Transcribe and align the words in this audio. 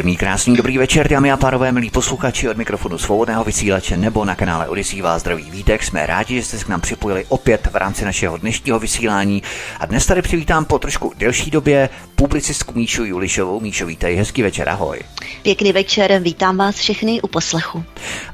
Příjemný, 0.00 0.16
krásný, 0.16 0.56
dobrý 0.56 0.78
večer, 0.78 1.08
dámy 1.08 1.32
a 1.32 1.36
pánové, 1.36 1.72
milí 1.72 1.90
posluchači 1.90 2.48
od 2.48 2.56
mikrofonu 2.56 2.98
svobodného 2.98 3.44
vysílače 3.44 3.96
nebo 3.96 4.24
na 4.24 4.34
kanále 4.34 4.68
Odisí 4.68 5.02
vás 5.02 5.20
zdraví 5.20 5.50
vítek. 5.50 5.82
Jsme 5.82 6.06
rádi, 6.06 6.34
že 6.34 6.42
jste 6.42 6.58
se 6.58 6.64
k 6.64 6.68
nám 6.68 6.80
připojili 6.80 7.24
opět 7.28 7.68
v 7.72 7.76
rámci 7.76 8.04
našeho 8.04 8.36
dnešního 8.36 8.78
vysílání. 8.78 9.42
A 9.80 9.86
dnes 9.86 10.06
tady 10.06 10.22
přivítám 10.22 10.64
po 10.64 10.78
trošku 10.78 11.12
delší 11.16 11.50
době 11.50 11.88
publicistku 12.14 12.74
Míšu 12.74 13.04
Julišovou. 13.04 13.60
Míšo, 13.60 13.86
vítej, 13.86 14.16
hezký 14.16 14.42
večer, 14.42 14.68
ahoj. 14.68 15.00
Pěkný 15.42 15.72
večer, 15.72 16.18
vítám 16.18 16.56
vás 16.56 16.76
všechny 16.76 17.20
u 17.22 17.28
poslechu. 17.28 17.84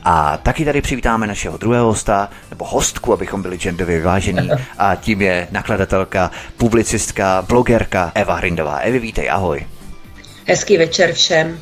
A 0.05 0.37
taky 0.37 0.65
tady 0.65 0.81
přivítáme 0.81 1.27
našeho 1.27 1.57
druhého 1.57 1.87
hosta, 1.87 2.31
nebo 2.51 2.65
hostku, 2.65 3.13
abychom 3.13 3.43
byli 3.43 3.57
genderově 3.57 3.99
vyvážení. 3.99 4.51
A 4.79 4.95
tím 4.95 5.23
je 5.23 5.49
nakladatelka, 5.51 6.31
publicistka, 6.57 7.45
blogerka 7.49 8.13
Eva 8.15 8.35
Hrindová. 8.35 8.77
Evi, 8.77 8.99
vítej, 8.99 9.31
ahoj. 9.31 9.67
Hezký 10.47 10.77
večer 10.77 11.13
všem. 11.13 11.61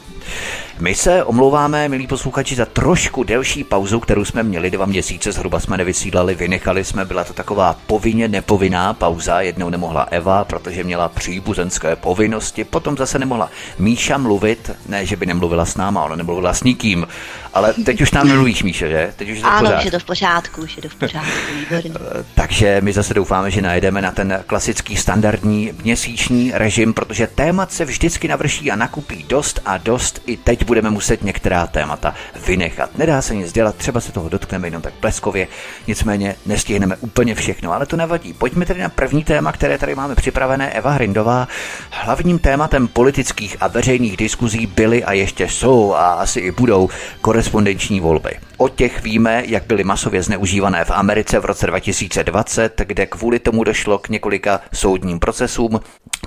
My 0.79 0.95
se 0.95 1.25
omlouváme, 1.25 1.89
milí 1.89 2.07
posluchači, 2.07 2.55
za 2.55 2.67
trošku 2.67 3.23
delší 3.25 3.65
pauzu, 3.65 4.01
kterou 4.01 4.25
jsme 4.25 4.43
měli 4.43 4.71
dva 4.71 4.87
měsíce, 4.87 5.33
zhruba 5.33 5.61
jsme 5.61 5.77
nevysílali, 5.77 6.35
vynechali 6.35 6.85
jsme, 6.85 7.05
byla 7.05 7.25
to 7.25 7.33
taková 7.33 7.77
povinně 7.87 8.29
nepovinná 8.29 8.95
pauza, 8.95 9.41
jednou 9.41 9.71
nemohla 9.71 10.03
Eva, 10.03 10.45
protože 10.45 10.85
měla 10.85 11.09
příbuzenské 11.09 11.97
povinnosti, 11.97 12.65
potom 12.65 12.97
zase 12.97 13.19
nemohla 13.19 13.51
Míša 13.79 14.19
mluvit, 14.19 14.71
ne, 14.89 15.07
že 15.07 15.17
by 15.17 15.27
nemluvila 15.27 15.65
s 15.65 15.77
náma, 15.77 16.05
ona 16.05 16.17
nemluvila 16.17 16.55
s 16.55 16.63
nikým, 16.63 17.07
ale 17.55 17.75
teď 17.85 18.01
už 18.01 18.13
nám 18.13 18.29
nemluvíš, 18.29 18.63
Míše, 18.63 18.89
že? 18.89 19.13
Teď 19.17 19.31
už 19.31 19.37
je 19.37 19.43
to 19.43 19.49
ano, 19.49 19.61
pořád. 19.61 19.79
už 19.79 19.85
je 19.85 19.91
to 19.91 19.99
v 19.99 20.05
pořádku, 20.05 20.63
už 20.63 20.77
je 20.77 20.83
to 20.83 20.89
v 20.89 20.95
pořádku, 20.95 21.31
výborně. 21.59 21.91
Takže 22.35 22.81
my 22.81 22.93
zase 22.93 23.15
doufáme, 23.15 23.51
že 23.51 23.63
najdeme 23.63 24.03
na 24.03 24.11
ten 24.11 24.45
klasický 24.47 24.97
standardní 24.97 25.73
měsíční 25.83 26.53
režim, 26.55 26.95
protože 26.95 27.27
témat 27.27 27.73
se 27.73 27.85
vždycky 27.85 28.29
navrší 28.29 28.71
a 28.71 28.77
nakupí 28.77 29.25
dost 29.29 29.61
a 29.65 29.79
dost. 29.79 30.23
I 30.27 30.37
teď 30.37 30.64
budeme 30.65 30.91
muset 30.91 31.23
některá 31.23 31.67
témata 31.67 32.15
vynechat. 32.47 32.99
Nedá 32.99 33.23
se 33.23 33.35
nic 33.35 33.53
dělat, 33.53 33.77
třeba 33.77 34.01
se 34.01 34.13
toho 34.13 34.29
dotkneme 34.29 34.67
jenom 34.67 34.83
tak 34.83 34.95
pleskově, 34.95 35.47
nicméně 35.87 36.37
nestihneme 36.47 36.97
úplně 36.97 37.35
všechno, 37.35 37.73
ale 37.73 37.87
to 37.87 37.97
nevadí. 37.97 38.33
Pojďme 38.33 38.67
tedy 38.67 38.81
na 38.81 38.89
první 38.89 39.25
téma, 39.25 39.53
které 39.53 39.79
tady 39.79 39.95
máme 39.95 40.15
připravené. 40.15 40.71
Eva 40.71 40.91
Hrindová. 40.91 41.49
Hlavním 41.91 42.39
tématem 42.39 42.89
politických 42.89 43.57
a 43.61 43.69
veřejných 43.69 44.17
diskuzí 44.17 44.67
byly 44.67 45.05
a 45.05 45.13
ještě 45.13 45.49
jsou 45.49 45.95
a 45.95 46.13
asi 46.13 46.41
i 46.41 46.51
budou 46.51 46.89
korespondenční 47.21 48.01
volby. 48.01 48.31
O 48.57 48.69
těch 48.69 49.03
víme, 49.03 49.43
jak 49.47 49.67
byly 49.67 49.85
masově 49.85 50.23
zneužívané 50.23 50.85
v 50.85 50.91
Americe 50.91 51.39
v 51.39 51.45
roce 51.45 51.67
2020, 51.67 52.83
kde 52.85 53.07
kvůli 53.07 53.39
tomu 53.39 53.65
došlo 53.65 53.99
k 53.99 54.09
několika 54.09 54.61
soudním 54.73 55.19
procesům. 55.19 55.81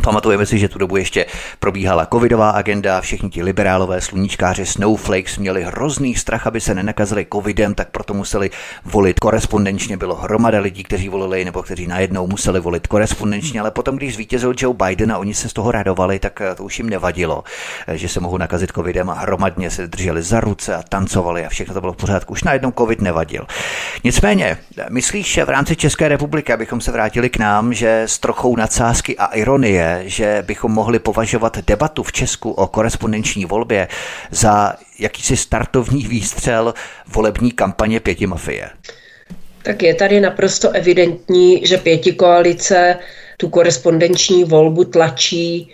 Pamatujeme 0.04 0.46
si, 0.46 0.60
že 0.60 0.70
tu 0.70 0.80
dobu 0.80 0.98
ještě 0.98 1.26
probíhala 1.60 2.06
covidová 2.06 2.50
agenda, 2.50 3.02
všichni 3.02 3.30
ti 3.30 3.44
liberálové 3.44 4.02
sluníčkáři 4.02 4.66
Snowflakes 4.66 5.38
měli 5.38 5.64
hrozný 5.64 6.16
strach, 6.16 6.48
aby 6.48 6.62
se 6.62 6.76
nenakazili 6.76 7.28
covidem, 7.34 7.76
tak 7.76 7.90
proto 7.90 8.14
museli 8.14 8.50
volit 8.86 9.20
korespondenčně. 9.20 9.98
Bylo 9.98 10.16
hromada 10.16 10.60
lidí, 10.60 10.84
kteří 10.84 11.10
volili 11.10 11.46
nebo 11.46 11.64
kteří 11.64 11.88
najednou 11.88 12.28
museli 12.28 12.60
volit 12.60 12.88
korespondenčně, 12.88 13.62
ale 13.62 13.72
potom, 13.72 13.96
když 13.96 14.14
zvítězil 14.14 14.54
Joe 14.58 14.78
Biden 14.86 15.12
a 15.12 15.18
oni 15.18 15.34
se 15.34 15.50
z 15.50 15.54
toho 15.54 15.72
radovali, 15.72 16.20
tak 16.20 16.42
to 16.56 16.64
už 16.64 16.80
jim 16.80 16.90
nevadilo, 16.90 17.44
že 17.94 18.10
se 18.10 18.20
mohou 18.20 18.38
nakazit 18.38 18.72
covidem 18.72 19.10
a 19.10 19.14
hromadně 19.14 19.70
se 19.70 19.88
drželi 19.88 20.24
za 20.24 20.40
ruce 20.40 20.76
a 20.76 20.84
tancovali 20.84 21.46
a 21.46 21.50
všechno 21.50 21.74
to 21.74 21.82
bylo 21.82 21.94
v 21.94 21.98
pořádku. 22.18 22.34
Už 22.34 22.44
najednou 22.44 22.72
covid 22.78 23.02
nevadil. 23.02 23.46
Nicméně, 24.04 24.58
myslíš 24.90 25.34
že 25.34 25.46
v 25.46 25.50
rámci 25.50 25.76
České 25.76 26.08
republiky, 26.08 26.54
abychom 26.54 26.82
se 26.82 26.92
vrátili 26.92 27.30
k 27.30 27.38
nám, 27.38 27.74
že 27.74 28.02
s 28.02 28.20
trochou 28.20 28.56
nadsázky 28.56 29.18
a 29.18 29.26
ironie, 29.26 30.04
že 30.06 30.44
bychom 30.48 30.72
mohli 30.72 31.00
považovat 31.00 31.58
debatu 31.58 32.04
v 32.04 32.12
Česku 32.12 32.52
o 32.52 32.68
korespondenční 32.68 33.46
volbě 33.46 33.88
za 34.32 34.74
jakýsi 35.00 35.38
startovní 35.38 36.08
výstřel 36.08 36.74
volební 37.08 37.52
kampaně 37.52 38.00
pěti 38.00 38.28
mafie? 38.28 38.70
Tak 39.64 39.84
je 39.84 39.96
tady 39.96 40.20
naprosto 40.20 40.72
evidentní, 40.72 41.68
že 41.68 41.78
pěti 41.78 42.12
koalice 42.14 43.00
tu 43.38 43.50
korespondenční 43.50 44.44
volbu 44.44 44.84
tlačí 44.84 45.72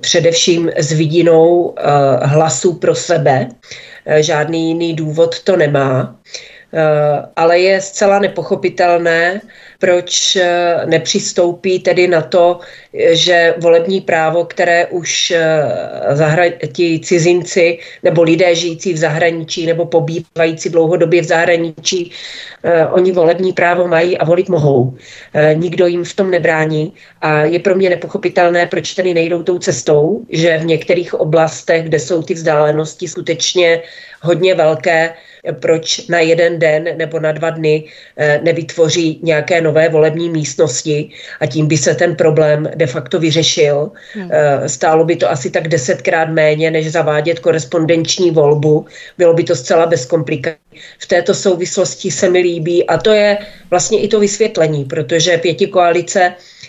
především 0.00 0.70
s 0.76 0.92
vidinou 0.92 1.60
uh, 1.60 1.74
hlasů 2.22 2.72
pro 2.72 2.94
sebe. 2.94 3.48
Uh, 3.50 4.14
žádný 4.16 4.68
jiný 4.68 4.94
důvod 4.94 5.42
to 5.42 5.56
nemá. 5.56 6.16
Ale 7.36 7.58
je 7.58 7.80
zcela 7.80 8.18
nepochopitelné, 8.18 9.40
proč 9.80 10.36
eh, 10.36 10.76
nepřistoupí 10.86 11.78
tedy 11.78 12.08
na 12.08 12.20
to, 12.20 12.60
že 13.10 13.54
volební 13.58 14.00
právo, 14.00 14.44
které 14.44 14.86
už 14.86 15.30
eh, 15.30 15.62
zahra- 16.12 16.52
ti 16.72 17.00
cizinci 17.00 17.78
nebo 18.02 18.22
lidé 18.22 18.54
žijící 18.54 18.92
v 18.92 18.96
zahraničí 18.96 19.66
nebo 19.66 19.86
pobývající 19.86 20.68
dlouhodobě 20.68 21.22
v 21.22 21.24
zahraničí, 21.24 22.12
eh, 22.62 22.86
oni 22.86 23.12
volební 23.12 23.52
právo 23.52 23.88
mají 23.88 24.18
a 24.18 24.24
volit 24.24 24.48
mohou. 24.48 24.96
Nikdo 25.54 25.86
jim 25.86 26.04
v 26.04 26.14
tom 26.14 26.30
nebrání 26.30 26.92
a 27.20 27.40
je 27.40 27.58
pro 27.58 27.74
mě 27.74 27.90
nepochopitelné, 27.90 28.66
proč 28.66 28.94
tedy 28.94 29.14
nejdou 29.14 29.42
tou 29.42 29.58
cestou, 29.58 30.20
že 30.28 30.58
v 30.58 30.64
některých 30.64 31.14
oblastech, 31.14 31.84
kde 31.84 31.98
jsou 31.98 32.22
ty 32.22 32.34
vzdálenosti 32.34 33.08
skutečně 33.08 33.82
hodně 34.22 34.54
velké, 34.54 35.14
proč 35.60 36.06
na 36.06 36.20
jeden 36.20 36.58
den 36.58 36.88
nebo 36.96 37.20
na 37.20 37.32
dva 37.32 37.50
dny 37.50 37.84
nevytvoří 38.42 39.20
nějaké 39.22 39.60
nové 39.60 39.88
volební 39.88 40.30
místnosti 40.30 41.10
a 41.40 41.46
tím 41.46 41.66
by 41.66 41.76
se 41.76 41.94
ten 41.94 42.16
problém 42.16 42.70
de 42.74 42.86
facto 42.86 43.18
vyřešil. 43.18 43.90
Hmm. 44.14 44.28
Eh, 44.32 44.68
stálo 44.68 45.04
by 45.04 45.16
to 45.16 45.30
asi 45.30 45.50
tak 45.50 45.68
desetkrát 45.68 46.28
méně, 46.28 46.70
než 46.70 46.92
zavádět 46.92 47.38
korespondenční 47.38 48.30
volbu. 48.30 48.86
Bylo 49.18 49.34
by 49.34 49.44
to 49.44 49.56
zcela 49.56 49.86
bez 49.86 50.06
komplikací. 50.06 50.56
V 50.98 51.06
této 51.06 51.34
souvislosti 51.34 52.10
se 52.10 52.30
mi 52.30 52.38
líbí 52.38 52.86
a 52.86 52.98
to 52.98 53.10
je 53.10 53.38
vlastně 53.70 54.00
i 54.00 54.08
to 54.08 54.20
vysvětlení, 54.20 54.84
protože 54.84 55.38
pěti 55.38 55.66
koalice 55.66 56.20
Eh, 56.20 56.59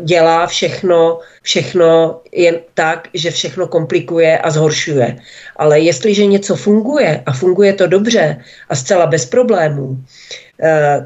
dělá 0.00 0.46
všechno, 0.46 1.20
všechno 1.42 2.20
jen 2.32 2.58
tak, 2.74 3.08
že 3.14 3.30
všechno 3.30 3.66
komplikuje 3.66 4.38
a 4.38 4.50
zhoršuje. 4.50 5.16
Ale 5.56 5.80
jestliže 5.80 6.26
něco 6.26 6.56
funguje 6.56 7.22
a 7.26 7.32
funguje 7.32 7.72
to 7.72 7.86
dobře 7.86 8.44
a 8.68 8.74
zcela 8.76 9.06
bez 9.06 9.26
problémů, 9.26 9.96
eh, 9.96 10.53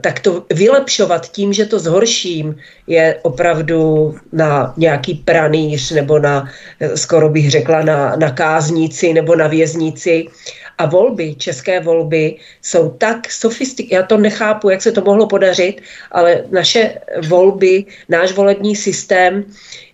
tak 0.00 0.20
to 0.20 0.44
vylepšovat 0.52 1.32
tím, 1.32 1.52
že 1.52 1.66
to 1.66 1.78
zhorším, 1.78 2.56
je 2.86 3.18
opravdu 3.22 4.14
na 4.32 4.74
nějaký 4.76 5.14
pranýř 5.14 5.90
nebo 5.90 6.18
na, 6.18 6.48
eh, 6.80 6.96
skoro 6.96 7.28
bych 7.28 7.50
řekla, 7.50 7.82
na, 7.82 8.16
na 8.16 8.30
káznici 8.30 9.12
nebo 9.12 9.36
na 9.36 9.46
věznici 9.46 10.26
a 10.78 10.86
volby, 10.86 11.34
české 11.34 11.80
volby, 11.80 12.36
jsou 12.62 12.90
tak 12.90 13.32
sofistikované. 13.32 14.00
Já 14.00 14.06
to 14.06 14.16
nechápu, 14.16 14.70
jak 14.70 14.82
se 14.82 14.92
to 14.92 15.02
mohlo 15.02 15.26
podařit, 15.26 15.80
ale 16.12 16.44
naše 16.50 17.00
volby, 17.28 17.84
náš 18.08 18.32
volební 18.32 18.76
systém 18.76 19.44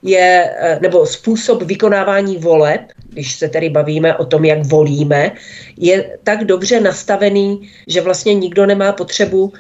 je, 0.02 0.50
eh, 0.58 0.78
nebo 0.82 1.06
způsob 1.06 1.62
vykonávání 1.62 2.36
voleb, 2.36 2.80
když 3.14 3.34
se 3.34 3.48
tedy 3.48 3.70
bavíme 3.70 4.16
o 4.16 4.24
tom, 4.24 4.44
jak 4.44 4.66
volíme, 4.66 5.32
je 5.76 6.18
tak 6.24 6.44
dobře 6.44 6.80
nastavený, 6.80 7.70
že 7.86 8.00
vlastně 8.00 8.34
nikdo 8.34 8.66
nemá 8.66 8.92
potřebu 8.92 9.42
uh, 9.44 9.52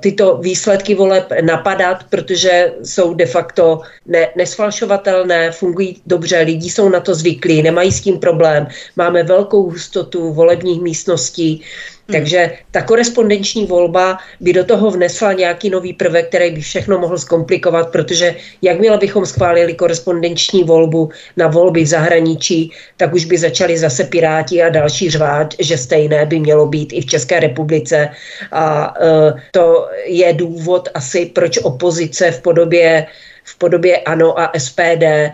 tyto 0.00 0.36
výsledky 0.36 0.94
voleb 0.94 1.32
napadat, 1.40 2.04
protože 2.10 2.72
jsou 2.84 3.14
de 3.14 3.26
facto 3.26 3.80
ne, 4.06 4.28
nesfalšovatelné, 4.36 5.50
fungují 5.50 6.00
dobře, 6.06 6.40
lidi 6.40 6.70
jsou 6.70 6.88
na 6.88 7.00
to 7.00 7.14
zvyklí, 7.14 7.62
nemají 7.62 7.92
s 7.92 8.00
tím 8.00 8.18
problém. 8.18 8.66
Máme 8.96 9.22
velkou 9.22 9.62
hustotu 9.62 10.32
volebních 10.32 10.80
místností, 10.82 11.62
Takže 12.12 12.52
ta 12.70 12.82
korespondenční 12.82 13.66
volba 13.66 14.18
by 14.40 14.52
do 14.52 14.64
toho 14.64 14.90
vnesla 14.90 15.32
nějaký 15.32 15.70
nový 15.70 15.92
prvek, 15.92 16.28
který 16.28 16.50
by 16.50 16.60
všechno 16.60 16.98
mohl 16.98 17.18
zkomplikovat, 17.18 17.92
protože 17.92 18.34
jakmile 18.62 18.98
bychom 18.98 19.26
schválili 19.26 19.74
korespondenční 19.74 20.64
volbu 20.64 21.10
na 21.36 21.46
volby 21.46 21.82
v 21.82 21.86
zahraničí, 21.86 22.70
tak 22.96 23.14
už 23.14 23.24
by 23.24 23.38
začali 23.38 23.78
zase 23.78 24.04
Piráti 24.04 24.62
a 24.62 24.68
další 24.68 25.10
řvát, 25.10 25.54
že 25.58 25.78
stejné 25.78 26.26
by 26.26 26.40
mělo 26.40 26.66
být 26.66 26.92
i 26.92 27.00
v 27.00 27.06
České 27.06 27.40
republice. 27.40 28.08
A 28.52 28.94
uh, 29.00 29.40
to 29.50 29.88
je 30.06 30.32
důvod 30.32 30.88
asi, 30.94 31.26
proč 31.26 31.58
opozice 31.58 32.30
v 32.30 32.42
podobě 32.42 33.06
v 33.46 33.58
podobě 33.58 33.98
ANO 33.98 34.40
a 34.40 34.52
SPD 34.58 35.02
eh, 35.02 35.32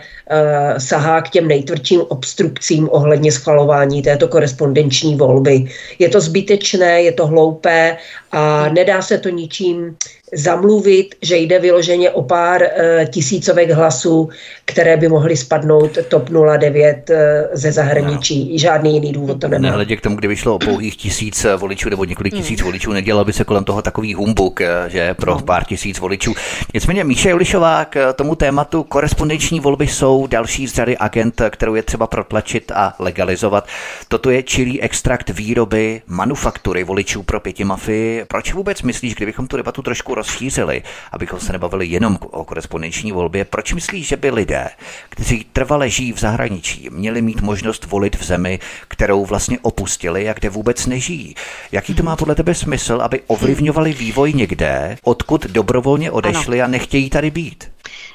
sahá 0.79 1.23
k 1.23 1.31
těm 1.31 1.49
nejtvrdším 1.49 2.00
obstrukcím 2.09 2.88
ohledně 2.93 3.32
schvalování 3.32 4.03
této 4.03 4.29
korespondenční 4.29 5.17
volby. 5.17 5.64
Je 5.99 6.09
to 6.09 6.20
zbytečné, 6.20 7.03
je 7.03 7.12
to 7.12 7.26
hloupé 7.26 7.97
a 8.32 8.69
nedá 8.69 9.02
se 9.02 9.19
to 9.19 9.29
ničím 9.29 9.96
zamluvit, 10.32 11.14
že 11.23 11.37
jde 11.37 11.58
vyloženě 11.58 12.11
o 12.11 12.23
pár 12.23 12.62
e, 12.62 13.06
tisícovek 13.11 13.70
hlasů, 13.70 14.29
které 14.64 14.96
by 14.96 15.08
mohly 15.08 15.37
spadnout 15.37 15.99
TOP 16.08 16.29
09 16.58 17.11
e, 17.11 17.49
ze 17.52 17.73
zahraničí. 17.73 18.49
No. 18.52 18.58
Žádný 18.58 18.94
jiný 18.94 19.12
důvod 19.12 19.40
to 19.40 19.49
nemá. 19.49 19.62
Nehledě 19.62 19.96
k 19.96 20.00
tomu, 20.00 20.17
kdyby 20.17 20.37
šlo 20.37 20.55
o 20.55 20.58
pouhých 20.58 20.96
tisíc 20.96 21.44
eh, 21.44 21.56
voličů 21.56 21.88
nebo 21.88 22.05
několik 22.05 22.34
tisíc 22.34 22.61
hmm. 22.61 22.67
voličů, 22.67 22.93
nedělal 22.93 23.25
by 23.25 23.32
se 23.32 23.44
kolem 23.44 23.64
toho 23.64 23.82
takový 23.82 24.14
humbuk, 24.14 24.61
že 24.87 25.14
pro 25.14 25.35
no. 25.35 25.40
pár 25.40 25.64
tisíc 25.64 25.99
voličů. 25.99 26.35
Nicméně 26.75 27.05
Míše 27.05 27.31
Julišová 27.31 27.85
k 27.85 28.12
tomu 28.12 28.35
tématu 28.35 28.82
korespondenční 28.82 29.61
volby 29.61 29.87
jsou 29.87 30.26
další 30.26 30.69
z 30.69 30.75
řady 30.75 30.96
agent, 30.96 31.43
kterou 31.50 31.75
je 31.75 31.82
třeba 31.82 32.06
protlačit 32.06 32.73
a 32.75 32.94
legalizovat. 32.99 33.67
Toto 34.08 34.31
je 34.31 34.43
čilý 34.43 34.82
extrakt 34.82 35.31
výroby 35.31 36.02
manufaktury 36.06 36.85
voličů 36.85 37.23
pro 37.23 37.40
pěti 37.40 37.64
mafii. 37.64 38.21
Proč 38.24 38.52
vůbec 38.52 38.82
myslíš, 38.82 39.14
kdybychom 39.14 39.46
tu 39.46 39.56
debatu 39.56 39.82
trošku 39.82 40.14
rozšířili, 40.14 40.82
abychom 41.12 41.40
se 41.40 41.52
nebavili 41.52 41.86
jenom 41.86 42.19
o 42.20 42.44
korespondenční 42.44 43.12
volbě. 43.12 43.44
Proč 43.44 43.72
myslíš, 43.72 44.08
že 44.08 44.16
by 44.16 44.30
lidé, 44.30 44.69
kteří 45.08 45.46
trvale 45.52 45.90
žijí 45.90 46.12
v 46.12 46.20
zahraničí, 46.20 46.88
měli 46.90 47.22
mít 47.22 47.40
možnost 47.40 47.86
volit 47.86 48.16
v 48.16 48.24
zemi, 48.24 48.58
kterou 48.88 49.24
vlastně 49.24 49.58
opustili 49.62 50.28
a 50.28 50.32
kde 50.32 50.48
vůbec 50.48 50.86
nežijí? 50.86 51.34
Jaký 51.72 51.94
to 51.94 52.02
má 52.02 52.16
podle 52.16 52.34
tebe 52.34 52.54
smysl, 52.54 52.98
aby 53.02 53.20
ovlivňovali 53.26 53.92
vývoj 53.92 54.32
někde, 54.32 54.96
odkud 55.04 55.46
dobrovolně 55.46 56.10
odešli 56.10 56.60
ano. 56.60 56.68
a 56.68 56.70
nechtějí 56.70 57.10
tady 57.10 57.30
být? 57.30 57.72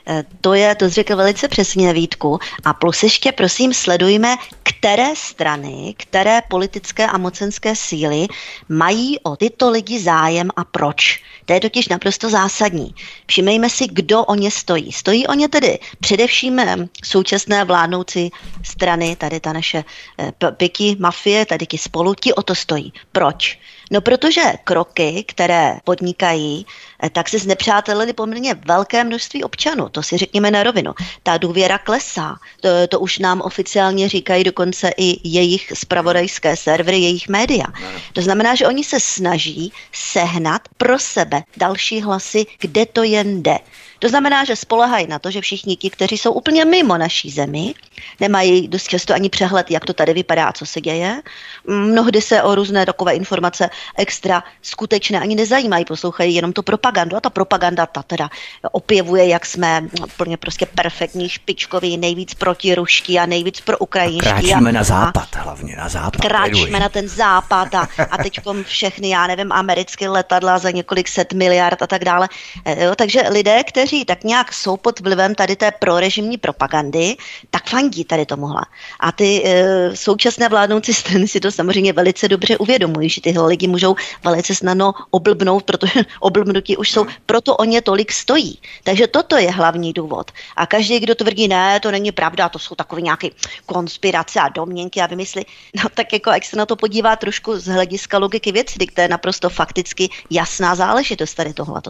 Eh, 0.10 0.24
to 0.42 0.54
je, 0.54 0.76
to 0.76 0.90
řekl 0.90 1.16
velice 1.16 1.48
přesně 1.48 1.94
Vítku. 1.94 2.40
A 2.64 2.74
plus 2.74 3.04
ještě 3.04 3.32
prosím 3.32 3.74
sledujme, 3.74 4.36
které 4.64 5.16
strany, 5.16 5.96
které 5.98 6.42
politické 6.50 7.08
a 7.08 7.18
mocenské 7.18 7.76
síly 7.76 8.28
mají 8.70 9.20
o 9.20 9.36
tyto 9.36 9.70
lidi 9.70 10.00
zájem 10.00 10.50
a 10.56 10.64
proč. 10.64 11.24
To 11.46 11.54
je 11.54 11.60
totiž 11.60 11.88
naprosto 11.88 12.30
zásadní. 12.30 12.96
Všimejme 13.28 13.70
si, 13.70 13.88
kdo 13.88 14.24
o 14.24 14.36
ně 14.36 14.52
stojí. 14.52 14.92
Stojí 14.92 15.28
o 15.28 15.34
ně 15.34 15.50
tedy 15.50 15.80
především 16.00 16.60
eh, 16.60 16.76
současné 17.04 17.64
vládnoucí 17.64 18.32
strany, 18.64 19.16
tady 19.16 19.40
ta 19.40 19.54
naše 19.54 19.84
eh, 20.20 20.52
piky, 20.52 20.96
mafie, 21.00 21.46
tady 21.46 21.66
ti 21.66 21.78
spolu, 21.78 22.16
ti 22.16 22.34
o 22.34 22.42
to 22.42 22.56
stojí. 22.56 22.94
Proč? 23.12 23.60
No 23.92 24.02
protože 24.02 24.42
kroky, 24.64 25.24
které 25.28 25.78
podnikají, 25.84 26.66
tak 27.12 27.30
se 27.30 27.40
znepřátelili 27.40 28.14
poměrně 28.14 28.54
velké 28.66 29.04
množství 29.04 29.44
občanů. 29.44 29.90
To 29.90 30.04
si 30.04 30.18
řekněme 30.18 30.52
na 30.52 30.64
rovinu. 30.64 30.94
Ta 31.24 31.38
důvěra 31.38 31.78
klesá. 31.78 32.36
To, 32.62 32.70
to 32.90 33.00
už 33.00 33.20
nám 33.20 33.42
oficiálně 33.42 34.10
říkají 34.10 34.44
dokonce 34.44 34.92
i 34.98 35.30
jejich 35.30 35.72
spravodajské 35.74 36.56
servery, 36.56 36.98
jejich 36.98 37.30
média. 37.30 37.66
To 38.14 38.22
znamená, 38.22 38.56
že 38.56 38.68
oni 38.68 38.84
se 38.84 39.00
snaží 39.00 39.74
sehnat 39.92 40.62
pro 40.78 41.00
sebe 41.00 41.44
další 41.58 42.02
hlasy, 42.02 42.46
kde 42.60 42.86
to 42.86 43.04
jen 43.04 43.44
jde. 43.44 43.58
To 44.00 44.10
znamená, 44.10 44.46
že 44.46 44.56
spolehají 44.56 45.08
na 45.08 45.20
to, 45.20 45.32
že 45.32 45.42
všichni 45.42 45.76
ti, 45.76 45.90
kteří 45.90 46.18
jsou 46.18 46.32
úplně 46.32 46.66
mimo 46.66 46.98
naší 46.98 47.30
zemi, 47.30 47.74
nemají 48.20 48.68
dost 48.68 48.88
často 48.88 49.14
ani 49.14 49.30
přehled, 49.30 49.72
jak 49.72 49.86
to 49.86 49.94
tady 49.94 50.14
vypadá 50.14 50.52
co 50.52 50.66
se 50.66 50.82
děje. 50.82 51.22
Mnohdy 51.68 52.22
se 52.22 52.44
o 52.44 52.56
různé 52.56 52.86
takové 52.86 53.14
informace 53.14 53.70
extra 53.98 54.44
skutečné 54.62 55.20
ani 55.20 55.36
nezajímají, 55.36 55.86
poslouchají 55.86 56.36
jenom 56.36 56.54
tu 56.54 56.64
propagandu 56.64 56.87
a 56.88 57.20
ta 57.20 57.30
propaganda 57.30 57.86
ta 57.86 58.04
teda 58.04 58.30
opěvuje, 58.72 59.28
jak 59.28 59.46
jsme 59.46 59.84
plně 60.18 60.38
prostě 60.38 60.66
perfektní, 60.66 61.30
špičkoví, 61.30 61.98
nejvíc 61.98 62.34
protiruští 62.34 63.20
a 63.20 63.26
nejvíc 63.26 63.62
pro 63.62 63.78
ukrajinští. 63.78 64.30
Kráčíme 64.30 64.70
a, 64.70 64.74
na 64.74 64.84
západ, 64.84 65.36
hlavně 65.36 65.76
na 65.76 65.90
západ. 65.90 66.22
Kráčíme 66.22 66.80
na 66.80 66.90
ten 66.90 67.08
západ 67.08 67.76
a, 67.76 67.88
a 68.12 68.18
teď 68.18 68.40
všechny, 68.64 69.10
já 69.10 69.28
nevím, 69.28 69.52
americké 69.52 70.10
letadla 70.10 70.60
za 70.60 70.72
několik 70.72 71.08
set 71.08 71.34
miliard 71.34 71.82
a 71.82 71.88
tak 71.88 72.06
dále. 72.06 72.30
E, 72.66 72.84
jo, 72.84 72.96
takže 72.96 73.22
lidé, 73.30 73.64
kteří 73.64 74.06
tak 74.06 74.24
nějak 74.24 74.54
jsou 74.54 74.78
pod 74.78 75.00
vlivem 75.00 75.36
tady 75.36 75.56
té 75.56 75.72
prorežimní 75.72 76.38
propagandy, 76.38 77.18
tak 77.50 77.70
fandí 77.70 78.04
tady 78.06 78.26
tomuhle. 78.26 78.62
A 79.00 79.12
ty 79.12 79.44
e, 79.46 79.96
současné 79.96 80.50
vládnoucí 80.50 80.94
strany 80.94 81.28
si 81.28 81.40
to 81.40 81.52
samozřejmě 81.52 81.94
velice 81.94 82.28
dobře 82.28 82.58
uvědomují, 82.58 83.10
že 83.10 83.22
tyhle 83.22 83.48
lidi 83.48 83.68
můžou 83.68 83.96
velice 84.24 84.56
snadno 84.56 84.94
oblbnout, 85.10 85.64
protože 85.64 86.02
oblbnutí 86.20 86.77
už 86.78 86.92
jsou, 86.92 87.06
proto 87.26 87.56
o 87.56 87.64
ně 87.64 87.82
tolik 87.82 88.12
stojí. 88.12 88.60
Takže 88.84 89.08
toto 89.08 89.38
je 89.38 89.52
hlavní 89.52 89.94
důvod. 89.94 90.32
A 90.56 90.66
každý, 90.66 91.00
kdo 91.00 91.16
tvrdí, 91.16 91.48
ne, 91.48 91.80
to 91.80 91.92
není 91.92 92.12
pravda, 92.12 92.50
to 92.50 92.60
jsou 92.60 92.76
takové 92.76 93.02
nějaké 93.02 93.28
konspirace 93.66 94.40
a 94.40 94.50
domněnky 94.50 95.02
a 95.02 95.08
vymysly, 95.08 95.46
no 95.84 95.90
tak 95.94 96.14
jako, 96.14 96.30
jak 96.30 96.46
se 96.46 96.58
na 96.58 96.66
to 96.66 96.76
podívá 96.76 97.16
trošku 97.16 97.60
z 97.60 97.66
hlediska 97.66 98.18
logiky 98.18 98.52
věci, 98.52 98.80
to 98.94 99.02
je 99.02 99.08
naprosto 99.08 99.50
fakticky 99.50 100.10
jasná 100.30 100.76
záležitost 100.76 101.34
tady 101.34 101.54
tohle. 101.54 101.82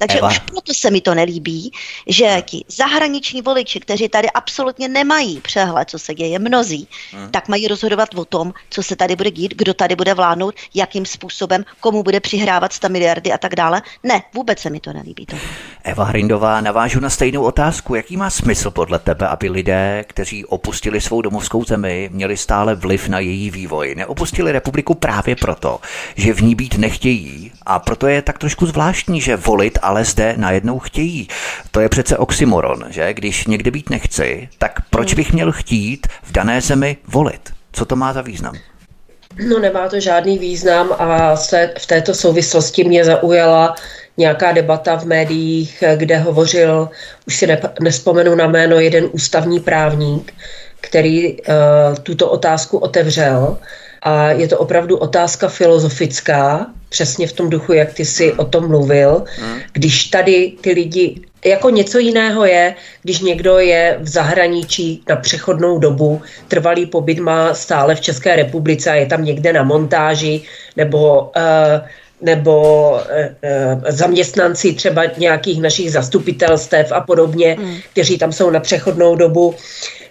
Takže 0.00 0.18
Eva. 0.18 0.28
už 0.28 0.38
proto 0.38 0.74
se 0.74 0.90
mi 0.90 1.00
to 1.00 1.14
nelíbí, 1.14 1.72
že 2.06 2.42
ti 2.46 2.64
zahraniční 2.68 3.42
voliči, 3.42 3.80
kteří 3.80 4.08
tady 4.08 4.30
absolutně 4.30 4.88
nemají 4.88 5.40
přehled, 5.40 5.90
co 5.90 5.98
se 5.98 6.14
děje, 6.14 6.38
mnozí, 6.38 6.88
hmm. 7.12 7.30
tak 7.30 7.48
mají 7.48 7.68
rozhodovat 7.68 8.08
o 8.14 8.24
tom, 8.24 8.52
co 8.70 8.82
se 8.82 8.96
tady 8.96 9.16
bude 9.16 9.30
dít, 9.30 9.54
kdo 9.56 9.74
tady 9.74 9.96
bude 9.96 10.14
vládnout, 10.14 10.54
jakým 10.74 11.06
způsobem, 11.06 11.64
komu 11.80 12.02
bude 12.02 12.20
přihrávat 12.20 12.72
100 12.72 12.88
miliardy 12.88 13.32
a 13.32 13.38
tak 13.38 13.54
dále. 13.54 13.82
Ne, 14.02 14.22
vůbec 14.34 14.58
se 14.58 14.70
mi 14.70 14.80
to 14.80 14.92
nelíbí. 14.92 15.26
To. 15.26 15.36
Eva 15.84 16.04
Hrindová, 16.04 16.60
navážu 16.60 17.00
na 17.00 17.10
stejnou 17.10 17.42
otázku. 17.42 17.94
Jaký 17.94 18.16
má 18.16 18.30
smysl 18.30 18.70
podle 18.70 18.98
tebe, 18.98 19.28
aby 19.28 19.48
lidé, 19.50 20.04
kteří 20.08 20.44
opustili 20.44 21.00
svou 21.00 21.22
domovskou 21.22 21.64
zemi, 21.64 22.10
měli 22.12 22.36
stále 22.36 22.74
vliv 22.74 23.08
na 23.08 23.18
její 23.18 23.50
vývoj? 23.50 23.94
Neopustili 23.94 24.52
republiku 24.52 24.94
právě 24.94 25.36
proto, 25.36 25.80
že 26.16 26.34
v 26.34 26.42
ní 26.42 26.54
být 26.54 26.78
nechtějí 26.78 27.52
a 27.66 27.78
proto 27.78 28.06
je 28.06 28.22
tak 28.22 28.38
trošku 28.38 28.66
zvláštní, 28.66 29.20
že 29.20 29.36
volit 29.36 29.78
ale 29.90 30.04
zde 30.04 30.34
najednou 30.36 30.78
chtějí. 30.78 31.28
To 31.70 31.80
je 31.80 31.88
přece 31.88 32.18
oxymoron, 32.18 32.84
že? 32.90 33.14
Když 33.14 33.46
někde 33.46 33.70
být 33.70 33.90
nechci, 33.90 34.48
tak 34.58 34.72
proč 34.90 35.14
bych 35.14 35.32
měl 35.32 35.52
chtít 35.52 36.06
v 36.22 36.32
dané 36.32 36.60
zemi 36.60 36.96
volit? 37.06 37.50
Co 37.72 37.84
to 37.84 37.96
má 37.96 38.12
za 38.12 38.22
význam? 38.22 38.54
No 39.48 39.58
nemá 39.58 39.88
to 39.88 40.00
žádný 40.00 40.38
význam 40.38 40.92
a 40.98 41.36
v 41.78 41.86
této 41.86 42.14
souvislosti 42.14 42.84
mě 42.84 43.04
zaujala 43.04 43.74
nějaká 44.16 44.52
debata 44.52 44.96
v 44.96 45.04
médiích, 45.04 45.84
kde 45.96 46.18
hovořil, 46.18 46.88
už 47.26 47.36
si 47.36 47.46
ne, 47.46 47.60
nespomenu 47.80 48.34
na 48.34 48.46
jméno, 48.46 48.80
jeden 48.80 49.08
ústavní 49.12 49.60
právník, 49.60 50.34
který 50.80 51.38
uh, 51.38 51.44
tuto 52.02 52.30
otázku 52.30 52.78
otevřel. 52.78 53.58
A 54.02 54.30
je 54.30 54.48
to 54.48 54.58
opravdu 54.58 54.96
otázka 54.96 55.48
filozofická, 55.48 56.66
přesně 56.88 57.26
v 57.26 57.32
tom 57.32 57.50
duchu, 57.50 57.72
jak 57.72 57.92
ty 57.92 58.04
si 58.04 58.32
o 58.32 58.44
tom 58.44 58.68
mluvil. 58.68 59.24
Když 59.72 60.04
tady 60.04 60.52
ty 60.60 60.72
lidi, 60.72 61.20
jako 61.44 61.70
něco 61.70 61.98
jiného 61.98 62.44
je, 62.44 62.74
když 63.02 63.20
někdo 63.20 63.58
je 63.58 63.96
v 64.00 64.08
zahraničí 64.08 65.02
na 65.08 65.16
přechodnou 65.16 65.78
dobu, 65.78 66.22
trvalý 66.48 66.86
pobyt 66.86 67.18
má 67.18 67.54
stále 67.54 67.94
v 67.94 68.00
České 68.00 68.36
republice 68.36 68.90
a 68.90 68.94
je 68.94 69.06
tam 69.06 69.24
někde 69.24 69.52
na 69.52 69.62
montáži, 69.62 70.42
nebo 70.76 71.20
uh, 71.20 71.30
nebo 72.22 72.94
e, 73.08 73.36
e, 73.42 73.78
zaměstnanci 73.88 74.72
třeba 74.72 75.02
nějakých 75.18 75.62
našich 75.62 75.92
zastupitelstev 75.92 76.92
a 76.92 77.00
podobně, 77.00 77.56
hmm. 77.58 77.76
kteří 77.92 78.18
tam 78.18 78.32
jsou 78.32 78.50
na 78.50 78.60
přechodnou 78.60 79.16
dobu, 79.16 79.54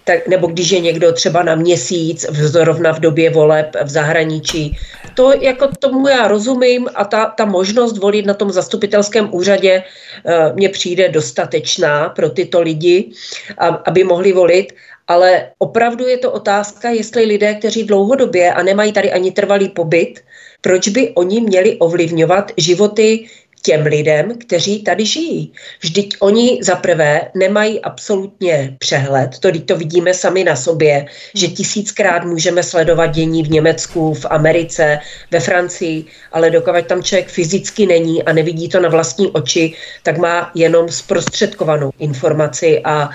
tak, 0.04 0.28
nebo 0.28 0.46
když 0.46 0.70
je 0.70 0.80
někdo 0.80 1.12
třeba 1.12 1.42
na 1.42 1.54
měsíc, 1.54 2.26
zrovna 2.30 2.92
v 2.92 3.00
době 3.00 3.30
voleb 3.30 3.76
v 3.84 3.88
zahraničí. 3.88 4.76
To 5.14 5.32
jako 5.32 5.68
tomu 5.78 6.08
já 6.08 6.28
rozumím 6.28 6.88
a 6.94 7.04
ta, 7.04 7.26
ta 7.26 7.44
možnost 7.44 7.98
volit 7.98 8.26
na 8.26 8.34
tom 8.34 8.50
zastupitelském 8.50 9.28
úřadě 9.32 9.72
e, 9.72 10.52
mně 10.52 10.68
přijde 10.68 11.08
dostatečná 11.08 12.08
pro 12.08 12.30
tyto 12.30 12.60
lidi, 12.60 13.10
a, 13.58 13.66
aby 13.66 14.04
mohli 14.04 14.32
volit, 14.32 14.72
ale 15.08 15.50
opravdu 15.58 16.06
je 16.06 16.18
to 16.18 16.32
otázka, 16.32 16.90
jestli 16.90 17.24
lidé, 17.24 17.54
kteří 17.54 17.84
dlouhodobě 17.84 18.52
a 18.52 18.62
nemají 18.62 18.92
tady 18.92 19.12
ani 19.12 19.30
trvalý 19.30 19.68
pobyt, 19.68 20.20
proč 20.60 20.88
by 20.88 21.10
oni 21.14 21.40
měli 21.40 21.76
ovlivňovat 21.76 22.52
životy 22.56 23.26
těm 23.62 23.86
lidem, 23.86 24.38
kteří 24.38 24.82
tady 24.82 25.06
žijí. 25.06 25.52
Vždyť 25.80 26.16
oni 26.20 26.58
za 26.62 26.76
prvé 26.76 27.30
nemají 27.34 27.80
absolutně 27.80 28.76
přehled, 28.78 29.38
to, 29.38 29.48
to 29.64 29.76
vidíme 29.76 30.14
sami 30.14 30.44
na 30.44 30.56
sobě, 30.56 31.06
že 31.34 31.48
tisíckrát 31.48 32.24
můžeme 32.24 32.62
sledovat 32.62 33.06
dění 33.06 33.42
v 33.42 33.50
Německu, 33.50 34.14
v 34.14 34.26
Americe, 34.30 34.98
ve 35.30 35.40
Francii, 35.40 36.04
ale 36.32 36.50
dokud 36.50 36.86
tam 36.86 37.02
člověk 37.02 37.28
fyzicky 37.28 37.86
není 37.86 38.22
a 38.22 38.32
nevidí 38.32 38.68
to 38.68 38.80
na 38.80 38.88
vlastní 38.88 39.30
oči, 39.30 39.74
tak 40.02 40.18
má 40.18 40.50
jenom 40.54 40.88
zprostředkovanou 40.88 41.90
informaci 41.98 42.80
a, 42.84 42.90
a 42.90 43.10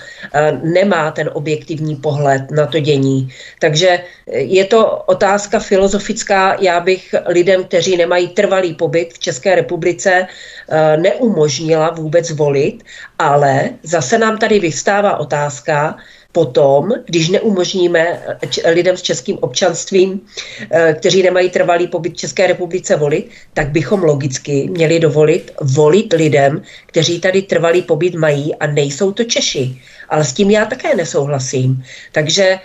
nemá 0.63 1.11
ten 1.11 1.29
objektivní 1.33 1.95
pohled 1.95 2.51
na 2.51 2.65
to 2.65 2.79
dění. 2.79 3.29
Takže 3.59 3.99
je 4.27 4.65
to 4.65 5.03
otázka 5.05 5.59
filozofická. 5.59 6.57
Já 6.59 6.79
bych 6.79 7.15
lidem, 7.27 7.63
kteří 7.63 7.97
nemají 7.97 8.27
trvalý 8.27 8.73
pobyt 8.73 9.13
v 9.13 9.19
České 9.19 9.55
republice, 9.55 10.27
neumožnila 10.97 11.89
vůbec 11.89 12.31
volit, 12.31 12.83
ale 13.19 13.69
zase 13.83 14.17
nám 14.17 14.37
tady 14.37 14.59
vystává 14.59 15.17
otázka, 15.17 15.97
potom, 16.35 16.91
když 17.05 17.29
neumožníme 17.29 18.19
lidem 18.67 18.97
s 18.97 19.01
českým 19.01 19.37
občanstvím, 19.39 20.19
eh, 20.71 20.93
kteří 20.99 21.23
nemají 21.23 21.49
trvalý 21.49 21.87
pobyt 21.87 22.13
v 22.13 22.27
České 22.27 22.47
republice 22.47 22.95
volit, 22.95 23.31
tak 23.53 23.71
bychom 23.71 24.03
logicky 24.03 24.67
měli 24.67 24.99
dovolit 24.99 25.51
volit 25.61 26.13
lidem, 26.13 26.61
kteří 26.91 27.23
tady 27.23 27.41
trvalý 27.41 27.81
pobyt 27.81 28.15
mají 28.19 28.55
a 28.55 28.67
nejsou 28.67 29.15
to 29.15 29.23
Češi. 29.23 29.79
Ale 30.09 30.27
s 30.27 30.33
tím 30.33 30.51
já 30.51 30.65
také 30.65 30.95
nesouhlasím. 30.95 31.83
Takže 32.11 32.59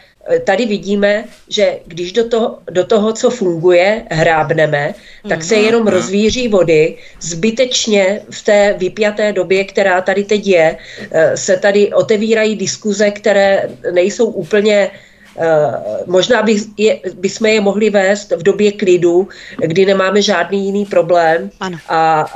tady 0.44 0.66
vidíme, 0.66 1.24
že 1.48 1.78
když 1.86 2.12
do 2.12 2.28
toho, 2.28 2.58
do 2.70 2.84
toho, 2.84 3.12
co 3.12 3.30
funguje, 3.30 4.02
hrábneme, 4.10 4.94
tak 5.28 5.44
se 5.44 5.56
mhm. 5.56 5.64
jenom 5.64 5.82
mhm. 5.82 5.92
rozvíří 5.92 6.48
vody. 6.48 6.96
Zbytečně 7.20 8.20
v 8.30 8.42
té 8.42 8.74
vypjaté 8.78 9.32
době, 9.32 9.64
která 9.64 10.00
tady 10.00 10.24
teď 10.24 10.46
je, 10.46 10.76
eh, 11.10 11.36
se 11.36 11.56
tady 11.56 11.92
otevírají 11.92 12.56
diskuze, 12.56 13.10
které 13.10 13.70
nejsou 13.92 14.26
úplně 14.26 14.90
Eh, 15.38 16.04
možná 16.06 16.42
by, 16.42 16.56
je, 16.76 17.00
bychom 17.14 17.46
je 17.46 17.60
mohli 17.60 17.90
vést 17.90 18.30
v 18.30 18.42
době 18.42 18.72
klidu, 18.72 19.28
kdy 19.58 19.86
nemáme 19.86 20.22
žádný 20.22 20.66
jiný 20.66 20.84
problém 20.84 21.50
ano. 21.60 21.78
a 21.88 22.26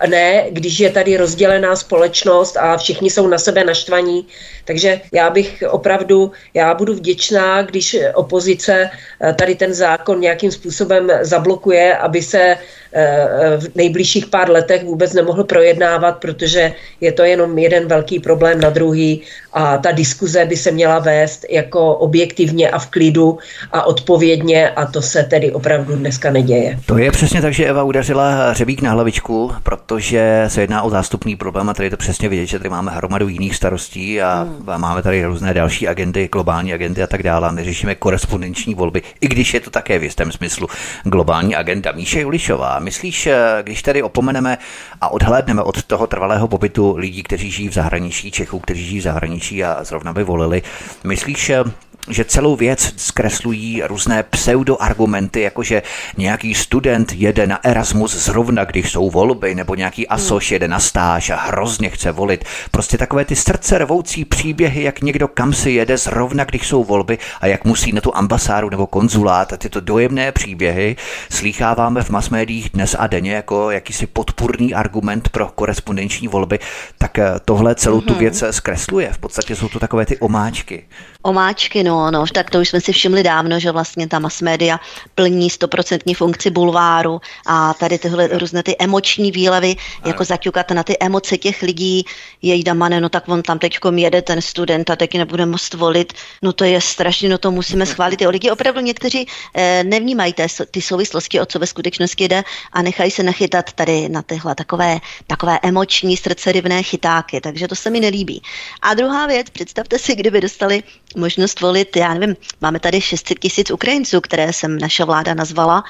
uh, 0.00 0.10
ne, 0.10 0.46
když 0.50 0.80
je 0.80 0.90
tady 0.90 1.16
rozdělená 1.16 1.76
společnost 1.76 2.56
a 2.56 2.76
všichni 2.76 3.10
jsou 3.10 3.26
na 3.26 3.38
sebe 3.38 3.64
naštvaní. 3.64 4.26
Takže 4.64 5.00
já 5.12 5.30
bych 5.30 5.62
opravdu, 5.70 6.32
já 6.54 6.74
budu 6.74 6.94
vděčná, 6.94 7.62
když 7.62 7.96
opozice 8.14 8.90
uh, 8.90 9.32
tady 9.32 9.54
ten 9.54 9.74
zákon 9.74 10.20
nějakým 10.20 10.50
způsobem 10.50 11.10
zablokuje, 11.22 11.96
aby 11.96 12.22
se 12.22 12.56
Eh, 12.96 13.56
v 13.58 13.74
nejbližších 13.74 14.26
pár 14.26 14.50
letech 14.50 14.84
vůbec 14.84 15.12
nemohl 15.12 15.44
projednávat, 15.44 16.12
protože 16.12 16.72
je 17.00 17.12
to 17.12 17.22
jenom 17.22 17.58
jeden 17.58 17.88
velký 17.88 18.20
problém 18.20 18.60
na 18.60 18.70
druhý 18.70 19.22
a 19.52 19.78
ta 19.78 19.92
diskuze 19.92 20.44
by 20.44 20.56
se 20.56 20.70
měla 20.70 20.98
vést 20.98 21.44
jako 21.50 21.94
objektivně 21.94 22.70
a 22.70 22.78
v 22.78 22.86
klidu 22.86 23.38
a 23.72 23.82
odpovědně 23.82 24.70
a 24.70 24.86
to 24.86 25.02
se 25.02 25.22
tedy 25.22 25.52
opravdu 25.52 25.96
dneska 25.96 26.30
neděje. 26.30 26.78
To 26.86 26.98
je 26.98 27.10
přesně 27.10 27.42
tak, 27.42 27.52
že 27.52 27.66
Eva 27.66 27.82
udařila 27.82 28.50
hřebík 28.50 28.82
na 28.82 28.90
hlavičku, 28.90 29.52
protože 29.62 30.44
se 30.48 30.60
jedná 30.60 30.82
o 30.82 30.90
zástupný 30.90 31.36
problém 31.36 31.68
a 31.68 31.74
tady 31.74 31.86
je 31.86 31.90
to 31.90 31.96
přesně 31.96 32.28
vidět, 32.28 32.46
že 32.46 32.58
tady 32.58 32.70
máme 32.70 32.92
hromadu 32.92 33.28
jiných 33.28 33.56
starostí 33.56 34.22
a 34.22 34.42
hmm. 34.42 34.53
Máme 34.76 35.02
tady 35.02 35.24
různé 35.24 35.54
další 35.54 35.88
agendy, 35.88 36.28
globální 36.32 36.74
agendy 36.74 37.02
a 37.02 37.06
tak 37.06 37.22
dále. 37.22 37.52
My 37.52 37.64
řešíme 37.64 37.94
korespondenční 37.94 38.74
volby, 38.74 39.02
i 39.20 39.28
když 39.28 39.54
je 39.54 39.60
to 39.60 39.70
také 39.70 39.98
v 39.98 40.02
jistém 40.02 40.32
smyslu 40.32 40.66
globální 41.04 41.56
agenda. 41.56 41.92
Míše 41.92 42.20
Julišová, 42.20 42.78
myslíš, 42.78 43.26
eh, 43.26 43.38
když 43.62 43.82
tady 43.82 44.02
opomeneme 44.02 44.58
a 45.00 45.08
odhlédneme 45.08 45.62
od 45.62 45.82
toho 45.82 46.06
trvalého 46.06 46.48
pobytu 46.48 46.96
lidí, 46.96 47.22
kteří 47.22 47.50
žijí 47.50 47.68
v 47.68 47.72
zahraničí, 47.72 48.30
Čechů, 48.30 48.58
kteří 48.58 48.86
žijí 48.86 49.00
v 49.00 49.02
zahraničí 49.02 49.64
a 49.64 49.84
zrovna 49.84 50.12
by 50.12 50.24
volili, 50.24 50.62
myslíš, 51.04 51.50
eh, 51.50 51.64
že 52.08 52.24
celou 52.24 52.56
věc 52.56 52.94
zkreslují 52.96 53.82
různé 53.84 54.22
pseudoargumenty, 54.22 55.40
jako 55.40 55.62
že 55.62 55.82
nějaký 56.16 56.54
student 56.54 57.12
jede 57.12 57.46
na 57.46 57.64
Erasmus 57.64 58.16
zrovna, 58.24 58.64
když 58.64 58.92
jsou 58.92 59.10
volby, 59.10 59.54
nebo 59.54 59.74
nějaký 59.74 60.02
hmm. 60.02 60.14
asoš 60.14 60.50
jede 60.50 60.68
na 60.68 60.80
stáž 60.80 61.30
a 61.30 61.36
hrozně 61.36 61.90
chce 61.90 62.12
volit. 62.12 62.44
Prostě 62.70 62.98
takové 62.98 63.24
ty 63.24 63.36
srdce 63.36 63.78
rvoucí 63.78 64.24
příběhy, 64.24 64.82
jak 64.82 65.00
někdo 65.00 65.28
kam 65.28 65.52
si 65.52 65.70
jede 65.70 65.96
zrovna, 65.96 66.44
když 66.44 66.68
jsou 66.68 66.84
volby 66.84 67.18
a 67.40 67.46
jak 67.46 67.64
musí 67.64 67.92
na 67.92 68.00
tu 68.00 68.16
ambasádu 68.16 68.70
nebo 68.70 68.86
konzulát 68.86 69.52
a 69.52 69.56
tyto 69.56 69.80
dojemné 69.80 70.32
příběhy 70.32 70.96
slýcháváme 71.30 72.02
v 72.02 72.10
masmédiích 72.10 72.70
dnes 72.70 72.96
a 72.98 73.06
denně 73.06 73.34
jako 73.34 73.70
jakýsi 73.70 74.06
podpůrný 74.06 74.74
argument 74.74 75.28
pro 75.28 75.46
korespondenční 75.46 76.28
volby, 76.28 76.58
tak 76.98 77.18
eh, 77.18 77.32
tohle 77.44 77.74
celou 77.74 78.00
tu 78.00 78.12
hmm. 78.12 78.20
věc 78.20 78.44
zkresluje. 78.50 79.12
V 79.12 79.18
podstatě 79.18 79.56
jsou 79.56 79.68
to 79.68 79.80
takové 79.80 80.06
ty 80.06 80.18
omáčky. 80.18 80.84
Omáčky, 81.26 81.82
no, 81.82 82.10
no, 82.10 82.24
tak 82.26 82.50
to 82.50 82.60
už 82.60 82.68
jsme 82.68 82.80
si 82.80 82.92
všimli 82.92 83.22
dávno, 83.22 83.60
že 83.60 83.70
vlastně 83.70 84.08
ta 84.08 84.18
mass 84.18 84.42
media 84.42 84.80
plní 85.14 85.50
stoprocentní 85.50 86.14
funkci 86.14 86.50
bulváru 86.50 87.20
a 87.46 87.74
tady 87.74 87.98
tyhle 87.98 88.28
různé 88.38 88.62
ty 88.62 88.76
emoční 88.78 89.32
výlevy, 89.32 89.76
jako 90.04 90.24
zaťukat 90.24 90.70
na 90.70 90.82
ty 90.82 90.96
emoce 91.00 91.38
těch 91.38 91.62
lidí, 91.62 92.04
její 92.42 92.64
damane, 92.64 93.00
no 93.00 93.08
tak 93.08 93.28
on 93.28 93.42
tam 93.42 93.58
teď 93.58 93.78
jede 93.96 94.22
ten 94.22 94.42
student 94.42 94.90
a 94.90 94.96
teď 94.96 95.14
nebude 95.14 95.46
moct 95.46 95.74
volit, 95.74 96.12
no 96.42 96.52
to 96.52 96.64
je 96.64 96.80
strašně, 96.80 97.28
no 97.28 97.38
to 97.38 97.50
musíme 97.50 97.86
schválit. 97.86 98.20
Jo, 98.20 98.30
lidi 98.30 98.50
opravdu 98.50 98.80
někteří 98.80 99.26
eh, 99.54 99.84
nevnímají 99.84 100.32
té, 100.32 100.46
ty 100.70 100.82
souvislosti, 100.82 101.40
o 101.40 101.46
co 101.46 101.58
ve 101.58 101.66
skutečnosti 101.66 102.28
jde 102.28 102.42
a 102.72 102.82
nechají 102.82 103.10
se 103.10 103.22
nachytat 103.22 103.72
tady 103.72 104.08
na 104.08 104.22
tyhle 104.22 104.54
takové, 104.54 104.98
takové 105.26 105.58
emoční 105.62 106.16
srdcerivné 106.16 106.82
chytáky, 106.82 107.40
takže 107.40 107.68
to 107.68 107.74
se 107.74 107.90
mi 107.90 108.00
nelíbí. 108.00 108.42
A 108.82 108.94
druhá 108.94 109.26
věc, 109.26 109.50
představte 109.50 109.98
si, 109.98 110.14
kdyby 110.16 110.40
dostali 110.40 110.82
možnost 111.16 111.60
volit, 111.60 111.96
já 111.96 112.14
nevím, 112.14 112.36
máme 112.60 112.80
tady 112.80 113.00
600 113.00 113.38
tisíc 113.38 113.70
Ukrajinců, 113.70 114.20
které 114.20 114.52
jsem 114.52 114.78
naše 114.78 115.04
vláda 115.04 115.34
nazvala, 115.34 115.84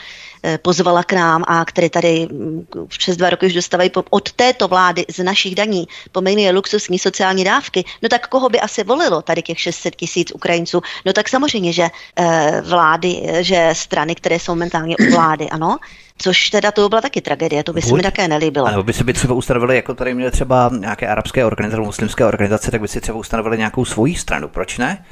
pozvala 0.62 1.02
k 1.02 1.12
nám 1.12 1.44
a 1.46 1.64
které 1.64 1.90
tady 1.90 2.28
mm, 2.32 2.66
přes 2.88 3.16
dva 3.16 3.30
roky 3.30 3.46
už 3.46 3.52
dostávají 3.52 3.90
od 4.10 4.32
této 4.32 4.68
vlády 4.68 5.04
z 5.08 5.24
našich 5.24 5.54
daní 5.54 5.88
poměrně 6.12 6.50
luxusní 6.50 6.98
sociální 6.98 7.44
dávky, 7.44 7.84
no 8.02 8.08
tak 8.08 8.26
koho 8.28 8.48
by 8.48 8.60
asi 8.60 8.84
volilo 8.84 9.22
tady 9.22 9.42
těch 9.42 9.60
600 9.60 9.96
tisíc 9.96 10.32
Ukrajinců? 10.34 10.82
No 11.06 11.12
tak 11.12 11.28
samozřejmě, 11.28 11.72
že 11.72 11.88
eh, 12.16 12.62
vlády, 12.64 13.22
že 13.40 13.70
strany, 13.72 14.14
které 14.14 14.38
jsou 14.38 14.52
momentálně 14.52 14.96
u 14.96 15.10
vlády, 15.10 15.48
ano, 15.50 15.78
Což 16.18 16.50
teda 16.50 16.72
to 16.72 16.88
byla 16.88 17.00
taky 17.00 17.20
tragédie, 17.20 17.64
to 17.64 17.72
by 17.72 17.80
Buď, 17.80 17.88
se 17.88 17.96
mi 17.96 18.02
také 18.02 18.28
nelíbilo. 18.28 18.70
Nebo 18.70 18.82
by 18.82 18.92
se 18.92 19.04
by 19.04 19.12
třeba 19.12 19.34
ustanovili, 19.34 19.76
jako 19.76 19.94
tady 19.94 20.14
měli 20.14 20.30
třeba 20.30 20.70
nějaké 20.78 21.08
arabské 21.08 21.44
organizace, 21.44 21.80
muslimské 21.80 22.24
organizace, 22.24 22.70
tak 22.70 22.80
by 22.80 22.88
si 22.88 23.00
třeba 23.00 23.18
ustanovili 23.18 23.58
nějakou 23.58 23.84
svoji 23.84 24.14
stranu, 24.14 24.48
proč 24.48 24.78
ne? 24.78 25.04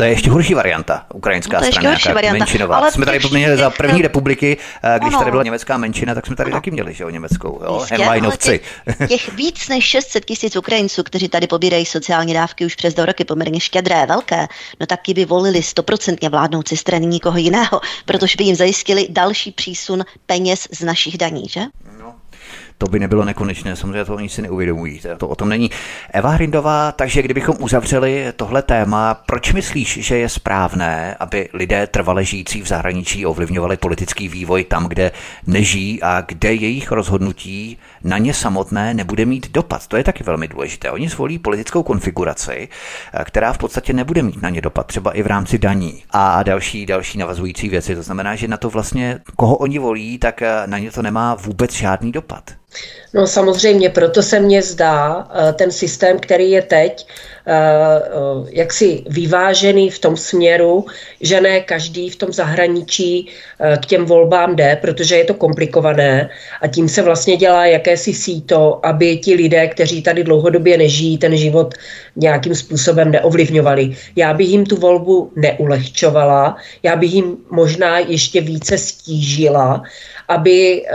To 0.00 0.04
je 0.04 0.10
ještě 0.10 0.30
horší 0.30 0.54
varianta, 0.54 1.06
ukrajinská 1.14 1.56
no 1.56 1.60
to 1.60 1.66
je 1.66 1.72
strana, 1.72 1.90
ještě 1.90 2.08
horší 2.08 2.14
varianta. 2.14 2.38
menšinová. 2.38 2.76
Ale 2.76 2.90
jsme 2.90 3.06
tady 3.06 3.20
poměrně 3.20 3.56
za 3.56 3.70
první 3.70 4.02
republiky, 4.02 4.56
eh, 4.82 4.98
když 4.98 5.08
ano. 5.08 5.18
tady 5.18 5.30
byla 5.30 5.42
německá 5.42 5.76
menšina, 5.76 6.14
tak 6.14 6.26
jsme 6.26 6.36
tady 6.36 6.50
ano. 6.50 6.56
taky 6.56 6.70
měli, 6.70 6.94
že 6.94 7.04
jo, 7.04 7.10
německou, 7.10 7.60
jo, 7.64 7.86
Hemlajnovci. 7.90 8.60
Těch, 8.84 9.08
těch, 9.08 9.32
víc 9.32 9.68
než 9.68 9.84
600 9.84 10.24
tisíc 10.24 10.56
Ukrajinců, 10.56 11.02
kteří 11.02 11.28
tady 11.28 11.46
pobírají 11.46 11.86
sociální 11.86 12.34
dávky 12.34 12.66
už 12.66 12.74
přes 12.74 12.94
dva 12.94 13.06
roky, 13.06 13.24
poměrně 13.24 13.60
štědré, 13.60 14.06
velké, 14.06 14.46
no 14.80 14.86
taky 14.86 15.14
by 15.14 15.24
volili 15.24 15.62
stoprocentně 15.62 16.28
vládnoucí 16.28 16.76
strany 16.76 17.06
nikoho 17.06 17.38
jiného, 17.38 17.80
protože 18.04 18.34
by 18.38 18.44
jim 18.44 18.56
zajistili 18.56 19.06
další 19.10 19.52
přísun 19.52 20.04
peněz 20.26 20.68
z 20.70 20.80
našich 20.80 21.18
daní, 21.18 21.48
že? 21.48 21.60
To 22.80 22.86
by 22.86 22.98
nebylo 22.98 23.24
nekonečné, 23.24 23.76
samozřejmě 23.76 24.04
to 24.04 24.14
oni 24.14 24.28
si 24.28 24.42
neuvědomují, 24.42 25.00
to 25.18 25.28
o 25.28 25.34
tom 25.34 25.48
není. 25.48 25.70
Eva 26.12 26.30
Hrindová, 26.30 26.92
takže 26.92 27.22
kdybychom 27.22 27.56
uzavřeli 27.58 28.32
tohle 28.36 28.62
téma, 28.62 29.14
proč 29.14 29.52
myslíš, 29.52 29.98
že 30.02 30.18
je 30.18 30.28
správné, 30.28 31.16
aby 31.20 31.48
lidé 31.52 31.86
trvale 31.86 32.24
žijící 32.24 32.62
v 32.62 32.66
zahraničí 32.66 33.26
ovlivňovali 33.26 33.76
politický 33.76 34.28
vývoj 34.28 34.64
tam, 34.64 34.86
kde 34.86 35.12
nežijí 35.46 36.02
a 36.02 36.20
kde 36.20 36.54
jejich 36.54 36.92
rozhodnutí 36.92 37.78
na 38.04 38.18
ně 38.18 38.34
samotné 38.34 38.94
nebude 38.94 39.24
mít 39.26 39.52
dopad? 39.52 39.86
To 39.86 39.96
je 39.96 40.04
taky 40.04 40.24
velmi 40.24 40.48
důležité. 40.48 40.90
Oni 40.90 41.08
zvolí 41.08 41.38
politickou 41.38 41.82
konfiguraci, 41.82 42.68
která 43.24 43.52
v 43.52 43.58
podstatě 43.58 43.92
nebude 43.92 44.22
mít 44.22 44.42
na 44.42 44.50
ně 44.50 44.60
dopad, 44.60 44.86
třeba 44.86 45.12
i 45.12 45.22
v 45.22 45.26
rámci 45.26 45.58
daní 45.58 46.02
a 46.10 46.42
další, 46.42 46.86
další 46.86 47.18
navazující 47.18 47.68
věci. 47.68 47.96
To 47.96 48.02
znamená, 48.02 48.36
že 48.36 48.48
na 48.48 48.56
to 48.56 48.70
vlastně, 48.70 49.20
koho 49.36 49.56
oni 49.56 49.78
volí, 49.78 50.18
tak 50.18 50.42
na 50.66 50.78
ně 50.78 50.90
to 50.90 51.02
nemá 51.02 51.34
vůbec 51.34 51.72
žádný 51.72 52.12
dopad. 52.12 52.50
No 53.14 53.26
samozřejmě, 53.26 53.88
proto 53.88 54.22
se 54.22 54.40
mně 54.40 54.62
zdá 54.62 55.28
eh, 55.30 55.52
ten 55.52 55.70
systém, 55.70 56.18
který 56.18 56.50
je 56.50 56.62
teď, 56.62 57.06
eh, 57.46 57.52
eh, 57.52 58.10
jaksi 58.50 59.02
vyvážený 59.08 59.90
v 59.90 59.98
tom 59.98 60.16
směru, 60.16 60.86
že 61.20 61.40
ne 61.40 61.60
každý 61.60 62.10
v 62.10 62.16
tom 62.16 62.32
zahraničí 62.32 63.28
k 63.82 63.86
těm 63.86 64.04
volbám 64.04 64.56
jde, 64.56 64.78
protože 64.80 65.16
je 65.16 65.24
to 65.24 65.34
komplikované 65.34 66.30
a 66.60 66.66
tím 66.66 66.88
se 66.88 67.02
vlastně 67.02 67.36
dělá 67.36 67.66
jakési 67.66 68.14
síto, 68.14 68.80
aby 68.86 69.16
ti 69.18 69.34
lidé, 69.34 69.68
kteří 69.68 70.02
tady 70.02 70.24
dlouhodobě 70.24 70.78
nežijí, 70.78 71.18
ten 71.18 71.36
život 71.36 71.74
nějakým 72.16 72.54
způsobem 72.54 73.10
neovlivňovali. 73.10 73.96
Já 74.16 74.34
bych 74.34 74.48
jim 74.48 74.66
tu 74.66 74.76
volbu 74.76 75.32
neulehčovala, 75.36 76.56
já 76.82 76.96
bych 76.96 77.12
jim 77.14 77.36
možná 77.50 77.98
ještě 77.98 78.40
více 78.40 78.78
stížila, 78.78 79.82
aby, 80.30 80.86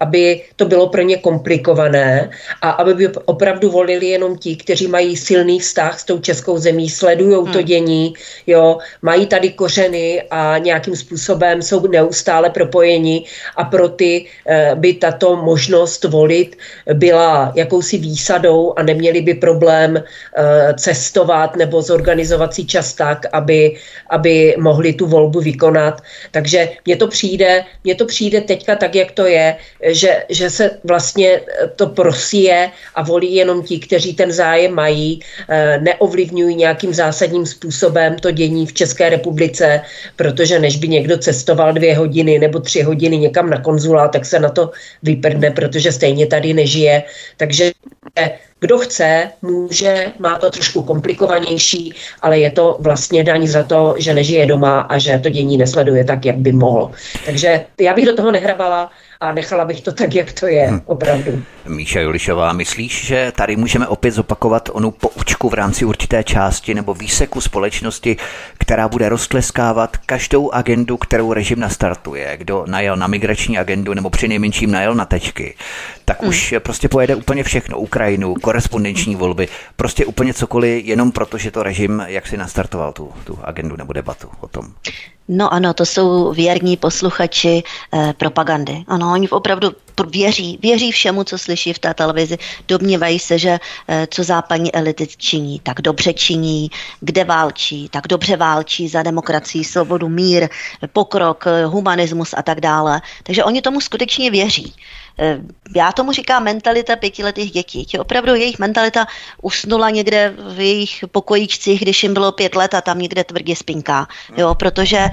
aby 0.00 0.42
to 0.56 0.66
bylo 0.66 0.88
pro 0.88 1.02
ně 1.02 1.16
komplikované 1.16 2.30
a 2.62 2.70
aby 2.70 2.94
by 2.94 3.08
opravdu 3.24 3.70
volili 3.70 4.06
jenom 4.06 4.38
ti, 4.38 4.56
kteří 4.56 4.90
mají 4.90 5.16
silný 5.16 5.60
vztah 5.62 5.94
s 6.00 6.04
tou 6.04 6.18
českou 6.18 6.58
zemí, 6.58 6.90
sledují 6.90 7.36
hmm. 7.36 7.52
to 7.52 7.62
dění, 7.62 8.14
jo, 8.46 8.78
mají 9.02 9.26
tady 9.26 9.54
kořeny 9.54 10.22
a 10.30 10.58
nějakým 10.58 10.96
způsobem 10.96 11.62
jsou 11.62 11.86
neustále 11.86 12.50
propojeni 12.50 13.24
a 13.56 13.64
pro 13.64 13.88
ty 13.88 14.26
eh, 14.46 14.74
by 14.74 14.94
tato 14.94 15.36
možnost 15.36 16.04
volit 16.04 16.58
byla 16.94 17.52
jakousi 17.54 17.98
výsadou 17.98 18.74
a 18.76 18.82
neměli 18.82 19.20
by 19.22 19.34
problém 19.34 19.96
eh, 19.96 20.74
cestovat 20.74 21.56
nebo 21.56 21.82
zorganizovat 21.82 22.54
si 22.54 22.64
čas 22.64 22.94
tak, 22.94 23.26
aby, 23.32 23.76
aby 24.10 24.54
mohli 24.58 24.92
tu 24.92 25.06
volbu 25.06 25.40
vykonat. 25.40 26.02
Takže 26.30 26.68
mně 26.86 26.96
to 26.96 27.06
přijde, 27.08 27.64
mně 27.84 27.94
to 27.94 28.04
přijde 28.04 28.40
teďka 28.40 28.79
tak, 28.80 28.94
jak 28.94 29.12
to 29.12 29.26
je, 29.26 29.56
že, 29.92 30.24
že 30.28 30.50
se 30.50 30.80
vlastně 30.84 31.40
to 31.76 31.86
prosije 31.86 32.70
a 32.94 33.02
volí 33.02 33.34
jenom 33.34 33.62
ti, 33.62 33.78
kteří 33.78 34.16
ten 34.16 34.32
zájem 34.32 34.72
mají, 34.74 35.20
eh, 35.48 35.78
neovlivňují 35.80 36.56
nějakým 36.56 36.94
zásadním 36.94 37.46
způsobem 37.46 38.16
to 38.16 38.30
dění 38.32 38.66
v 38.66 38.72
České 38.72 39.12
republice, 39.12 39.80
protože 40.16 40.58
než 40.58 40.76
by 40.80 40.88
někdo 40.88 41.18
cestoval 41.18 41.72
dvě 41.72 41.96
hodiny 41.96 42.38
nebo 42.38 42.60
tři 42.60 42.82
hodiny 42.82 43.18
někam 43.18 43.50
na 43.50 43.60
konzulát, 43.60 44.12
tak 44.16 44.24
se 44.24 44.40
na 44.40 44.48
to 44.48 44.72
vyprdne, 45.02 45.50
protože 45.50 45.92
stejně 45.92 46.26
tady 46.26 46.56
nežije. 46.56 47.02
Takže 47.36 47.72
kdo 48.60 48.78
chce, 48.78 49.30
může, 49.42 50.12
má 50.18 50.38
to 50.38 50.50
trošku 50.50 50.82
komplikovanější, 50.82 51.94
ale 52.22 52.38
je 52.38 52.50
to 52.50 52.76
vlastně 52.80 53.24
daň 53.24 53.46
za 53.46 53.62
to, 53.62 53.94
že 53.98 54.14
nežije 54.14 54.46
doma 54.46 54.80
a 54.80 54.98
že 54.98 55.18
to 55.18 55.28
dění 55.28 55.56
nesleduje 55.56 56.04
tak, 56.04 56.24
jak 56.24 56.36
by 56.36 56.52
mohl. 56.52 56.90
Takže 57.26 57.64
já 57.80 57.94
bych 57.94 58.06
do 58.06 58.16
toho 58.16 58.30
nehrabala, 58.30 58.90
a 59.22 59.32
nechala 59.32 59.64
bych 59.64 59.80
to 59.80 59.92
tak, 59.92 60.14
jak 60.14 60.32
to 60.32 60.46
je, 60.46 60.70
hm. 60.70 60.80
opravdu. 60.86 61.42
Míša 61.68 62.00
Julišová, 62.00 62.52
myslíš, 62.52 63.06
že 63.06 63.32
tady 63.36 63.56
můžeme 63.56 63.88
opět 63.88 64.10
zopakovat 64.10 64.68
onu 64.72 64.90
poučku 64.90 65.48
v 65.48 65.54
rámci 65.54 65.84
určité 65.84 66.24
části 66.24 66.74
nebo 66.74 66.94
výseku 66.94 67.40
společnosti, 67.40 68.16
která 68.58 68.88
bude 68.88 69.08
roztleskávat 69.08 69.96
každou 69.96 70.50
agendu, 70.50 70.96
kterou 70.96 71.32
režim 71.32 71.60
nastartuje? 71.60 72.36
Kdo 72.36 72.64
najel 72.66 72.96
na 72.96 73.06
migrační 73.06 73.58
agendu 73.58 73.94
nebo 73.94 74.10
při 74.10 74.28
nejmenším 74.28 74.70
najel 74.70 74.94
na 74.94 75.04
tečky, 75.04 75.54
tak 76.04 76.20
hmm. 76.20 76.28
už 76.28 76.54
prostě 76.58 76.88
pojede 76.88 77.14
úplně 77.14 77.42
všechno. 77.42 77.78
Ukrajinu, 77.78 78.34
korespondenční 78.50 79.16
volby, 79.16 79.48
prostě 79.76 80.06
úplně 80.06 80.34
cokoliv, 80.34 80.84
jenom 80.84 81.12
proto, 81.12 81.38
že 81.38 81.50
to 81.50 81.62
režim 81.62 82.02
jak 82.06 82.26
si 82.26 82.36
nastartoval 82.36 82.92
tu, 82.92 83.12
tu 83.24 83.38
agendu 83.42 83.76
nebo 83.76 83.92
debatu 83.92 84.28
o 84.40 84.48
tom. 84.48 84.74
No 85.28 85.52
ano, 85.52 85.74
to 85.74 85.86
jsou 85.86 86.32
věrní 86.32 86.76
posluchači 86.76 87.62
eh, 87.62 88.14
propagandy. 88.18 88.84
Ano, 88.88 89.12
oni 89.12 89.28
opravdu 89.28 89.70
věří, 90.10 90.58
věří 90.62 90.92
všemu, 90.92 91.24
co 91.24 91.38
slyší 91.38 91.72
v 91.72 91.78
té 91.78 91.94
televizi. 91.94 92.38
Domnívají 92.68 93.18
se, 93.18 93.38
že 93.38 93.58
eh, 93.88 94.06
co 94.10 94.24
západní 94.24 94.74
elity 94.74 95.06
činí, 95.16 95.60
tak 95.62 95.80
dobře 95.80 96.12
činí, 96.12 96.70
kde 97.00 97.24
válčí, 97.24 97.88
tak 97.88 98.08
dobře 98.08 98.36
válčí 98.36 98.88
za 98.88 99.02
demokracii, 99.02 99.64
svobodu, 99.64 100.08
mír, 100.08 100.48
pokrok, 100.92 101.46
eh, 101.46 101.64
humanismus 101.64 102.34
a 102.36 102.42
tak 102.42 102.60
dále. 102.60 103.00
Takže 103.22 103.44
oni 103.44 103.62
tomu 103.62 103.80
skutečně 103.80 104.30
věří. 104.30 104.74
Eh, 105.20 105.38
já 105.76 105.92
tomu 105.92 106.12
říkám 106.12 106.44
mentalita 106.44 106.96
pětiletých 106.96 107.50
dětí. 107.50 107.84
Tě 107.84 107.98
opravdu 107.98 108.34
jejich 108.34 108.58
mentalita 108.58 109.06
usnula 109.42 109.90
někde 109.90 110.34
v 110.54 110.60
jejich 110.60 111.04
pokojíčcích, 111.12 111.80
když 111.80 112.02
jim 112.02 112.14
bylo 112.14 112.32
pět 112.32 112.54
let 112.54 112.74
a 112.74 112.80
tam 112.80 112.98
někde 112.98 113.24
tvrdě 113.24 113.56
spinká. 113.56 114.06
Jo, 114.36 114.54
protože 114.54 115.10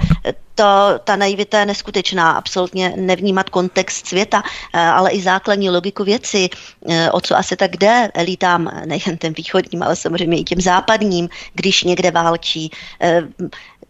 to, 0.54 0.64
ta 1.04 1.16
naivita 1.16 1.60
je 1.60 1.66
neskutečná, 1.66 2.30
absolutně 2.30 2.92
nevnímat 2.96 3.50
kontext 3.50 4.06
světa, 4.06 4.42
eh, 4.74 4.80
ale 4.80 5.10
i 5.10 5.22
základní 5.22 5.70
logiku 5.70 6.04
věci, 6.04 6.48
eh, 6.88 7.10
o 7.10 7.20
co 7.20 7.36
asi 7.36 7.56
tak 7.56 7.76
jde 7.76 8.10
elitám, 8.14 8.70
nejen 8.84 9.16
těm 9.20 9.32
východním, 9.32 9.82
ale 9.82 9.96
samozřejmě 9.96 10.38
i 10.38 10.44
těm 10.44 10.60
západním, 10.60 11.28
když 11.54 11.84
někde 11.84 12.10
válčí. 12.10 12.70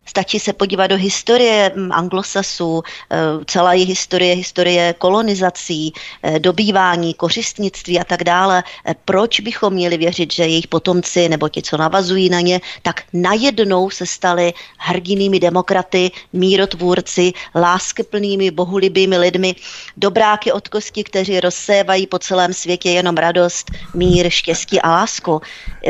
Stačí 0.08 0.40
se 0.40 0.52
podívat 0.52 0.86
do 0.86 0.96
historie 0.96 1.72
mm, 1.74 1.92
anglosasů, 1.92 2.82
eh, 2.82 3.16
celá 3.46 3.72
je 3.72 3.84
historie, 3.84 4.34
historie 4.34 4.94
kolonizací, 4.98 5.92
eh, 6.22 6.38
dobývání, 6.38 7.14
kořistnictví 7.14 8.00
a 8.00 8.04
tak 8.04 8.24
dále. 8.24 8.64
Eh, 8.86 8.94
proč 9.04 9.40
bychom 9.40 9.72
měli 9.72 9.96
věřit, 9.96 10.32
že 10.32 10.42
jejich 10.42 10.68
potomci 10.68 11.28
nebo 11.28 11.48
ti, 11.48 11.62
co 11.62 11.76
navazují 11.76 12.28
na 12.28 12.40
ně, 12.40 12.60
tak 12.82 13.02
najednou 13.12 13.90
se 13.90 14.06
stali 14.06 14.52
hrdinými 14.78 15.40
demokraty, 15.40 16.10
mírotvůrci, 16.32 17.32
láskyplnými, 17.54 18.50
bohulibými 18.50 19.18
lidmi, 19.18 19.54
dobráky 19.96 20.52
od 20.52 20.68
kosti, 20.68 21.04
kteří 21.04 21.40
rozsévají 21.40 22.06
po 22.06 22.18
celém 22.18 22.52
světě 22.52 22.90
jenom 22.90 23.16
radost, 23.16 23.70
mír, 23.94 24.30
štěstí 24.30 24.80
a 24.80 24.90
lásku. 24.90 25.40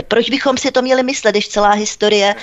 Proč 0.09 0.31
bychom 0.31 0.59
si 0.59 0.71
to 0.71 0.83
měli 0.83 1.03
myslet, 1.03 1.31
když 1.31 1.49
celá 1.49 1.71
historie 1.71 2.35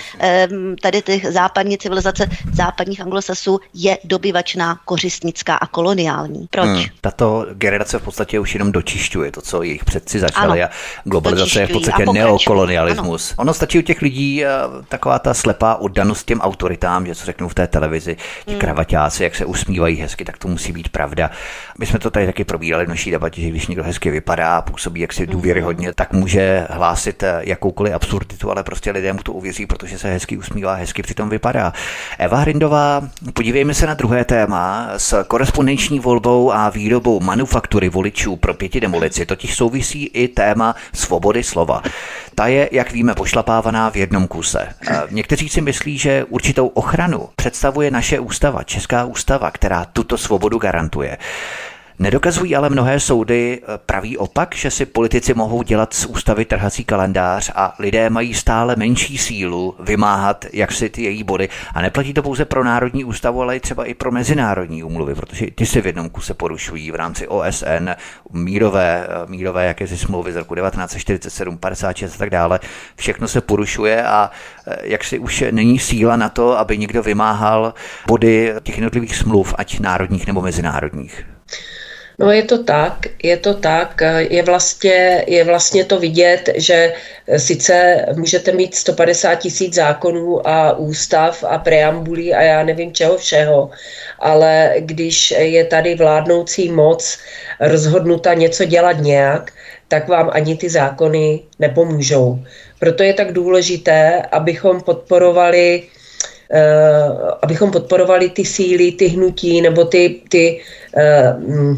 tady 0.81 1.01
těch 1.01 1.25
západních 1.31 1.64
západní 1.65 1.77
civilizace 1.77 2.29
západních 2.53 3.01
anglosasů 3.01 3.59
je 3.73 3.97
dobyvačná, 4.03 4.79
kořistnická 4.85 5.55
a 5.55 5.67
koloniální. 5.67 6.47
Proč? 6.49 6.65
Hmm. 6.65 6.83
Tato 7.01 7.45
generace 7.53 7.99
v 7.99 8.03
podstatě 8.03 8.39
už 8.39 8.53
jenom 8.53 8.71
dočišťuje 8.71 9.31
to, 9.31 9.41
co 9.41 9.63
jejich 9.63 9.85
předci 9.85 10.19
začali 10.19 10.63
ano, 10.63 10.71
a 10.71 10.75
globalizace 11.03 11.59
je 11.59 11.67
v 11.67 11.71
podstatě 11.71 12.05
neokolonialismus. 12.13 13.31
Ano. 13.31 13.41
Ono 13.41 13.53
stačí 13.53 13.79
u 13.79 13.81
těch 13.81 14.01
lidí 14.01 14.45
eh, 14.45 14.49
taková 14.89 15.19
ta 15.19 15.33
slepá 15.33 15.75
oddanost 15.75 16.23
těm 16.23 16.41
autoritám, 16.41 17.05
že 17.05 17.15
co 17.15 17.25
řeknou 17.25 17.47
v 17.47 17.53
té 17.53 17.67
televizi, 17.67 18.15
ti 18.45 18.51
hmm. 18.51 18.59
kravaťáci, 18.59 19.23
jak 19.23 19.35
se 19.35 19.45
usmívají 19.45 19.95
hezky, 19.95 20.25
tak 20.25 20.37
to 20.37 20.47
musí 20.47 20.71
být 20.71 20.89
pravda. 20.89 21.31
My 21.79 21.85
jsme 21.85 21.99
to 21.99 22.11
tady 22.11 22.25
taky 22.25 22.43
probírali 22.43 22.85
v 22.85 22.89
naší 22.89 23.11
debatě, 23.11 23.41
že 23.41 23.49
když 23.49 23.67
někdo 23.67 23.83
hezky 23.83 24.11
vypadá, 24.11 24.61
působí 24.61 25.01
jak 25.01 25.13
si 25.13 25.23
hmm. 25.23 25.31
důvěryhodně, 25.31 25.93
tak 25.93 26.13
může 26.13 26.67
hlásit 26.69 27.23
eh, 27.23 27.39
jakoukoliv 27.41 27.93
absurditu, 27.93 28.51
ale 28.51 28.63
prostě 28.63 28.91
lidé 28.91 29.13
mu 29.13 29.19
to 29.19 29.33
uvěří, 29.33 29.65
protože 29.65 29.99
se 29.99 30.07
hezky 30.11 30.37
usmívá, 30.37 30.73
hezky 30.73 31.01
přitom 31.01 31.29
vypadá 31.29 31.54
vypadá. 31.55 31.73
Eva 32.17 32.37
Hrindová, 32.37 33.01
podívejme 33.33 33.73
se 33.73 33.87
na 33.87 33.93
druhé 33.93 34.25
téma. 34.25 34.89
S 34.97 35.23
korespondenční 35.23 35.99
volbou 35.99 36.51
a 36.51 36.69
výrobou 36.69 37.19
manufaktury 37.19 37.89
voličů 37.89 38.35
pro 38.35 38.53
pěti 38.53 38.79
demolici 38.79 39.25
totiž 39.25 39.55
souvisí 39.55 40.05
i 40.05 40.27
téma 40.27 40.75
svobody 40.93 41.43
slova. 41.43 41.81
Ta 42.35 42.47
je, 42.47 42.69
jak 42.71 42.91
víme, 42.91 43.15
pošlapávaná 43.15 43.89
v 43.89 43.95
jednom 43.95 44.27
kuse. 44.27 44.67
Někteří 45.09 45.49
si 45.49 45.61
myslí, 45.61 45.97
že 45.97 46.23
určitou 46.23 46.67
ochranu 46.67 47.29
představuje 47.35 47.91
naše 47.91 48.19
ústava, 48.19 48.63
Česká 48.63 49.05
ústava, 49.05 49.51
která 49.51 49.85
tuto 49.85 50.17
svobodu 50.17 50.57
garantuje. 50.57 51.17
Nedokazují 51.99 52.55
ale 52.55 52.69
mnohé 52.69 52.99
soudy 52.99 53.61
eh, 53.61 53.77
pravý 53.85 54.17
opak, 54.17 54.55
že 54.55 54.71
si 54.71 54.85
politici 54.85 55.33
mohou 55.33 55.63
dělat 55.63 55.93
z 55.93 56.05
ústavy 56.05 56.45
trhací 56.45 56.83
kalendář 56.83 57.51
a 57.55 57.75
lidé 57.79 58.09
mají 58.09 58.33
stále 58.33 58.75
menší 58.75 59.17
sílu 59.17 59.75
vymáhat 59.79 60.45
jak 60.53 60.71
si 60.71 60.89
ty 60.89 61.03
její 61.03 61.23
body. 61.23 61.49
A 61.73 61.81
neplatí 61.81 62.13
to 62.13 62.23
pouze 62.23 62.45
pro 62.45 62.63
Národní 62.63 63.03
ústavu, 63.03 63.41
ale 63.41 63.55
i 63.55 63.59
třeba 63.59 63.85
i 63.85 63.93
pro 63.93 64.11
mezinárodní 64.11 64.83
úmluvy, 64.83 65.15
protože 65.15 65.45
ty 65.55 65.65
se 65.65 65.81
v 65.81 65.85
jednom 65.85 66.09
kuse 66.09 66.33
porušují 66.33 66.91
v 66.91 66.95
rámci 66.95 67.27
OSN, 67.27 67.89
mírové, 68.31 69.07
eh, 69.07 69.31
mírové 69.31 69.65
jakési 69.65 69.97
smlouvy 69.97 70.33
z 70.33 70.35
roku 70.35 70.55
1947, 70.55 71.57
56 71.57 72.15
a 72.15 72.17
tak 72.17 72.29
dále. 72.29 72.59
Všechno 72.95 73.27
se 73.27 73.41
porušuje 73.41 74.03
a 74.03 74.31
eh, 74.67 74.75
jak 74.81 75.03
si 75.03 75.19
už 75.19 75.43
není 75.51 75.79
síla 75.79 76.15
na 76.15 76.29
to, 76.29 76.59
aby 76.59 76.77
někdo 76.77 77.03
vymáhal 77.03 77.73
body 78.07 78.53
těch 78.63 78.77
jednotlivých 78.77 79.15
smluv, 79.15 79.53
ať 79.57 79.79
národních 79.79 80.27
nebo 80.27 80.41
mezinárodních. 80.41 81.25
No 82.19 82.31
je 82.31 82.43
to 82.43 82.63
tak, 82.63 83.07
je 83.23 83.37
to 83.37 83.53
tak, 83.53 84.01
je 84.29 84.43
vlastně, 84.43 85.23
je 85.27 85.43
vlastně 85.43 85.85
to 85.85 85.99
vidět, 85.99 86.49
že 86.55 86.93
sice 87.37 88.05
můžete 88.15 88.51
mít 88.51 88.75
150 88.75 89.35
tisíc 89.35 89.73
zákonů 89.73 90.47
a 90.47 90.77
ústav 90.77 91.43
a 91.43 91.57
preambulí 91.57 92.33
a 92.33 92.41
já 92.41 92.63
nevím 92.63 92.93
čeho 92.93 93.17
všeho, 93.17 93.69
ale 94.19 94.73
když 94.79 95.31
je 95.37 95.65
tady 95.65 95.95
vládnoucí 95.95 96.71
moc 96.71 97.19
rozhodnuta 97.59 98.33
něco 98.33 98.65
dělat 98.65 98.97
nějak, 98.99 99.51
tak 99.87 100.07
vám 100.07 100.29
ani 100.33 100.57
ty 100.57 100.69
zákony 100.69 101.39
nepomůžou. 101.59 102.39
Proto 102.79 103.03
je 103.03 103.13
tak 103.13 103.31
důležité, 103.33 104.21
abychom 104.31 104.81
podporovali 104.81 105.83
abychom 107.41 107.71
podporovali 107.71 108.29
ty 108.29 108.45
síly, 108.45 108.91
ty 108.91 109.07
hnutí 109.07 109.61
nebo 109.61 109.85
ty, 109.85 110.21
ty 110.29 110.61
uh, 110.97 111.75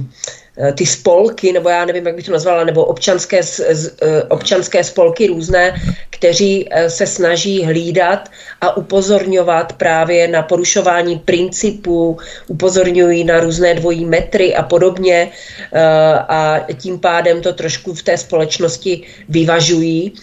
Eh, 0.59 0.73
ty 0.73 0.85
spolky, 0.85 1.53
nebo 1.53 1.69
já 1.69 1.85
nevím, 1.85 2.05
jak 2.07 2.15
bych 2.15 2.25
to 2.25 2.31
nazvala, 2.31 2.63
nebo 2.63 2.85
občanské, 2.85 3.41
eh, 3.41 4.23
občanské 4.23 4.83
spolky 4.83 5.27
různé, 5.27 5.73
kteří 6.09 6.67
eh, 6.71 6.89
se 6.89 7.07
snaží 7.07 7.63
hlídat 7.63 8.29
a 8.61 8.77
upozorňovat 8.77 9.73
právě 9.73 10.27
na 10.27 10.41
porušování 10.41 11.19
principů, 11.19 12.17
upozorňují 12.47 13.23
na 13.23 13.39
různé 13.39 13.73
dvojí 13.73 14.05
metry 14.05 14.55
a 14.55 14.63
podobně 14.63 15.31
a 16.27 16.65
tím 16.77 16.99
pádem 16.99 17.41
to 17.41 17.53
trošku 17.53 17.93
v 17.93 18.03
té 18.03 18.17
společnosti 18.17 19.01
vyvažují. 19.29 20.13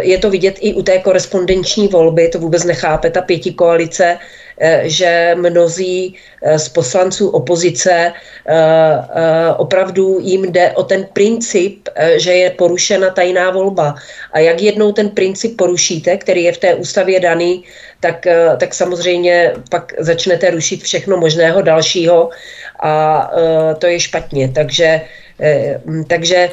Je 0.00 0.18
to 0.18 0.30
vidět 0.30 0.54
i 0.60 0.74
u 0.74 0.82
té 0.82 0.98
korespondenční 0.98 1.88
volby, 1.88 2.28
to 2.28 2.38
vůbec 2.38 2.64
nechápe 2.64 3.10
ta 3.10 3.20
pěti 3.20 3.52
koalice, 3.52 4.18
že 4.82 5.34
mnozí 5.34 6.14
z 6.56 6.68
poslanců 6.68 7.28
opozice 7.28 8.12
opravdu 9.56 10.18
jim 10.20 10.52
jde 10.52 10.72
o 10.72 10.82
ten 10.82 11.06
princip, 11.12 11.88
že 12.16 12.32
je 12.32 12.50
porušena 12.50 13.10
tajná 13.10 13.50
volba. 13.50 13.94
A 14.32 14.38
jak 14.38 14.62
jednou 14.62 14.92
ten 14.92 15.08
princip 15.08 15.56
porušíte, 15.56 16.16
který 16.16 16.44
je 16.44 16.52
v 16.52 16.58
té 16.58 16.74
ústavě 16.74 17.20
daný, 17.20 17.64
tak, 18.00 18.26
tak 18.56 18.74
samozřejmě 18.74 19.52
pak 19.70 19.92
začnete 19.98 20.50
rušit 20.50 20.82
všechno 20.82 21.16
možného 21.16 21.62
dalšího 21.62 22.30
a 22.82 23.30
to 23.78 23.86
je 23.86 24.00
špatně. 24.00 24.48
Takže, 24.48 25.00
takže 26.08 26.50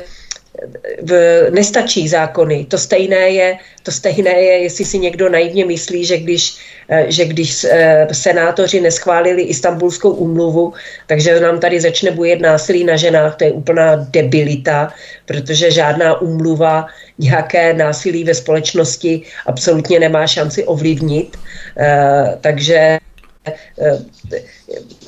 v, 1.01 1.11
nestačí 1.51 2.07
zákony. 2.07 2.65
To 2.65 2.77
stejné 2.77 3.29
je, 3.29 3.57
to 3.83 3.91
stejné 3.91 4.31
je, 4.31 4.53
jestli 4.63 4.85
si 4.85 4.97
někdo 4.99 5.29
naivně 5.29 5.65
myslí, 5.65 6.05
že 6.05 6.17
když, 6.17 6.57
eh, 6.89 7.05
že 7.07 7.25
když 7.25 7.63
eh, 7.63 8.07
senátoři 8.11 8.81
neschválili 8.81 9.41
istambulskou 9.41 10.11
úmluvu, 10.11 10.73
takže 11.07 11.39
nám 11.39 11.59
tady 11.59 11.81
začne 11.81 12.11
bujet 12.11 12.41
násilí 12.41 12.83
na 12.83 12.97
ženách, 12.97 13.35
to 13.35 13.43
je 13.43 13.51
úplná 13.51 13.95
debilita, 13.95 14.93
protože 15.25 15.71
žádná 15.71 16.21
úmluva 16.21 16.87
nějaké 17.19 17.73
násilí 17.73 18.23
ve 18.23 18.33
společnosti 18.33 19.21
absolutně 19.45 19.99
nemá 19.99 20.27
šanci 20.27 20.63
ovlivnit. 20.63 21.37
Eh, 21.77 22.37
takže 22.41 22.99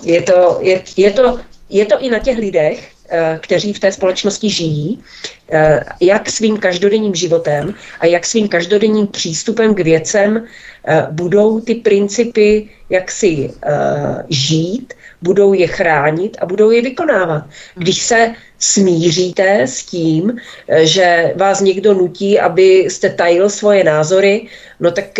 je 0.03 0.21
to, 0.21 0.59
je, 0.61 0.81
je, 0.97 1.11
to, 1.11 1.39
je 1.69 1.85
to 1.85 1.95
i 1.99 2.09
na 2.09 2.19
těch 2.19 2.37
lidech, 2.37 2.94
kteří 3.41 3.73
v 3.73 3.79
té 3.79 3.91
společnosti 3.91 4.49
žijí, 4.49 4.99
eh, 5.51 5.83
jak 6.01 6.29
svým 6.29 6.57
každodenním 6.57 7.15
životem 7.15 7.73
a 7.99 8.05
jak 8.05 8.25
svým 8.25 8.47
každodenním 8.47 9.07
přístupem 9.07 9.75
k 9.75 9.79
věcem 9.79 10.45
eh, 10.87 11.07
budou 11.11 11.59
ty 11.59 11.75
principy 11.75 12.69
jaksi 12.89 13.51
žít, 14.29 14.93
budou 15.21 15.53
je 15.53 15.67
chránit 15.67 16.37
a 16.41 16.45
budou 16.45 16.71
je 16.71 16.81
vykonávat. 16.81 17.43
Když 17.75 18.01
se 18.01 18.33
smíříte 18.59 19.61
s 19.61 19.85
tím, 19.85 20.37
že 20.81 21.33
vás 21.35 21.61
někdo 21.61 21.93
nutí, 21.93 22.39
abyste 22.39 23.09
tajil 23.09 23.49
svoje 23.49 23.83
názory, 23.83 24.47
no 24.79 24.91
tak 24.91 25.19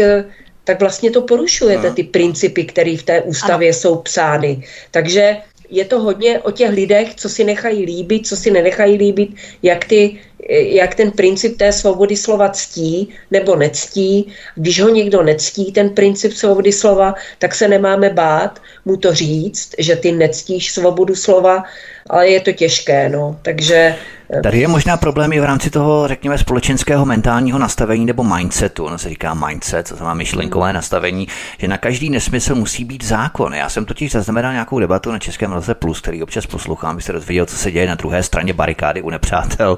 tak 0.66 0.80
vlastně 0.80 1.12
to 1.12 1.22
porušujete 1.22 1.92
ty 1.92 2.04
principy, 2.04 2.66
které 2.66 2.98
v 2.98 3.04
té 3.04 3.22
ústavě 3.22 3.74
jsou 3.74 3.96
psány. 3.96 4.64
Takže 4.92 5.38
je 5.70 5.86
to 5.86 6.00
hodně 6.00 6.40
o 6.40 6.52
těch 6.52 6.70
lidech, 6.70 7.16
co 7.16 7.30
si 7.30 7.44
nechají 7.44 7.86
líbit, 7.86 8.28
co 8.28 8.36
si 8.36 8.52
nenechají 8.52 8.98
líbit, 8.98 9.30
jak, 9.64 9.86
ty, 9.86 10.20
jak 10.50 10.96
ten 10.96 11.12
princip 11.12 11.58
té 11.58 11.72
svobody 11.72 12.16
slova 12.18 12.50
ctí 12.50 13.10
nebo 13.32 13.56
nectí. 13.56 14.34
Když 14.56 14.82
ho 14.82 14.90
někdo 14.90 15.24
nectí, 15.24 15.72
ten 15.72 15.90
princip 15.90 16.34
svobody 16.34 16.72
slova, 16.72 17.16
tak 17.40 17.56
se 17.56 17.68
nemáme 17.68 18.10
bát 18.10 18.62
mu 18.86 18.98
to 18.98 19.14
říct, 19.14 19.76
že 19.78 19.96
ty 19.96 20.12
nectíš 20.12 20.72
svobodu 20.72 21.16
slova, 21.16 21.64
ale 22.10 22.30
je 22.30 22.40
to 22.40 22.52
těžké. 22.52 23.10
No. 23.10 23.40
Takže 23.42 23.96
Tady 24.44 24.60
je 24.60 24.68
možná 24.68 24.98
problém 24.98 25.34
i 25.34 25.40
v 25.40 25.44
rámci 25.44 25.70
toho, 25.70 26.08
řekněme, 26.08 26.38
společenského 26.38 27.06
mentálního 27.06 27.60
nastavení 27.60 28.06
nebo 28.06 28.24
mindsetu. 28.24 28.86
Ono 28.86 28.98
se 28.98 29.10
říká 29.10 29.34
mindset, 29.34 29.88
co 29.88 29.98
to 29.98 30.04
má 30.04 30.14
myšlenkové 30.14 30.70
mm. 30.70 30.76
nastavení, 30.76 31.28
že 31.58 31.68
na 31.68 31.78
každý 31.78 32.10
nesmysl 32.10 32.56
musí 32.56 32.86
být 32.86 33.04
zákon. 33.04 33.54
Já 33.54 33.70
jsem 33.70 33.86
totiž 33.86 34.12
zaznamenal 34.12 34.52
nějakou 34.52 34.80
debatu 34.80 35.12
na 35.12 35.20
Českém 35.20 35.52
rozhlase 35.52 35.76
Plus, 35.76 36.02
který 36.02 36.24
občas 36.24 36.46
poslouchám, 36.46 36.92
abyste 36.92 37.14
dozvěděl, 37.14 37.46
co 37.46 37.58
se 37.58 37.72
děje 37.72 37.88
na 37.88 37.96
druhé 37.96 38.24
straně 38.24 38.54
barikády 38.54 39.02
u 39.02 39.10
nepřátel. 39.10 39.78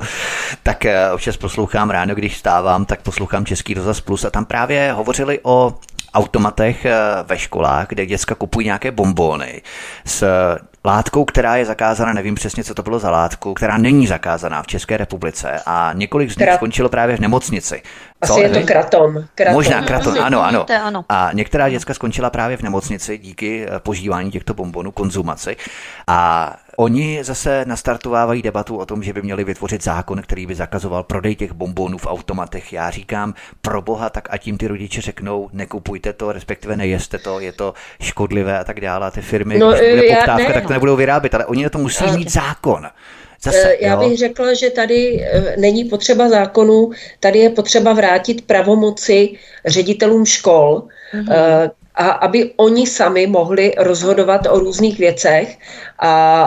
Tak 0.64 0.86
eh, 0.86 1.12
občas 1.12 1.38
poslouchám 1.38 1.90
ráno, 1.90 2.16
když 2.16 2.36
vstávám, 2.36 2.86
tak 2.86 3.02
poslouchám 3.02 3.46
Český 3.46 3.74
rozhlas 3.74 4.02
Plus 4.02 4.26
a 4.26 4.30
tam 4.30 4.46
právě 4.46 4.92
hovořili 4.92 5.40
o 5.44 5.74
automatech 6.14 6.86
eh, 6.86 6.94
ve 7.24 7.38
školách, 7.38 7.88
kde 7.88 8.06
děcka 8.06 8.36
kupují 8.36 8.66
nějaké 8.66 8.92
bombóny 8.92 9.62
s 10.06 10.26
látkou, 10.86 11.26
která 11.26 11.56
je 11.56 11.66
zakázána, 11.66 12.14
nevím 12.14 12.36
přesně, 12.36 12.64
co 12.64 12.74
to 12.74 12.84
bylo 12.84 13.00
za 13.00 13.12
látku, 13.12 13.54
která 13.54 13.78
není 13.78 14.08
zakázaná 14.08 14.64
v 14.64 14.68
České 14.68 14.98
republice 14.98 15.60
a 15.66 15.92
několik 15.94 16.32
z 16.32 16.38
nich 16.38 16.54
skončilo 16.54 16.90
právě 16.90 17.18
v 17.18 17.20
nemocnici. 17.20 17.82
Co? 18.26 18.34
Asi 18.34 18.42
je 18.42 18.50
to 18.50 18.62
kratom. 18.62 19.24
kratom. 19.36 19.54
Možná 19.54 19.82
kratom, 19.82 20.16
ano, 20.22 20.44
ano. 20.44 20.66
A 21.10 21.30
některá 21.34 21.70
děcka 21.70 21.94
skončila 21.94 22.30
právě 22.30 22.58
v 22.58 22.62
nemocnici 22.62 23.18
díky 23.18 23.66
eh, 23.66 23.80
požívání 23.80 24.32
těchto 24.32 24.54
bombonů, 24.54 24.92
konzumaci. 24.92 25.58
A 26.08 26.56
Oni 26.80 27.24
zase 27.24 27.66
nastartovávají 27.66 28.42
debatu 28.42 28.78
o 28.78 28.86
tom, 28.86 29.04
že 29.04 29.14
by 29.14 29.22
měli 29.22 29.44
vytvořit 29.44 29.84
zákon, 29.84 30.22
který 30.22 30.46
by 30.46 30.56
zakazoval 30.56 31.04
prodej 31.04 31.36
těch 31.36 31.52
bombonů 31.52 31.98
v 31.98 32.08
automatech. 32.08 32.74
Já 32.74 32.90
říkám, 32.90 33.34
pro 33.62 33.82
boha, 33.82 34.10
tak 34.10 34.28
a 34.32 34.38
tím 34.38 34.58
ty 34.58 34.68
rodiče 34.68 35.02
řeknou, 35.02 35.50
nekupujte 35.54 36.14
to, 36.14 36.32
respektive 36.32 36.76
nejeste 36.78 37.18
to, 37.18 37.40
je 37.40 37.52
to 37.52 37.74
škodlivé 38.02 38.60
a 38.60 38.64
tak 38.64 38.82
dále. 38.82 39.08
A 39.08 39.12
ty 39.12 39.22
firmy, 39.22 39.60
no, 39.60 39.72
když 39.72 39.90
bude 39.90 40.02
poptávka, 40.02 40.48
ne, 40.48 40.54
tak 40.54 40.68
to 40.68 40.74
nebudou 40.74 40.96
vyrábět, 40.96 41.36
ale 41.36 41.46
oni 41.46 41.64
na 41.64 41.70
to 41.70 41.78
musí 41.78 42.06
mít 42.12 42.32
zákon. 42.32 42.88
Zase, 43.44 43.72
eh, 43.74 43.86
Já 43.86 43.94
jo. 43.94 44.10
bych 44.10 44.18
řekla, 44.18 44.54
že 44.54 44.70
tady 44.70 45.28
eh, 45.32 45.56
není 45.58 45.86
potřeba 45.86 46.30
zákonu, 46.30 46.92
tady 47.20 47.40
je 47.40 47.50
potřeba 47.50 47.94
vrátit 47.94 48.48
pravomoci 48.48 49.34
ředitelům 49.66 50.26
škol, 50.26 50.84
mm-hmm 51.14 51.72
a 51.98 52.10
aby 52.10 52.54
oni 52.58 52.88
sami 52.88 53.28
mohli 53.28 53.74
rozhodovat 53.78 54.46
o 54.50 54.60
různých 54.60 55.00
věcech 55.00 55.58
a 56.00 56.44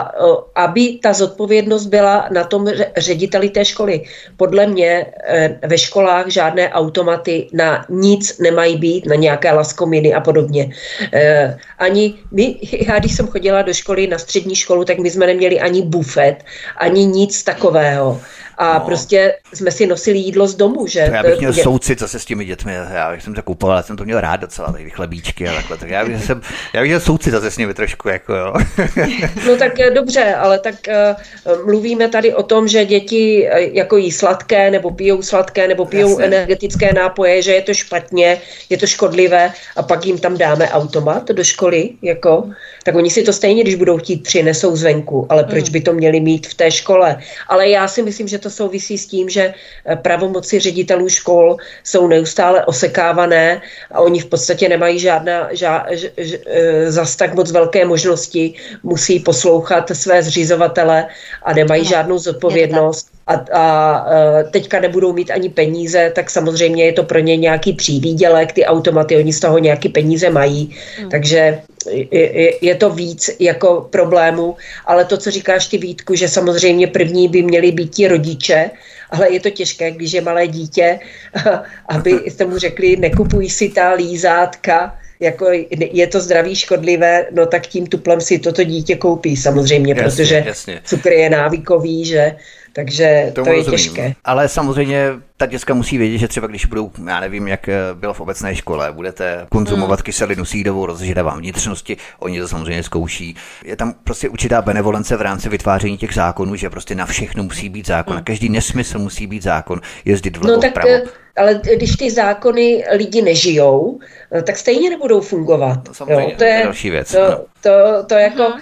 aby 0.55 0.99
ta 1.03 1.13
zodpovědnost 1.13 1.85
byla 1.85 2.27
na 2.31 2.43
tom 2.43 2.67
řediteli 2.97 3.49
té 3.49 3.65
školy. 3.65 4.03
Podle 4.37 4.67
mě 4.67 5.05
e, 5.23 5.59
ve 5.67 5.77
školách 5.77 6.27
žádné 6.27 6.69
automaty 6.69 7.47
na 7.53 7.85
nic 7.89 8.39
nemají 8.39 8.77
být, 8.77 9.05
na 9.05 9.15
nějaké 9.15 9.51
laskominy 9.51 10.13
a 10.13 10.19
podobně. 10.19 10.71
E, 11.13 11.57
ani 11.79 12.13
my, 12.31 12.55
já 12.87 12.99
když 12.99 13.15
jsem 13.15 13.27
chodila 13.27 13.61
do 13.61 13.73
školy, 13.73 14.07
na 14.07 14.17
střední 14.17 14.55
školu, 14.55 14.85
tak 14.85 14.97
my 14.99 15.09
jsme 15.09 15.27
neměli 15.27 15.59
ani 15.59 15.81
bufet, 15.81 16.35
ani 16.77 17.05
nic 17.05 17.43
takového 17.43 18.21
a 18.57 18.73
no. 18.73 18.85
prostě 18.85 19.35
jsme 19.53 19.71
si 19.71 19.87
nosili 19.87 20.17
jídlo 20.17 20.47
z 20.47 20.55
domu, 20.55 20.87
že? 20.87 21.05
To 21.05 21.15
já 21.15 21.23
bych 21.23 21.39
měl 21.39 21.53
soucit 21.53 21.99
zase 21.99 22.19
s 22.19 22.25
těmi 22.25 22.45
dětmi, 22.45 22.73
já 22.93 23.11
bych 23.11 23.23
jsem 23.23 23.33
to 23.33 23.43
kupoval, 23.43 23.77
já 23.77 23.83
jsem 23.83 23.97
to 23.97 24.05
měl 24.05 24.21
rád 24.21 24.35
docela, 24.35 24.71
ty 24.71 24.89
chlebíčky 24.89 25.47
a 25.47 25.53
takhle, 25.53 25.77
tak 25.77 25.89
já 25.89 26.05
bych, 26.05 26.23
jsem, 26.23 26.41
já 26.73 26.81
bych 26.81 26.89
měl 26.89 26.99
soucit 26.99 27.31
zase 27.31 27.51
s 27.51 27.57
nimi 27.57 27.73
trošku, 27.73 28.09
jako 28.09 28.35
jo. 28.35 28.53
no 29.47 29.57
tak 29.57 29.79
eh, 29.79 29.91
dobře, 29.91 30.35
ale 30.35 30.59
tak 30.59 30.75
uh, 30.87 31.65
mluvíme 31.65 32.07
tady 32.07 32.33
o 32.33 32.43
tom, 32.43 32.67
že 32.67 32.85
děti 32.85 33.49
uh, 33.51 33.57
jako 33.57 33.97
jí 33.97 34.11
sladké, 34.11 34.71
nebo 34.71 34.91
pijou 34.91 35.21
sladké, 35.21 35.67
nebo 35.67 35.85
pijou 35.85 36.09
Jasně. 36.09 36.25
energetické 36.25 36.93
nápoje, 36.93 37.41
že 37.41 37.53
je 37.53 37.61
to 37.61 37.73
špatně, 37.73 38.37
je 38.69 38.77
to 38.77 38.87
škodlivé 38.87 39.51
a 39.75 39.83
pak 39.83 40.05
jim 40.05 40.17
tam 40.17 40.37
dáme 40.37 40.69
automat 40.69 41.27
do 41.27 41.43
školy, 41.43 41.89
jako, 42.01 42.49
tak 42.83 42.95
oni 42.95 43.09
si 43.09 43.23
to 43.23 43.33
stejně, 43.33 43.63
když 43.63 43.75
budou 43.75 43.97
chtít, 43.97 44.23
přinesou 44.23 44.75
zvenku, 44.75 45.25
ale 45.29 45.43
proč 45.43 45.63
hmm. 45.63 45.73
by 45.73 45.81
to 45.81 45.93
měli 45.93 46.19
mít 46.19 46.47
v 46.47 46.53
té 46.53 46.71
škole? 46.71 47.17
Ale 47.47 47.69
já 47.69 47.87
si 47.87 48.03
myslím, 48.03 48.27
že 48.27 48.39
to 48.39 48.49
souvisí 48.51 48.97
s 48.97 49.07
tím, 49.07 49.29
že 49.29 49.53
eh, 49.53 49.95
pravomoci 49.95 50.59
ředitelů 50.59 51.09
škol 51.09 51.57
jsou 51.83 52.07
neustále 52.07 52.65
osekávané 52.65 53.61
a 53.91 53.99
oni 53.99 54.19
v 54.19 54.25
podstatě 54.25 54.69
nemají 54.69 54.99
žádná, 54.99 55.47
žá, 55.51 55.85
ž, 55.91 56.11
ž, 56.17 56.37
eh, 56.45 56.91
zas 56.91 57.15
tak 57.15 57.33
moc 57.33 57.51
velké 57.51 57.85
možnosti, 57.85 58.53
musí 58.83 59.19
poslouchat 59.19 59.91
své 59.93 60.23
zřizovatele 60.23 61.07
a 61.43 61.53
nemají 61.53 61.83
no, 61.83 61.89
žádnou 61.89 62.17
zodpovědnost 62.17 63.20
a, 63.31 63.59
a 63.59 64.05
eh, 64.09 64.43
teďka 64.43 64.79
nebudou 64.79 65.13
mít 65.13 65.31
ani 65.31 65.49
peníze, 65.49 66.11
tak 66.15 66.29
samozřejmě 66.29 66.85
je 66.85 66.93
to 66.93 67.03
pro 67.03 67.19
ně 67.19 67.37
nějaký 67.37 67.73
přívýdělek, 67.73 68.51
ty 68.53 68.65
automaty, 68.65 69.17
oni 69.17 69.33
z 69.33 69.39
toho 69.39 69.57
nějaký 69.57 69.89
peníze 69.89 70.29
mají, 70.29 70.75
hmm. 70.97 71.09
takže 71.09 71.61
je, 71.89 72.65
je 72.65 72.75
to 72.75 72.89
víc 72.89 73.29
jako 73.39 73.87
problémů, 73.89 74.55
ale 74.85 75.05
to, 75.05 75.17
co 75.17 75.31
říkáš 75.31 75.67
ty 75.67 75.77
Vítku, 75.77 76.15
že 76.15 76.27
samozřejmě 76.27 76.87
první 76.87 77.27
by 77.27 77.41
měli 77.41 77.71
být 77.71 77.95
ti 77.95 78.07
rodiče, 78.07 78.69
ale 79.11 79.33
je 79.33 79.39
to 79.39 79.49
těžké, 79.49 79.91
když 79.91 80.11
je 80.13 80.21
malé 80.21 80.47
dítě, 80.47 80.99
aby 81.89 82.11
jste 82.27 82.45
mu 82.45 82.57
řekli, 82.57 82.95
nekupuj 82.95 83.49
si 83.49 83.69
ta 83.69 83.93
lízátka, 83.93 84.97
jako 85.19 85.47
je 85.77 86.07
to 86.07 86.19
zdraví 86.19 86.55
škodlivé, 86.55 87.25
no 87.31 87.45
tak 87.45 87.67
tím 87.67 87.87
tuplem 87.87 88.21
si 88.21 88.39
toto 88.39 88.63
dítě 88.63 88.95
koupí 88.95 89.37
samozřejmě, 89.37 89.93
jasně, 89.93 90.03
protože 90.03 90.43
jasně. 90.45 90.81
cukr 90.83 91.11
je 91.11 91.29
návykový, 91.29 92.05
že 92.05 92.35
takže 92.73 93.31
Tomu 93.35 93.45
to 93.45 93.51
je 93.51 93.57
rozumím. 93.57 93.79
těžké. 93.79 94.13
Ale 94.23 94.47
samozřejmě 94.47 95.09
ta 95.37 95.45
děcka 95.45 95.73
musí 95.73 95.97
vědět, 95.97 96.17
že 96.17 96.27
třeba 96.27 96.47
když 96.47 96.65
budou, 96.65 96.91
já 97.07 97.19
nevím, 97.19 97.47
jak 97.47 97.69
eh, 97.69 97.79
bylo 97.93 98.13
v 98.13 98.21
obecné 98.21 98.55
škole, 98.55 98.91
budete 98.91 99.45
konzumovat 99.49 99.99
hmm. 99.99 100.03
kyselinu 100.03 100.45
sídovou, 100.45 100.85
rozžede 100.85 101.23
vám 101.23 101.39
vnitřnosti, 101.39 101.97
oni 102.19 102.41
to 102.41 102.47
samozřejmě 102.47 102.83
zkouší. 102.83 103.35
Je 103.65 103.75
tam 103.75 103.93
prostě 104.03 104.29
určitá 104.29 104.61
benevolence 104.61 105.17
v 105.17 105.21
rámci 105.21 105.49
vytváření 105.49 105.97
těch 105.97 106.13
zákonů, 106.13 106.55
že 106.55 106.69
prostě 106.69 106.95
na 106.95 107.05
všechno 107.05 107.43
musí 107.43 107.69
být 107.69 107.87
zákon, 107.87 108.13
hmm. 108.13 108.19
na 108.19 108.23
každý 108.23 108.49
nesmysl 108.49 108.99
musí 108.99 109.27
být 109.27 109.43
zákon, 109.43 109.81
jezdit 110.05 110.37
vlevo, 110.37 110.55
no, 110.55 110.61
tak, 110.61 110.71
vpravo. 110.71 110.89
Ale 111.37 111.61
když 111.75 111.95
ty 111.95 112.11
zákony 112.11 112.85
lidi 112.91 113.21
nežijou, 113.21 113.99
tak 114.43 114.57
stejně 114.57 114.89
nebudou 114.89 115.21
fungovat. 115.21 115.83
To, 115.83 115.93
samozřejmě, 115.93 116.23
jo, 116.23 116.31
to 116.37 116.43
je 116.43 116.61
další 116.63 116.89
věc. 116.89 117.11
To, 117.11 117.45
to, 117.61 118.03
to 118.07 118.15
jako, 118.15 118.53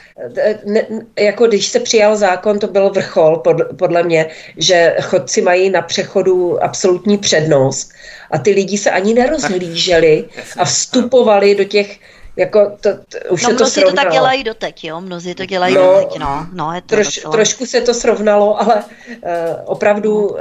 ne, 0.66 0.86
jako 1.20 1.48
když 1.48 1.68
se 1.68 1.80
přijal 1.80 2.18
zákon, 2.18 2.60
to 2.60 2.68
byl 2.68 2.90
vrchol, 2.90 3.38
podle, 3.38 3.66
podle 3.66 4.04
mě, 4.04 4.30
že 4.58 4.96
chodci 5.02 5.42
mají 5.42 5.70
na 5.70 5.82
přechodu 5.82 6.64
absolutní 6.64 7.18
přednost 7.18 7.92
a 8.32 8.38
ty 8.38 8.52
lidi 8.52 8.78
se 8.78 8.92
ani 8.92 9.14
nerozhlíželi 9.14 10.26
a 10.58 10.66
vstupovali 10.66 11.56
do 11.56 11.64
těch 11.64 12.00
Jako 12.40 12.72
to, 12.82 12.90
to, 12.94 13.18
už 13.30 13.44
no, 13.44 13.50
se 13.50 13.56
to 13.56 13.64
mnozí 13.64 13.82
to 13.82 13.94
tak 13.94 14.12
dělají 14.12 14.44
doteď, 14.44 14.84
jo, 14.84 15.02
mnozí 15.02 15.36
to 15.36 15.46
dělají 15.46 15.76
no, 15.76 15.82
doteď, 15.82 16.20
no. 16.20 16.48
no 16.54 16.74
je 16.74 16.82
to 16.82 16.88
troš, 16.88 17.20
trošku 17.32 17.66
se 17.66 17.82
to 17.82 17.94
srovnalo, 17.94 18.62
ale 18.62 18.76
uh, 18.76 19.22
opravdu 19.66 20.28
uh, 20.28 20.38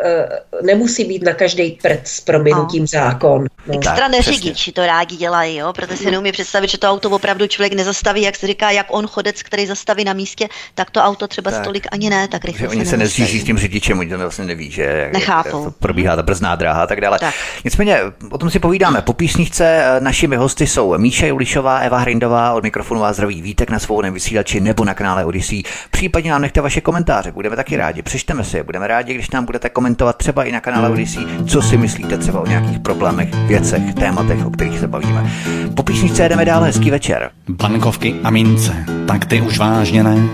nemusí 0.62 1.04
být 1.04 1.22
na 1.22 1.32
každý 1.32 1.78
prd 1.82 2.08
s 2.08 2.20
prominutím 2.20 2.82
no. 2.82 2.86
zákon. 2.86 3.46
No. 3.66 3.74
Extra 3.74 4.08
neřidiči 4.08 4.72
to 4.72 4.86
rádi 4.86 5.16
dělají, 5.16 5.56
jo, 5.56 5.72
protože 5.72 5.96
si 5.96 6.10
neumí 6.10 6.32
představit, 6.32 6.70
že 6.70 6.78
to 6.78 6.90
auto 6.90 7.10
opravdu 7.10 7.46
člověk 7.46 7.72
nezastaví, 7.72 8.22
jak 8.22 8.36
se 8.36 8.46
říká, 8.46 8.70
jak 8.70 8.86
on 8.90 9.06
chodec, 9.06 9.42
který 9.42 9.66
zastaví 9.66 10.04
na 10.04 10.12
místě, 10.12 10.48
tak 10.74 10.90
to 10.90 11.00
auto 11.00 11.28
třeba 11.28 11.50
tak. 11.50 11.62
stolik 11.62 11.86
ani 11.92 12.10
ne, 12.10 12.28
tak 12.28 12.44
rychle. 12.44 12.60
Že 12.60 12.68
oni 12.68 12.86
se 12.86 12.96
nezjíždí 12.96 13.40
s 13.40 13.44
tím 13.44 13.58
řidičem, 13.58 13.98
oni 13.98 14.10
to 14.10 14.18
vlastně 14.18 14.44
neví, 14.44 14.70
že 14.70 14.82
jak, 14.82 15.28
jak 15.28 15.50
to 15.50 15.74
probíhá 15.78 16.16
ta 16.16 16.22
brzná 16.22 16.54
dráha 16.54 16.82
a 16.82 16.86
tak 16.86 17.00
dále. 17.00 17.18
Tak. 17.18 17.34
Nicméně, 17.64 18.00
o 18.30 18.38
tom 18.38 18.50
si 18.50 18.58
povídáme. 18.58 19.02
Po 19.02 19.12
písničce 19.12 19.64
eh, 19.66 20.00
našimi 20.00 20.36
hosty 20.36 20.66
jsou 20.66 20.98
Míša 20.98 21.26
Julišová, 21.26 21.80
Eva 21.88 21.98
Hrindová, 21.98 22.52
od 22.52 22.62
mikrofonu 22.62 23.00
vás 23.00 23.16
zdraví 23.16 23.42
Vítek 23.42 23.70
na 23.70 23.78
svobodném 23.78 24.14
vysílači 24.14 24.60
nebo 24.60 24.84
na 24.84 24.94
kanále 24.94 25.24
Odyssey. 25.24 25.62
Případně 25.90 26.30
nám 26.30 26.42
nechte 26.42 26.60
vaše 26.60 26.80
komentáře, 26.80 27.32
budeme 27.32 27.56
taky 27.56 27.76
rádi. 27.76 28.02
Přečteme 28.02 28.44
si 28.44 28.56
je, 28.56 28.62
budeme 28.62 28.86
rádi, 28.86 29.14
když 29.14 29.30
nám 29.30 29.44
budete 29.44 29.68
komentovat 29.68 30.16
třeba 30.16 30.44
i 30.44 30.52
na 30.52 30.60
kanále 30.60 30.88
Odyssey, 30.88 31.24
co 31.46 31.62
si 31.62 31.76
myslíte 31.76 32.18
třeba 32.18 32.40
o 32.40 32.46
nějakých 32.46 32.78
problémech, 32.78 33.34
věcech, 33.34 33.94
tématech, 33.94 34.46
o 34.46 34.50
kterých 34.50 34.78
se 34.78 34.88
bavíme. 34.88 35.30
Po 35.74 35.82
písničce 35.82 36.28
jdeme 36.28 36.44
dále, 36.44 36.66
hezký 36.66 36.90
večer. 36.90 37.30
Bankovky 37.48 38.14
a 38.24 38.30
mince, 38.30 38.84
tak 39.06 39.26
ty 39.26 39.40
už 39.40 39.58
vážně 39.58 40.04
ne. 40.04 40.28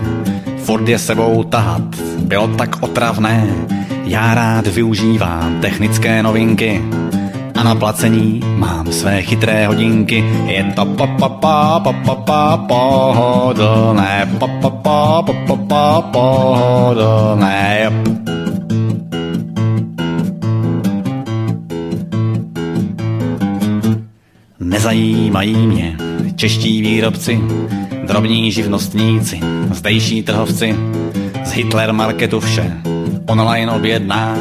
Ford 0.57 0.87
je 0.87 0.99
sebou 0.99 1.43
tahat, 1.43 1.95
bylo 2.19 2.47
tak 2.47 2.83
otravné. 2.83 3.47
Já 4.03 4.33
rád 4.33 4.67
využívám 4.67 5.61
technické 5.61 6.23
novinky 6.23 6.81
a 7.55 7.63
na 7.63 7.75
placení 7.75 8.39
mám 8.57 8.91
své 8.91 9.21
chytré 9.21 9.67
hodinky. 9.67 10.23
Je 10.45 10.63
to 10.75 10.85
pa 10.85 11.07
pa 11.07 11.29
pa 11.29 11.79
pa 11.79 11.93
pa 11.93 12.15
pa 12.15 12.57
pohodlné, 12.57 14.29
pa 14.39 14.47
pa 14.47 14.69
pa 14.69 15.21
pa 15.21 15.33
pa 15.33 15.55
pa 15.55 16.01
pohodlné. 16.01 17.91
Nezajímají 24.59 25.67
mě 25.67 25.97
čeští 26.35 26.81
výrobci, 26.81 27.41
drobní 28.03 28.51
živnostníci, 28.51 29.39
zdejší 29.71 30.23
trhovci, 30.23 30.75
z 31.43 31.51
Hitler 31.51 31.93
marketu 31.93 32.39
vše, 32.39 32.73
online 33.25 33.71
objednám, 33.71 34.37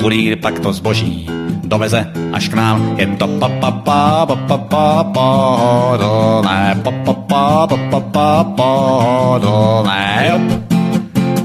kurýr 0.00 0.36
pak 0.36 0.60
to 0.60 0.72
zboží 0.72 1.28
doveze 1.66 2.06
až 2.32 2.48
k 2.48 2.54
nám. 2.54 2.98
Je 2.98 3.06
to 3.18 3.26
pa 3.38 3.48
pa 3.48 3.70
pa 3.70 4.26
pa 4.26 4.36
pa 4.36 4.58
pa 4.58 4.86
pohodlné, 5.04 6.80
pa 6.82 6.90
pa 6.90 7.12
pa 7.12 7.66
pa 7.66 7.78
pa 7.90 8.00
pa 8.00 8.28
pohodlné, 8.56 10.02
jop, 10.30 10.44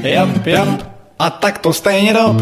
jop, 0.03 0.45
jop, 0.45 0.69
a 1.19 1.29
tak 1.29 1.57
to 1.57 1.73
stejně 1.73 2.13
dob. 2.13 2.37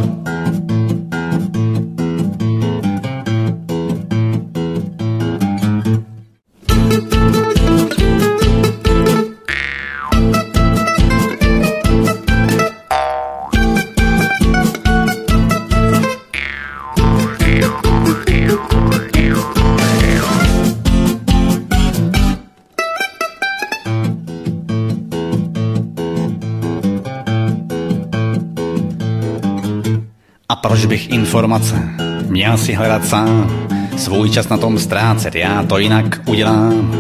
Proč 30.79 30.87
bych 30.87 31.09
informace 31.09 31.89
měl 32.27 32.57
si 32.57 32.73
hledat 32.73 33.05
sám? 33.05 33.67
Svůj 33.97 34.29
čas 34.29 34.49
na 34.49 34.57
tom 34.57 34.79
ztrácet, 34.79 35.35
já 35.35 35.63
to 35.63 35.77
jinak 35.77 36.21
udělám. 36.25 36.91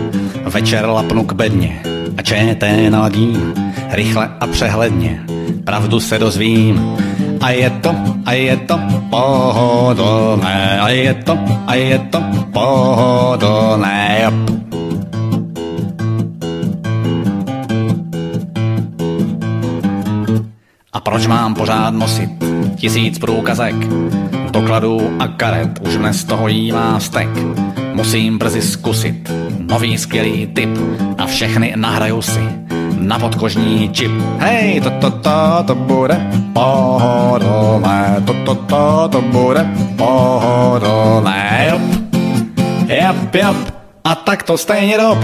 Večer 0.43 0.85
lapnu 0.85 1.23
k 1.23 1.33
bedně 1.33 1.81
a 2.17 2.21
ČT 2.21 2.89
naladím, 2.89 3.53
rychle 3.89 4.29
a 4.39 4.47
přehledně, 4.47 5.23
pravdu 5.63 5.99
se 5.99 6.19
dozvím. 6.19 6.97
A 7.41 7.49
je 7.49 7.69
to, 7.69 7.95
a 8.25 8.33
je 8.33 8.57
to 8.57 8.79
pohodlné, 9.09 10.79
a 10.79 10.89
je 10.89 11.13
to, 11.13 11.39
a 11.67 11.75
je 11.75 11.99
to 11.99 12.21
pohodlné. 12.53 14.31
A 20.93 20.99
proč 20.99 21.27
mám 21.27 21.55
pořád 21.55 21.93
nosit 21.93 22.38
tisíc 22.79 23.19
průkazek, 23.19 23.75
dokladů 24.51 25.01
a 25.19 25.27
karet, 25.27 25.79
už 25.81 25.97
dnes 25.97 26.23
toho 26.23 26.47
jí 26.47 26.71
má 26.71 26.99
stek. 26.99 27.27
Musím 27.93 28.37
brzy 28.37 28.61
zkusit 28.61 29.31
nový 29.59 29.97
skvělý 29.97 30.47
tip 30.47 30.69
a 31.17 31.25
všechny 31.25 31.73
nahraju 31.75 32.21
si 32.21 32.39
na 32.99 33.19
podkožní 33.19 33.89
čip. 33.93 34.11
Hej, 34.37 34.81
to, 34.81 34.89
to, 34.89 35.11
to, 35.11 35.63
to 35.67 35.75
bude 35.75 36.27
pohodlné, 36.53 38.23
to, 38.25 38.33
to, 38.33 38.55
to, 38.55 39.09
to 39.11 39.21
bude 39.21 39.67
pohodlné, 39.97 41.67
jop, 41.69 41.81
jop, 42.87 43.35
jop, 43.35 43.57
a 44.03 44.15
tak 44.15 44.43
to 44.43 44.57
stejně 44.57 44.97
dob. 44.97 45.17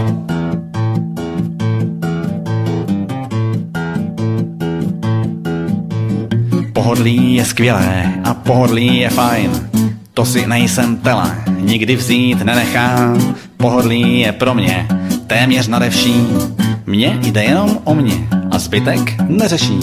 Pohodlí 6.85 7.35
je 7.35 7.45
skvělé 7.45 8.13
a 8.23 8.33
pohodlí 8.33 8.97
je 8.97 9.09
fajn. 9.09 9.69
To 10.13 10.25
si 10.25 10.47
nejsem 10.47 10.97
tela, 10.97 11.35
nikdy 11.59 11.95
vzít 11.95 12.45
nenechám. 12.45 13.35
Pohodlí 13.57 14.19
je 14.19 14.31
pro 14.31 14.53
mě 14.53 14.87
téměř 15.27 15.67
nade 15.67 15.89
vším. 15.89 16.55
Mně 16.85 17.17
jde 17.21 17.43
jenom 17.43 17.79
o 17.83 17.95
mě 17.95 18.27
a 18.51 18.59
zbytek 18.59 19.21
neřeší. 19.27 19.79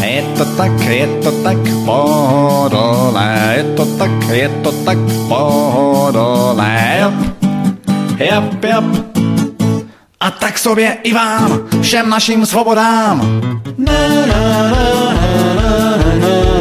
Je 0.00 0.22
to 0.38 0.44
tak, 0.44 0.80
je 0.80 1.06
to 1.06 1.32
tak 1.32 1.56
pohodlné, 1.84 3.54
je 3.56 3.64
to 3.64 3.86
tak, 3.86 4.10
je 4.28 4.48
to 4.48 4.72
tak 4.72 4.98
pohodlné, 5.28 6.98
jop, 7.02 7.14
jop, 8.20 8.64
jop. 8.64 8.84
A 10.20 10.30
tak 10.30 10.58
sobě 10.58 10.96
i 11.02 11.14
vám, 11.14 11.60
všem 11.80 12.08
našim 12.10 12.46
svobodám. 12.46 13.40
Na, 13.78 13.92
na, 14.08 14.26
na, 14.26 14.70
na, 14.70 15.78
na. 15.78 15.83
her. 16.20 16.53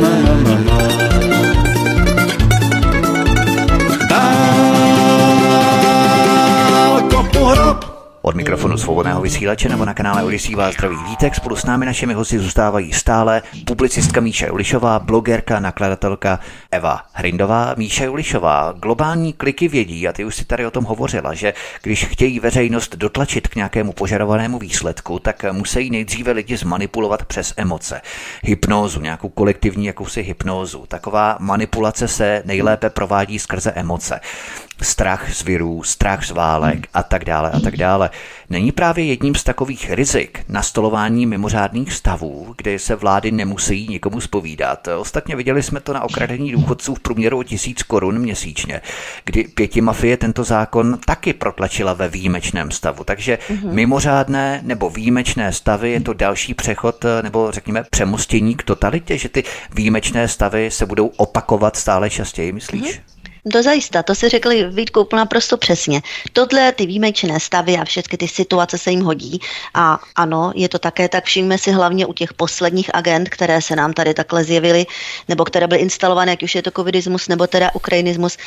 Od 8.26 8.36
mikrofonu 8.36 8.78
svobodného 8.78 9.22
vysílače 9.22 9.70
nebo 9.70 9.86
na 9.86 9.94
kanále 9.94 10.24
Odisí 10.24 10.56
vás 10.56 10.74
zdraví 10.74 10.96
Vítek. 11.10 11.36
Spolu 11.36 11.56
s 11.56 11.66
námi 11.66 11.86
našimi 11.86 12.14
hosty 12.14 12.40
zůstávají 12.40 12.94
stále 12.94 13.42
publicistka 13.66 14.22
Míša 14.22 14.48
Julišová, 14.48 15.00
blogerka, 15.00 15.60
nakladatelka 15.60 16.40
Eva 16.72 17.02
Hrindová. 17.14 17.74
Míša 17.78 18.06
Julišová, 18.06 18.72
globální 18.72 19.34
kliky 19.34 19.68
vědí, 19.68 20.08
a 20.08 20.14
ty 20.14 20.26
už 20.26 20.36
si 20.36 20.46
tady 20.46 20.66
o 20.66 20.72
tom 20.72 20.84
hovořila, 20.84 21.34
že 21.34 21.54
když 21.82 22.06
chtějí 22.06 22.40
veřejnost 22.40 22.96
dotlačit 22.96 23.48
k 23.48 23.56
nějakému 23.56 23.94
požadovanému 23.94 24.60
výsledku, 24.60 25.20
tak 25.20 25.46
musí 25.52 25.90
nejdříve 25.90 26.32
lidi 26.32 26.58
zmanipulovat 26.58 27.26
přes 27.26 27.54
emoce. 27.58 28.02
Hypnózu, 28.44 29.02
nějakou 29.02 29.30
kolektivní 29.30 29.86
jakousi 29.86 30.22
hypnózu. 30.22 30.86
Taková 30.88 31.38
manipulace 31.40 32.08
se 32.08 32.44
nejlépe 32.46 32.90
provádí 32.90 33.40
skrze 33.40 33.72
emoce 33.72 34.20
strach 34.82 35.34
z 35.34 35.44
virů, 35.44 35.84
strach 35.84 36.26
z 36.26 36.32
válek 36.32 36.88
a 36.94 37.04
tak 37.04 37.26
dále 37.26 37.52
a 37.52 37.60
tak 37.60 37.78
dále. 37.78 38.10
Není 38.50 38.72
právě 38.72 39.06
jedním 39.06 39.36
z 39.36 39.44
takových 39.44 39.92
rizik 39.92 40.40
nastolování 40.50 41.26
mimořádných 41.26 41.94
stavů, 41.94 42.54
kde 42.58 42.80
se 42.80 42.96
vlády 42.96 43.32
nemusí 43.32 43.88
nikomu 43.88 44.22
spovídat. 44.22 44.88
Ostatně 44.98 45.36
viděli 45.36 45.64
jsme 45.64 45.80
to 45.80 45.94
na 45.94 46.02
okradení 46.02 46.52
důchodců 46.52 46.96
v 46.96 47.00
průměru 47.00 47.40
o 47.40 47.44
tisíc 47.44 47.84
korun 47.84 48.20
měsíčně, 48.20 48.82
kdy 49.26 49.44
pěti 49.44 49.82
mafie 49.82 50.18
tento 50.18 50.44
zákon 50.44 51.00
taky 51.06 51.34
protlačila 51.34 51.94
ve 51.94 52.10
výjimečném 52.10 52.72
stavu. 52.72 53.04
Takže 53.04 53.38
mm-hmm. 53.50 53.74
mimořádné 53.74 54.60
nebo 54.64 54.90
výjimečné 54.90 55.54
stavy 55.54 55.92
je 55.92 56.02
to 56.02 56.14
další 56.14 56.54
přechod 56.54 57.06
nebo 57.22 57.52
řekněme 57.52 57.84
přemostění 57.90 58.56
k 58.56 58.64
totalitě, 58.64 59.18
že 59.18 59.30
ty 59.30 59.44
výjimečné 59.76 60.28
stavy 60.28 60.72
se 60.72 60.86
budou 60.86 61.08
opakovat 61.08 61.76
stále 61.76 62.10
častěji, 62.10 62.52
myslíš? 62.52 63.02
To 63.52 63.64
zajista, 63.64 64.04
to 64.04 64.16
si 64.16 64.30
řekli 64.30 64.70
Vítku 64.70 65.08
naprosto 65.14 65.58
přesně. 65.58 66.02
Tohle 66.34 66.72
ty 66.72 66.86
výjimečné 66.86 67.40
stavy 67.40 67.78
a 67.78 67.86
všechny 67.86 68.18
ty 68.18 68.28
situace 68.28 68.78
se 68.78 68.92
jim 68.92 69.02
hodí. 69.02 69.40
A 69.74 70.00
ano, 70.16 70.52
je 70.56 70.70
to 70.70 70.80
také 70.80 71.10
tak, 71.10 71.26
všimme 71.26 71.58
si 71.58 71.72
hlavně 71.72 72.06
u 72.06 72.14
těch 72.14 72.34
posledních 72.34 72.96
agent, 72.96 73.30
které 73.30 73.62
se 73.62 73.76
nám 73.76 73.94
tady 73.94 74.14
takhle 74.14 74.44
zjevily, 74.44 74.86
nebo 75.28 75.46
které 75.46 75.68
byly 75.68 75.82
instalované, 75.82 76.32
jak 76.32 76.42
už 76.42 76.56
je 76.56 76.62
to 76.62 76.72
covidismus, 76.72 77.28
nebo 77.28 77.48
teda 77.48 77.72
ukrajinismus, 77.76 78.38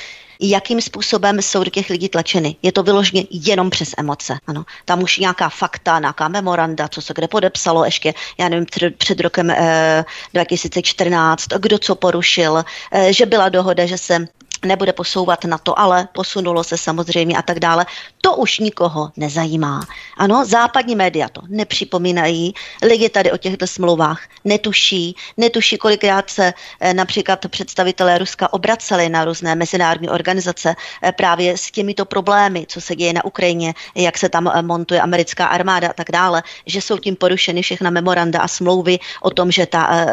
jakým 0.40 0.80
způsobem 0.80 1.42
jsou 1.42 1.64
do 1.64 1.70
těch 1.70 1.90
lidí 1.90 2.08
tlačeny. 2.08 2.56
Je 2.62 2.72
to 2.72 2.82
vyloženě 2.82 3.24
jenom 3.30 3.70
přes 3.70 3.94
emoce. 3.98 4.38
Ano. 4.46 4.64
Tam 4.84 5.02
už 5.02 5.18
nějaká 5.18 5.48
fakta, 5.48 5.98
nějaká 5.98 6.28
memoranda, 6.28 6.88
co 6.88 7.02
se 7.02 7.14
kde 7.14 7.28
podepsalo 7.28 7.84
ještě, 7.84 8.14
já 8.38 8.48
nevím, 8.48 8.66
před, 8.66 8.96
před 8.96 9.20
rokem 9.20 9.50
eh, 9.50 10.04
2014, 10.34 11.46
kdo 11.58 11.78
co 11.78 11.94
porušil, 11.94 12.64
eh, 12.92 13.12
že 13.12 13.26
byla 13.26 13.48
dohoda, 13.48 13.86
že 13.86 13.98
se 13.98 14.26
nebude 14.64 14.92
posouvat 14.92 15.44
na 15.44 15.58
to, 15.58 15.78
ale 15.78 16.08
posunulo 16.12 16.64
se 16.64 16.78
samozřejmě 16.78 17.36
a 17.36 17.42
tak 17.42 17.60
dále. 17.60 17.86
To 18.20 18.36
už 18.36 18.58
nikoho 18.58 19.10
nezajímá. 19.16 19.80
Ano, 20.16 20.44
západní 20.44 20.96
média 20.96 21.28
to 21.28 21.40
nepřipomínají, 21.48 22.54
lidi 22.82 23.08
tady 23.08 23.32
o 23.32 23.36
těchto 23.36 23.66
smlouvách 23.66 24.20
netuší, 24.44 25.16
netuší, 25.36 25.78
kolikrát 25.78 26.30
se 26.30 26.54
eh, 26.80 26.94
například 26.94 27.46
představitelé 27.48 28.18
Ruska 28.18 28.52
obraceli 28.52 29.08
na 29.08 29.24
různé 29.24 29.54
mezinárodní 29.54 30.08
organizace 30.08 30.74
eh, 31.02 31.12
právě 31.12 31.58
s 31.58 31.70
těmito 31.70 32.04
problémy, 32.04 32.66
co 32.68 32.80
se 32.80 32.96
děje 32.96 33.12
na 33.12 33.24
Ukrajině, 33.24 33.74
jak 33.94 34.18
se 34.18 34.28
tam 34.28 34.48
eh, 34.48 34.62
montuje 34.62 35.00
americká 35.00 35.46
armáda 35.46 35.88
a 35.88 35.92
tak 35.92 36.10
dále, 36.10 36.42
že 36.66 36.80
jsou 36.80 36.98
tím 36.98 37.16
porušeny 37.16 37.62
všechna 37.62 37.90
memoranda 37.90 38.40
a 38.40 38.48
smlouvy 38.48 38.98
o 39.22 39.30
tom, 39.30 39.50
že 39.50 39.66
ta, 39.66 40.06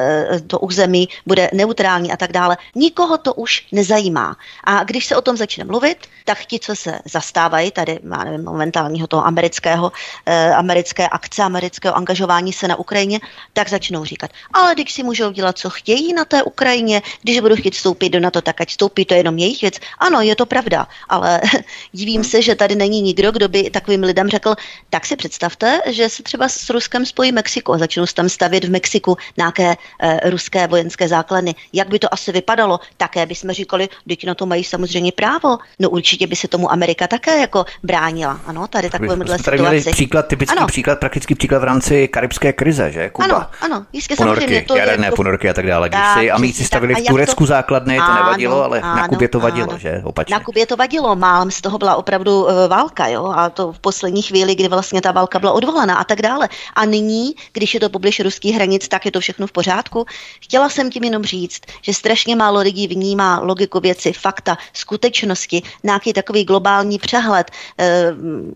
to 0.47 0.59
území 0.59 1.09
bude 1.25 1.49
neutrální 1.53 2.11
a 2.11 2.17
tak 2.17 2.31
dále. 2.31 2.57
Nikoho 2.75 3.17
to 3.17 3.33
už 3.33 3.65
nezajímá. 3.71 4.32
A 4.63 4.83
když 4.83 5.05
se 5.05 5.15
o 5.15 5.21
tom 5.21 5.37
začne 5.37 5.63
mluvit, 5.63 5.97
tak 6.25 6.45
ti, 6.45 6.59
co 6.59 6.75
se 6.75 6.99
zastávají 7.05 7.71
tady, 7.71 7.99
má 8.03 8.23
nevím, 8.23 8.43
momentálního 8.43 9.07
toho 9.07 9.25
amerického, 9.25 9.91
eh, 10.25 10.53
americké 10.53 11.07
akce, 11.07 11.43
amerického 11.43 11.97
angažování 11.97 12.53
se 12.53 12.67
na 12.67 12.75
Ukrajině, 12.75 13.19
tak 13.53 13.69
začnou 13.69 14.05
říkat, 14.05 14.31
ale 14.53 14.75
když 14.75 14.93
si 14.93 15.03
můžou 15.03 15.31
dělat, 15.31 15.57
co 15.57 15.69
chtějí 15.69 16.13
na 16.13 16.25
té 16.25 16.43
Ukrajině, 16.43 17.01
když 17.21 17.39
budou 17.39 17.55
chtít 17.55 17.75
vstoupit 17.75 18.09
do 18.09 18.19
NATO, 18.19 18.41
tak 18.41 18.61
ať 18.61 18.69
vstoupí, 18.69 19.05
to 19.05 19.13
je 19.13 19.19
jenom 19.19 19.37
jejich 19.37 19.61
věc. 19.61 19.75
Ano, 19.99 20.21
je 20.21 20.35
to 20.35 20.45
pravda, 20.45 20.87
ale 21.09 21.41
divím 21.91 22.23
se, 22.23 22.41
že 22.41 22.55
tady 22.55 22.75
není 22.75 23.01
nikdo, 23.01 23.31
kdo 23.31 23.47
by 23.49 23.69
takovým 23.69 24.03
lidem 24.03 24.29
řekl, 24.29 24.55
tak 24.89 25.05
si 25.05 25.15
představte, 25.15 25.81
že 25.85 26.09
se 26.09 26.23
třeba 26.23 26.49
s 26.49 26.69
Ruskem 26.69 27.05
spojí 27.05 27.31
Mexiko 27.31 27.73
a 27.73 27.77
začnou 27.77 28.05
tam 28.13 28.29
stavět 28.29 28.63
v 28.63 28.69
Mexiku 28.69 29.17
nějaké 29.37 29.75
eh, 29.99 30.29
ruské 30.29 30.67
vojenské 30.67 31.07
základny. 31.07 31.55
Jak 31.73 31.89
by 31.89 31.99
to 31.99 32.13
asi 32.13 32.31
vypadalo? 32.31 32.79
Také 32.97 33.25
bychom 33.25 33.51
říkali, 33.51 33.89
teď 34.07 34.22
na 34.25 34.35
to 34.35 34.45
mají 34.45 34.63
samozřejmě 34.63 35.11
právo. 35.11 35.57
No 35.79 35.89
určitě 35.89 36.27
by 36.27 36.35
se 36.35 36.47
tomu 36.47 36.71
Amerika 36.71 37.07
také 37.07 37.39
jako 37.39 37.65
bránila. 37.83 38.39
Ano, 38.45 38.67
tady 38.67 38.89
takovémhle 38.89 39.37
situaci. 39.37 39.43
Tady 39.43 39.57
měli 39.57 39.81
příklad, 39.81 40.27
typický 40.27 40.57
ano. 40.57 40.67
příklad, 40.67 40.99
praktický 40.99 41.35
příklad 41.35 41.59
v 41.59 41.63
rámci 41.63 42.07
karibské 42.07 42.53
krize, 42.53 42.91
že? 42.91 43.09
Kuba. 43.09 43.25
Ano, 43.25 43.45
ano, 43.61 43.85
jistě 43.93 44.15
ponorky, 44.15 44.41
samozřejmě. 44.41 44.61
To 44.67 44.75
jaderné 44.75 45.05
jako... 45.05 45.15
ponorky 45.15 45.49
a 45.49 45.53
tak 45.53 45.67
dále. 45.67 45.89
Když 45.89 46.01
tak, 46.01 46.19
si 46.19 46.31
Amici 46.31 46.63
stavili 46.65 46.95
v 46.95 47.07
Turecku 47.07 47.43
to... 47.43 47.47
základny, 47.47 47.97
to 47.97 48.13
nevadilo, 48.13 48.63
ale 48.63 48.81
ano, 48.81 48.95
na 48.95 49.07
Kubě 49.07 49.27
to 49.27 49.39
vadilo, 49.39 49.69
ano. 49.69 49.79
že? 49.79 50.01
Opačně. 50.03 50.33
Na 50.33 50.39
Kubě 50.39 50.65
to 50.65 50.75
vadilo, 50.75 51.15
málem 51.15 51.51
z 51.51 51.61
toho 51.61 51.77
byla 51.77 51.95
opravdu 51.95 52.43
uh, 52.43 52.51
válka, 52.67 53.07
jo, 53.07 53.33
a 53.35 53.49
to 53.49 53.71
v 53.71 53.79
poslední 53.79 54.21
chvíli, 54.21 54.55
kdy 54.55 54.67
vlastně 54.67 55.01
ta 55.01 55.11
válka 55.11 55.39
byla 55.39 55.51
odvolaná 55.51 55.95
a 55.95 56.03
tak 56.03 56.21
dále. 56.21 56.49
A 56.75 56.85
nyní, 56.85 57.33
když 57.53 57.73
je 57.73 57.79
to 57.79 57.89
poblíž 57.89 58.19
ruských 58.19 58.55
hranic, 58.55 58.87
tak 58.87 59.05
je 59.05 59.11
to 59.11 59.19
všechno 59.19 59.47
v 59.47 59.51
pořádku. 59.51 60.05
Chtěla 60.41 60.69
jsem 60.69 60.91
tím 60.91 61.03
jenom 61.03 61.23
říct, 61.23 61.61
že 61.81 61.93
strašně 61.93 62.35
málo 62.35 62.59
lidí 62.59 62.87
vnímá 62.87 63.39
logiku 63.39 63.79
věci, 63.79 64.12
fakta, 64.13 64.57
skutečnosti, 64.73 65.61
nějaký 65.83 66.13
takový 66.13 66.43
globální 66.43 66.99
přehled, 66.99 67.51
eh, 67.77 68.11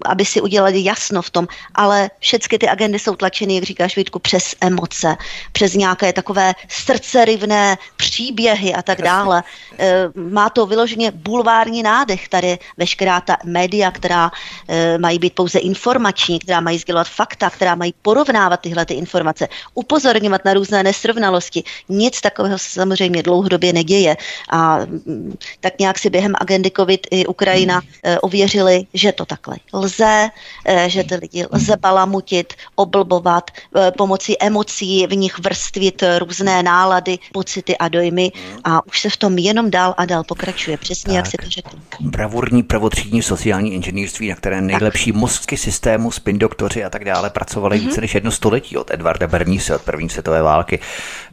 aby 0.06 0.26
si 0.26 0.42
udělali 0.42 0.84
jasno 0.84 1.22
v 1.22 1.30
tom, 1.30 1.48
ale 1.76 2.10
všechny 2.20 2.58
ty 2.58 2.68
agendy 2.70 3.00
jsou 3.00 3.16
tlačeny, 3.16 3.56
jak 3.56 3.64
říkáš 3.64 3.96
Vítku, 3.96 4.20
přes 4.20 4.56
emoce, 4.62 5.16
přes 5.52 5.74
nějaké 5.74 6.14
takové 6.14 6.54
srdcerivné 6.70 7.78
příběhy 7.98 8.74
a 8.74 8.82
tak 8.82 9.02
dále. 9.02 9.44
Eh, 9.80 10.10
má 10.16 10.50
to 10.50 10.66
vyloženě 10.66 11.12
bulvární 11.12 11.84
nádech 11.84 12.30
tady 12.30 12.60
veškerá 12.78 13.22
ta 13.22 13.38
média, 13.44 13.92
která 13.92 14.32
eh, 14.68 14.98
mají 14.98 15.20
být 15.20 15.36
pouze 15.36 15.60
informační, 15.60 16.40
která 16.40 16.60
mají 16.60 16.78
sdělovat 16.78 17.08
fakta, 17.08 17.50
která 17.50 17.76
mají 17.76 17.94
porovnávat 18.02 18.60
tyhle 18.60 18.86
ty 18.86 18.94
informace, 18.94 19.48
upozorňovat 19.74 20.46
na 20.46 20.54
různé 20.54 20.84
nesrovnalosti. 20.84 21.64
Nic 21.90 22.22
takového 22.22 22.58
se 22.58 22.70
samozřejmě 22.70 23.24
dlouhodobě 23.24 23.74
neděje. 23.74 24.18
A 24.50 24.78
mm, 24.78 25.38
tak 25.60 25.80
nějak 25.80 26.00
si 26.00 26.10
během 26.10 26.34
agendy 26.42 26.72
COVID 26.76 27.08
i 27.12 27.26
Ukrajina 27.26 27.82
eh, 28.04 28.20
ověřili, 28.20 28.84
že 28.94 29.12
to 29.12 29.26
takhle 29.26 29.56
lze, 29.74 30.30
eh, 30.66 30.90
že 30.90 31.04
ty 31.04 31.16
lidi 31.16 31.46
lze 31.52 31.78
balamutit, 31.78 32.54
oblbovat, 32.76 33.52
eh, 33.78 33.92
pomocí 33.92 34.44
emocí 34.44 35.08
v 35.08 35.16
nich 35.16 35.40
vrstvit 35.40 36.04
různé 36.20 36.64
nálady, 36.64 37.20
pocity 37.34 37.78
a 37.78 37.88
dojmy 37.88 38.32
a 38.64 38.88
už 38.88 39.02
se 39.02 39.10
v 39.10 39.18
tom 39.18 39.38
jenom 39.38 39.72
dál 39.72 39.94
a 39.98 40.06
dál 40.06 40.24
pokračuje. 40.24 40.78
Přesně 40.78 41.14
tak. 41.14 41.16
jak 41.16 41.26
si 41.26 41.38
to 41.38 41.50
řekl. 41.50 41.70
Bravurní 42.00 42.64
prvotřídní 42.64 43.22
sociální 43.22 43.74
inženýrství, 43.74 44.30
na 44.30 44.36
které 44.36 44.62
nejlepší 44.62 45.12
tak. 45.12 45.22
mozky 45.22 45.58
systému, 45.58 46.12
spin 46.12 46.40
doktoři 46.40 46.84
a 46.84 46.90
tak 46.90 47.06
dále 47.06 47.30
pracovali 47.30 47.78
mm-hmm. 47.78 47.88
více 47.88 48.02
než 48.02 48.16
jedno 48.16 48.32
století 48.32 48.78
od 48.78 48.92
Edvarda 48.92 49.28
Berníse 49.28 49.76
od 49.76 49.82
první 49.82 50.10
světové 50.10 50.42
války 50.42 50.80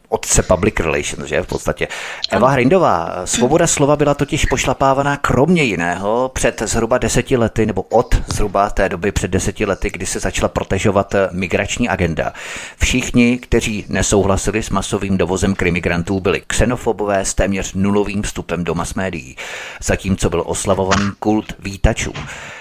otce 0.09 0.43
public 0.43 0.81
relations, 0.81 1.29
že 1.29 1.43
v 1.43 1.47
podstatě. 1.47 1.88
Eva 2.31 2.49
Hrindová, 2.49 3.23
svoboda 3.25 3.67
slova 3.67 3.97
byla 3.97 4.14
totiž 4.14 4.45
pošlapávaná 4.45 5.17
kromě 5.17 5.62
jiného 5.62 6.31
před 6.35 6.62
zhruba 6.67 6.99
deseti 6.99 7.37
lety, 7.37 7.67
nebo 7.67 7.83
od 7.83 8.14
zhruba 8.27 8.71
té 8.71 8.88
doby 8.88 9.12
před 9.12 9.31
deseti 9.31 9.67
lety, 9.67 9.90
kdy 9.90 10.07
se 10.07 10.21
začala 10.21 10.49
protežovat 10.49 11.14
migrační 11.33 11.88
agenda. 11.88 12.33
Všichni, 12.79 13.38
kteří 13.38 13.85
nesouhlasili 13.88 14.62
s 14.62 14.71
masovým 14.71 15.19
dovozem 15.19 15.55
krimigrantů, 15.55 16.21
byli 16.21 16.43
xenofobové 16.47 17.25
s 17.25 17.35
téměř 17.35 17.75
nulovým 17.75 18.23
vstupem 18.23 18.64
do 18.64 18.75
mass 18.75 18.95
médií, 18.95 19.37
zatímco 19.83 20.31
byl 20.31 20.43
oslavovaný 20.47 21.11
kult 21.19 21.53
vítačů. 21.59 22.12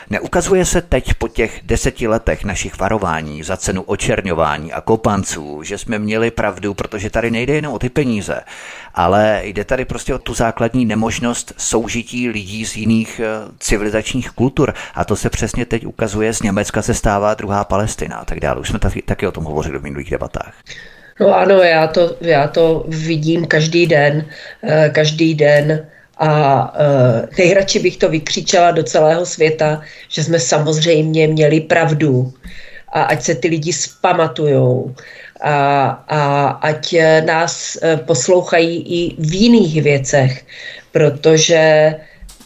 Neukazuje 0.09 0.65
se 0.65 0.81
teď 0.81 1.13
po 1.13 1.27
těch 1.27 1.59
deseti 1.63 2.07
letech 2.07 2.43
našich 2.43 2.79
varování 2.79 3.43
za 3.43 3.57
cenu 3.57 3.81
očerňování 3.81 4.73
a 4.73 4.81
kopanců, 4.81 5.63
že 5.63 5.77
jsme 5.77 5.99
měli 5.99 6.31
pravdu, 6.31 6.73
protože 6.73 7.09
tady 7.09 7.31
nejde 7.33 7.53
jenom 7.53 7.73
o 7.73 7.79
ty 7.79 7.89
peníze, 7.89 8.41
ale 8.93 9.41
jde 9.43 9.63
tady 9.63 9.85
prostě 9.85 10.13
o 10.13 10.19
tu 10.19 10.33
základní 10.33 10.85
nemožnost 10.85 11.53
soužití 11.57 12.29
lidí 12.29 12.65
z 12.65 12.75
jiných 12.75 13.21
eh, 13.23 13.27
civilizačních 13.59 14.31
kultur. 14.31 14.73
A 14.95 15.05
to 15.05 15.15
se 15.15 15.29
přesně 15.29 15.65
teď 15.65 15.85
ukazuje, 15.85 16.33
z 16.33 16.41
Německa 16.41 16.81
se 16.81 16.93
stává 16.93 17.33
druhá 17.33 17.63
Palestina 17.63 18.17
a 18.17 18.25
tak 18.25 18.39
dále. 18.39 18.59
Už 18.59 18.69
jsme 18.69 18.79
taky, 18.79 19.01
taky 19.01 19.27
o 19.27 19.31
tom 19.31 19.43
hovořili 19.43 19.79
v 19.79 19.83
minulých 19.83 20.09
debatách. 20.09 20.53
No 21.19 21.35
ano, 21.35 21.55
já 21.55 21.87
to, 21.87 22.15
já 22.21 22.47
to 22.47 22.85
vidím 22.87 23.45
každý 23.45 23.87
den, 23.87 24.25
eh, 24.63 24.89
každý 24.93 25.35
den 25.35 25.87
a 26.17 26.73
uh, 26.73 27.25
nejradši 27.37 27.79
bych 27.79 27.97
to 27.97 28.09
vykřičela 28.09 28.71
do 28.71 28.83
celého 28.83 29.25
světa, 29.25 29.81
že 30.09 30.23
jsme 30.23 30.39
samozřejmě 30.39 31.27
měli 31.27 31.59
pravdu 31.59 32.33
a 32.93 33.03
ať 33.03 33.23
se 33.23 33.35
ty 33.35 33.47
lidi 33.47 33.73
spamatujou 33.73 34.95
a, 35.43 35.87
a 36.07 36.47
ať 36.47 36.95
nás 37.25 37.75
uh, 37.75 37.99
poslouchají 38.05 38.75
i 38.87 39.15
v 39.19 39.33
jiných 39.33 39.83
věcech, 39.83 40.45
protože 40.91 41.95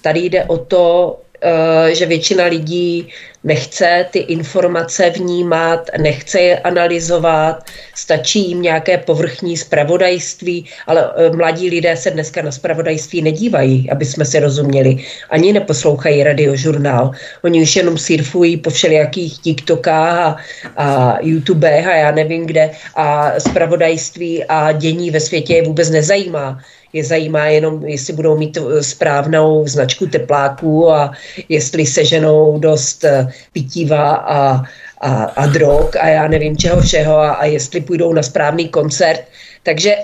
tady 0.02 0.20
jde 0.20 0.44
o 0.44 0.58
to, 0.58 1.18
uh, 1.46 1.94
že 1.94 2.06
většina 2.06 2.46
lidí 2.46 3.10
nechce 3.48 4.06
ty 4.12 4.20
informace 4.20 5.10
vnímat, 5.10 5.90
nechce 5.98 6.40
je 6.40 6.60
analyzovat, 6.60 7.64
stačí 7.96 8.50
jim 8.50 8.62
nějaké 8.62 8.98
povrchní 8.98 9.58
spravodajství, 9.58 10.66
ale 10.88 11.12
e, 11.16 11.36
mladí 11.36 11.70
lidé 11.70 11.98
se 11.98 12.12
dneska 12.12 12.42
na 12.42 12.52
spravodajství 12.52 13.22
nedívají, 13.22 13.92
aby 13.92 14.06
jsme 14.06 14.26
si 14.26 14.40
rozuměli. 14.40 14.98
Ani 15.30 15.54
neposlouchají 15.54 16.24
radiožurnál. 16.24 17.12
Oni 17.44 17.62
už 17.62 17.76
jenom 17.76 17.98
surfují 17.98 18.58
po 18.58 18.70
všelijakých 18.70 19.40
TikTokách 19.40 20.18
a, 20.18 20.36
a 20.76 21.18
YouTubech 21.22 21.88
a 21.88 21.96
já 21.96 22.12
nevím 22.12 22.46
kde 22.46 22.72
a 22.96 23.40
spravodajství 23.40 24.44
a 24.44 24.72
dění 24.72 25.12
ve 25.12 25.20
světě 25.20 25.56
je 25.56 25.64
vůbec 25.64 25.90
nezajímá 25.90 26.60
je 26.93 27.04
zajímá 27.04 27.45
jenom, 27.45 27.86
jestli 27.86 28.13
budou 28.13 28.38
mít 28.38 28.58
e, 28.58 28.84
správnou 28.84 29.67
značku 29.67 30.08
tepláků 30.08 30.91
a 30.91 31.12
jestli 31.50 31.86
seženou 31.86 32.60
dost 32.60 33.04
e, 33.04 33.28
pitiva 33.54 34.15
a, 34.15 34.63
a, 35.02 35.23
a 35.23 35.45
drog 35.45 35.95
a 36.00 36.08
já 36.08 36.28
nevím 36.28 36.58
čeho 36.58 36.82
všeho 36.82 37.17
a, 37.17 37.32
a 37.32 37.45
jestli 37.45 37.82
půjdou 37.82 38.13
na 38.13 38.23
správný 38.23 38.69
koncert. 38.69 39.23
Takže, 39.63 39.95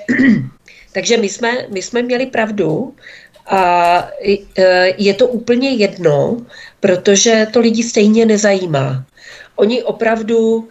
takže 0.93 1.17
my, 1.17 1.29
jsme, 1.29 1.51
my 1.69 1.81
jsme 1.81 2.01
měli 2.01 2.25
pravdu 2.25 2.93
a 3.47 4.09
e, 4.57 4.93
je 4.97 5.13
to 5.13 5.27
úplně 5.27 5.69
jedno, 5.69 6.37
protože 6.79 7.47
to 7.53 7.59
lidi 7.59 7.83
stejně 7.83 8.25
nezajímá. 8.25 9.05
Oni 9.55 9.83
opravdu 9.83 10.67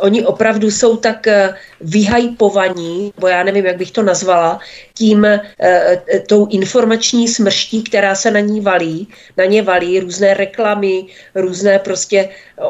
oni 0.00 0.26
opravdu 0.26 0.70
jsou 0.70 0.96
tak 0.96 1.26
eh, 1.26 1.54
vyhajpovaní, 1.80 3.12
bo 3.18 3.28
já 3.28 3.42
nevím, 3.42 3.66
jak 3.66 3.76
bych 3.76 3.90
to 3.90 4.02
nazvala, 4.02 4.60
tím 4.94 5.24
e, 5.24 5.40
tou 6.28 6.46
informační 6.46 7.28
smrští, 7.28 7.82
která 7.82 8.14
se 8.14 8.30
na 8.30 8.40
ní 8.40 8.60
valí, 8.60 9.08
na 9.36 9.44
ně 9.44 9.62
valí 9.62 10.00
různé 10.00 10.34
reklamy, 10.34 11.04
různé 11.34 11.78
prostě 11.78 12.28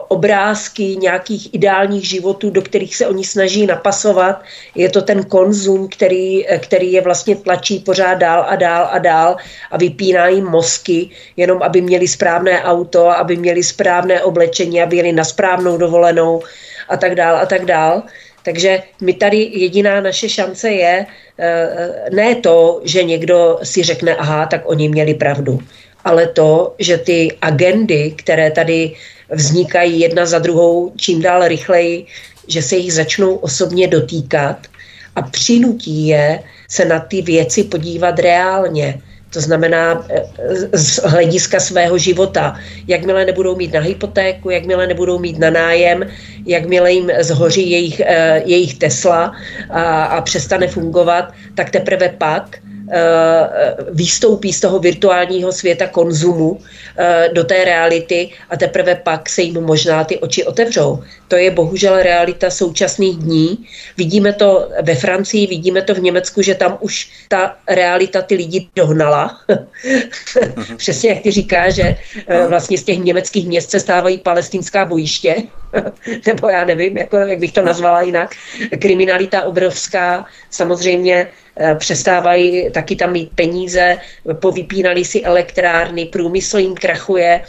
obrázky 0.08 0.96
nějakých 0.96 1.54
ideálních 1.54 2.08
životů, 2.08 2.50
do 2.50 2.62
kterých 2.62 2.96
se 2.96 3.06
oni 3.06 3.24
snaží 3.24 3.66
napasovat. 3.66 4.42
Je 4.74 4.88
to 4.88 5.02
ten 5.02 5.24
konzum, 5.24 5.88
který, 5.88 6.46
který 6.58 6.92
je 6.92 7.00
vlastně 7.00 7.36
tlačí 7.36 7.78
pořád 7.78 8.14
dál 8.14 8.46
a 8.48 8.56
dál 8.56 8.88
a 8.90 8.98
dál 8.98 9.36
a 9.70 9.78
vypíná 9.78 10.28
jim 10.28 10.44
mozky, 10.44 11.10
jenom 11.36 11.62
aby 11.62 11.80
měli 11.80 12.08
správné 12.08 12.62
auto, 12.62 13.08
aby 13.08 13.36
měli 13.36 13.62
správné 13.62 14.22
oblečení, 14.22 14.82
aby 14.82 14.96
jeli 14.96 15.12
na 15.12 15.24
správnou 15.24 15.78
dovolenou 15.78 16.42
a 16.88 16.96
tak 16.96 17.14
dál 17.14 17.36
a 17.36 17.46
tak 17.46 17.64
dál. 17.64 18.02
Takže 18.44 18.82
my 19.00 19.12
tady 19.12 19.50
jediná 19.52 20.00
naše 20.00 20.28
šance 20.28 20.70
je 20.70 21.06
eh, 21.38 22.10
ne 22.12 22.34
to, 22.34 22.80
že 22.84 23.02
někdo 23.02 23.58
si 23.62 23.82
řekne, 23.82 24.16
aha, 24.16 24.46
tak 24.46 24.62
oni 24.64 24.88
měli 24.88 25.14
pravdu, 25.14 25.58
ale 26.04 26.26
to, 26.26 26.74
že 26.78 26.98
ty 26.98 27.36
agendy, 27.40 28.14
které 28.16 28.50
tady 28.50 28.92
vznikají 29.30 30.00
jedna 30.00 30.26
za 30.26 30.38
druhou 30.38 30.92
čím 30.96 31.22
dál 31.22 31.48
rychleji, 31.48 32.06
že 32.48 32.62
se 32.62 32.76
jich 32.76 32.92
začnou 32.92 33.34
osobně 33.34 33.88
dotýkat 33.88 34.66
a 35.16 35.22
přinutí 35.22 36.06
je 36.06 36.40
se 36.68 36.84
na 36.84 37.00
ty 37.00 37.22
věci 37.22 37.64
podívat 37.64 38.18
reálně. 38.18 39.00
To 39.34 39.40
znamená 39.40 40.04
eh, 40.08 40.22
z 40.72 41.02
hlediska 41.02 41.60
svého 41.60 41.98
života. 41.98 42.54
Jakmile 42.86 43.24
nebudou 43.24 43.56
mít 43.56 43.72
na 43.72 43.80
hypotéku, 43.80 44.50
jakmile 44.50 44.86
nebudou 44.86 45.18
mít 45.18 45.38
na 45.38 45.50
nájem, 45.50 46.06
jakmile 46.46 46.92
jim 46.92 47.10
zhoří 47.20 47.70
jejich, 47.70 48.00
eh, 48.00 48.42
jejich 48.44 48.78
Tesla 48.78 49.32
a, 49.70 50.04
a 50.04 50.20
přestane 50.20 50.68
fungovat, 50.68 51.34
tak 51.54 51.70
teprve 51.70 52.08
pak 52.08 52.58
výstoupí 53.90 54.52
z 54.52 54.60
toho 54.60 54.78
virtuálního 54.78 55.52
světa 55.52 55.86
konzumu 55.86 56.60
eh, 56.98 57.30
do 57.32 57.44
té 57.44 57.64
reality 57.64 58.30
a 58.50 58.56
teprve 58.56 58.94
pak 58.94 59.28
se 59.28 59.42
jim 59.42 59.60
možná 59.60 60.04
ty 60.04 60.18
oči 60.18 60.44
otevřou. 60.44 61.02
To 61.28 61.36
je 61.36 61.50
bohužel 61.50 62.02
realita 62.02 62.50
současných 62.50 63.16
dní. 63.16 63.66
Vidíme 63.96 64.32
to 64.32 64.68
ve 64.82 64.94
Francii, 64.94 65.46
vidíme 65.46 65.82
to 65.82 65.94
v 65.94 66.00
Německu, 66.00 66.42
že 66.42 66.54
tam 66.54 66.78
už 66.80 67.10
ta 67.28 67.56
realita 67.68 68.22
ty 68.22 68.34
lidi 68.34 68.68
dohnala. 68.76 69.40
Přesně 70.76 71.10
jak 71.10 71.22
ty 71.22 71.30
říká, 71.30 71.70
že 71.70 71.96
eh, 72.26 72.46
vlastně 72.46 72.78
z 72.78 72.84
těch 72.84 72.98
německých 72.98 73.48
měst 73.48 73.70
se 73.70 73.80
stávají 73.80 74.18
palestinská 74.18 74.84
bojiště, 74.84 75.34
nebo 76.26 76.48
já 76.48 76.64
nevím, 76.64 76.96
jako, 76.96 77.16
jak 77.16 77.38
bych 77.38 77.52
to 77.52 77.62
nazvala 77.62 78.02
jinak. 78.02 78.30
Kriminalita 78.78 79.42
obrovská, 79.42 80.26
samozřejmě 80.50 81.28
Eh, 81.56 81.74
přestávají 81.74 82.70
taky 82.70 82.96
tam 82.96 83.12
mít 83.12 83.30
peníze, 83.34 83.96
povypínali 84.40 85.04
si 85.04 85.22
elektrárny, 85.22 86.04
průmysl 86.04 86.58
jim 86.58 86.74
krachuje. 86.74 87.40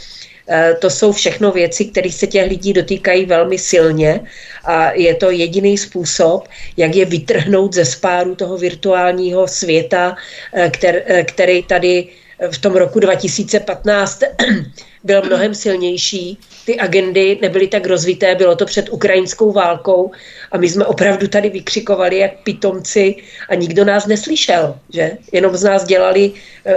Eh, 0.49 0.73
to 0.81 0.89
jsou 0.89 1.11
všechno 1.11 1.51
věci, 1.51 1.85
které 1.85 2.11
se 2.11 2.27
těch 2.27 2.49
lidí 2.49 2.73
dotýkají 2.73 3.25
velmi 3.25 3.57
silně 3.57 4.21
a 4.63 4.91
je 4.91 5.15
to 5.15 5.31
jediný 5.31 5.77
způsob, 5.77 6.47
jak 6.77 6.95
je 6.95 7.05
vytrhnout 7.05 7.73
ze 7.73 7.85
spáru 7.85 8.35
toho 8.35 8.57
virtuálního 8.57 9.47
světa, 9.47 10.15
eh, 10.53 10.69
který, 10.69 10.99
který 11.25 11.63
tady 11.63 12.07
v 12.51 12.57
tom 12.57 12.75
roku 12.75 12.99
2015 12.99 14.19
byl 15.03 15.21
mnohem 15.25 15.55
silnější. 15.55 16.39
Ty 16.65 16.79
agendy 16.79 17.39
nebyly 17.41 17.67
tak 17.67 17.85
rozvité, 17.85 18.35
bylo 18.35 18.55
to 18.55 18.65
před 18.65 18.89
ukrajinskou 18.89 19.51
válkou 19.51 20.11
a 20.51 20.57
my 20.57 20.69
jsme 20.69 20.85
opravdu 20.85 21.27
tady 21.27 21.49
vykřikovali 21.49 22.17
jak 22.17 22.31
pitomci 22.43 23.15
a 23.49 23.55
nikdo 23.55 23.85
nás 23.85 24.07
neslyšel, 24.07 24.79
že? 24.93 25.17
Jenom 25.31 25.57
z 25.57 25.63
nás 25.63 25.83
dělali 25.83 26.31
uh, 26.31 26.73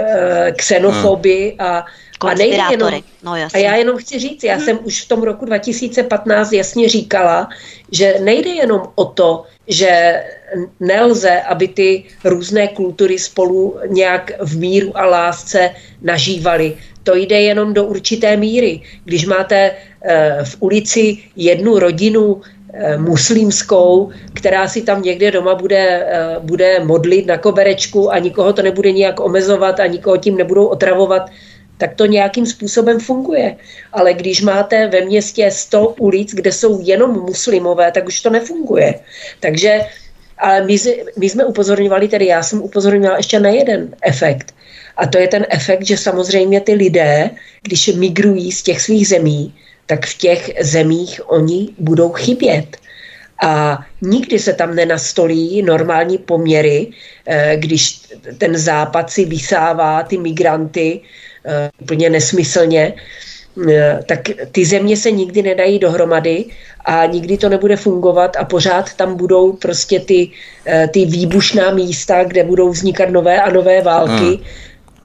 xenofoby 0.55 1.55
a 1.59 1.85
a, 2.27 2.33
jenom, 2.71 2.93
no, 3.23 3.31
a 3.31 3.57
já 3.57 3.75
jenom 3.75 3.97
chci 3.97 4.19
říct, 4.19 4.43
já 4.43 4.55
hmm. 4.55 4.65
jsem 4.65 4.79
už 4.83 5.05
v 5.05 5.07
tom 5.07 5.23
roku 5.23 5.45
2015 5.45 6.51
jasně 6.51 6.89
říkala, 6.89 7.49
že 7.91 8.15
nejde 8.19 8.49
jenom 8.49 8.81
o 8.95 9.05
to, 9.05 9.43
že 9.67 10.23
nelze, 10.79 11.41
aby 11.41 11.67
ty 11.67 12.03
různé 12.23 12.67
kultury 12.67 13.19
spolu 13.19 13.77
nějak 13.87 14.31
v 14.39 14.57
míru 14.57 14.97
a 14.97 15.05
lásce 15.05 15.69
nažívaly. 16.01 16.77
To 17.03 17.15
jde 17.15 17.41
jenom 17.41 17.73
do 17.73 17.85
určité 17.85 18.37
míry. 18.37 18.81
Když 19.05 19.25
máte 19.25 19.71
eh, 20.01 20.37
v 20.43 20.57
ulici 20.59 21.17
jednu 21.35 21.79
rodinu 21.79 22.41
eh, 22.73 22.97
muslimskou, 22.97 24.09
která 24.33 24.67
si 24.67 24.81
tam 24.81 25.01
někde 25.01 25.31
doma 25.31 25.55
bude, 25.55 26.05
eh, 26.07 26.35
bude 26.39 26.79
modlit 26.79 27.25
na 27.25 27.37
koberečku 27.37 28.11
a 28.11 28.19
nikoho 28.19 28.53
to 28.53 28.61
nebude 28.61 28.91
nijak 28.91 29.19
omezovat 29.19 29.79
a 29.79 29.87
nikoho 29.87 30.17
tím 30.17 30.37
nebudou 30.37 30.65
otravovat, 30.65 31.29
tak 31.79 31.95
to 31.95 32.05
nějakým 32.05 32.45
způsobem 32.45 32.99
funguje. 32.99 33.55
Ale 33.93 34.13
když 34.13 34.41
máte 34.41 34.87
ve 34.87 35.01
městě 35.01 35.51
100 35.51 35.95
ulic, 35.99 36.35
kde 36.35 36.51
jsou 36.51 36.79
jenom 36.83 37.11
muslimové, 37.11 37.91
tak 37.91 38.07
už 38.07 38.21
to 38.21 38.29
nefunguje. 38.29 38.99
Takže 39.39 39.81
ale 40.39 40.63
my, 40.63 40.77
my 41.17 41.29
jsme 41.29 41.45
upozorňovali, 41.45 42.07
tedy 42.07 42.25
já 42.25 42.43
jsem 42.43 42.61
upozorňovala 42.61 43.17
ještě 43.17 43.39
na 43.39 43.49
jeden 43.49 43.95
efekt. 44.03 44.55
A 44.97 45.07
to 45.07 45.17
je 45.17 45.27
ten 45.27 45.45
efekt, 45.49 45.85
že 45.85 45.97
samozřejmě 45.97 46.61
ty 46.61 46.73
lidé, 46.73 47.31
když 47.63 47.87
migrují 47.87 48.51
z 48.51 48.63
těch 48.63 48.81
svých 48.81 49.07
zemí, 49.07 49.55
tak 49.85 50.05
v 50.05 50.17
těch 50.17 50.51
zemích 50.61 51.21
oni 51.25 51.69
budou 51.79 52.11
chybět. 52.11 52.77
A 53.41 53.79
nikdy 54.01 54.39
se 54.39 54.53
tam 54.53 54.75
nenastolí 54.75 55.61
normální 55.61 56.17
poměry, 56.17 56.87
eh, 57.25 57.55
když 57.59 58.01
ten 58.37 58.57
západ 58.57 59.11
si 59.11 59.25
vysává 59.25 60.03
ty 60.03 60.17
migranty 60.17 61.01
úplně 61.81 62.09
nesmyslně, 62.09 62.93
eh, 63.69 63.99
tak 64.05 64.19
ty 64.51 64.65
země 64.65 64.97
se 64.97 65.11
nikdy 65.11 65.41
nedají 65.41 65.79
dohromady 65.79 66.45
a 66.85 67.05
nikdy 67.05 67.37
to 67.37 67.49
nebude 67.49 67.75
fungovat 67.75 68.37
a 68.39 68.43
pořád 68.45 68.93
tam 68.93 69.15
budou 69.15 69.53
prostě 69.53 69.99
ty, 69.99 70.31
ty 70.91 71.05
výbušná 71.05 71.71
místa, 71.71 72.23
kde 72.23 72.43
budou 72.43 72.69
vznikat 72.69 73.09
nové 73.09 73.41
a 73.41 73.51
nové 73.51 73.81
války. 73.81 74.39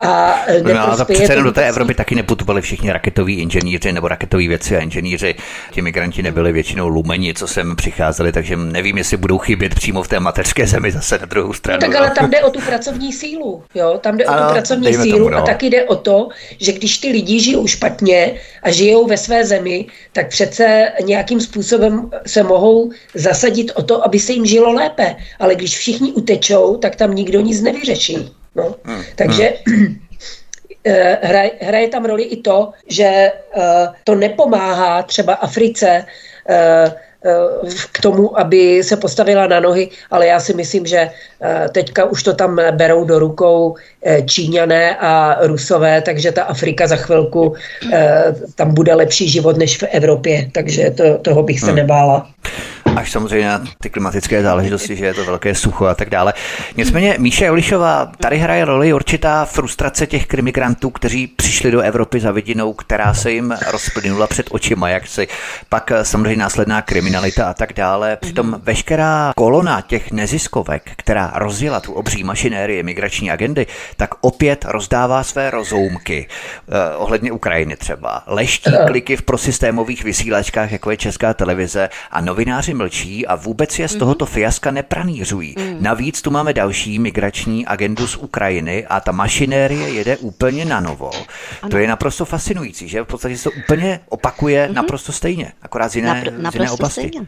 A 0.01 0.41
no, 0.63 0.81
ale 0.81 1.05
přece 1.05 1.33
jenom 1.33 1.45
do 1.45 1.53
té 1.53 1.69
Evropy 1.69 1.95
taky 1.95 2.15
neputovali 2.15 2.63
všichni 2.63 2.93
raketoví 2.93 3.35
inženýři 3.35 3.93
nebo 3.93 4.09
raketoví 4.09 4.49
věci 4.49 4.77
a 4.77 4.81
inženýři. 4.81 5.35
Ti 5.71 5.83
migranti 5.83 6.23
nebyli 6.23 6.53
většinou 6.53 6.89
lumeni, 6.89 7.35
co 7.35 7.47
sem 7.47 7.77
přicházeli, 7.77 8.33
takže 8.33 8.57
nevím, 8.57 8.99
jestli 8.99 9.17
budou 9.17 9.39
chybět 9.39 9.75
přímo 9.75 10.03
v 10.03 10.09
té 10.09 10.21
mateřské 10.21 10.67
zemi 10.67 10.91
zase 10.91 11.19
na 11.19 11.27
druhou 11.27 11.53
stranu. 11.53 11.79
No, 11.83 11.89
tak 11.89 11.97
ale 11.97 12.11
tam 12.11 12.31
jde 12.31 12.43
o 12.43 12.51
tu 12.51 12.61
pracovní 12.61 13.13
sílu. 13.13 13.63
Jo? 13.75 13.99
Tam 14.01 14.17
jde 14.17 14.25
ano, 14.25 14.43
o 14.43 14.47
tu 14.47 14.53
pracovní 14.53 14.95
sílu 14.95 15.19
tomu, 15.19 15.29
no. 15.29 15.39
a 15.39 15.43
taky 15.43 15.67
jde 15.67 15.85
o 15.85 15.97
to, 15.97 16.29
že 16.61 16.73
když 16.73 16.99
ty 16.99 17.09
lidi 17.09 17.41
žijou 17.41 17.67
špatně 17.67 18.35
a 18.63 18.71
žijou 18.71 19.07
ve 19.07 19.17
své 19.17 19.45
zemi, 19.45 19.87
tak 20.13 20.29
přece 20.29 20.93
nějakým 21.05 21.41
způsobem 21.41 22.11
se 22.27 22.43
mohou 22.43 22.91
zasadit 23.15 23.73
o 23.75 23.83
to, 23.83 24.05
aby 24.05 24.19
se 24.19 24.33
jim 24.33 24.47
žilo 24.47 24.73
lépe. 24.73 25.17
Ale 25.39 25.55
když 25.55 25.79
všichni 25.79 26.13
utečou, 26.13 26.77
tak 26.77 26.97
tam 26.97 27.15
nikdo 27.15 27.41
nic 27.41 27.61
nevyřeší. 27.63 28.31
No. 28.55 28.75
Hmm. 28.85 29.03
Takže 29.17 29.53
hmm. 29.67 30.01
Eh, 30.87 31.19
hraje, 31.23 31.51
hraje 31.61 31.89
tam 31.89 32.05
roli 32.05 32.23
i 32.23 32.37
to, 32.37 32.73
že 32.89 33.33
uh, 33.57 33.63
to 34.05 34.15
nepomáhá 34.15 35.03
třeba 35.03 35.35
Africe 35.35 36.05
uh, 36.05 36.93
k 37.93 38.01
tomu, 38.01 38.39
aby 38.39 38.83
se 38.83 38.97
postavila 38.97 39.47
na 39.47 39.61
nohy, 39.61 39.89
ale 40.11 40.27
já 40.27 40.41
si 40.41 40.55
myslím, 40.55 40.87
že 40.87 41.11
teďka 41.73 42.05
už 42.05 42.23
to 42.23 42.35
tam 42.35 42.61
berou 42.71 43.05
do 43.05 43.19
rukou 43.19 43.77
Číňané 44.27 44.97
a 44.97 45.39
Rusové, 45.41 46.03
takže 46.03 46.33
ta 46.33 46.45
Afrika 46.45 46.87
za 46.87 46.97
chvilku 46.97 47.55
tam 48.55 48.75
bude 48.75 48.95
lepší 48.95 49.29
život 49.29 49.57
než 49.57 49.79
v 49.79 49.83
Evropě, 49.83 50.51
takže 50.53 50.91
to, 50.91 51.19
toho 51.19 51.43
bych 51.43 51.61
se 51.61 51.73
hmm. 51.73 51.77
Až 52.97 53.11
samozřejmě 53.13 53.49
na 53.49 53.63
ty 53.81 53.91
klimatické 53.91 54.43
záležitosti, 54.43 54.97
že 54.97 55.07
je 55.07 55.15
to 55.15 55.25
velké 55.25 55.55
sucho 55.55 55.87
a 55.87 55.95
tak 55.95 56.11
dále. 56.11 56.35
Nicméně 56.77 57.17
Míše 57.19 57.45
Jolišová, 57.45 58.13
tady 58.21 58.39
hraje 58.39 58.65
roli 58.65 58.93
určitá 58.93 59.45
frustrace 59.45 60.07
těch 60.07 60.27
krimigrantů, 60.27 60.91
kteří 60.91 61.27
přišli 61.27 61.71
do 61.71 61.81
Evropy 61.81 62.21
za 62.21 62.31
vidinou, 62.31 62.73
která 62.73 63.15
se 63.15 63.33
jim 63.33 63.55
rozplynula 63.71 64.27
před 64.27 64.47
očima, 64.51 64.89
jak 64.89 65.07
si 65.07 65.29
pak 65.69 65.93
samozřejmě 66.03 66.37
následná 66.37 66.83
kriminalita 66.83 67.51
a 67.51 67.55
tak 67.55 67.73
dále. 67.73 68.17
Přitom 68.17 68.61
veškerá 68.63 69.33
kolona 69.37 69.81
těch 69.81 70.13
neziskovek, 70.13 70.91
která 70.97 71.33
rozjela 71.35 71.81
tu 71.81 71.93
obří 71.93 72.25
mašinérii 72.25 72.83
migrační 72.83 73.31
agendy, 73.31 73.67
tak 73.97 74.15
opět 74.21 74.65
rozdává 74.69 75.23
své 75.23 75.51
rozoumky 75.51 76.29
eh, 76.29 76.97
ohledně 76.97 77.33
Ukrajiny 77.33 77.77
třeba. 77.77 78.23
Leští 78.27 78.71
kliky 78.87 79.17
v 79.17 79.23
prosystémových 79.23 80.05
vysílačkách, 80.05 80.73
jako 80.73 80.91
je 80.91 80.97
Česká 80.97 81.35
televize 81.35 81.89
a 82.11 82.21
novináři 82.21 82.74
Mlčí 82.75 83.27
a 83.27 83.35
vůbec 83.35 83.79
je 83.79 83.89
z 83.89 83.97
tohoto 83.97 84.27
fiaska 84.27 84.71
nepranířují. 84.71 85.55
Navíc 85.81 86.23
tu 86.23 86.31
máme 86.31 86.53
další 86.53 86.99
migrační 86.99 87.67
agendu 87.67 88.07
z 88.07 88.17
Ukrajiny 88.17 88.87
a 88.87 89.01
ta 89.01 89.13
mašinérie 89.13 89.89
jede 89.89 90.17
úplně 90.17 90.65
na 90.65 90.81
novo. 90.81 91.11
To 91.71 91.77
je 91.77 91.89
naprosto 91.89 92.25
fascinující, 92.25 92.89
že 92.89 93.03
v 93.03 93.05
podstatě 93.05 93.39
se 93.39 93.45
to 93.45 93.51
úplně 93.65 94.01
opakuje 94.09 94.69
naprosto 94.73 95.13
stejně, 95.13 95.53
akorát 95.63 95.89
z 95.89 95.97
jiné, 95.97 96.11
Napr- 96.11 96.23
z 96.23 96.25
jiné 96.25 96.43
naprosto 96.43 96.75
oblasti. 96.75 97.01
stejně. 97.01 97.27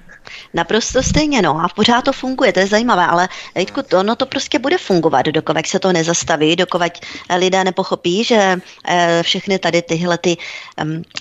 Naprosto 0.54 1.02
stejně, 1.02 1.42
no 1.42 1.64
a 1.64 1.68
pořád 1.68 2.04
to 2.04 2.12
funguje, 2.12 2.52
to 2.52 2.60
je 2.60 2.66
zajímavé, 2.66 3.06
ale 3.06 3.28
Jitku, 3.58 3.82
to, 3.82 4.02
no 4.02 4.16
to 4.16 4.26
prostě 4.26 4.58
bude 4.58 4.78
fungovat, 4.78 5.26
dokud 5.26 5.66
se 5.66 5.78
to 5.78 5.92
nezastaví, 5.92 6.56
dokud 6.56 6.82
lidé 7.36 7.64
nepochopí, 7.64 8.24
že 8.24 8.56
eh, 8.88 9.22
všechny 9.22 9.58
tady 9.58 9.82
tyhle 9.82 10.18
ty 10.18 10.36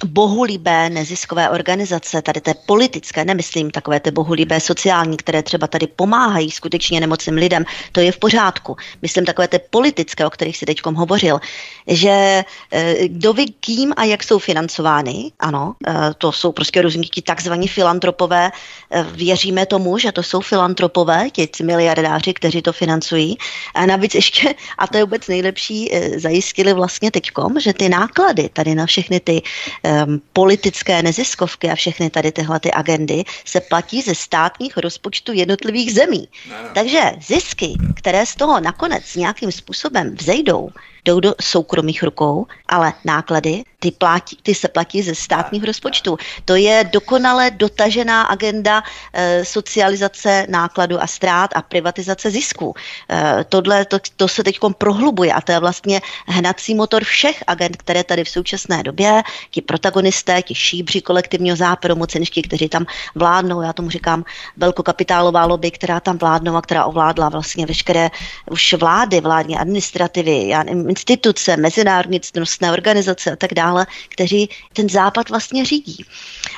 bohulibé 0.05 0.89
neziskové 0.89 1.49
organizace, 1.49 2.21
tady 2.21 2.41
té 2.41 2.53
politické, 2.65 3.25
nemyslím 3.25 3.71
takové 3.71 3.99
ty 3.99 4.11
bohulibé 4.15 4.59
sociální, 4.59 5.17
které 5.17 5.43
třeba 5.43 5.67
tady 5.67 5.87
pomáhají 5.87 6.51
skutečně 6.51 6.99
nemocným 6.99 7.35
lidem, 7.35 7.63
to 7.91 7.99
je 7.99 8.11
v 8.11 8.17
pořádku. 8.17 8.79
Myslím 9.01 9.25
takové 9.27 9.47
ty 9.47 9.59
politické, 9.59 10.25
o 10.25 10.29
kterých 10.29 10.57
si 10.57 10.65
teď 10.65 10.79
hovořil, 10.95 11.39
že 11.87 12.43
eh, 12.71 13.07
kdo 13.07 13.33
ví 13.33 13.55
kým 13.59 13.93
a 13.97 14.03
jak 14.03 14.23
jsou 14.23 14.39
financovány, 14.39 15.31
ano, 15.39 15.75
eh, 15.75 16.15
to 16.17 16.31
jsou 16.31 16.51
prostě 16.51 16.81
různí 16.81 17.03
ti 17.11 17.21
takzvaní 17.21 17.67
filantropové, 17.67 18.51
eh, 18.51 19.05
věříme 19.11 19.65
tomu, 19.65 19.97
že 19.97 20.11
to 20.11 20.23
jsou 20.23 20.41
filantropové, 20.41 21.29
ti 21.29 21.49
miliardáři, 21.63 22.33
kteří 22.33 22.61
to 22.61 22.71
financují. 22.71 23.37
A 23.75 23.85
navíc 23.85 24.15
ještě, 24.15 24.55
a 24.77 24.87
to 24.87 24.97
je 24.97 25.03
vůbec 25.03 25.27
nejlepší, 25.27 25.91
zajistili 26.15 26.73
vlastně 26.73 27.11
teďkom, 27.11 27.59
že 27.59 27.73
ty 27.73 27.89
náklady 27.89 28.49
tady 28.53 28.75
na 28.75 28.85
všechny 28.85 29.19
ty 29.19 29.41
um, 29.41 30.21
politické 30.33 31.01
neziskovky 31.01 31.69
a 31.69 31.75
všechny 31.75 32.09
tady 32.09 32.31
tyhle 32.31 32.59
ty 32.59 32.71
agendy 32.71 33.23
se 33.45 33.59
platí 33.59 34.01
ze 34.05 34.15
státních 34.15 34.77
rozpočtů 34.77 35.33
jednotlivých 35.33 35.93
zemí. 35.93 36.27
Takže 36.73 37.11
zisky, 37.21 37.73
které 37.95 38.25
z 38.25 38.35
toho 38.35 38.59
nakonec 38.59 39.15
nějakým 39.15 39.51
způsobem 39.51 40.15
vzejdou, 40.15 40.69
jdou 41.05 41.19
do 41.19 41.33
soukromých 41.41 42.03
rukou, 42.03 42.45
ale 42.67 42.93
náklady, 43.05 43.63
ty, 43.79 43.91
platí, 43.91 44.37
ty 44.41 44.55
se 44.55 44.67
platí 44.67 45.01
ze 45.01 45.15
státních 45.15 45.63
rozpočtů. 45.63 46.17
To 46.45 46.55
je 46.55 46.89
dokonale 46.93 47.51
dotažená 47.51 48.23
agenda 48.23 48.83
e, 49.13 49.45
socializace 49.45 50.45
nákladu 50.49 51.01
a 51.01 51.07
ztrát 51.07 51.51
a 51.55 51.61
privatizace 51.61 52.31
zisků. 52.31 52.73
E, 53.09 53.45
tohle, 53.49 53.85
to, 53.85 53.97
to 54.15 54.27
se 54.27 54.43
teď 54.43 54.59
prohlubuje 54.77 55.33
a 55.33 55.41
to 55.41 55.51
je 55.51 55.59
vlastně 55.59 56.01
hnací 56.27 56.75
motor 56.75 57.03
všech 57.03 57.43
agent, 57.47 57.77
které 57.77 58.03
tady 58.03 58.23
v 58.23 58.29
současné 58.29 58.83
době, 58.83 59.23
ti 59.51 59.61
protagonisté, 59.61 60.41
ti 60.41 60.55
šíbři 60.55 61.01
kolektivního 61.01 61.55
západu, 61.55 61.95
mocenští, 61.95 62.41
kteří 62.41 62.69
tam 62.69 62.85
vládnou, 63.15 63.61
já 63.61 63.73
tomu 63.73 63.89
říkám 63.89 64.25
velkokapitálová 64.57 65.45
lobby, 65.45 65.71
která 65.71 65.99
tam 65.99 66.17
vládnou 66.17 66.55
a 66.55 66.61
která 66.61 66.85
ovládla 66.85 67.29
vlastně 67.29 67.65
veškeré 67.65 68.09
už 68.51 68.73
vlády, 68.73 69.21
vládní 69.21 69.57
administrativy, 69.57 70.47
já 70.47 70.63
nevím, 70.63 70.94
instituce, 70.95 71.57
mezinárodní 71.57 72.19
ctnostné 72.19 72.71
organizace 72.71 73.31
a 73.31 73.35
tak 73.35 73.53
dále, 73.53 73.85
kteří 74.09 74.49
ten 74.73 74.89
západ 74.89 75.29
vlastně 75.29 75.65
řídí. 75.65 76.05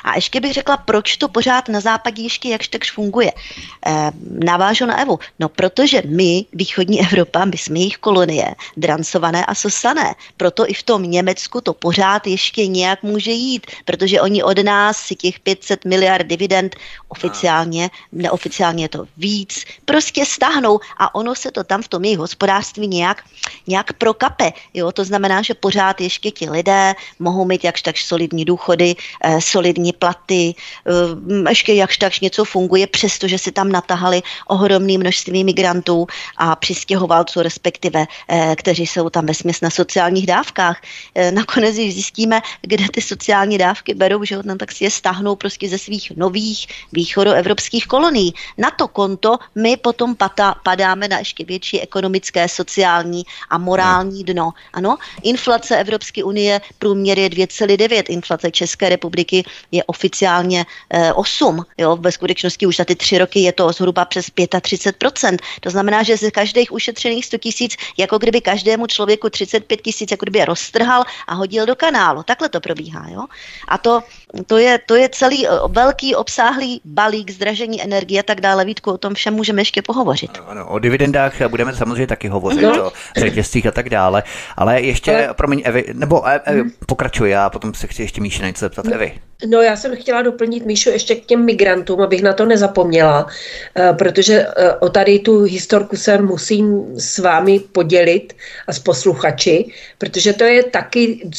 A 0.04 0.14
ještě 0.14 0.40
bych 0.40 0.52
řekla, 0.52 0.76
proč 0.76 1.16
to 1.16 1.28
pořád 1.28 1.68
na 1.68 1.80
západě 1.80 2.22
ještě 2.22 2.48
jakž 2.48 2.68
takž 2.68 2.92
funguje. 2.92 3.32
E, 3.34 4.12
navážu 4.44 4.86
na 4.86 5.00
Evu. 5.02 5.18
No 5.38 5.48
protože 5.48 6.02
my, 6.06 6.46
východní 6.52 7.00
Evropa, 7.00 7.44
my 7.44 7.58
jsme 7.58 7.78
jejich 7.78 7.98
kolonie, 7.98 8.54
drancované 8.76 9.44
a 9.46 9.54
sosané. 9.54 10.14
Proto 10.36 10.70
i 10.70 10.74
v 10.74 10.82
tom 10.82 11.02
Německu 11.02 11.60
to 11.60 11.74
pořád 11.74 12.26
ještě 12.26 12.66
nějak 12.66 13.02
může 13.02 13.30
jít, 13.30 13.66
protože 13.84 14.20
oni 14.20 14.42
od 14.42 14.58
nás 14.62 14.96
si 14.96 15.14
těch 15.16 15.40
500 15.40 15.84
miliard 15.84 16.26
dividend 16.26 16.76
oficiálně, 17.08 17.90
neoficiálně 18.12 18.84
je 18.84 18.88
to 18.88 19.06
víc, 19.16 19.64
prostě 19.84 20.26
stáhnou 20.26 20.78
a 20.98 21.14
ono 21.14 21.34
se 21.34 21.50
to 21.50 21.64
tam 21.64 21.82
v 21.82 21.88
tom 21.88 22.04
jejich 22.04 22.18
hospodářství 22.18 22.86
nějak, 22.86 23.24
nějak 23.66 23.92
prokape. 24.28 24.52
Jo? 24.74 24.92
To 24.92 25.04
znamená, 25.04 25.42
že 25.42 25.54
pořád 25.54 26.00
ještě 26.00 26.30
ti 26.30 26.50
lidé 26.50 26.94
mohou 27.18 27.44
mít 27.44 27.64
jakž 27.64 27.82
tak 27.82 27.98
solidní 27.98 28.44
důchody, 28.44 28.94
eh, 29.24 29.40
solidní 29.40 29.92
platy, 29.92 30.54
eh, 30.54 31.50
ještě 31.50 31.72
jakž 31.72 31.96
tak 31.96 32.20
něco 32.20 32.44
funguje, 32.44 32.86
přestože 32.86 33.38
si 33.38 33.52
tam 33.52 33.72
natahali 33.72 34.22
ohromné 34.46 34.98
množství 34.98 35.44
migrantů 35.44 36.06
a 36.36 36.56
přistěhovalců, 36.56 37.42
respektive, 37.42 38.06
eh, 38.28 38.56
kteří 38.56 38.86
jsou 38.86 39.10
tam 39.10 39.26
ve 39.26 39.34
směs 39.34 39.60
na 39.60 39.70
sociálních 39.70 40.26
dávkách. 40.26 40.82
Eh, 41.14 41.32
nakonec, 41.32 41.74
když 41.74 41.94
zjistíme, 41.94 42.40
kde 42.62 42.88
ty 42.92 43.00
sociální 43.02 43.58
dávky 43.58 43.94
berou, 43.94 44.24
že 44.24 44.38
no, 44.44 44.56
tak 44.56 44.72
si 44.72 44.84
je 44.84 44.90
stáhnou 44.90 45.36
prostě 45.36 45.68
ze 45.68 45.78
svých 45.78 46.16
nových 46.16 46.66
východoevropských 46.92 47.86
kolonií. 47.86 48.34
Na 48.58 48.70
to 48.70 48.88
konto 48.88 49.38
my 49.54 49.76
potom 49.76 50.14
pata, 50.14 50.54
padáme 50.62 51.08
na 51.08 51.18
ještě 51.18 51.44
větší 51.44 51.80
ekonomické, 51.80 52.48
sociální 52.48 53.22
a 53.50 53.58
morální 53.58 54.17
dno. 54.24 54.50
Ano, 54.72 54.96
inflace 55.22 55.76
Evropské 55.76 56.24
unie 56.24 56.60
průměr 56.78 57.18
je 57.18 57.28
2,9, 57.28 58.02
inflace 58.08 58.50
České 58.50 58.88
republiky 58.88 59.44
je 59.72 59.84
oficiálně 59.84 60.66
eh, 60.90 61.12
8. 61.12 61.64
Jo, 61.78 61.96
ve 61.96 62.12
skutečnosti 62.12 62.66
už 62.66 62.76
za 62.76 62.84
ty 62.84 62.96
tři 62.96 63.18
roky 63.18 63.40
je 63.40 63.52
to 63.52 63.72
zhruba 63.72 64.04
přes 64.04 64.26
35%. 64.26 65.36
To 65.60 65.70
znamená, 65.70 66.02
že 66.02 66.16
z 66.16 66.30
každých 66.30 66.72
ušetřených 66.72 67.24
100 67.24 67.38
tisíc, 67.38 67.76
jako 67.96 68.18
kdyby 68.18 68.40
každému 68.40 68.86
člověku 68.86 69.30
35 69.30 69.82
tisíc, 69.82 70.10
jako 70.10 70.24
kdyby 70.24 70.38
je 70.38 70.44
roztrhal 70.44 71.04
a 71.26 71.34
hodil 71.34 71.66
do 71.66 71.76
kanálu. 71.76 72.22
Takhle 72.22 72.48
to 72.48 72.60
probíhá. 72.60 73.08
Jo? 73.08 73.24
A 73.68 73.78
to, 73.78 74.02
to, 74.46 74.58
je, 74.58 74.78
to 74.86 74.94
je 74.94 75.08
celý 75.12 75.46
eh, 75.46 75.50
velký 75.68 76.14
obsáhlý 76.14 76.80
balík 76.84 77.30
zdražení 77.30 77.82
energie 77.82 78.20
a 78.20 78.22
tak 78.22 78.40
dále. 78.40 78.64
Vítku, 78.64 78.90
o 78.92 78.98
tom 78.98 79.14
všem 79.14 79.34
můžeme 79.34 79.60
ještě 79.60 79.82
pohovořit. 79.82 80.30
Ano, 80.38 80.50
ano, 80.50 80.68
o 80.68 80.78
dividendách 80.78 81.48
budeme 81.48 81.76
samozřejmě 81.76 82.06
taky 82.06 82.28
hovořit, 82.28 82.62
No. 82.62 82.86
o 82.86 82.92
řetězcích 83.16 83.66
a 83.66 83.70
tak 83.70 83.90
dále, 83.90 84.22
ale 84.56 84.80
ještě, 84.80 85.16
Ale- 85.16 85.34
promiň, 85.34 85.62
Evi, 85.64 85.84
nebo 85.92 86.28
e, 86.28 86.40
e, 86.46 86.64
pokračuj, 86.86 87.30
já 87.30 87.50
potom 87.50 87.74
se 87.74 87.86
chci 87.86 88.02
ještě 88.02 88.20
Míši 88.20 88.42
na 88.42 88.48
něco 88.48 88.64
zeptat, 88.64 88.86
Evi. 88.86 89.18
No 89.46 89.62
já 89.62 89.76
jsem 89.76 89.96
chtěla 89.96 90.22
doplnit 90.22 90.66
Míšu 90.66 90.90
ještě 90.90 91.14
k 91.14 91.26
těm 91.26 91.44
migrantům, 91.44 92.00
abych 92.00 92.22
na 92.22 92.32
to 92.32 92.46
nezapomněla, 92.46 93.26
eh, 93.76 93.92
protože 93.98 94.46
o 94.80 94.88
tady 94.88 95.18
tu 95.18 95.42
historku 95.42 95.96
se 95.96 96.18
musím 96.18 96.84
s 97.00 97.18
vámi 97.18 97.60
podělit 97.60 98.36
a 98.68 98.72
s 98.72 98.78
posluchači, 98.78 99.72
protože 99.98 100.32
to 100.32 100.44
je 100.44 100.62
taky 100.62 101.30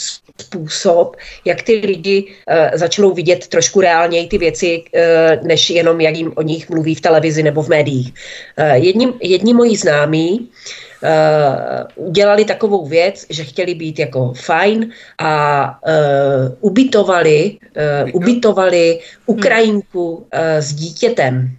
způsob, 0.41 1.15
jak 1.45 1.63
ty 1.63 1.81
lidi 1.85 2.25
eh, 2.47 2.71
začnou 2.73 3.13
vidět 3.13 3.47
trošku 3.47 3.81
reálněji 3.81 4.27
ty 4.27 4.37
věci, 4.37 4.83
eh, 4.93 5.39
než 5.43 5.69
jenom 5.69 6.01
jak 6.01 6.15
jim 6.15 6.33
o 6.35 6.41
nich 6.41 6.69
mluví 6.69 6.95
v 6.95 7.01
televizi 7.01 7.43
nebo 7.43 7.63
v 7.63 7.69
médiích. 7.69 8.13
Eh, 8.57 8.77
jedni, 8.77 9.07
jedni 9.21 9.53
moji 9.53 9.77
známí 9.77 10.49
uh, 11.03 12.07
udělali 12.07 12.45
takovou 12.45 12.85
věc, 12.85 13.25
že 13.29 13.43
chtěli 13.43 13.75
být 13.75 13.99
jako 13.99 14.33
fajn 14.33 14.91
a 15.17 15.33
uh, 15.87 16.55
ubytovali, 16.59 17.57
uh, 18.03 18.09
ubytovali 18.13 18.99
Ukrajinku 19.25 20.11
uh, 20.11 20.23
s 20.59 20.73
dítětem. 20.73 21.55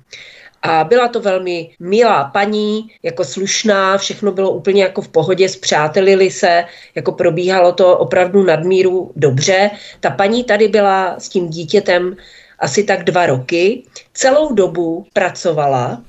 A 0.63 0.85
byla 0.85 1.09
to 1.09 1.21
velmi 1.21 1.71
milá 1.81 2.25
paní, 2.25 2.91
jako 3.03 3.25
slušná, 3.25 3.99
všechno 3.99 4.33
bylo 4.33 4.51
úplně 4.51 4.83
jako 4.83 5.03
v 5.03 5.09
pohodě, 5.09 5.49
zpřátelili 5.49 6.31
se, 6.31 6.65
jako 6.95 7.13
probíhalo 7.13 7.73
to 7.73 7.99
opravdu 7.99 8.45
nadmíru 8.45 9.13
dobře. 9.17 9.71
Ta 10.01 10.11
paní 10.11 10.45
tady 10.45 10.69
byla 10.69 11.17
s 11.19 11.29
tím 11.29 11.49
dítětem 11.49 12.17
asi 12.59 12.85
tak 12.85 13.05
dva 13.05 13.27
roky. 13.27 13.83
Celou 14.13 14.55
dobu 14.55 15.07
pracovala, 15.13 16.03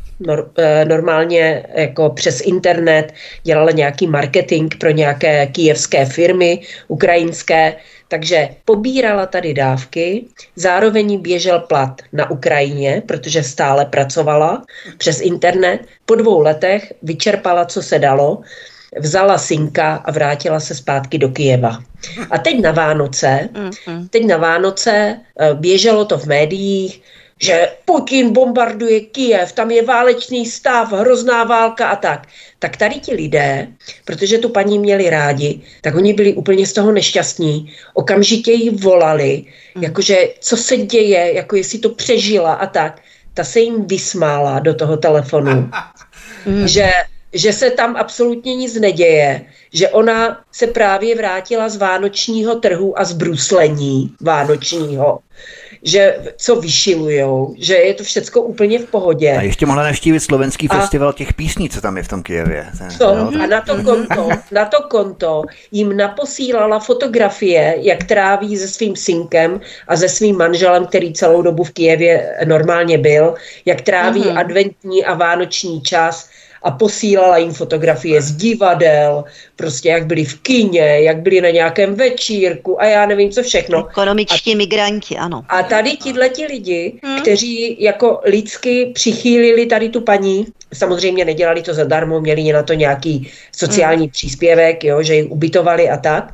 eh, 0.57 0.85
normálně 0.85 1.65
jako 1.73 2.09
přes 2.09 2.41
internet, 2.41 3.13
dělala 3.43 3.71
nějaký 3.71 4.07
marketing 4.07 4.75
pro 4.79 4.89
nějaké 4.89 5.47
kijevské 5.47 6.05
firmy, 6.05 6.61
ukrajinské, 6.87 7.75
takže 8.11 8.49
pobírala 8.65 9.25
tady 9.25 9.53
dávky, 9.53 10.25
zároveň 10.55 11.21
běžel 11.21 11.59
plat 11.59 12.01
na 12.13 12.31
Ukrajině, 12.31 13.03
protože 13.05 13.43
stále 13.43 13.85
pracovala 13.85 14.63
přes 14.97 15.21
internet. 15.21 15.79
Po 16.05 16.15
dvou 16.15 16.39
letech 16.39 16.93
vyčerpala, 17.03 17.65
co 17.65 17.81
se 17.81 17.99
dalo, 17.99 18.41
vzala 18.99 19.37
synka 19.37 19.95
a 19.95 20.11
vrátila 20.11 20.59
se 20.59 20.75
zpátky 20.75 21.17
do 21.17 21.29
Kijeva. 21.29 21.79
A 22.31 22.37
teď 22.37 22.61
na 22.61 22.71
Vánoce, 22.71 23.49
Mhm. 23.87 24.07
teď 24.07 24.25
na 24.25 24.37
Vánoce 24.37 25.17
eh, 25.39 25.53
běželo 25.53 26.05
to 26.05 26.17
v 26.17 26.25
médiích, 26.25 27.01
že 27.41 27.71
Putin 27.85 28.33
bombarduje 28.33 28.99
Kijev, 28.99 29.51
tam 29.51 29.71
je 29.71 29.85
válečný 29.85 30.45
stav, 30.45 30.91
hrozná 30.91 31.43
válka 31.43 31.87
a 31.87 31.95
tak. 31.95 32.27
Tak 32.59 32.77
tady 32.77 32.95
ti 32.95 33.13
lidé, 33.13 33.67
protože 34.05 34.37
tu 34.37 34.49
paní 34.49 34.79
měli 34.79 35.09
rádi, 35.09 35.61
tak 35.81 35.95
oni 35.95 36.13
byli 36.13 36.33
úplně 36.33 36.67
z 36.67 36.73
toho 36.73 36.91
nešťastní. 36.91 37.73
Okamžitě 37.93 38.51
jí 38.51 38.69
volali, 38.69 39.45
jakože 39.81 40.17
co 40.39 40.57
se 40.57 40.77
děje, 40.77 41.33
jako 41.33 41.55
jestli 41.55 41.79
to 41.79 41.89
přežila 41.89 42.53
a 42.53 42.67
tak. 42.67 43.01
Ta 43.33 43.43
se 43.43 43.59
jim 43.59 43.85
vysmála 43.85 44.59
do 44.59 44.73
toho 44.73 44.97
telefonu, 44.97 45.69
že, 46.65 46.91
že 47.33 47.53
se 47.53 47.69
tam 47.69 47.95
absolutně 47.95 48.55
nic 48.55 48.79
neděje, 48.79 49.45
že 49.73 49.89
ona 49.89 50.41
se 50.51 50.67
právě 50.67 51.15
vrátila 51.15 51.69
z 51.69 51.77
vánočního 51.77 52.55
trhu 52.55 52.99
a 52.99 53.03
z 53.03 53.13
bruslení 53.13 54.15
vánočního, 54.21 55.19
že 55.83 56.15
co 56.37 56.55
vyšilujou, 56.55 57.55
že 57.57 57.75
je 57.75 57.93
to 57.93 58.03
všecko 58.03 58.41
úplně 58.41 58.79
v 58.79 58.85
pohodě. 58.85 59.35
A 59.37 59.41
ještě 59.41 59.65
mohla 59.65 59.83
navštívit 59.83 60.19
slovenský 60.19 60.69
a... 60.69 60.79
festival 60.79 61.13
těch 61.13 61.33
písní, 61.33 61.69
co 61.69 61.81
tam 61.81 61.97
je 61.97 62.03
v 62.03 62.07
tom 62.07 62.23
Kijevě. 62.23 62.67
To, 62.97 63.07
a 63.43 63.47
na 63.47 63.61
to 63.61 63.83
konto, 63.83 64.29
na 64.51 64.65
to 64.65 64.77
konto 64.89 65.43
jim 65.71 65.97
naposílala 65.97 66.79
fotografie, 66.79 67.75
jak 67.77 68.03
tráví 68.03 68.57
se 68.57 68.67
svým 68.67 68.95
synkem 68.95 69.61
a 69.87 69.95
se 69.95 70.09
svým 70.09 70.37
manželem, 70.37 70.85
který 70.85 71.13
celou 71.13 71.41
dobu 71.41 71.63
v 71.63 71.71
Kijevě 71.71 72.35
normálně 72.45 72.97
byl, 72.97 73.33
jak 73.65 73.81
tráví 73.81 74.21
mm-hmm. 74.21 74.39
adventní 74.39 75.05
a 75.05 75.13
vánoční 75.13 75.81
čas 75.81 76.29
a 76.63 76.71
posílala 76.71 77.37
jim 77.37 77.53
fotografie 77.53 78.21
z 78.21 78.31
divadel, 78.31 79.23
prostě 79.55 79.89
jak 79.89 80.05
byli 80.05 80.25
v 80.25 80.39
kině, 80.41 81.01
jak 81.01 81.21
byli 81.21 81.41
na 81.41 81.49
nějakém 81.49 81.95
večírku 81.95 82.81
a 82.81 82.85
já 82.85 83.05
nevím, 83.05 83.31
co 83.31 83.43
všechno. 83.43 83.87
Ekonomičtí 83.89 84.53
a, 84.53 84.57
migranti, 84.57 85.17
ano. 85.17 85.45
A 85.49 85.63
tady 85.63 85.97
tihleti 85.97 86.45
lidi, 86.45 86.99
hmm. 87.03 87.21
kteří 87.21 87.83
jako 87.83 88.21
lidsky 88.25 88.91
přichýlili 88.93 89.65
tady 89.65 89.89
tu 89.89 90.01
paní, 90.01 90.45
samozřejmě 90.73 91.25
nedělali 91.25 91.61
to 91.61 91.73
zadarmo, 91.73 92.21
měli 92.21 92.53
na 92.53 92.63
to 92.63 92.73
nějaký 92.73 93.31
sociální 93.51 94.05
hmm. 94.05 94.11
příspěvek, 94.11 94.83
jo, 94.83 95.03
že 95.03 95.15
ji 95.15 95.23
ubytovali 95.23 95.89
a 95.89 95.97
tak, 95.97 96.33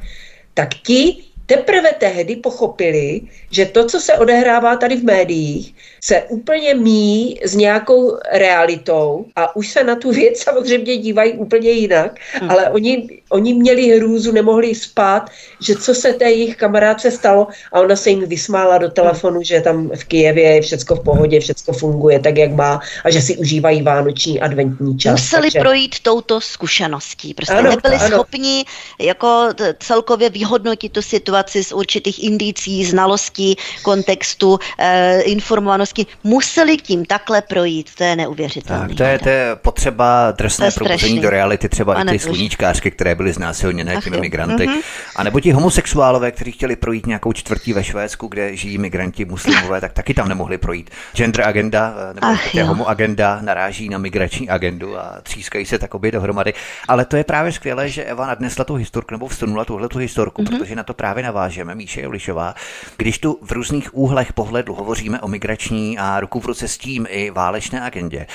tak 0.54 0.70
ti 0.74 1.18
teprve 1.48 1.92
tehdy 1.98 2.36
pochopili, 2.36 3.22
že 3.52 3.66
to, 3.66 3.86
co 3.86 4.00
se 4.00 4.14
odehrává 4.14 4.76
tady 4.76 4.96
v 4.96 5.04
médiích, 5.04 5.76
se 6.02 6.24
úplně 6.30 6.74
míjí 6.74 7.40
s 7.44 7.56
nějakou 7.56 8.18
realitou 8.32 9.26
a 9.36 9.56
už 9.56 9.72
se 9.72 9.84
na 9.84 9.96
tu 9.96 10.12
věc 10.12 10.40
samozřejmě 10.44 10.98
dívají 10.98 11.34
úplně 11.34 11.70
jinak, 11.70 12.20
hmm. 12.34 12.52
ale 12.52 12.70
oni, 12.70 13.08
oni 13.30 13.54
měli 13.54 13.98
hrůzu, 13.98 14.32
nemohli 14.32 14.76
spát, 14.76 15.30
že 15.62 15.76
co 15.76 15.94
se 15.94 16.14
té 16.14 16.26
jejich 16.26 16.56
kamarádce 16.56 17.12
stalo 17.12 17.48
a 17.72 17.80
ona 17.80 17.96
se 17.96 18.10
jim 18.10 18.26
vysmála 18.26 18.78
do 18.78 18.90
telefonu, 18.90 19.42
že 19.44 19.62
tam 19.62 19.90
v 19.96 20.04
Kijevě 20.04 20.44
je 20.44 20.62
všecko 20.62 20.96
v 20.96 21.04
pohodě, 21.04 21.40
všecko 21.40 21.74
funguje 21.74 22.20
tak, 22.20 22.38
jak 22.38 22.52
má 22.52 22.80
a 23.04 23.10
že 23.10 23.22
si 23.22 23.38
užívají 23.38 23.82
vánoční 23.82 24.42
adventní 24.42 24.98
čas. 24.98 25.12
Museli 25.12 25.52
takže... 25.52 25.60
projít 25.60 26.00
touto 26.00 26.42
zkušeností, 26.42 27.34
prostě 27.34 27.54
ano, 27.54 27.70
nebyli 27.70 27.96
ano. 27.96 28.08
schopni 28.08 28.66
jako 29.00 29.50
celkově 29.80 30.30
vyhodnotit 30.30 30.92
tu 30.92 31.02
situaci 31.02 31.64
z 31.64 31.72
určitých 31.72 32.24
indicí, 32.24 32.86
znalostí, 32.86 33.56
kontextu, 33.84 34.60
eh, 34.78 35.22
informovanosti, 35.22 35.87
museli 36.24 36.78
tím 36.78 37.06
takhle 37.06 37.42
projít, 37.42 37.96
to 37.96 38.04
je 38.04 38.16
neuvěřitelné. 38.16 38.88
Tak, 38.88 38.98
to 38.98 39.04
je, 39.04 39.20
to 39.20 39.30
je 39.30 39.56
potřeba 39.56 40.32
drsné 40.32 40.72
probuzení 40.72 41.20
do 41.20 41.30
reality, 41.30 41.70
třeba 41.70 42.02
i 42.02 42.06
ty 42.06 42.20
sluníčkářky, 42.20 42.92
které 42.92 43.16
byly 43.16 43.34
znásilněné 43.34 43.98
těmi 44.04 44.20
migranty. 44.20 44.68
Mm-hmm. 44.68 44.82
A 45.16 45.24
nebo 45.24 45.40
ti 45.40 45.52
homosexuálové, 45.52 46.32
kteří 46.32 46.52
chtěli 46.52 46.76
projít 46.76 47.06
nějakou 47.06 47.34
čtvrtí 47.34 47.74
ve 47.74 47.84
Švédsku, 47.84 48.28
kde 48.28 48.56
žijí 48.56 48.78
migranti 48.78 49.26
muslimové, 49.26 49.82
tak 49.82 49.94
taky 49.94 50.14
tam 50.14 50.30
nemohli 50.30 50.58
projít. 50.58 50.90
Gender 51.14 51.48
agenda 51.48 51.94
nebo 52.14 52.28
Ach, 52.28 52.56
homo 52.56 52.90
agenda 52.90 53.40
naráží 53.42 53.90
na 53.90 53.98
migrační 53.98 54.50
agendu 54.50 55.00
a 55.00 55.18
třískají 55.24 55.66
se 55.66 55.80
takoby 55.80 56.12
dohromady. 56.12 56.54
Ale 56.88 57.06
to 57.06 57.18
je 57.18 57.24
právě 57.24 57.52
skvělé, 57.52 57.90
že 57.90 58.04
Eva 58.04 58.28
nadnesla 58.28 58.66
tu 58.66 58.76
historku 58.76 59.14
nebo 59.14 59.28
vstunula 59.28 59.66
tuhle 59.66 59.90
tu 59.90 60.00
historku, 60.00 60.44
mm-hmm. 60.44 60.58
protože 60.58 60.76
na 60.76 60.84
to 60.84 60.94
právě 60.94 61.24
navážeme, 61.24 61.76
Míše 61.76 62.02
Jolišová. 62.02 62.56
Když 62.98 63.20
tu 63.20 63.40
v 63.42 63.52
různých 63.52 63.96
úhlech 63.96 64.34
pohledu 64.34 64.74
hovoříme 64.74 65.20
o 65.22 65.28
migrační 65.28 65.77
a 66.00 66.20
ruku 66.20 66.40
v 66.40 66.46
ruce 66.46 66.68
s 66.68 66.78
tím 66.78 67.08
i 67.10 67.32
válečné 67.32 67.82
agendě, 67.82 68.28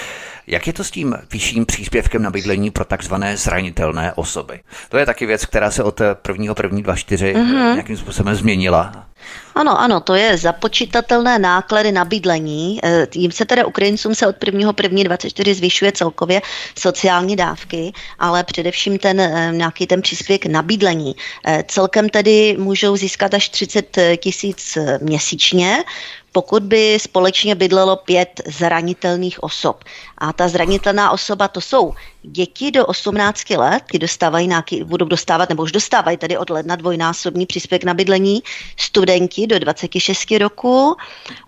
jak 0.47 0.67
je 0.67 0.73
to 0.73 0.85
s 0.85 0.91
tím 0.91 1.17
vyšším 1.33 1.67
příspěvkem 1.67 2.23
na 2.23 2.31
bydlení 2.31 2.71
pro 2.71 2.85
takzvané 2.85 3.37
zranitelné 3.37 4.13
osoby? 4.13 4.61
To 4.89 4.99
je 4.99 5.07
taky 5.07 5.27
věc, 5.27 5.47
která 5.47 5.71
se 5.71 5.83
od 5.83 6.01
1.1.24 6.01 7.35
mm-hmm. 7.35 7.73
nějakým 7.73 7.97
způsobem 7.97 8.35
změnila. 8.35 9.07
Ano, 9.55 9.81
ano, 9.81 10.01
to 10.01 10.15
je 10.15 10.39
započítatelné 10.39 11.39
náklady 11.39 11.93
na 11.93 12.05
bydlení. 12.05 12.81
E, 12.85 13.07
tím 13.07 13.33
se 13.33 13.45
teda 13.45 13.67
Ukrajincům 13.67 14.15
se 14.15 14.27
od 14.27 14.37
1.1.24 14.37 15.55
zvyšuje 15.55 15.93
celkově 15.93 16.43
sociální 16.79 17.37
dávky, 17.37 17.93
ale 18.19 18.45
především 18.45 18.99
ten 18.99 19.21
e, 19.21 19.53
nějaký 19.53 19.87
ten 19.87 20.03
příspěvek 20.03 20.47
na 20.47 20.63
bydlení. 20.63 21.17
E, 21.47 21.65
celkem 21.69 22.09
tedy 22.09 22.57
můžou 22.59 22.97
získat 22.97 23.35
až 23.35 23.49
30 23.49 23.99
tisíc 24.17 24.79
měsíčně, 25.01 25.85
pokud 26.33 26.63
by 26.63 26.99
společně 27.01 27.55
bydlelo 27.55 27.97
pět 27.97 28.41
zranitelných 28.47 29.43
osob. 29.43 29.85
A 30.19 30.33
ta 30.33 30.49
zranitelná 30.49 31.11
osoba 31.11 31.49
to 31.49 31.61
jsou 31.61 31.95
děti 32.23 32.71
do 32.71 32.87
18 32.87 33.51
let, 33.51 33.83
ty 33.93 33.99
dostávají 33.99 34.47
nějaký, 34.47 34.85
budou 34.85 35.07
dostávat, 35.07 35.49
nebo 35.49 35.63
už 35.63 35.73
dostávají 35.73 36.17
tady 36.17 36.39
od 36.39 36.51
ledna 36.51 36.77
dvojnásobný 36.77 37.47
příspěvek 37.47 37.85
na 37.85 37.95
bydlení, 37.95 38.43
studenti 38.77 39.47
do 39.47 39.59
26 39.59 40.31
roku, 40.39 40.97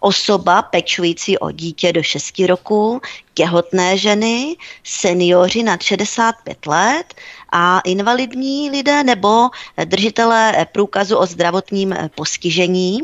osoba 0.01 0.63
pečující 0.63 1.39
o 1.39 1.51
dítě 1.51 1.93
do 1.93 2.03
6 2.03 2.39
roku, 2.39 3.01
těhotné 3.35 3.99
ženy, 3.99 4.57
seniori 4.85 5.63
nad 5.63 5.83
65 5.83 6.67
let 6.67 7.15
a 7.53 7.81
invalidní 7.81 8.71
lidé 8.71 9.05
nebo 9.05 9.49
držitelé 9.85 10.67
průkazu 10.73 11.17
o 11.17 11.27
zdravotním 11.27 11.95
postižení 12.15 13.01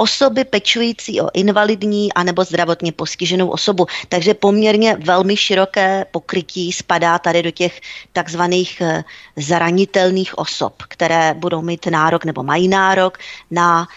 osoby 0.00 0.44
pečující 0.44 1.20
o 1.20 1.28
invalidní 1.34 2.12
anebo 2.12 2.44
zdravotně 2.44 2.92
postiženou 2.92 3.48
osobu. 3.48 3.86
Takže 4.08 4.34
poměrně 4.34 4.96
velmi 4.96 5.36
široké 5.36 6.06
pokrytí 6.10 6.72
spadá 6.72 7.18
tady 7.18 7.42
do 7.42 7.50
těch 7.50 7.80
takzvaných 8.12 8.80
eh, 8.80 9.04
zranitelných 9.36 10.38
osob, 10.38 10.82
které 10.88 11.34
budou 11.34 11.62
mít 11.62 11.86
nárok 11.86 12.24
nebo 12.24 12.42
mají 12.42 12.68
nárok 12.68 13.18
na 13.50 13.88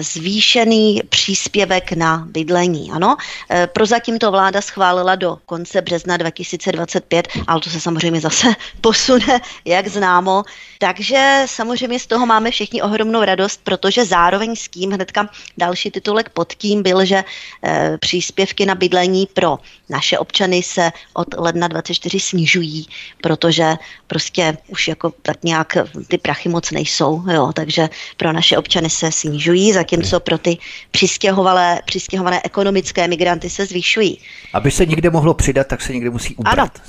zvýšený 0.00 1.02
příspěvek 1.08 1.92
na 1.92 2.26
bydlení. 2.30 2.90
Ano, 2.92 3.16
eh, 3.50 3.66
prozatím 3.66 4.18
to 4.18 4.30
vláda 4.30 4.60
schválila 4.60 5.14
do 5.14 5.38
konce 5.46 5.82
března 5.82 6.16
2025, 6.16 7.28
ale 7.46 7.60
to 7.60 7.70
se 7.70 7.80
samozřejmě 7.80 8.20
zase 8.20 8.46
posune, 8.80 9.40
jak 9.64 9.88
známo. 9.88 10.42
Takže 10.78 11.42
samozřejmě 11.46 11.98
z 11.98 12.06
toho 12.06 12.26
máme 12.26 12.50
všichni 12.50 12.82
ohromnou 12.82 13.24
radost, 13.24 13.60
protože 13.64 14.04
zároveň 14.04 14.56
s 14.56 14.68
tím 14.68 14.90
hnedka 14.90 15.28
další 15.58 15.90
titulek 15.90 16.28
pod 16.28 16.52
tím 16.52 16.82
byl, 16.82 17.04
že 17.04 17.24
eh, 17.62 17.98
příspěvky 18.00 18.66
na 18.66 18.74
bydlení 18.74 19.26
pro 19.32 19.58
naše 19.88 20.18
občany 20.18 20.62
se 20.62 20.90
od 21.14 21.28
ledna 21.38 21.68
24 21.68 22.20
snižují, 22.20 22.86
protože 23.20 23.74
prostě 24.06 24.56
už 24.68 24.88
jako 24.88 25.12
tak 25.22 25.44
nějak 25.44 25.76
ty 26.08 26.18
prachy 26.18 26.48
moc 26.48 26.70
nejsou, 26.70 27.22
jo, 27.32 27.52
takže 27.54 27.88
pro 28.16 28.32
naše 28.32 28.58
občany 28.58 28.90
se 28.90 29.12
snižují 29.12 29.51
snižují, 29.52 29.72
zatímco 29.72 30.20
pro 30.20 30.38
ty 30.38 30.58
přistěhovalé, 30.90 31.80
přistěhované 31.84 32.40
ekonomické 32.44 33.08
migranty 33.08 33.50
se 33.50 33.66
zvyšují. 33.66 34.18
Aby 34.52 34.70
se 34.70 34.86
někde 34.86 35.10
mohlo 35.10 35.34
přidat, 35.34 35.66
tak 35.66 35.82
se 35.82 35.92
někde 35.92 36.10
musí 36.10 36.36
ubrat. 36.36 36.80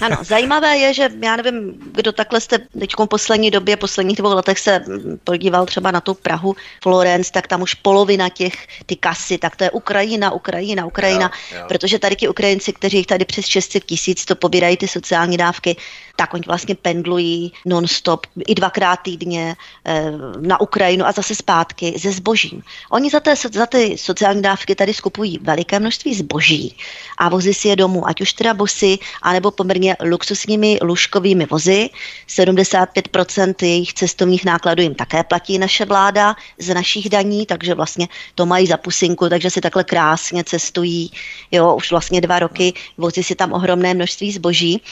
ano 0.14 0.16
zajímavé 0.22 0.76
je, 0.76 0.94
že 0.94 1.10
já 1.22 1.36
nevím, 1.36 1.74
kdo 1.92 2.12
takhle 2.12 2.40
jste 2.40 2.58
teď 2.58 2.90
v 2.98 3.06
poslední 3.06 3.50
době, 3.50 3.76
posledních 3.76 4.16
dvou 4.16 4.34
letech 4.34 4.58
se 4.58 4.80
podíval 5.24 5.66
třeba 5.66 5.90
na 5.90 6.00
tu 6.00 6.14
Prahu, 6.14 6.56
Florence, 6.82 7.32
tak 7.32 7.46
tam 7.46 7.62
už 7.62 7.74
polovina 7.74 8.28
těch, 8.28 8.54
ty 8.86 8.96
kasy, 8.96 9.38
tak 9.38 9.56
to 9.56 9.64
je 9.64 9.70
Ukrajina, 9.70 10.30
Ukrajina, 10.32 10.86
Ukrajina, 10.86 11.30
jo, 11.52 11.58
jo. 11.58 11.64
protože 11.68 11.98
tady 11.98 12.16
ti 12.16 12.28
Ukrajinci, 12.28 12.72
kteří 12.72 13.04
tady 13.04 13.24
přes 13.24 13.46
600 13.46 13.84
tisíc 13.84 14.24
to 14.24 14.36
pobírají 14.36 14.76
ty 14.76 14.88
sociální 14.88 15.36
dávky, 15.36 15.76
tak 16.18 16.34
oni 16.34 16.42
vlastně 16.46 16.74
pendlují 16.74 17.52
non-stop 17.66 18.26
i 18.46 18.54
dvakrát 18.54 18.96
týdně 18.96 19.56
eh, 19.84 20.12
na 20.40 20.60
Ukrajinu 20.60 21.06
a 21.06 21.12
zase 21.12 21.34
zpátky 21.34 21.94
se 21.98 22.12
zbožím. 22.12 22.62
Oni 22.90 23.10
za, 23.10 23.20
té, 23.20 23.36
za 23.36 23.66
ty 23.66 23.98
sociální 23.98 24.42
dávky 24.42 24.74
tady 24.74 24.94
skupují 24.94 25.38
veliké 25.42 25.78
množství 25.78 26.14
zboží 26.14 26.76
a 27.18 27.28
vozí 27.28 27.54
si 27.54 27.68
je 27.68 27.76
domů, 27.76 28.08
ať 28.08 28.20
už 28.20 28.32
teda 28.32 28.54
bosy, 28.54 28.98
anebo 29.22 29.50
poměrně 29.50 29.96
luxusními 30.02 30.78
lůžkovými 30.82 31.46
vozy. 31.46 31.90
75% 32.28 33.54
jejich 33.62 33.94
cestovních 33.94 34.44
nákladů 34.44 34.82
jim 34.82 34.94
také 34.94 35.22
platí 35.22 35.58
naše 35.58 35.84
vláda 35.84 36.34
z 36.58 36.74
našich 36.74 37.08
daní, 37.08 37.46
takže 37.46 37.74
vlastně 37.74 38.08
to 38.34 38.46
mají 38.46 38.66
za 38.66 38.76
pusinku, 38.76 39.28
takže 39.28 39.50
si 39.50 39.60
takhle 39.60 39.84
krásně 39.84 40.44
cestují, 40.44 41.10
jo, 41.50 41.74
už 41.74 41.90
vlastně 41.90 42.20
dva 42.20 42.38
roky, 42.38 42.72
vozí 42.98 43.22
si 43.22 43.34
tam 43.34 43.52
ohromné 43.52 43.94
množství 43.94 44.32
zboží. 44.32 44.82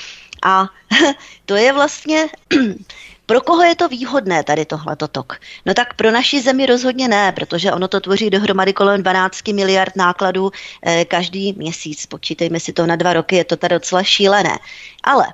A 0.43 0.69
to 1.47 1.57
je 1.57 1.73
vlastně 1.73 2.27
pro 3.27 3.41
koho 3.41 3.63
je 3.63 3.77
to 3.77 3.89
výhodné 3.89 4.45
tady 4.45 4.65
tohle 4.65 4.97
tok? 4.97 5.41
No 5.67 5.75
tak 5.75 5.95
pro 5.95 6.11
naši 6.11 6.43
zemi 6.43 6.67
rozhodně 6.67 7.09
ne, 7.09 7.33
protože 7.33 7.73
ono 7.73 7.89
to 7.89 8.01
tvoří 8.01 8.31
dohromady 8.31 8.73
kolem 8.73 9.03
12 9.03 9.49
miliard 9.49 9.97
nákladů 9.97 10.51
eh, 10.83 11.05
každý 11.05 11.53
měsíc. 11.53 12.07
Počítejme 12.07 12.61
si 12.61 12.73
to 12.73 12.87
na 12.87 12.97
dva 12.97 13.13
roky, 13.13 13.37
je 13.37 13.45
to 13.45 13.57
tady 13.57 13.75
docela 13.75 14.03
šílené. 14.03 14.59
Ale 15.05 15.27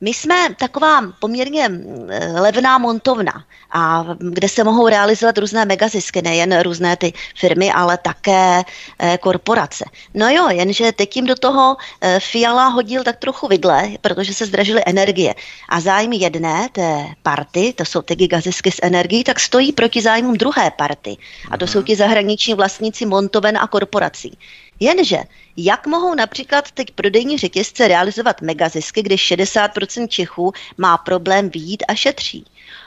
My 0.00 0.14
jsme 0.14 0.54
taková 0.58 1.12
poměrně 1.20 1.70
eh, 2.08 2.40
levná 2.40 2.78
montovna, 2.78 3.44
a 3.70 4.04
kde 4.18 4.48
se 4.48 4.64
mohou 4.64 4.88
realizovat 4.88 5.38
různé 5.38 5.64
megazisky, 5.64 6.22
nejen 6.22 6.60
různé 6.60 6.96
ty 6.96 7.12
firmy, 7.36 7.72
ale 7.72 7.98
také 7.98 8.62
eh, 8.98 9.18
korporace. 9.18 9.84
No 10.14 10.28
jo, 10.28 10.48
jenže 10.48 10.92
teď 10.92 11.16
jim 11.16 11.26
do 11.26 11.34
toho 11.34 11.76
eh, 12.00 12.20
Fiala 12.20 12.68
hodil 12.68 13.04
tak 13.04 13.16
trochu 13.16 13.48
vidle, 13.48 13.88
protože 14.00 14.34
se 14.34 14.46
zdražily 14.46 14.82
energie. 14.86 15.34
A 15.68 15.80
zájmy 15.80 16.16
jedné, 16.16 16.68
té 16.72 17.06
party, 17.22 17.72
to 17.76 17.84
jsou 17.84 18.02
ty 18.02 18.16
gigazisky 18.16 18.70
s 18.70 18.80
energií, 18.82 19.24
tak 19.24 19.40
stojí 19.40 19.72
proti 19.72 20.02
zájmům 20.02 20.36
druhé 20.36 20.70
party. 20.70 21.16
A 21.50 21.58
to 21.58 21.66
jsou 21.66 21.82
ti 21.82 21.96
zahraniční 21.96 22.54
vlastníci 22.54 23.06
montoven 23.06 23.58
a 23.58 23.66
korporací. 23.66 24.38
Jenže, 24.80 25.18
jak 25.56 25.86
mohou 25.86 26.14
například 26.14 26.70
teď 26.70 26.90
prodejní 26.90 27.38
řetězce 27.38 27.88
realizovat 27.88 28.40
megazisky, 28.40 29.02
když 29.02 29.32
60% 29.32 30.08
Čechů 30.08 30.52
má 30.78 30.98
problém 30.98 31.50
výjít 31.50 31.82
a 31.88 31.94
šetří? 31.94 32.44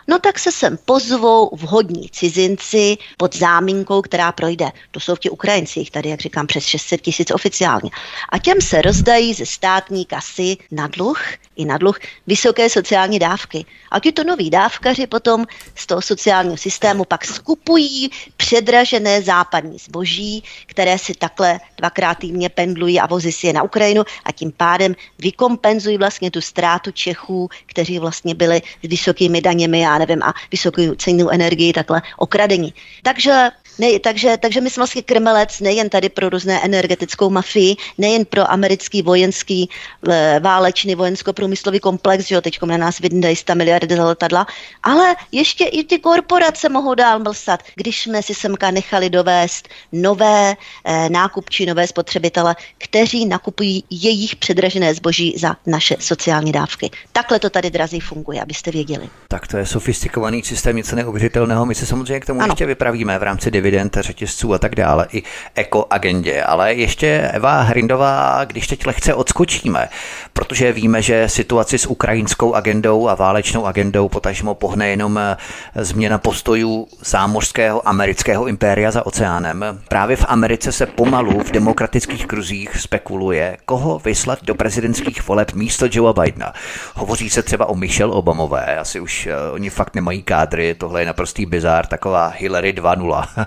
No 0.09 0.19
tak 0.19 0.39
se 0.39 0.51
sem 0.51 0.77
pozvou 0.85 1.49
vhodní 1.55 2.09
cizinci 2.09 2.97
pod 3.17 3.35
záminkou, 3.35 4.01
která 4.01 4.31
projde. 4.31 4.71
To 4.91 4.99
jsou 4.99 5.15
ti 5.15 5.29
Ukrajinci, 5.29 5.79
jich 5.79 5.91
tady, 5.91 6.09
jak 6.09 6.21
říkám, 6.21 6.47
přes 6.47 6.63
600 6.63 7.01
tisíc 7.01 7.31
oficiálně. 7.31 7.89
A 8.29 8.39
těm 8.39 8.61
se 8.61 8.81
rozdají 8.81 9.33
ze 9.33 9.45
státní 9.45 10.05
kasy 10.05 10.57
na 10.71 10.87
dluh 10.87 11.21
i 11.55 11.65
na 11.65 11.77
dluh 11.77 11.99
vysoké 12.27 12.69
sociální 12.69 13.19
dávky. 13.19 13.65
A 13.91 13.99
tito 13.99 14.23
noví 14.23 14.49
dávkaři 14.49 15.07
potom 15.07 15.45
z 15.75 15.85
toho 15.85 16.01
sociálního 16.01 16.57
systému 16.57 17.05
pak 17.05 17.25
skupují 17.25 18.09
předražené 18.37 19.21
západní 19.21 19.77
zboží, 19.77 20.43
které 20.65 20.97
si 20.97 21.13
takhle 21.13 21.59
dvakrát 21.77 22.17
týdně 22.17 22.49
pendlují 22.49 22.99
a 22.99 23.05
vozí 23.05 23.31
si 23.31 23.47
je 23.47 23.53
na 23.53 23.63
Ukrajinu 23.63 24.03
a 24.25 24.31
tím 24.31 24.51
pádem 24.51 24.95
vykompenzují 25.19 25.97
vlastně 25.97 26.31
tu 26.31 26.41
ztrátu 26.41 26.91
Čechů, 26.91 27.49
kteří 27.65 27.99
vlastně 27.99 28.35
byli 28.35 28.61
s 28.83 28.87
vysokými 28.87 29.41
daněmi, 29.41 29.79
já 29.79 29.98
nevím, 29.99 30.23
a 30.23 30.33
vysokou 30.51 30.95
cenou 30.95 31.29
energii 31.29 31.73
takhle 31.73 32.01
okradení. 32.17 32.73
Takže 33.03 33.49
ne, 33.79 33.99
takže, 33.99 34.37
takže 34.37 34.61
my 34.61 34.69
jsme 34.69 34.81
vlastně 34.81 35.01
krmelec 35.01 35.59
nejen 35.59 35.89
tady 35.89 36.09
pro 36.09 36.29
různé 36.29 36.61
energetickou 36.63 37.29
mafii, 37.29 37.75
nejen 37.97 38.25
pro 38.25 38.51
americký 38.51 39.01
vojenský 39.01 39.69
e, 40.09 40.39
válečný 40.39 40.95
vojensko-průmyslový 40.95 41.79
komplex, 41.79 42.27
že 42.27 42.35
jo, 42.35 42.41
teď 42.41 42.61
na 42.61 42.77
nás 42.77 42.99
vydají 42.99 43.35
100 43.35 43.55
miliardy 43.55 43.95
za 43.95 44.05
letadla, 44.05 44.47
ale 44.83 45.15
ještě 45.31 45.65
i 45.65 45.83
ty 45.83 45.99
korporace 45.99 46.69
mohou 46.69 46.95
dál 46.95 47.19
mlsat, 47.19 47.63
když 47.75 48.01
jsme 48.01 48.23
si 48.23 48.35
semka 48.35 48.71
nechali 48.71 49.09
dovést 49.09 49.67
nové 49.91 50.55
e, 50.85 51.09
nákupčí, 51.09 51.65
nové 51.65 51.87
spotřebitele, 51.87 52.55
kteří 52.77 53.25
nakupují 53.25 53.83
jejich 53.89 54.35
předražené 54.35 54.93
zboží 54.93 55.35
za 55.37 55.55
naše 55.65 55.95
sociální 55.99 56.51
dávky. 56.51 56.91
Takhle 57.11 57.39
to 57.39 57.49
tady 57.49 57.71
drazí 57.71 57.99
funguje, 57.99 58.41
abyste 58.41 58.71
věděli. 58.71 59.09
Tak 59.27 59.47
to 59.47 59.57
je 59.57 59.65
sofistikovaný 59.65 60.43
systém, 60.43 60.75
něco 60.75 60.95
neuvěřitelného. 60.95 61.65
My 61.65 61.75
se 61.75 61.85
samozřejmě 61.85 62.19
k 62.19 62.25
tomu 62.25 62.41
ano. 62.41 62.51
ještě 62.51 62.65
vypravíme 62.65 63.19
v 63.19 63.23
rámci 63.23 63.51
dividend 63.51 63.68
dividend, 63.69 63.97
řetězců 63.99 64.53
a 64.53 64.57
tak 64.57 64.75
dále, 64.75 65.07
i 65.11 65.23
ekoagendě. 65.55 66.43
Ale 66.43 66.73
ještě 66.73 67.29
Eva 67.33 67.61
Hrindová, 67.61 68.45
když 68.45 68.67
teď 68.67 68.85
lehce 68.85 69.13
odskočíme, 69.13 69.89
protože 70.33 70.71
víme, 70.71 71.01
že 71.01 71.29
situaci 71.29 71.77
s 71.77 71.85
ukrajinskou 71.85 72.53
agendou 72.53 73.07
a 73.07 73.15
válečnou 73.15 73.65
agendou 73.65 74.09
potažmo 74.09 74.55
pohne 74.55 74.89
jenom 74.89 75.17
eh, 75.17 75.37
změna 75.75 76.17
postojů 76.17 76.87
zámořského 77.01 77.87
amerického 77.87 78.47
impéria 78.47 78.91
za 78.91 79.05
oceánem. 79.05 79.65
Právě 79.87 80.15
v 80.15 80.25
Americe 80.27 80.71
se 80.71 80.85
pomalu 80.85 81.43
v 81.43 81.51
demokratických 81.51 82.25
kruzích 82.25 82.77
spekuluje, 82.77 83.57
koho 83.65 83.99
vyslat 83.99 84.39
do 84.43 84.55
prezidentských 84.55 85.27
voleb 85.27 85.53
místo 85.53 85.87
Joea 85.91 86.13
Bidena. 86.13 86.53
Hovoří 86.95 87.29
se 87.29 87.43
třeba 87.43 87.65
o 87.65 87.75
Michelle 87.75 88.13
Obamové, 88.13 88.77
asi 88.77 88.99
už 88.99 89.27
uh, 89.27 89.53
oni 89.53 89.69
fakt 89.69 89.95
nemají 89.95 90.23
kádry, 90.23 90.75
tohle 90.75 91.01
je 91.01 91.05
naprostý 91.05 91.45
bizár, 91.45 91.85
taková 91.85 92.27
Hillary 92.27 92.73
2.0. 92.73 93.45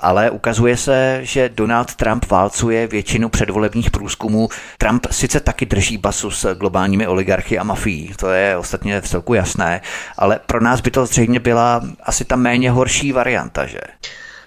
ale 0.00 0.30
ukazuje 0.30 0.76
se, 0.76 1.18
že 1.22 1.48
Donald 1.48 1.94
Trump 1.94 2.26
válcuje 2.30 2.86
většinu 2.86 3.28
předvolebních 3.28 3.90
průzkumů. 3.90 4.48
Trump 4.78 5.06
sice 5.10 5.40
taky 5.40 5.66
drží 5.66 5.98
basu 5.98 6.30
s 6.30 6.54
globálními 6.54 7.06
oligarchy 7.06 7.58
a 7.58 7.64
mafií, 7.64 8.12
to 8.16 8.28
je 8.28 8.56
ostatně 8.56 9.00
v 9.00 9.08
celku 9.08 9.34
jasné, 9.34 9.80
ale 10.18 10.40
pro 10.46 10.60
nás 10.60 10.80
by 10.80 10.90
to 10.90 11.06
zřejmě 11.06 11.40
byla 11.40 11.82
asi 12.02 12.24
ta 12.24 12.36
méně 12.36 12.70
horší 12.70 13.12
varianta, 13.12 13.66
že? 13.66 13.80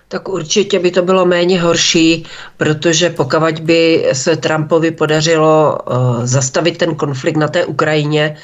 Tak 0.07 0.29
určitě 0.29 0.79
by 0.79 0.91
to 0.91 1.01
bylo 1.01 1.25
méně 1.25 1.61
horší, 1.61 2.25
protože 2.57 3.09
pokud 3.09 3.59
by 3.59 4.09
se 4.13 4.37
Trumpovi 4.37 4.91
podařilo 4.91 5.77
uh, 5.77 6.25
zastavit 6.25 6.77
ten 6.77 6.95
konflikt 6.95 7.37
na 7.37 7.47
té 7.47 7.65
Ukrajině, 7.65 8.37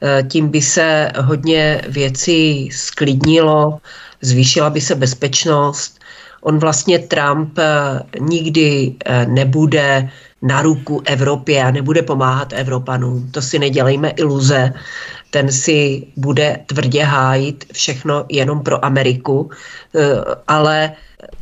uh, 0.00 0.28
tím 0.28 0.48
by 0.48 0.62
se 0.62 1.12
hodně 1.18 1.82
věcí 1.88 2.70
sklidnilo, 2.72 3.78
zvýšila 4.20 4.70
by 4.70 4.80
se 4.80 4.94
bezpečnost, 4.94 5.97
on 6.40 6.58
vlastně 6.58 6.98
Trump 6.98 7.58
eh, 7.58 7.64
nikdy 8.20 8.94
eh, 9.04 9.26
nebude 9.26 10.08
na 10.42 10.62
ruku 10.62 11.02
Evropě 11.04 11.62
a 11.64 11.70
nebude 11.70 12.02
pomáhat 12.02 12.52
Evropanům. 12.52 13.30
To 13.30 13.42
si 13.42 13.58
nedělejme 13.58 14.10
iluze. 14.10 14.72
Ten 15.30 15.52
si 15.52 16.06
bude 16.16 16.58
tvrdě 16.66 17.04
hájit 17.04 17.64
všechno 17.72 18.24
jenom 18.28 18.62
pro 18.62 18.84
Ameriku, 18.84 19.50
eh, 19.94 20.00
ale 20.48 20.92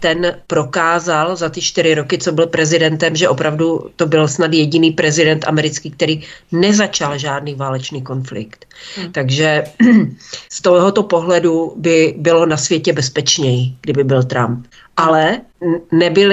ten 0.00 0.36
prokázal 0.46 1.36
za 1.36 1.48
ty 1.48 1.60
čtyři 1.60 1.94
roky, 1.94 2.18
co 2.18 2.32
byl 2.32 2.46
prezidentem, 2.46 3.16
že 3.16 3.28
opravdu 3.28 3.90
to 3.96 4.06
byl 4.06 4.28
snad 4.28 4.52
jediný 4.52 4.90
prezident 4.90 5.44
americký, 5.48 5.90
který 5.90 6.22
nezačal 6.52 7.18
žádný 7.18 7.54
válečný 7.54 8.02
konflikt. 8.02 8.66
Hmm. 8.96 9.12
Takže 9.12 9.64
z 10.50 10.60
tohoto 10.62 11.02
pohledu 11.02 11.74
by 11.76 12.14
bylo 12.18 12.46
na 12.46 12.56
světě 12.56 12.92
bezpečněji, 12.92 13.72
kdyby 13.80 14.04
byl 14.04 14.22
Trump. 14.22 14.66
Ale 14.96 15.40
nebyl, 15.92 16.32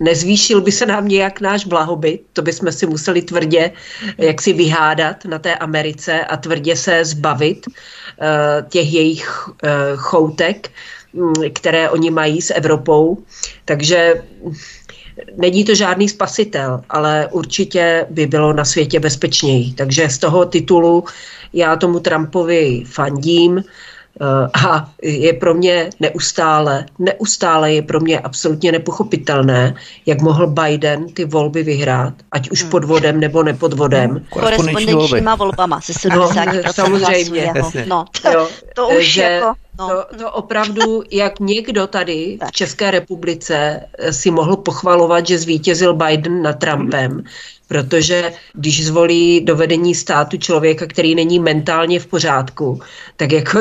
nezvýšil 0.00 0.60
by 0.60 0.72
se 0.72 0.86
nám 0.86 1.08
nějak 1.08 1.40
náš 1.40 1.64
blahobyt, 1.64 2.22
to 2.32 2.42
bychom 2.42 2.72
si 2.72 2.86
museli 2.86 3.22
tvrdě 3.22 3.72
jak 4.18 4.42
si 4.42 4.52
vyhádat 4.52 5.24
na 5.24 5.38
té 5.38 5.54
Americe 5.54 6.24
a 6.24 6.36
tvrdě 6.36 6.76
se 6.76 7.04
zbavit 7.04 7.66
uh, 7.66 7.74
těch 8.68 8.92
jejich 8.92 9.48
uh, 9.48 9.58
choutek, 9.96 10.70
které 11.52 11.90
oni 11.90 12.10
mají 12.10 12.42
s 12.42 12.54
Evropou. 12.54 13.18
Takže 13.64 14.22
není 15.36 15.64
to 15.64 15.74
žádný 15.74 16.08
spasitel, 16.08 16.80
ale 16.90 17.28
určitě 17.30 18.06
by 18.10 18.26
bylo 18.26 18.52
na 18.52 18.64
světě 18.64 19.00
bezpečněji. 19.00 19.72
Takže 19.72 20.08
z 20.08 20.18
toho 20.18 20.44
titulu 20.44 21.04
já 21.52 21.76
tomu 21.76 22.00
Trumpovi 22.00 22.84
fandím. 22.86 23.64
Eh, 24.20 24.66
a 24.66 24.90
je 25.02 25.32
pro 25.32 25.54
mě 25.54 25.90
neustále, 26.00 26.86
neustále 26.98 27.72
je 27.72 27.82
pro 27.82 28.00
mě 28.00 28.20
absolutně 28.20 28.72
nepochopitelné, 28.72 29.74
jak 30.06 30.20
mohl 30.20 30.46
Biden 30.46 31.08
ty 31.08 31.24
volby 31.24 31.62
vyhrát, 31.62 32.14
ať 32.32 32.50
už 32.50 32.62
hmm. 32.62 32.70
podvodem 32.70 33.20
nebo 33.20 33.42
nepodvodem. 33.42 34.10
Hmm. 34.10 34.24
Korespondenčníma 34.30 35.34
volbama 35.34 35.80
se 35.80 35.92
70% 35.92 36.62
no, 36.66 36.72
samozřejmě. 36.72 37.52
No, 37.86 38.04
to, 38.22 38.30
jo, 38.30 38.48
to 38.74 38.88
už 38.88 39.12
že, 39.12 39.22
jako... 39.22 39.54
No. 39.88 39.88
To, 39.88 40.16
to 40.16 40.30
opravdu, 40.30 41.02
jak 41.10 41.40
někdo 41.40 41.86
tady 41.86 42.38
v 42.48 42.52
České 42.52 42.90
republice 42.90 43.80
si 44.10 44.30
mohl 44.30 44.56
pochvalovat, 44.56 45.26
že 45.26 45.38
zvítězil 45.38 45.94
Biden 45.94 46.42
nad 46.42 46.52
Trumpem, 46.52 47.24
protože 47.68 48.32
když 48.54 48.86
zvolí 48.86 49.40
do 49.40 49.56
vedení 49.56 49.94
státu 49.94 50.36
člověka, 50.36 50.86
který 50.86 51.14
není 51.14 51.38
mentálně 51.38 52.00
v 52.00 52.06
pořádku, 52.06 52.80
tak 53.16 53.32
jako 53.32 53.58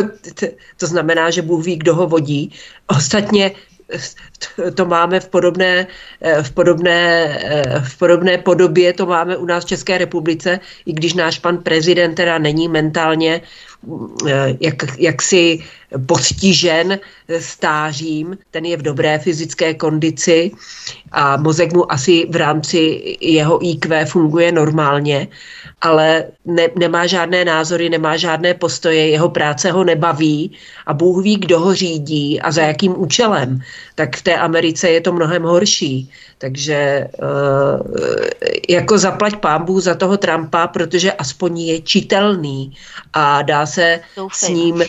to 0.78 0.88
znamená, 0.88 1.30
že 1.30 1.42
Bůh 1.42 1.66
ví, 1.66 1.76
kdo 1.76 1.96
ho 1.96 2.08
vodí. 2.08 2.52
Ostatně 2.88 3.52
to 4.76 4.86
máme 4.86 5.20
v 5.20 5.30
podobné, 5.30 5.88
v, 6.42 6.52
podobné, 6.52 7.40
v 7.84 7.98
podobné 7.98 8.38
podobě, 8.38 8.94
to 8.94 9.06
máme 9.06 9.38
u 9.38 9.46
nás 9.46 9.64
v 9.64 9.68
České 9.68 9.98
republice, 9.98 10.60
i 10.86 10.94
když 10.94 11.14
náš 11.14 11.40
pan 11.40 11.58
prezident 11.58 12.16
teda 12.16 12.38
není 12.38 12.68
mentálně 12.68 13.42
jak, 14.60 14.76
jaksi 14.98 15.64
postižen 16.06 17.00
stářím, 17.40 18.38
ten 18.52 18.66
je 18.66 18.78
v 18.78 18.82
dobré 18.82 19.20
fyzické 19.20 19.74
kondici 19.74 20.52
a 21.12 21.38
mozek 21.38 21.74
mu 21.74 21.92
asi 21.92 22.28
v 22.30 22.36
rámci 22.36 23.02
jeho 23.22 23.66
IQ 23.66 24.06
funguje 24.06 24.52
normálně, 24.52 25.28
ale 25.82 26.26
ne, 26.46 26.68
nemá 26.80 27.08
žádné 27.08 27.46
názory, 27.46 27.90
nemá 27.90 28.18
žádné 28.18 28.54
postoje, 28.54 29.10
jeho 29.10 29.30
práce 29.30 29.72
ho 29.72 29.84
nebaví 29.84 30.52
a 30.86 30.94
Bůh 30.94 31.24
ví, 31.24 31.36
kdo 31.36 31.60
ho 31.60 31.76
řídí 31.76 32.42
a 32.42 32.52
za 32.52 32.62
jakým 32.62 33.00
účelem. 33.02 33.62
tak 33.96 34.16
v 34.16 34.22
té 34.22 34.38
Americe 34.38 34.90
je 34.90 35.02
to 35.02 35.14
mnohem 35.14 35.44
horší. 35.44 36.10
Takže 36.38 36.74
eh, 36.74 37.10
jako 38.70 38.98
zaplať 38.98 39.36
pámbu 39.36 39.80
za 39.80 39.96
toho 39.96 40.18
Trumpa, 40.18 40.68
protože 40.68 41.14
aspoň 41.14 41.60
je 41.60 41.82
čitelný 41.82 42.74
a 43.14 43.42
dá 43.42 43.66
se 43.66 44.00
s 44.34 44.50
ním 44.50 44.84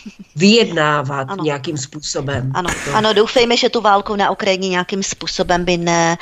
vyjednávat 0.92 1.30
ano. 1.30 1.44
nějakým 1.44 1.78
způsobem. 1.78 2.50
Ano. 2.54 2.70
ano, 2.94 3.12
doufejme, 3.12 3.56
že 3.56 3.68
tu 3.68 3.80
válku 3.80 4.16
na 4.16 4.30
Ukrajině 4.30 4.68
nějakým 4.68 5.02
způsobem 5.02 5.64
by 5.64 5.76
ne, 5.76 6.18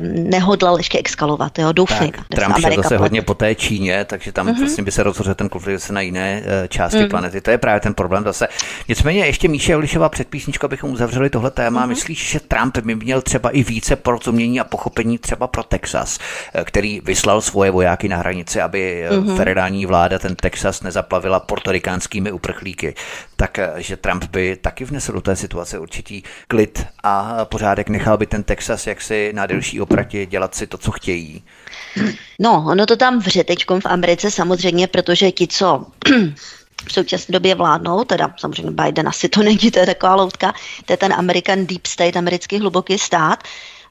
nehodlal 0.00 0.76
ještě 0.76 0.98
exkalovat. 0.98 1.58
Jo? 1.58 1.72
Doufejme. 1.72 2.12
Tak, 2.12 2.26
Trump 2.28 2.58
šel 2.58 2.82
zase 2.82 2.96
hodně 2.96 3.22
po 3.22 3.34
té 3.34 3.54
Číně, 3.54 4.04
takže 4.04 4.32
tam 4.32 4.46
mm-hmm. 4.46 4.58
vlastně 4.58 4.84
by 4.84 4.92
se 4.92 5.02
rozhodl 5.02 5.34
ten 5.34 5.48
konflikt 5.48 5.90
na 5.90 6.00
jiné 6.00 6.42
uh, 6.42 6.68
části 6.68 7.02
mm. 7.02 7.08
planety. 7.08 7.40
To 7.40 7.50
je 7.50 7.58
právě 7.58 7.80
ten 7.80 7.94
problém 7.94 8.24
zase. 8.24 8.48
Nicméně 8.88 9.26
ještě 9.26 9.48
Míše 9.48 9.76
Ulišová 9.76 10.08
před 10.08 10.28
písničkou, 10.28 10.66
abychom 10.66 10.90
uzavřeli 10.90 11.30
tohle 11.30 11.50
téma. 11.50 11.84
Mm-hmm. 11.84 11.88
Myslíš, 11.88 12.30
že 12.30 12.40
Trump 12.40 12.78
by 12.78 12.94
měl 12.94 13.22
třeba 13.22 13.50
i 13.50 13.62
více 13.62 13.96
porozumění 13.96 14.60
a 14.60 14.64
pochopení 14.64 15.18
třeba 15.18 15.46
pro 15.46 15.62
Texas, 15.62 16.18
eh, 16.54 16.64
který 16.64 17.00
vyslal 17.04 17.40
svoje 17.40 17.70
vojáky 17.70 18.08
na 18.08 18.16
hranici, 18.16 18.60
aby 18.60 19.06
mm-hmm. 19.10 19.36
federální 19.36 19.86
vláda 19.86 20.18
ten 20.18 20.36
Texas 20.36 20.82
nezaplavila 20.82 21.40
portorikánskými 21.40 22.32
uprchlíky, 22.32 22.94
tak 23.36 23.58
eh, 23.58 23.72
že 23.76 23.96
Trump 24.10 24.24
by 24.24 24.56
taky 24.56 24.84
vnesl 24.84 25.12
do 25.12 25.20
té 25.20 25.36
situace 25.36 25.78
určitý 25.78 26.22
klid 26.48 26.86
a 27.02 27.44
pořádek, 27.44 27.88
nechal 27.88 28.18
by 28.18 28.26
ten 28.26 28.42
Texas 28.42 28.86
jaksi 28.86 29.32
na 29.34 29.46
delší 29.46 29.80
opratě 29.80 30.26
dělat 30.26 30.54
si 30.54 30.66
to, 30.66 30.78
co 30.78 30.90
chtějí. 30.90 31.42
No, 32.38 32.64
ono 32.68 32.86
to 32.86 32.96
tam 32.96 33.18
vře 33.18 33.44
v 33.80 33.86
Americe 33.86 34.30
samozřejmě, 34.30 34.86
protože 34.86 35.30
ti, 35.30 35.46
co 35.46 35.86
v 36.86 36.92
současné 36.92 37.32
době 37.32 37.54
vládnou, 37.54 38.04
teda 38.04 38.34
samozřejmě 38.38 38.70
Biden 38.70 39.08
asi 39.08 39.28
to 39.28 39.42
není, 39.42 39.70
to 39.70 39.78
je 39.78 39.86
taková 39.86 40.14
loutka, 40.14 40.54
to 40.84 40.92
je 40.92 40.96
ten 40.96 41.12
American 41.12 41.66
Deep 41.66 41.86
State, 41.86 42.16
americký 42.16 42.58
hluboký 42.58 42.98
stát, 42.98 43.44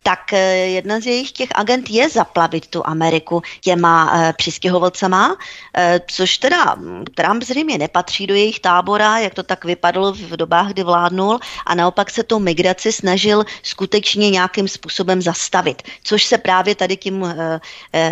tak 0.04 0.34
eh, 0.34 0.56
jedna 0.56 1.00
z 1.00 1.06
jejich 1.06 1.32
těch 1.32 1.50
agent 1.56 1.90
je 1.90 2.10
zaplavit 2.10 2.68
tu 2.68 2.88
Ameriku 2.88 3.42
těma 3.62 4.12
e, 4.14 4.34
přistěhovalcema, 4.34 5.38
e, 5.78 6.02
což 6.12 6.38
teda 6.38 6.76
Trump 7.16 7.44
zřejmě 7.44 7.78
nepatří 7.78 8.28
do 8.28 8.34
jejich 8.36 8.60
tábora, 8.60 9.20
jak 9.20 9.34
to 9.34 9.44
tak 9.44 9.66
vypadlo 9.66 10.14
v 10.14 10.38
dobách, 10.38 10.68
kdy 10.68 10.84
vládnul 10.84 11.40
a 11.66 11.76
naopak 11.76 12.10
se 12.12 12.24
tu 12.24 12.40
migraci 12.40 12.92
snažil 12.92 13.46
skutečně 13.64 14.30
nějakým 14.30 14.68
způsobem 14.68 15.22
zastavit, 15.22 15.82
což 16.04 16.24
se 16.24 16.38
právě 16.38 16.76
tady 16.76 16.98
tím 16.98 17.36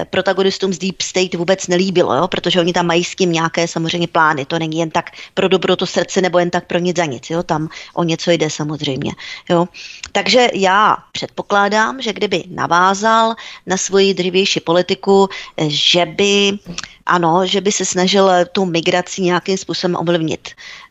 protagonistům 0.10 0.74
z 0.74 0.78
Deep 0.78 1.02
State 1.02 1.36
vůbec 1.36 1.68
nelíbilo, 1.68 2.16
jo? 2.16 2.28
protože 2.28 2.60
oni 2.60 2.74
tam 2.74 2.86
mají 2.86 3.04
s 3.04 3.16
tím 3.16 3.32
nějaké 3.32 3.68
samozřejmě 3.68 4.08
plány, 4.08 4.46
to 4.46 4.60
není 4.60 4.80
jen 4.80 4.92
tak 4.92 5.12
pro 5.34 5.48
dobro 5.48 5.76
to 5.76 5.86
srdce 5.86 6.22
nebo 6.22 6.40
jen 6.40 6.50
tak 6.50 6.68
pro 6.68 6.80
nic 6.80 6.98
za 6.98 7.06
nic, 7.06 7.30
jo? 7.30 7.44
tam 7.44 7.70
o 7.94 8.04
něco 8.04 8.32
jde 8.32 8.50
samozřejmě. 8.50 9.12
Jo? 9.50 9.68
Takže 10.12 10.50
já 10.54 10.98
předpokládám, 11.12 11.77
předpokládám, 11.78 12.02
že 12.02 12.14
kdyby 12.14 12.44
navázal 12.50 13.36
na 13.66 13.78
svoji 13.78 14.14
dřívější 14.14 14.60
politiku, 14.60 15.30
že 15.68 16.06
by 16.06 16.60
ano, 17.06 17.46
že 17.46 17.62
by 17.62 17.72
se 17.72 17.86
snažil 17.86 18.30
tu 18.52 18.66
migraci 18.66 19.22
nějakým 19.22 19.58
způsobem 19.58 19.96
ovlivnit, 19.96 20.50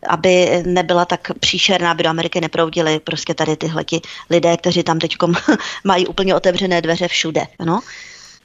aby 0.09 0.63
nebyla 0.67 1.05
tak 1.05 1.31
příšerná, 1.41 1.91
aby 1.91 2.03
do 2.03 2.11
Ameriky 2.11 2.41
neproudili 2.41 3.01
prostě 3.01 3.35
tady 3.35 3.57
tyhle 3.57 3.85
lidé, 4.31 4.57
kteří 4.57 4.83
tam 4.83 4.99
teď 4.99 5.17
mají 5.85 6.07
úplně 6.07 6.35
otevřené 6.35 6.81
dveře 6.81 7.09
všude. 7.09 7.47
No? 7.65 7.81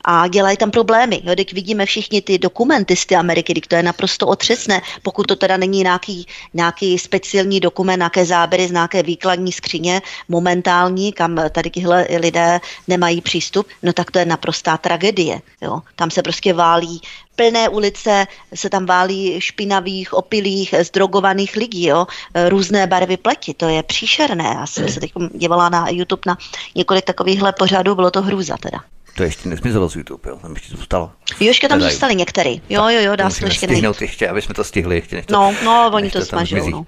A 0.03 0.27
dělají 0.27 0.57
tam 0.57 0.71
problémy. 0.71 1.21
Jo, 1.23 1.35
teď 1.35 1.53
vidíme 1.53 1.85
všichni 1.85 2.21
ty 2.21 2.39
dokumenty 2.39 2.95
z 2.95 3.05
té 3.05 3.15
Ameriky, 3.15 3.53
teď 3.53 3.67
to 3.67 3.75
je 3.75 3.83
naprosto 3.83 4.27
otřesné, 4.27 4.81
pokud 5.03 5.27
to 5.27 5.35
teda 5.35 5.57
není 5.57 5.83
nějaký, 5.83 6.25
nějaký 6.53 6.99
speciální 6.99 7.59
dokument, 7.59 7.97
nějaké 7.97 8.25
záběry 8.25 8.67
z 8.67 8.71
nějaké 8.71 9.03
výkladní 9.03 9.51
skříně 9.51 10.01
momentální, 10.29 11.13
kam 11.13 11.39
tady 11.51 11.69
tyhle 11.69 12.07
lidé 12.19 12.59
nemají 12.87 13.21
přístup, 13.21 13.67
no 13.83 13.93
tak 13.93 14.11
to 14.11 14.19
je 14.19 14.25
naprostá 14.25 14.77
tragédie. 14.77 15.41
Jo. 15.61 15.81
Tam 15.95 16.11
se 16.11 16.21
prostě 16.21 16.53
válí 16.53 17.01
plné 17.35 17.69
ulice 17.69 18.27
se 18.55 18.69
tam 18.69 18.85
válí 18.85 19.41
špinavých, 19.41 20.13
opilých, 20.13 20.75
zdrogovaných 20.81 21.55
lidí, 21.55 21.85
jo? 21.85 22.07
různé 22.49 22.87
barvy 22.87 23.17
pleti, 23.17 23.53
to 23.53 23.69
je 23.69 23.83
příšerné. 23.83 24.43
Já 24.43 24.67
jsem 24.67 24.89
se 24.89 24.99
teď 24.99 25.11
dívala 25.33 25.69
na 25.69 25.89
YouTube 25.89 26.21
na 26.25 26.37
několik 26.75 27.05
takovýchhle 27.05 27.53
pořadů, 27.53 27.95
bylo 27.95 28.11
to 28.11 28.21
hrůza 28.21 28.57
teda. 28.57 28.79
To 29.15 29.23
ještě 29.23 29.49
nesmizelo 29.49 29.89
z 29.89 29.95
YouTube, 29.95 30.29
jo? 30.29 30.37
tam 30.41 30.53
ještě 30.53 30.77
zůstalo. 30.77 31.11
Jo, 31.39 31.47
ještě 31.47 31.67
tam 31.67 31.81
zůstaly 31.81 32.15
některý. 32.15 32.61
Jo, 32.69 32.87
jo, 32.87 33.01
jo, 33.01 33.15
dá 33.15 33.29
se 33.29 33.39
to 33.39 33.45
ještě 33.45 33.67
stihnout 33.67 34.01
ještě, 34.01 34.29
aby 34.29 34.41
jsme 34.41 34.53
to 34.53 34.63
stihli. 34.63 34.95
Ještě 34.95 35.15
než 35.15 35.25
to, 35.25 35.33
no, 35.33 35.53
no, 35.63 35.91
oni 35.93 36.11
to 36.11 36.21
smaží. 36.21 36.55
No. 36.71 36.85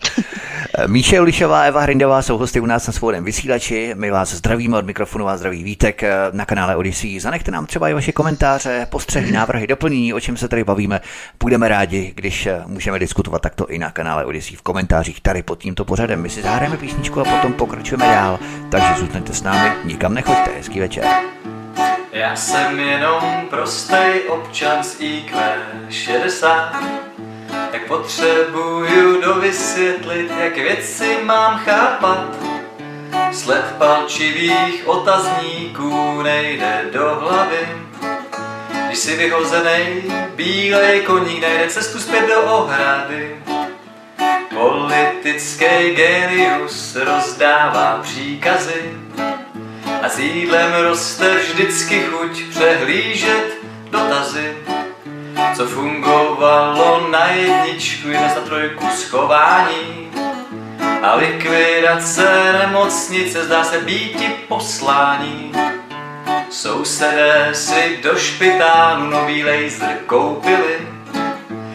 Míše 0.87 1.21
Ulišová, 1.21 1.63
Eva 1.63 1.81
Hrindová 1.81 2.21
jsou 2.21 2.37
hosty 2.37 2.59
u 2.59 2.65
nás 2.65 2.87
na 2.87 2.93
svobodném 2.93 3.23
vysílači. 3.23 3.93
My 3.97 4.11
vás 4.11 4.33
zdravíme 4.33 4.77
od 4.77 4.85
mikrofonu 4.85 5.25
vás 5.25 5.39
zdraví 5.39 5.63
Vítek 5.63 6.03
eh, 6.03 6.13
na 6.31 6.45
kanále 6.45 6.75
Odyssey. 6.75 7.19
Zanechte 7.19 7.51
nám 7.51 7.65
třeba 7.65 7.89
i 7.89 7.93
vaše 7.93 8.11
komentáře, 8.11 8.87
postřehy, 8.89 9.31
návrhy, 9.31 9.67
doplnění, 9.67 10.13
o 10.13 10.19
čem 10.19 10.37
se 10.37 10.47
tady 10.47 10.63
bavíme. 10.63 11.01
Budeme 11.39 11.67
rádi, 11.67 12.13
když 12.15 12.45
eh, 12.45 12.61
můžeme 12.65 12.99
diskutovat 12.99 13.41
takto 13.41 13.67
i 13.67 13.79
na 13.79 13.91
kanále 13.91 14.25
Odyssey 14.25 14.55
v 14.55 14.61
komentářích 14.61 15.21
tady 15.21 15.43
pod 15.43 15.59
tímto 15.59 15.85
pořadem. 15.85 16.21
My 16.21 16.29
si 16.29 16.41
zahrajeme 16.41 16.77
písničku 16.77 17.21
a 17.21 17.23
potom 17.23 17.53
pokračujeme 17.53 18.05
dál. 18.05 18.39
Takže 18.71 18.87
zůstaňte 18.99 19.33
s 19.33 19.43
námi, 19.43 19.75
nikam 19.85 20.13
nechoďte. 20.13 20.51
Hezký 20.57 20.79
večer. 20.79 21.05
Já 22.11 22.35
jsem 22.35 22.79
jenom 22.79 23.47
prostej 23.49 24.21
občan 24.27 24.83
z 24.83 24.95
IQ 24.99 25.37
60 25.89 26.73
Tak 27.71 27.87
potřebuju 27.87 29.21
dovysvětlit, 29.21 30.31
jak 30.39 30.57
věci 30.57 31.17
mám 31.23 31.59
chápat. 31.59 32.35
Sled 33.31 33.65
palčivých 33.77 34.87
otazníků 34.87 36.21
nejde 36.21 36.85
do 36.93 37.15
hlavy. 37.19 37.67
Když 38.87 38.99
si 38.99 39.15
vyhozenej 39.17 40.03
bílej 40.35 41.01
koník 41.01 41.41
najde 41.41 41.67
cestu 41.67 41.99
zpět 41.99 42.27
do 42.27 42.41
ohrady. 42.41 43.41
Politický 44.49 45.95
genius 45.95 46.95
rozdává 46.95 47.99
příkazy 48.01 48.93
a 50.01 50.09
s 50.09 50.19
jídlem 50.19 50.73
roste 50.83 51.35
vždycky 51.37 52.01
chuť 52.01 52.49
přehlížet 52.49 53.57
dotazy. 53.89 54.57
Co 55.55 55.65
fungovalo 55.65 57.07
na 57.11 57.25
jedničku, 57.25 58.07
jedna 58.07 58.27
na 58.27 58.41
trojku 58.41 58.85
schování. 58.95 60.11
A 61.01 61.15
likvidace 61.15 62.53
nemocnice 62.59 63.43
zdá 63.43 63.63
se 63.63 63.79
býti 63.79 64.29
poslání. 64.47 65.51
Sousedé 66.49 67.49
si 67.53 67.99
do 68.03 68.17
špitálu 68.17 69.05
nový 69.05 69.43
laser 69.43 69.97
koupili. 70.05 70.87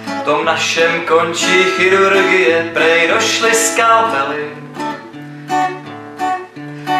V 0.07 0.23
tom 0.25 0.45
našem 0.45 1.01
končí 1.01 1.65
chirurgie, 1.65 2.71
prej 2.75 3.09
došly 3.09 3.55
skalpely 3.55 4.59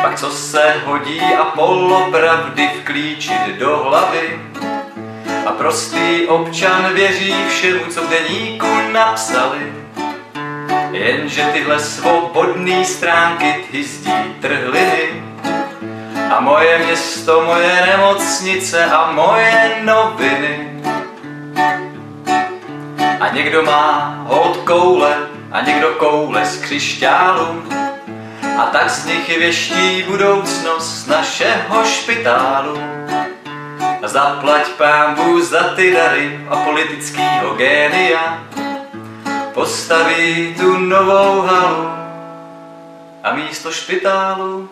pak 0.03 0.19
co 0.19 0.31
se 0.31 0.75
hodí 0.85 1.21
a 1.21 1.45
polopravdy 1.45 2.71
vklíčit 2.81 3.57
do 3.59 3.77
hlavy. 3.77 4.41
A 5.47 5.53
prostý 5.53 6.27
občan 6.27 6.93
věří 6.95 7.35
všemu, 7.49 7.85
co 7.91 8.03
v 8.03 8.11
deníku 8.11 8.67
napsali. 8.93 9.73
Jenže 10.91 11.43
tyhle 11.53 11.81
svobodné 11.81 12.85
stránky 12.85 13.55
hyzdí 13.73 14.13
trhliny. 14.41 15.23
A 16.37 16.41
moje 16.41 16.79
město, 16.79 17.41
moje 17.41 17.87
nemocnice 17.87 18.85
a 18.85 19.13
moje 19.13 19.81
noviny. 19.85 20.83
A 23.21 23.29
někdo 23.33 23.63
má 23.63 24.17
hod 24.27 24.57
koule 24.57 25.17
a 25.53 25.61
někdo 25.61 25.89
koule 25.89 26.47
z 26.47 26.61
křišťálu 26.61 27.63
a 28.59 28.67
tak 28.67 28.91
z 28.91 29.07
nich 29.07 29.39
věští 29.39 30.03
budoucnost 30.03 31.07
našeho 31.07 31.85
špitálu. 31.85 32.79
A 34.03 34.09
zaplať 34.09 34.69
pámbu 34.69 35.41
za 35.41 35.63
ty 35.63 35.93
dary 35.95 36.41
a 36.49 36.57
politickýho 36.57 37.55
génia, 37.55 38.45
postaví 39.55 40.55
tu 40.59 40.79
novou 40.79 41.41
halu 41.43 41.89
a 43.23 43.35
místo 43.35 43.73
špitálu 43.73 44.69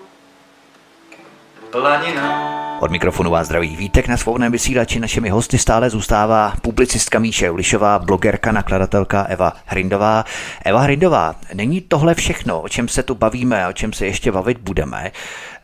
planina. 1.80 2.56
Od 2.80 2.90
mikrofonu 2.90 3.30
vás 3.30 3.46
zdraví 3.46 3.76
Vítek 3.76 4.08
na 4.08 4.16
svobodném 4.16 4.52
vysílači. 4.52 5.00
Našimi 5.00 5.28
hosty 5.28 5.58
stále 5.58 5.90
zůstává 5.90 6.52
publicistka 6.62 7.18
Míše 7.18 7.50
Ulišová, 7.50 7.98
blogerka, 7.98 8.52
nakladatelka 8.52 9.22
Eva 9.22 9.52
Hrindová. 9.66 10.24
Eva 10.64 10.80
Hrindová, 10.80 11.34
není 11.54 11.80
tohle 11.80 12.14
všechno, 12.14 12.60
o 12.60 12.68
čem 12.68 12.88
se 12.88 13.02
tu 13.02 13.14
bavíme, 13.14 13.68
o 13.68 13.72
čem 13.72 13.92
se 13.92 14.06
ještě 14.06 14.32
bavit 14.32 14.58
budeme. 14.58 15.10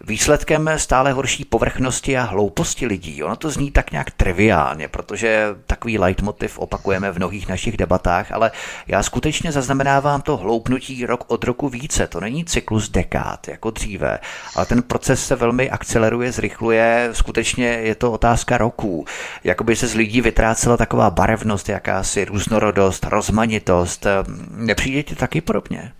Výsledkem 0.07 0.70
stále 0.76 1.12
horší 1.12 1.44
povrchnosti 1.44 2.18
a 2.18 2.22
hlouposti 2.22 2.86
lidí. 2.86 3.22
Ono 3.22 3.36
to 3.36 3.50
zní 3.50 3.70
tak 3.70 3.92
nějak 3.92 4.11
triviálně, 4.11 4.88
protože 4.88 5.46
takový 5.66 5.98
leitmotiv 5.98 6.59
opakujeme 6.59 7.12
v 7.12 7.16
mnohých 7.16 7.48
našich 7.48 7.76
debatách, 7.76 8.32
ale 8.32 8.50
já 8.86 9.03
skutečně 9.03 9.53
zaznamenávám 9.53 10.22
to 10.22 10.36
hloupnutí 10.36 11.07
rok 11.07 11.24
od 11.26 11.44
roku 11.44 11.68
více. 11.68 12.07
To 12.07 12.20
není 12.20 12.44
cyklus 12.44 12.88
dekád, 12.88 13.48
jako 13.48 13.70
dříve, 13.70 14.18
ale 14.57 14.66
ten 14.66 14.82
proces 14.82 15.26
se 15.26 15.36
velmi 15.36 15.70
akceleruje, 15.70 16.32
zrychluje, 16.32 17.09
skutečně 17.12 17.66
je 17.66 17.94
to 17.94 18.12
otázka 18.12 18.59
roků. 18.59 19.07
Jakoby 19.44 19.76
se 19.76 19.86
z 19.86 19.94
lidí 19.94 20.20
vytrácela 20.20 20.76
taková 20.76 21.11
barevnost, 21.11 21.68
jakási 21.68 22.24
různorodost, 22.24 23.05
rozmanitost. 23.05 24.07
Nepřijde 24.50 25.03
ti 25.03 25.14
taky 25.14 25.40
podobně? 25.40 25.92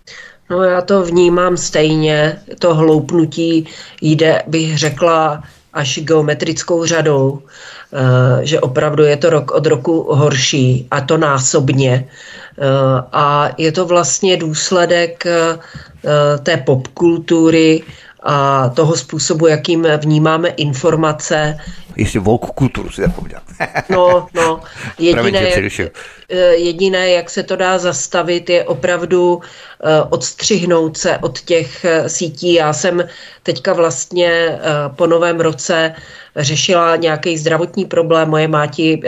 No 0.49 0.63
já 0.63 0.81
to 0.81 1.03
vnímám 1.03 1.57
stejně. 1.57 2.39
To 2.59 2.75
hloupnutí 2.75 3.67
jde, 4.01 4.43
bych 4.47 4.77
řekla, 4.77 5.43
až 5.73 5.99
geometrickou 6.03 6.85
řadou, 6.85 7.41
eh, 7.93 8.45
že 8.45 8.59
opravdu 8.59 9.03
je 9.03 9.17
to 9.17 9.29
rok 9.29 9.51
od 9.51 9.65
roku 9.65 10.07
horší 10.13 10.87
a 10.91 11.01
to 11.01 11.17
násobně. 11.17 12.07
Eh, 12.59 12.63
a 13.11 13.49
je 13.57 13.71
to 13.71 13.85
vlastně 13.85 14.37
důsledek 14.37 15.25
eh, 15.25 15.57
té 16.43 16.57
popkultury 16.57 17.83
a 18.23 18.69
toho 18.69 18.95
způsobu, 18.95 19.47
jakým 19.47 19.87
vnímáme 19.97 20.49
informace. 20.49 21.57
Jestli 21.95 22.19
woke 22.19 22.47
kulturu 22.55 22.89
si 22.89 23.01
zapomněl. 23.01 23.39
no, 23.89 24.27
no. 24.33 24.61
Jediné, 24.99 25.51
Eh, 26.29 26.55
jediné, 26.55 27.09
jak 27.09 27.29
se 27.29 27.43
to 27.43 27.55
dá 27.55 27.77
zastavit, 27.77 28.49
je 28.49 28.63
opravdu 28.63 29.41
eh, 29.83 30.01
odstřihnout 30.09 30.97
se 30.97 31.17
od 31.17 31.39
těch 31.41 31.85
eh, 31.85 32.09
sítí. 32.09 32.53
Já 32.53 32.73
jsem 32.73 33.03
teďka 33.43 33.73
vlastně 33.73 34.59
po 34.95 35.07
novém 35.07 35.39
roce 35.39 35.95
řešila 36.35 36.95
nějaký 36.95 37.37
zdravotní 37.37 37.85
problém. 37.85 38.29
Moje 38.29 38.47
máti 38.47 39.01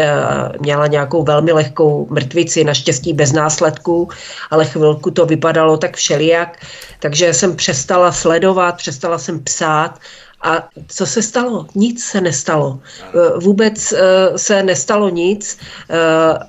měla 0.59 0.87
nějakou 0.87 1.23
velmi 1.23 1.51
lehkou 1.51 2.07
mrtvici, 2.09 2.63
naštěstí 2.63 3.13
bez 3.13 3.31
následků, 3.31 4.09
ale 4.51 4.65
chvilku 4.65 5.11
to 5.11 5.25
vypadalo 5.25 5.77
tak 5.77 5.95
všelijak. 5.95 6.57
Takže 6.99 7.33
jsem 7.33 7.55
přestala 7.55 8.11
sledovat, 8.11 8.77
přestala 8.77 9.17
jsem 9.17 9.43
psát 9.43 9.99
a 10.45 10.69
co 10.87 11.05
se 11.05 11.21
stalo? 11.21 11.67
Nic 11.75 12.05
se 12.05 12.21
nestalo. 12.21 12.79
Eh, 13.01 13.39
vůbec 13.39 13.91
eh, 13.91 14.37
se 14.37 14.63
nestalo 14.63 15.09
nic 15.09 15.57
eh, 15.89 15.97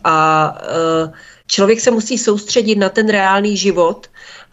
a 0.04 0.58
člověk 1.46 1.80
se 1.80 1.90
musí 1.90 2.18
soustředit 2.18 2.76
na 2.76 2.88
ten 2.88 3.08
reálný 3.08 3.56
život, 3.56 4.06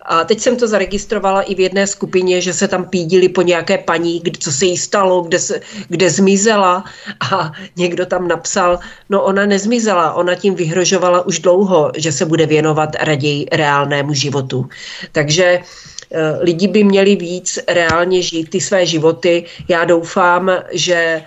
a 0.06 0.24
teď 0.24 0.39
jsem 0.39 0.58
to 0.58 0.68
zaregistrovala 0.68 1.41
i 1.41 1.56
v 1.56 1.60
jedné 1.60 1.88
skupině, 1.88 2.41
že 2.41 2.54
se 2.54 2.68
tam 2.68 2.86
pídili 2.86 3.30
po 3.30 3.41
nějaké 3.41 3.78
paní, 3.78 4.22
co 4.39 4.51
se 4.51 4.66
jí 4.66 4.78
stalo, 4.78 5.22
kde, 5.22 5.39
se, 5.39 5.62
kde 5.89 6.10
zmizela 6.10 6.84
a 7.32 7.51
někdo 7.76 8.06
tam 8.06 8.28
napsal, 8.28 8.80
no 9.10 9.24
ona 9.24 9.45
nezmizela, 9.45 10.14
ona 10.14 10.36
tím 10.36 10.56
vyhrožovala 10.56 11.26
už 11.26 11.39
dlouho, 11.39 11.91
že 11.97 12.12
se 12.12 12.26
bude 12.26 12.45
věnovat 12.45 12.89
raději 12.99 13.45
reálnému 13.51 14.14
životu. 14.14 14.70
Takže 15.12 15.60
Eh, 16.14 16.38
lidi 16.41 16.68
by 16.68 16.84
měli 16.84 17.16
víc 17.16 17.60
reálně 17.68 18.22
žít 18.22 18.49
ty 18.49 18.62
své 18.62 18.86
životy. 18.86 19.45
Já 19.68 19.86
doufám, 19.86 20.51
že 20.72 21.22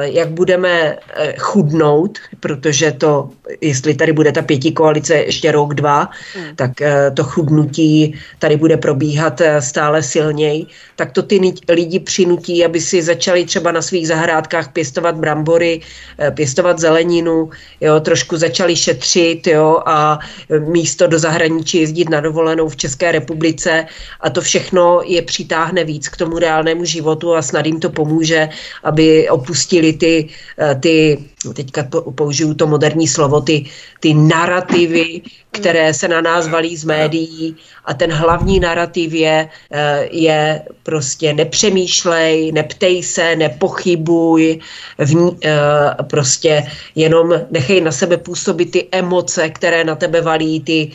jak 0.00 0.28
budeme 0.28 0.96
eh, 1.14 1.34
chudnout, 1.38 2.18
protože 2.40 2.92
to, 2.92 3.28
jestli 3.60 3.94
tady 3.94 4.12
bude 4.12 4.32
ta 4.32 4.42
pěti 4.42 4.72
koalice 4.72 5.14
ještě 5.14 5.52
rok, 5.52 5.74
dva, 5.74 6.10
hmm. 6.34 6.56
tak 6.56 6.80
eh, 6.80 7.10
to 7.10 7.24
chudnutí 7.24 8.14
tady 8.38 8.56
bude 8.56 8.76
probíhat 8.76 9.42
stále 9.60 10.02
silněji, 10.02 10.66
tak 10.96 11.12
to 11.12 11.22
ty 11.22 11.40
lidi 11.68 12.00
přinutí, 12.00 12.64
aby 12.64 12.80
si 12.80 13.02
začali 13.02 13.44
třeba 13.44 13.72
na 13.72 13.82
svých 13.82 14.08
zahrádkách 14.08 14.72
pěstovat 14.72 15.16
brambory, 15.16 15.80
pěstovat 16.34 16.78
zeleninu, 16.78 17.50
jo, 17.80 18.00
trošku 18.00 18.36
začali 18.36 18.76
šetřit 18.76 19.46
jo, 19.46 19.82
a 19.86 20.18
místo 20.68 21.06
do 21.06 21.18
zahraničí 21.18 21.80
jezdit 21.80 22.08
na 22.08 22.20
dovolenou 22.20 22.68
v 22.68 22.76
České 22.76 23.12
republice 23.12 23.86
a 24.20 24.30
to 24.30 24.40
všechno 24.40 25.00
je 25.04 25.22
přitáhne 25.22 25.84
víc 25.84 26.08
k 26.08 26.16
tomu 26.16 26.38
reálnému 26.38 26.84
životu 26.84 27.34
a 27.34 27.42
snad 27.42 27.66
jim 27.66 27.80
to 27.80 27.90
pomůže, 27.90 28.48
aby 28.82 29.28
opustili 29.28 29.65
opustili 29.66 29.92
ty, 29.92 30.28
eh, 30.58 30.74
ty 30.74 31.18
teďka 31.54 31.86
použiju 32.14 32.54
to 32.54 32.66
moderní 32.66 33.08
slovo, 33.08 33.40
ty, 33.40 33.66
ty 34.00 34.14
narrativy, 34.14 35.22
které 35.50 35.94
se 35.94 36.08
na 36.08 36.20
nás 36.20 36.48
valí 36.48 36.76
z 36.76 36.84
médií. 36.84 37.56
A 37.84 37.94
ten 37.94 38.12
hlavní 38.12 38.60
narrativ 38.60 39.12
je, 39.12 39.48
eh, 39.70 40.08
je 40.10 40.62
prostě 40.82 41.34
nepřemýšlej, 41.34 42.52
neptej 42.52 43.02
se, 43.02 43.36
nepochybuj, 43.36 44.58
v, 44.98 45.12
eh, 45.44 45.58
prostě 46.10 46.66
jenom 46.94 47.34
nechej 47.50 47.80
na 47.80 47.92
sebe 47.92 48.16
působit 48.16 48.70
ty 48.70 48.86
emoce, 48.92 49.50
které 49.50 49.84
na 49.84 49.94
tebe 49.94 50.20
valí, 50.22 50.60
ty, 50.62 50.90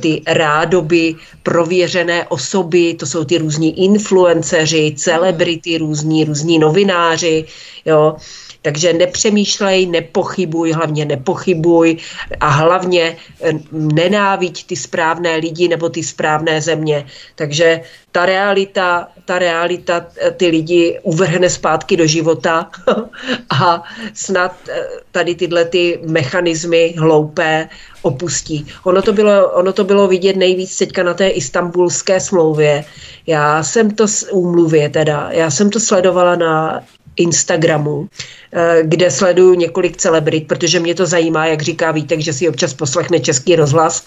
ty 0.00 0.22
rádoby 0.26 1.14
prověřené 1.42 2.28
osoby, 2.28 2.94
to 2.94 3.06
jsou 3.06 3.24
ty 3.24 3.38
různí 3.38 3.84
influenceři, 3.84 4.94
celebrity, 4.96 5.78
různí, 5.78 6.24
různí 6.24 6.58
novináři, 6.58 7.44
jo, 7.84 8.16
takže 8.62 8.92
nepřemýšlej, 8.92 9.86
nepochybuj, 9.86 10.72
hlavně 10.72 11.04
nepochybuj 11.04 11.96
a 12.40 12.48
hlavně 12.48 13.16
eh, 13.42 13.52
nenáviď 13.72 14.66
ty 14.66 14.76
správné 14.76 15.36
lidi 15.36 15.68
nebo 15.68 15.88
ty 15.88 16.02
správné 16.02 16.60
země. 16.60 17.06
Takže 17.34 17.80
ta 18.12 18.26
realita, 18.26 19.08
ta 19.24 19.38
realita 19.38 20.06
eh, 20.16 20.30
ty 20.30 20.46
lidi 20.46 20.98
uvrhne 21.02 21.50
zpátky 21.50 21.96
do 21.96 22.06
života 22.06 22.70
a 23.50 23.82
snad 24.14 24.56
eh, 24.68 24.86
tady 25.10 25.34
tyhle 25.34 25.64
ty 25.64 26.00
mechanismy 26.06 26.94
hloupé 26.98 27.68
opustí. 28.02 28.66
Ono 28.84 29.02
to, 29.02 29.12
bylo, 29.12 29.50
ono 29.50 29.72
to 29.72 29.84
bylo 29.84 30.08
vidět 30.08 30.36
nejvíc 30.36 30.78
teďka 30.78 31.02
na 31.02 31.14
té 31.14 31.28
istambulské 31.28 32.20
smlouvě. 32.20 32.84
Já 33.26 33.62
jsem 33.62 33.90
to 33.90 34.06
úmluvě 34.30 34.88
teda, 34.88 35.28
já 35.30 35.50
jsem 35.50 35.70
to 35.70 35.80
sledovala 35.80 36.36
na 36.36 36.82
Instagramu, 37.16 38.08
eh, 38.52 38.82
kde 38.82 39.10
sleduju 39.10 39.54
několik 39.54 39.96
celebrit, 39.96 40.48
protože 40.48 40.80
mě 40.80 40.94
to 40.94 41.06
zajímá, 41.06 41.46
jak 41.46 41.62
říká 41.62 41.92
Vítek, 41.92 42.20
že 42.20 42.32
si 42.32 42.48
občas 42.48 42.74
poslechne 42.74 43.20
český 43.20 43.56
rozhlas, 43.56 44.04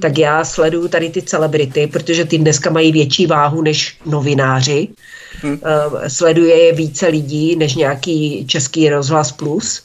tak 0.00 0.18
já 0.18 0.44
sleduju 0.44 0.88
tady 0.88 1.10
ty 1.10 1.22
celebrity, 1.22 1.86
protože 1.86 2.24
ty 2.24 2.38
dneska 2.38 2.70
mají 2.70 2.92
větší 2.92 3.26
váhu 3.26 3.62
než 3.62 3.98
novináři. 4.06 4.88
Hmm. 5.42 5.60
Sleduje 6.08 6.56
je 6.56 6.72
více 6.72 7.06
lidí 7.06 7.56
než 7.56 7.74
nějaký 7.74 8.46
český 8.46 8.88
rozhlas 8.88 9.32
plus. 9.32 9.82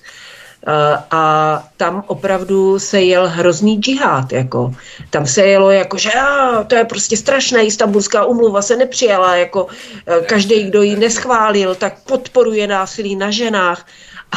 A 1.11 1.63
tam 1.77 2.03
opravdu 2.07 2.79
se 2.79 3.01
jel 3.01 3.27
hrozný 3.27 3.79
džihad. 3.79 4.31
Jako. 4.31 4.75
Tam 5.09 5.25
se 5.25 5.41
jelo 5.41 5.71
jako, 5.71 5.97
že 5.97 6.11
a, 6.11 6.63
to 6.63 6.75
je 6.75 6.85
prostě 6.85 7.17
strašné, 7.17 7.63
istambulská 7.63 8.25
umluva 8.25 8.61
se 8.61 8.75
nepřijala, 8.75 9.35
jako 9.35 9.67
eh, 10.05 10.21
každý, 10.21 10.63
kdo 10.63 10.81
ji 10.81 10.95
neschválil, 10.95 11.75
tak 11.75 11.93
podporuje 12.03 12.67
násilí 12.67 13.15
na 13.15 13.31
ženách. 13.31 13.85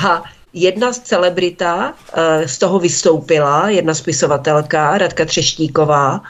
A 0.04 0.22
jedna 0.52 0.92
z 0.92 0.98
celebrita 0.98 1.94
eh, 2.14 2.48
z 2.48 2.58
toho 2.58 2.78
vystoupila, 2.78 3.68
jedna 3.68 3.94
spisovatelka, 3.94 4.98
Radka 4.98 5.24
Třeštíková, 5.24 6.20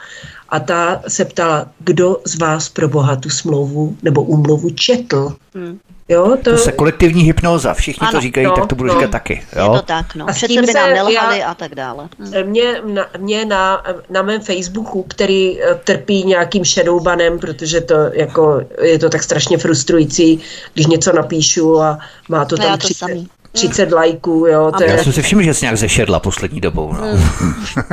a 0.49 0.59
ta 0.59 1.01
se 1.07 1.25
ptala, 1.25 1.67
kdo 1.79 2.21
z 2.25 2.35
vás 2.37 2.69
pro 2.69 2.89
boha 2.89 3.15
tu 3.15 3.29
smlouvu 3.29 3.97
nebo 4.03 4.23
úmluvu 4.23 4.69
četl. 4.69 5.35
Hmm. 5.55 5.79
Jo, 6.09 6.37
to... 6.43 6.51
to 6.51 6.57
se 6.57 6.71
kolektivní 6.71 7.23
hypnoza, 7.23 7.73
všichni 7.73 8.07
ano, 8.07 8.11
to 8.11 8.21
říkají, 8.21 8.47
no, 8.47 8.55
tak 8.55 8.67
to 8.67 8.75
budu 8.75 8.89
no. 8.89 8.95
říkat 8.95 9.11
taky. 9.11 9.43
Jo? 9.55 9.73
Je 9.73 9.79
to 9.79 9.85
tak, 9.85 10.15
no. 10.15 10.29
A 10.29 10.31
Přece 10.31 10.61
by 10.61 10.73
nám 10.73 10.89
nelhali 10.89 11.39
já, 11.39 11.47
a 11.49 11.53
tak 11.53 11.75
dále. 11.75 12.09
Hm. 12.19 12.31
Mě, 12.43 12.81
na, 12.85 13.07
mě 13.17 13.45
na, 13.45 13.83
na 14.09 14.21
mém 14.21 14.41
Facebooku, 14.41 15.03
který 15.03 15.61
eh, 15.61 15.75
trpí 15.83 16.23
nějakým 16.23 16.65
shadowbanem, 16.65 17.39
protože 17.39 17.81
to 17.81 17.95
jako, 18.13 18.61
je 18.81 18.99
to 18.99 19.09
tak 19.09 19.23
strašně 19.23 19.57
frustrující, 19.57 20.39
když 20.73 20.87
něco 20.87 21.13
napíšu 21.13 21.81
a 21.81 21.99
má 22.29 22.45
to 22.45 22.57
tam 22.57 22.77
30, 22.77 23.07
30 23.55 23.91
lajků, 23.91 24.45
jo. 24.47 24.71
To 24.77 24.83
je... 24.83 24.89
Já 24.89 25.03
jsem 25.03 25.13
si 25.13 25.21
všiml, 25.21 25.41
že 25.41 25.53
jsi 25.53 25.65
nějak 25.65 25.77
zešedla 25.77 26.19
poslední 26.19 26.61
dobou. 26.61 26.93
No. 26.93 27.01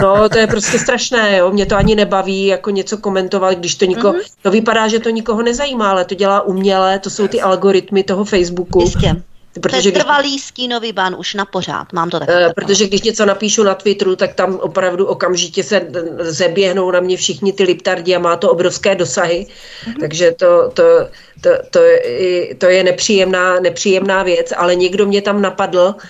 no, 0.03 0.29
to 0.29 0.39
je 0.39 0.47
prostě 0.47 0.79
strašné, 0.79 1.37
jo. 1.37 1.51
Mě 1.53 1.67
to 1.67 1.77
ani 1.77 1.95
nebaví 1.95 2.47
jako 2.47 2.71
něco 2.71 2.99
komentovat, 2.99 3.59
když 3.59 3.75
to 3.75 3.85
nikoho, 3.85 4.13
mm-hmm. 4.13 4.33
to 4.43 4.51
vypadá, 4.51 4.89
že 4.89 4.99
to 4.99 5.11
nikoho 5.11 5.43
nezajímá, 5.43 5.91
ale 5.91 6.05
to 6.05 6.15
dělá 6.15 6.41
uměle, 6.41 6.99
to 6.99 7.11
jsou 7.11 7.29
ty 7.29 7.41
algoritmy 7.41 8.03
toho 8.03 8.25
Facebooku. 8.25 8.81
Jistě. 8.81 9.23
Protože 9.61 9.92
to 9.92 9.98
je 9.98 10.05
trvalý 10.05 10.30
když, 10.30 10.42
stínový 10.42 10.92
ban 10.92 11.14
už 11.18 11.34
na 11.34 11.44
pořád, 11.44 11.92
mám 11.92 12.11
to 12.11 12.20
tak. 12.20 12.28
Uh, 12.28 12.53
protože 12.53 12.86
když 12.86 13.03
něco 13.03 13.26
napíšu 13.26 13.62
na 13.62 13.74
Twitteru, 13.74 14.16
tak 14.16 14.34
tam 14.34 14.55
opravdu 14.55 15.07
okamžitě 15.07 15.62
se 15.62 15.86
zeběhnou 16.18 16.90
na 16.90 17.00
mě 17.00 17.16
všichni 17.16 17.53
ty 17.53 17.62
liptardi 17.62 18.14
a 18.14 18.18
má 18.18 18.36
to 18.36 18.50
obrovské 18.50 18.94
dosahy, 18.94 19.46
mm-hmm. 19.46 20.00
takže 20.00 20.32
to, 20.32 20.70
to, 20.74 20.82
to, 21.40 21.50
to, 21.70 21.78
je, 21.78 22.55
to 22.55 22.66
je 22.66 22.84
nepříjemná, 22.84 23.61
nepříjemná 23.61 24.22
věc, 24.22 24.53
ale 24.57 24.74
někdo 24.74 25.07
mě 25.07 25.22
tam 25.22 25.42
napadl, 25.42 25.94
uh, 25.94 26.00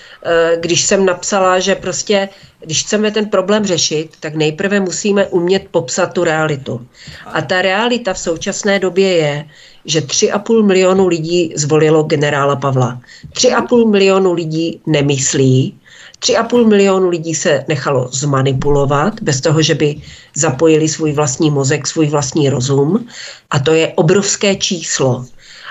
když 0.60 0.82
jsem 0.82 1.06
napsala, 1.06 1.58
že 1.58 1.74
prostě 1.74 2.28
když 2.64 2.84
chceme 2.84 3.10
ten 3.10 3.26
problém 3.26 3.66
řešit, 3.66 4.10
tak 4.20 4.34
nejprve 4.34 4.80
musíme 4.80 5.26
umět 5.26 5.62
popsat 5.70 6.12
tu 6.12 6.24
realitu. 6.24 6.86
A 7.26 7.42
ta 7.42 7.62
realita 7.62 8.14
v 8.14 8.18
současné 8.18 8.78
době 8.78 9.08
je, 9.16 9.44
že 9.84 10.00
3,5 10.00 10.62
milionu 10.62 11.08
lidí 11.08 11.52
zvolilo 11.56 12.02
generála 12.02 12.56
Pavla. 12.56 13.00
3,5 13.32 13.90
milionu 13.90 14.32
lidí 14.32 14.80
nemyslí, 14.86 15.74
3,5 16.22 16.66
milionu 16.66 17.08
lidí 17.08 17.34
se 17.34 17.64
nechalo 17.68 18.08
zmanipulovat 18.12 19.22
bez 19.22 19.40
toho, 19.40 19.62
že 19.62 19.74
by 19.74 20.00
zapojili 20.34 20.88
svůj 20.88 21.12
vlastní 21.12 21.50
mozek, 21.50 21.86
svůj 21.86 22.06
vlastní 22.06 22.50
rozum. 22.50 23.06
A 23.50 23.58
to 23.58 23.72
je 23.72 23.92
obrovské 23.96 24.56
číslo. 24.56 25.26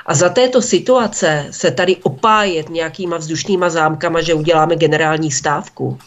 A 0.06 0.16
za 0.16 0.30
této 0.30 0.62
situace 0.62 1.48
se 1.52 1.72
tady 1.72 1.96
opájet 1.96 2.70
nějakýma 2.70 3.18
vzdušnýma 3.18 3.70
zámkama, 3.70 4.22
že 4.22 4.34
uděláme 4.34 4.76
generální 4.76 5.32
stávku, 5.32 5.98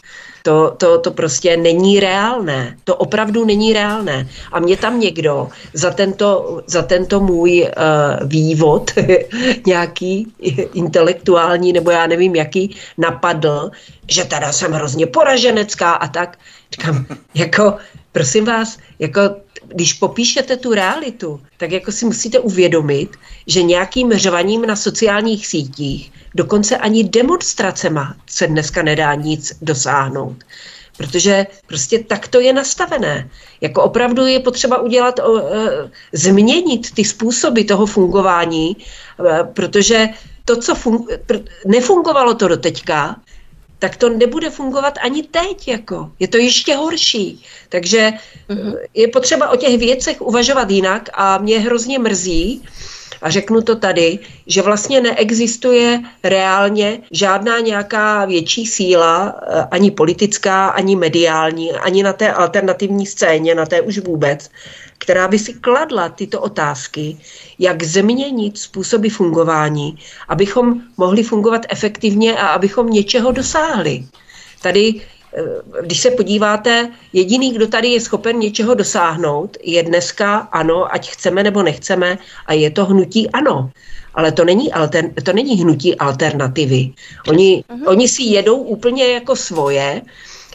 to, 0.45 0.75
to, 0.77 0.99
to 0.99 1.11
prostě 1.11 1.57
není 1.57 2.01
reálné. 2.01 2.77
To 2.85 2.97
opravdu 2.97 3.45
není 3.45 3.73
reálné. 3.73 4.29
A 4.53 4.61
mě 4.61 4.77
tam 4.77 5.01
někdo 5.01 5.49
za 5.73 5.91
tento, 5.91 6.61
za 6.67 6.83
tento 6.83 7.21
můj 7.21 7.63
uh, 7.63 8.29
vývod 8.29 8.91
nějaký 9.67 10.33
intelektuální 10.75 11.73
nebo 11.73 11.91
já 11.91 12.07
nevím 12.07 12.37
jaký 12.37 12.77
napadl, 12.99 13.71
že 14.09 14.25
teda 14.25 14.53
jsem 14.53 14.73
hrozně 14.73 15.07
poraženecká 15.07 15.93
a 15.93 16.09
tak. 16.09 16.39
Říkám, 16.73 17.07
jako, 17.35 17.75
prosím 18.13 18.45
vás, 18.45 18.79
jako 18.99 19.21
když 19.69 19.93
popíšete 19.93 20.57
tu 20.57 20.75
realitu, 20.75 21.41
tak 21.57 21.71
jako 21.73 21.93
si 21.93 22.05
musíte 22.05 22.39
uvědomit, 22.39 23.09
že 23.47 23.63
nějakým 23.63 24.13
řvaním 24.13 24.67
na 24.67 24.77
sociálních 24.77 25.47
sítích, 25.47 26.13
dokonce 26.35 26.77
ani 26.77 27.05
demonstracema 27.05 28.15
se 28.27 28.47
dneska 28.47 28.83
nedá 28.83 29.15
nic 29.15 29.53
dosáhnout. 29.63 30.37
Protože 30.97 31.47
prostě 31.67 31.99
tak 31.99 32.29
to 32.29 32.41
je 32.41 32.53
nastavené. 32.53 33.31
Jako 33.61 33.83
opravdu 33.83 34.27
je 34.27 34.41
potřeba 34.41 34.81
udělat, 34.81 35.19
e, 35.19 35.23
změnit 36.13 36.91
ty 36.95 37.05
způsoby 37.05 37.63
toho 37.63 37.87
fungování, 37.87 38.77
e, 38.77 39.45
protože 39.45 40.09
to, 40.45 40.57
co 40.57 40.75
fun- 40.75 41.45
nefungovalo 41.67 42.35
to 42.35 42.49
do 42.49 42.57
teďka, 42.57 43.17
tak 43.79 43.97
to 43.97 44.09
nebude 44.09 44.51
fungovat 44.51 44.95
ani 45.03 45.23
teď. 45.23 45.69
Jako. 45.69 46.11
Je 46.19 46.29
to 46.29 46.37
ještě 46.37 46.75
horší. 46.75 47.43
Takže 47.69 48.13
mm-hmm. 48.49 48.77
je 48.95 49.09
potřeba 49.09 49.51
o 49.51 49.57
těch 49.57 49.79
věcech 49.79 50.23
uvažovat 50.23 50.71
jinak 50.71 51.09
a 51.15 51.39
mě 51.39 51.61
hrozně 51.61 51.99
mrzí, 51.99 52.63
a 53.25 53.31
řeknu 53.31 53.63
to 53.63 53.77
tady, 53.77 54.19
že 54.47 54.63
vlastně 54.63 55.01
neexistuje 55.01 56.01
reálně 56.25 57.01
žádná 57.11 57.61
nějaká 57.61 58.25
větší 58.25 58.67
síla, 58.67 59.41
eh, 59.43 59.67
ani 59.71 59.91
politická, 59.91 60.69
ani 60.69 60.97
mediální, 60.97 61.73
ani 61.73 62.03
na 62.03 62.13
té 62.13 62.33
alternativní 62.33 63.07
scéně, 63.07 63.55
na 63.55 63.67
té 63.67 63.81
už 63.81 63.99
vůbec, 63.99 64.51
která 65.05 65.29
by 65.29 65.39
si 65.39 65.53
kladla 65.53 66.09
tyto 66.09 66.41
otázky, 66.41 67.17
jak 67.59 67.83
změnit 67.83 68.59
způsoby 68.59 69.09
fungování, 69.09 69.99
abychom 70.29 70.81
mohli 70.97 71.23
fungovat 71.23 71.67
efektivně 71.69 72.37
a 72.37 72.47
abychom 72.57 72.91
něčeho 72.91 73.33
dosáhli. 73.33 74.05
Tady 74.63 74.95
eh, 74.97 75.43
když 75.85 76.01
se 76.01 76.11
podíváte, 76.11 76.89
jediný, 77.13 77.53
kdo 77.53 77.67
tady 77.69 77.89
je 77.89 78.01
schopen 78.01 78.39
něčeho 78.39 78.75
dosáhnout, 78.75 79.57
je 79.61 79.83
dneska 79.83 80.49
ano, 80.49 80.89
ať 80.95 81.11
chceme 81.11 81.43
nebo 81.43 81.63
nechceme, 81.63 82.19
a 82.47 82.53
je 82.53 82.71
to 82.71 82.85
hnutí 82.85 83.31
ano. 83.31 83.71
Ale 84.15 84.33
to 84.33 84.45
není, 84.45 84.73
alter, 84.73 85.13
to 85.23 85.33
není 85.33 85.61
hnutí 85.61 85.99
alternativy. 85.99 86.97
Oni, 87.29 87.65
uh-huh. 87.69 87.89
oni 87.93 88.09
si 88.09 88.23
jedou 88.23 88.57
úplně 88.57 89.05
jako 89.21 89.37
svoje, 89.37 90.03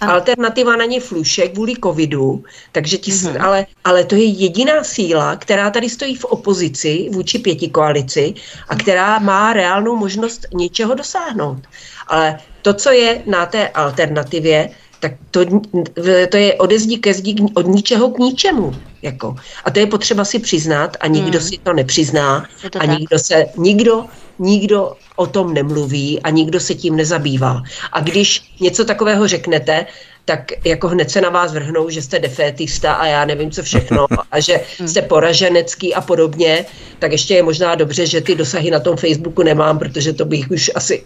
ano. 0.02 0.14
Alternativa 0.14 0.76
na 0.76 0.86
ně 0.86 1.00
fluše 1.00 1.48
kvůli 1.48 1.74
covidu, 1.84 2.44
takže 2.72 2.98
ti, 2.98 3.12
mm-hmm. 3.12 3.44
ale, 3.46 3.66
ale 3.84 4.04
to 4.04 4.16
je 4.16 4.26
jediná 4.26 4.84
síla, 4.84 5.36
která 5.36 5.70
tady 5.70 5.90
stojí 5.90 6.16
v 6.16 6.26
opozici 6.26 7.10
vůči 7.12 7.40
pěti 7.40 7.70
koalici 7.70 8.34
a 8.68 8.76
která 8.76 9.20
má 9.20 9.54
reálnou 9.54 9.96
možnost 9.96 10.46
něčeho 10.54 10.96
dosáhnout. 10.96 11.62
Ale 12.08 12.40
to, 12.62 12.74
co 12.74 12.92
je 12.92 13.22
na 13.26 13.46
té 13.46 13.68
alternativě, 13.68 14.70
tak 15.00 15.12
to, 15.32 15.46
to 16.30 16.38
je 16.38 16.54
ode 16.56 16.80
zdí 16.80 16.98
ke 16.98 17.14
zdí 17.14 17.36
od 17.54 17.68
ničeho 17.68 18.10
k 18.10 18.18
ničemu. 18.20 18.76
Jako. 19.02 19.36
A 19.66 19.72
to 19.72 19.80
je 19.80 19.88
potřeba 19.88 20.26
si 20.26 20.40
přiznat 20.40 20.98
a 21.00 21.08
nikdo 21.08 21.40
hmm. 21.40 21.48
si 21.48 21.58
to 21.58 21.74
nepřizná 21.74 22.46
to 22.70 22.82
a 22.82 22.86
nikdo 22.86 23.20
se, 23.20 23.46
nikdo, 23.58 24.06
nikdo 24.40 24.94
o 25.16 25.28
tom 25.28 25.54
nemluví 25.54 26.20
a 26.22 26.30
nikdo 26.30 26.60
se 26.60 26.76
tím 26.76 26.96
nezabývá. 26.96 27.64
A 27.92 28.02
když 28.02 28.54
něco 28.60 28.86
takového 28.86 29.28
řeknete, 29.28 29.86
tak 30.26 30.52
jako 30.66 30.88
hned 30.88 31.12
se 31.12 31.22
na 31.22 31.30
vás 31.30 31.54
vrhnou, 31.54 31.90
že 31.90 32.02
jste 32.02 32.20
defétista 32.20 32.94
a 32.94 33.06
já 33.06 33.26
nevím 33.26 33.52
co 33.52 33.64
všechno 33.64 34.06
a 34.32 34.40
že 34.40 34.60
jste 34.86 35.02
poraženecký 35.02 35.94
a 35.96 36.02
podobně, 36.02 36.66
tak 37.00 37.12
ještě 37.12 37.34
je 37.34 37.44
možná 37.44 37.76
dobře, 37.76 38.06
že 38.06 38.22
ty 38.22 38.36
dosahy 38.36 38.72
na 38.72 38.80
tom 38.80 38.98
Facebooku 38.98 39.44
nemám, 39.44 39.80
protože 39.80 40.14
to 40.14 40.26
bych 40.26 40.52
už 40.52 40.72
asi 40.76 41.04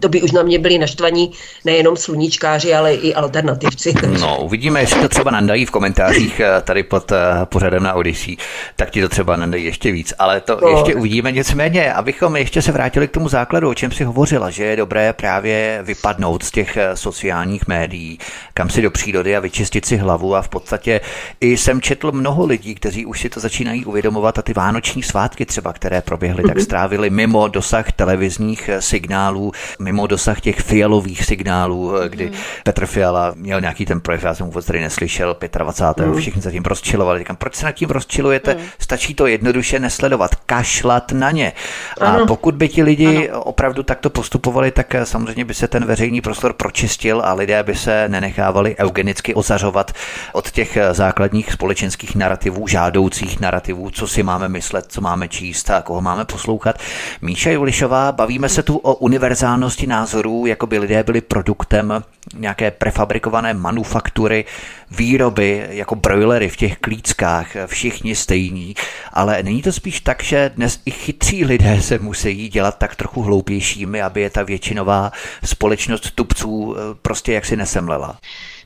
to 0.00 0.08
by 0.08 0.22
už 0.22 0.32
na 0.32 0.42
mě 0.42 0.58
byli 0.58 0.78
naštvaní 0.78 1.32
nejenom 1.64 1.96
sluníčkáři, 1.96 2.74
ale 2.74 2.94
i 2.94 3.14
alternativci. 3.14 3.94
No, 4.20 4.38
uvidíme, 4.42 4.80
jestli 4.80 5.00
to 5.00 5.08
třeba 5.08 5.30
nandají 5.30 5.66
v 5.66 5.70
komentářích 5.70 6.40
eh, 6.40 6.62
tady 6.62 6.82
pod 6.82 7.12
eh, 7.12 7.16
pořadem 7.44 7.82
na 7.82 7.94
Odyssey, 7.94 8.36
tak 8.76 8.90
ti 8.90 9.00
to 9.00 9.08
třeba 9.08 9.36
nandají 9.36 9.64
ještě 9.64 9.92
víc, 9.92 10.14
ale 10.18 10.40
to 10.40 10.58
no. 10.62 10.68
ještě 10.68 10.94
uvidíme 10.94 11.32
nicméně, 11.32 11.92
abychom 11.92 12.36
ještě 12.36 12.62
se 12.62 12.72
vrátili 12.72 13.08
k 13.08 13.10
tomu 13.10 13.28
základu, 13.28 13.68
o 13.68 13.74
čem 13.74 13.92
si 13.92 14.04
hovořila, 14.04 14.50
že 14.50 14.64
je 14.64 14.76
dobré 14.76 15.12
právě 15.12 15.80
vypadnout 15.82 16.42
z 16.42 16.50
těch 16.50 16.76
eh, 16.76 16.96
sociálních 16.96 17.68
médií, 17.68 18.18
kam 18.54 18.70
si 18.70 18.82
do 18.82 18.90
přírody 18.90 19.36
a 19.36 19.40
vyčistit 19.40 19.86
si 19.86 19.96
hlavu 19.96 20.36
a 20.36 20.42
v 20.42 20.48
podstatě 20.48 21.00
i 21.40 21.56
jsem 21.56 21.80
četl 21.80 22.12
mnoho 22.12 22.46
lidí, 22.46 22.74
kteří 22.74 23.06
už 23.06 23.20
si 23.20 23.28
to 23.28 23.40
začínají 23.40 23.84
uvědomovat 23.84 24.38
a 24.38 24.42
ty 24.42 24.52
vánoční 24.52 25.02
svátky 25.02 25.46
třeba, 25.46 25.72
které 25.72 26.02
proběhly, 26.02 26.42
mm-hmm. 26.42 26.48
tak 26.48 26.56
mhm. 26.56 26.64
strávili 26.64 27.10
mimo 27.10 27.48
dosah 27.48 27.92
televizních 27.92 28.70
signálů 28.78 29.52
mimo 29.80 30.06
dosah 30.06 30.40
těch 30.40 30.60
fialových 30.60 31.24
signálů, 31.24 31.96
eh, 31.96 32.08
kdy 32.08 32.26
mm. 32.26 32.36
Petr 32.64 32.86
Fiala 32.86 33.32
měl 33.36 33.60
nějaký 33.60 33.86
ten 33.86 34.00
projev, 34.00 34.24
já 34.24 34.34
jsem 34.34 34.46
vůbec 34.46 34.66
tady 34.66 34.80
neslyšel, 34.80 35.36
25. 35.58 36.06
Mm. 36.06 36.16
všichni 36.16 36.42
se 36.42 36.52
tím 36.52 36.62
rozčilovali. 36.62 37.18
Říkám, 37.18 37.36
proč 37.36 37.54
se 37.54 37.66
nad 37.66 37.72
tím 37.72 37.90
rozčilujete? 37.90 38.54
Mm. 38.54 38.60
Stačí 38.78 39.14
to 39.14 39.26
jednoduše 39.26 39.78
nesledovat, 39.78 40.34
kašlat 40.34 41.12
na 41.12 41.30
ně. 41.30 41.52
A 42.00 42.06
ano. 42.06 42.26
pokud 42.26 42.54
by 42.54 42.68
ti 42.68 42.82
lidi 42.82 43.30
ano. 43.30 43.42
opravdu 43.42 43.82
takto 43.82 44.10
postupovali, 44.10 44.70
tak 44.70 44.94
eh, 44.94 45.06
samozřejmě 45.06 45.44
by 45.44 45.54
se 45.54 45.68
ten 45.68 45.84
veřejný 45.84 46.20
prostor 46.20 46.52
pročistil 46.52 47.22
a 47.24 47.34
lidé 47.34 47.62
by 47.62 47.74
se 47.74 48.08
nenechávali 48.08 48.76
eugenicky 48.78 49.34
ozařovat 49.34 49.92
od 50.32 50.50
těch 50.50 50.76
eh, 50.76 50.94
základních 50.94 51.52
společenských 51.52 52.16
narrativů, 52.16 52.66
žádoucích 52.66 53.40
narrativů, 53.40 53.90
co 53.90 54.06
si 54.06 54.22
máme 54.22 54.48
myslet, 54.48 54.84
co 54.88 55.00
máme 55.00 55.28
číst 55.28 55.70
a 55.70 55.82
koho 55.82 56.00
máme 56.00 56.24
poslouchat. 56.24 56.78
Míša 57.22 57.50
Julišová, 57.50 58.12
bavíme 58.12 58.48
se 58.48 58.62
tu 58.62 58.76
o 58.76 58.94
univerzálnosti 58.94 59.69
různosti 59.70 59.86
názorů, 59.86 60.46
jako 60.46 60.66
by 60.66 60.78
lidé 60.78 61.02
byli 61.02 61.20
produktem 61.20 62.02
nějaké 62.34 62.70
prefabrikované 62.70 63.54
manufaktury, 63.54 64.44
výroby, 64.90 65.66
jako 65.70 65.94
brojlery 65.94 66.48
v 66.48 66.56
těch 66.56 66.78
klíckách, 66.78 67.46
všichni 67.66 68.14
stejní, 68.16 68.74
ale 69.12 69.42
není 69.42 69.62
to 69.62 69.72
spíš 69.72 70.00
tak, 70.00 70.22
že 70.22 70.50
dnes 70.54 70.80
i 70.84 70.90
chytří 70.90 71.44
lidé 71.44 71.82
se 71.82 71.98
musí 71.98 72.48
dělat 72.48 72.78
tak 72.78 72.96
trochu 72.96 73.22
hloupějšími, 73.22 74.02
aby 74.02 74.20
je 74.20 74.30
ta 74.30 74.42
většinová 74.42 75.12
společnost 75.44 76.10
tupců 76.10 76.74
eh, 76.74 76.80
prostě 77.02 77.32
jaksi 77.32 77.56
nesemlela. 77.56 78.18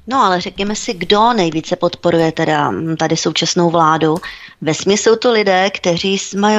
No 0.07 0.23
ale 0.23 0.41
řekněme 0.41 0.77
si, 0.77 0.95
kdo 0.95 1.33
nejvíce 1.33 1.77
podporuje 1.77 2.33
teda 2.33 2.73
tady 2.99 3.17
současnou 3.17 3.71
vládu. 3.71 4.17
Ve 4.61 4.75
jsou 4.97 5.17
to 5.17 5.33
lidé, 5.33 5.71
kteří 5.71 6.19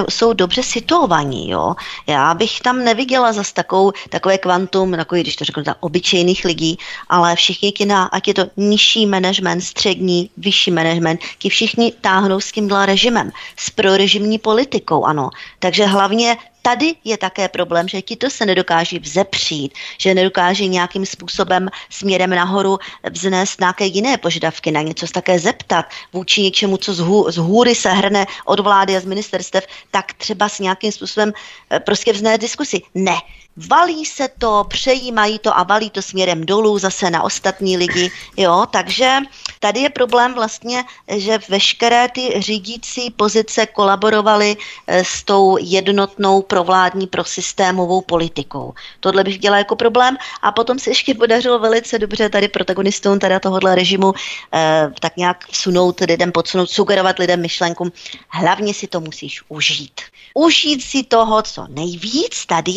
jsou 0.10 0.34
dobře 0.34 0.64
situovaní. 0.64 1.50
Jo? 1.50 1.76
Já 2.08 2.34
bych 2.34 2.60
tam 2.60 2.84
neviděla 2.84 3.34
zas 3.34 3.54
takovou, 3.54 3.91
takové 4.10 4.38
kvantum, 4.38 4.91
takový, 4.91 5.22
když 5.22 5.36
to 5.36 5.46
řeknu, 5.46 5.64
obyčejných 5.80 6.46
lidí, 6.46 6.78
ale 7.10 7.36
všichni 7.36 7.72
kina, 7.72 8.04
ať 8.04 8.28
je 8.28 8.34
to 8.34 8.46
nižší 8.58 9.06
management, 9.06 9.62
střední, 9.62 10.30
vyšší 10.38 10.72
management, 10.72 11.20
ti 11.39 11.50
všichni 11.50 11.91
táhnou 12.02 12.39
s 12.39 12.52
tímhle 12.52 12.86
režimem, 12.86 13.32
s 13.58 13.70
prorežimní 13.70 14.38
politikou, 14.39 15.06
ano. 15.06 15.30
Takže 15.60 15.86
hlavně 15.86 16.38
tady 16.66 16.95
je 17.03 17.18
také 17.18 17.47
problém, 17.47 17.88
že 17.88 18.01
ti 18.01 18.16
to 18.16 18.30
se 18.30 18.45
nedokáží 18.45 18.99
vzepřít, 18.99 19.74
že 19.97 20.13
nedokáží 20.13 20.70
nějakým 20.70 21.05
způsobem 21.05 21.70
směrem 21.89 22.30
nahoru 22.30 22.78
vznést 23.09 23.59
nějaké 23.59 23.86
jiné 23.86 24.18
požadavky, 24.18 24.72
na 24.72 24.82
něco 24.82 25.07
také 25.07 25.39
zeptat 25.39 25.86
vůči 26.13 26.41
něčemu, 26.41 26.78
co 26.78 26.93
z, 26.93 27.03
z 27.30 27.38
hůry 27.38 27.76
se 27.76 27.89
hrne 27.89 28.26
od 28.45 28.59
vlády 28.59 28.97
a 28.97 28.99
z 28.99 29.05
ministerstev, 29.05 29.68
tak 29.91 30.13
třeba 30.13 30.49
s 30.49 30.59
nějakým 30.59 30.91
způsobem 30.91 31.34
eh, 31.70 31.80
prostě 31.80 32.13
vznést 32.13 32.41
diskusi. 32.41 32.82
Ne, 32.95 33.16
valí 33.58 34.06
se 34.06 34.30
to, 34.39 34.66
přejímají 34.68 35.39
to 35.39 35.58
a 35.58 35.64
valí 35.64 35.89
to 35.89 36.01
směrem 36.01 36.45
dolů 36.45 36.80
zase 36.80 37.10
na 37.10 37.24
ostatní 37.24 37.78
lidi, 37.78 38.12
jo, 38.38 38.66
takže 38.72 39.18
tady 39.60 39.80
je 39.80 39.89
problém 39.89 40.34
vlastně, 40.34 40.84
že 41.08 41.39
veškeré 41.49 42.10
ty 42.10 42.34
řídící 42.38 43.12
pozice 43.12 43.66
kolaborovaly 43.66 44.58
eh, 44.88 45.03
s 45.03 45.24
tou 45.24 45.58
jednotnou 45.62 46.41
provládní 46.41 47.08
prosystémovou 47.08 48.01
politikou. 48.01 48.74
Tohle 48.99 49.24
bych 49.24 49.39
dělala 49.39 49.58
jako 49.58 49.76
problém 49.76 50.18
a 50.41 50.51
potom 50.51 50.80
se 50.80 50.89
ještě 50.89 51.14
podařilo 51.14 51.60
velice 51.60 51.99
dobře 51.99 52.30
tady 52.30 52.47
protagonistům 52.47 53.20
teda 53.20 53.39
tohohle 53.39 53.76
režimu 53.76 54.14
eh, 54.53 54.91
tak 54.99 55.18
nějak 55.18 55.45
vsunout 55.51 55.99
lidem, 55.99 56.32
podsunout, 56.32 56.70
sugerovat 56.70 57.20
lidem 57.20 57.41
myšlenku, 57.41 57.91
hlavně 58.30 58.74
si 58.74 58.88
to 58.88 58.99
musíš 58.99 59.41
užít. 59.49 60.01
Užít 60.38 60.84
si 60.84 61.04
toho, 61.04 61.42
co 61.42 61.66
nejvíc 61.70 62.46
tady 62.46 62.76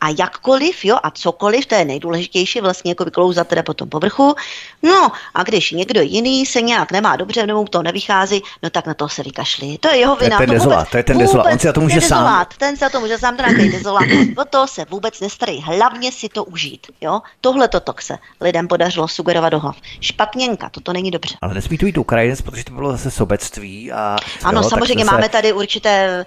a 0.00 0.08
jakkoliv, 0.18 0.84
jo, 0.84 0.96
a 1.02 1.10
cokoliv, 1.10 1.66
to 1.66 1.74
je 1.74 1.84
nejdůležitější, 1.84 2.60
vlastně 2.60 2.90
jako 2.90 3.04
vyklouzat 3.04 3.48
teda 3.48 3.62
po 3.62 3.74
tom 3.74 3.88
povrchu. 3.88 4.34
No 4.82 5.12
a 5.34 5.42
když 5.42 5.70
někdo 5.70 6.00
jiný 6.00 6.46
se 6.46 6.62
nějak 6.62 6.92
nemá 6.92 7.16
dobře, 7.16 7.46
nebo 7.46 7.60
mu 7.60 7.68
to 7.68 7.82
nevychází, 7.82 8.42
no 8.62 8.70
tak 8.70 8.86
na 8.86 8.94
to 8.94 9.08
se 9.08 9.22
vykašli. 9.22 9.78
To 9.78 9.88
je 9.88 9.96
jeho 9.96 10.16
vina. 10.16 10.36
To 10.36 10.42
je 10.42 10.46
ten 10.46 10.56
dezolát, 10.56 10.90
to 10.90 10.96
je 10.96 11.02
ten 11.02 11.18
dezolát, 11.18 11.52
on 11.52 11.58
si 11.58 11.72
to 11.72 11.80
může 11.80 12.00
sám. 12.00 12.46
Ten 12.58 12.76
za 12.76 12.88
to 12.88 13.00
může 13.00 13.18
sám, 13.18 13.36
to 13.36 13.42
je 13.42 13.72
dezolát. 13.72 14.04
O 14.36 14.44
to 14.44 14.66
se 14.66 14.86
vůbec 14.90 15.20
nestarí, 15.20 15.60
hlavně 15.60 16.12
si 16.12 16.28
to 16.28 16.44
užít, 16.44 16.86
jo. 17.00 17.20
Tohle 17.40 17.68
to 17.68 17.80
se 18.00 18.18
lidem 18.40 18.68
podařilo 18.68 19.08
sugerovat 19.08 19.52
do 19.52 19.60
hlav. 19.60 19.76
Špatněnka, 20.00 20.70
toto 20.70 20.92
není 20.92 21.10
dobře. 21.10 21.34
Ale 21.40 21.54
nesmí 21.54 21.78
to 21.78 21.86
jít 21.86 21.98
Ukrajinec, 21.98 22.42
protože 22.42 22.64
to 22.64 22.72
bylo 22.72 22.92
zase 22.92 23.10
sobectví. 23.10 23.92
A, 23.92 24.16
ano, 24.44 24.62
jo, 24.62 24.68
samozřejmě 24.68 25.04
máme 25.04 25.28
tady 25.28 25.52
určité 25.52 26.24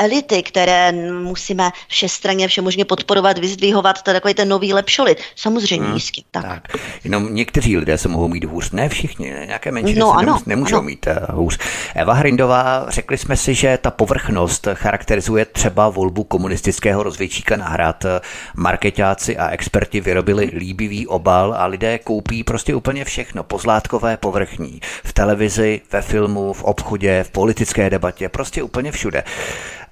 uh, 0.00 0.06
elity, 0.20 0.42
které 0.42 0.92
musíme 1.22 1.70
všestranně 1.88 2.48
všemožně 2.48 2.84
podporovat, 2.84 3.38
vyzdvihovat, 3.38 4.02
to 4.02 4.10
je 4.10 4.14
takový 4.14 4.34
ten 4.34 4.48
nový 4.48 4.72
lepšolit. 4.72 5.18
Samozřejmě 5.36 5.86
hmm, 5.86 5.94
jistě. 5.94 6.22
Tak. 6.30 6.44
tak. 6.44 6.82
Jenom 7.04 7.34
někteří 7.34 7.76
lidé 7.76 7.98
se 7.98 8.08
mohou 8.08 8.28
mít 8.28 8.44
hůř, 8.44 8.70
ne 8.70 8.88
všichni, 8.88 9.32
ne? 9.32 9.46
nějaké 9.46 9.72
menšiny 9.72 10.00
no, 10.00 10.12
se 10.12 10.16
ano, 10.18 10.38
nemůžou 10.46 10.76
ano. 10.76 10.84
mít 10.84 11.06
uh, 11.06 11.36
hůř. 11.36 11.58
Eva 11.94 12.14
Hrindová, 12.14 12.86
řekli 12.88 13.18
jsme 13.18 13.36
si, 13.36 13.54
že 13.54 13.78
ta 13.82 13.90
povrchnost 13.90 14.68
charakterizuje 14.74 15.44
třeba 15.44 15.88
volbu 15.88 16.24
komunistického 16.24 17.02
rozvědčíka 17.02 17.56
na 17.56 17.68
hrad. 17.68 18.04
Marketáci 18.54 19.36
a 19.36 19.48
experti 19.48 20.00
vyrobili 20.00 20.50
líbivý 20.54 21.06
obal 21.06 21.54
a 21.54 21.66
lidé 21.66 21.98
koupí 21.98 22.44
prostě 22.44 22.74
úplně 22.74 23.04
všechno, 23.04 23.42
pozlátkové, 23.42 24.16
povrchní, 24.16 24.80
v 25.04 25.12
televizi, 25.12 25.80
ve 25.92 26.02
filmu, 26.02 26.52
v 26.52 26.64
obchodě, 26.64 27.24
v 27.24 27.30
politické 27.30 27.90
debatě, 27.90 28.28
prostě 28.28 28.62
úplně 28.62 28.92
všude. 28.92 29.24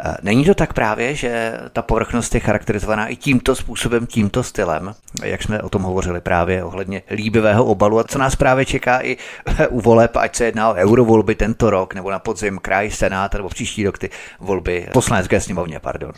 Eh, 0.05 0.17
není 0.23 0.45
to 0.45 0.55
tak 0.55 0.73
právě, 0.73 1.15
že 1.15 1.61
ta 1.73 1.83
povrchnost 1.83 2.35
je 2.35 2.41
charakterizovaná 2.41 3.07
i 3.07 3.17
tímto 3.17 3.55
způsobem, 3.55 4.07
tímto 4.07 4.43
stylem, 4.43 4.95
jak 5.25 5.43
jsme 5.43 5.63
o 5.63 5.69
tom 5.69 5.83
hovořili 5.83 6.21
právě 6.21 6.65
ohledně 6.65 7.03
líbivého 7.11 7.65
obalu 7.65 7.99
a 7.99 8.05
co 8.05 8.19
nás 8.19 8.37
právě 8.37 8.65
čeká 8.65 9.01
i 9.01 9.17
u 9.69 9.81
voleb, 9.81 10.17
ať 10.17 10.37
se 10.37 10.45
jedná 10.45 10.71
o 10.71 10.75
eurovolby 10.75 11.35
tento 11.35 11.71
rok, 11.71 11.95
nebo 11.95 12.11
na 12.11 12.19
podzim 12.19 12.59
kraj, 12.59 12.91
senát, 12.91 13.35
nebo 13.35 13.49
příští 13.49 13.87
rok 13.87 13.99
ty 13.99 14.11
volby 14.41 14.89
poslanecké 14.93 15.41
sněmovně, 15.41 15.81
pardon. 15.81 16.13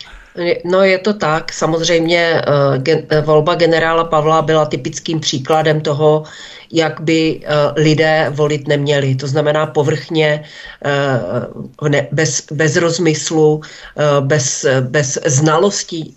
No 0.64 0.82
je 0.84 0.98
to 0.98 1.14
tak, 1.14 1.52
samozřejmě 1.52 2.42
uh, 2.48 3.24
volba 3.24 3.54
generála 3.54 4.04
Pavla 4.04 4.42
byla 4.42 4.66
typickým 4.66 5.20
příkladem 5.20 5.80
toho, 5.80 6.24
jak 6.72 7.00
by 7.00 7.40
eh, 7.42 7.48
lidé 7.76 8.26
volit 8.30 8.68
neměli. 8.68 9.14
To 9.14 9.26
znamená 9.26 9.66
povrchně, 9.66 10.44
eh, 10.84 12.00
bez, 12.12 12.46
bez 12.52 12.76
rozmyslu, 12.76 13.60
eh, 13.96 14.20
bez, 14.20 14.66
bez 14.80 15.18
znalostí, 15.26 16.14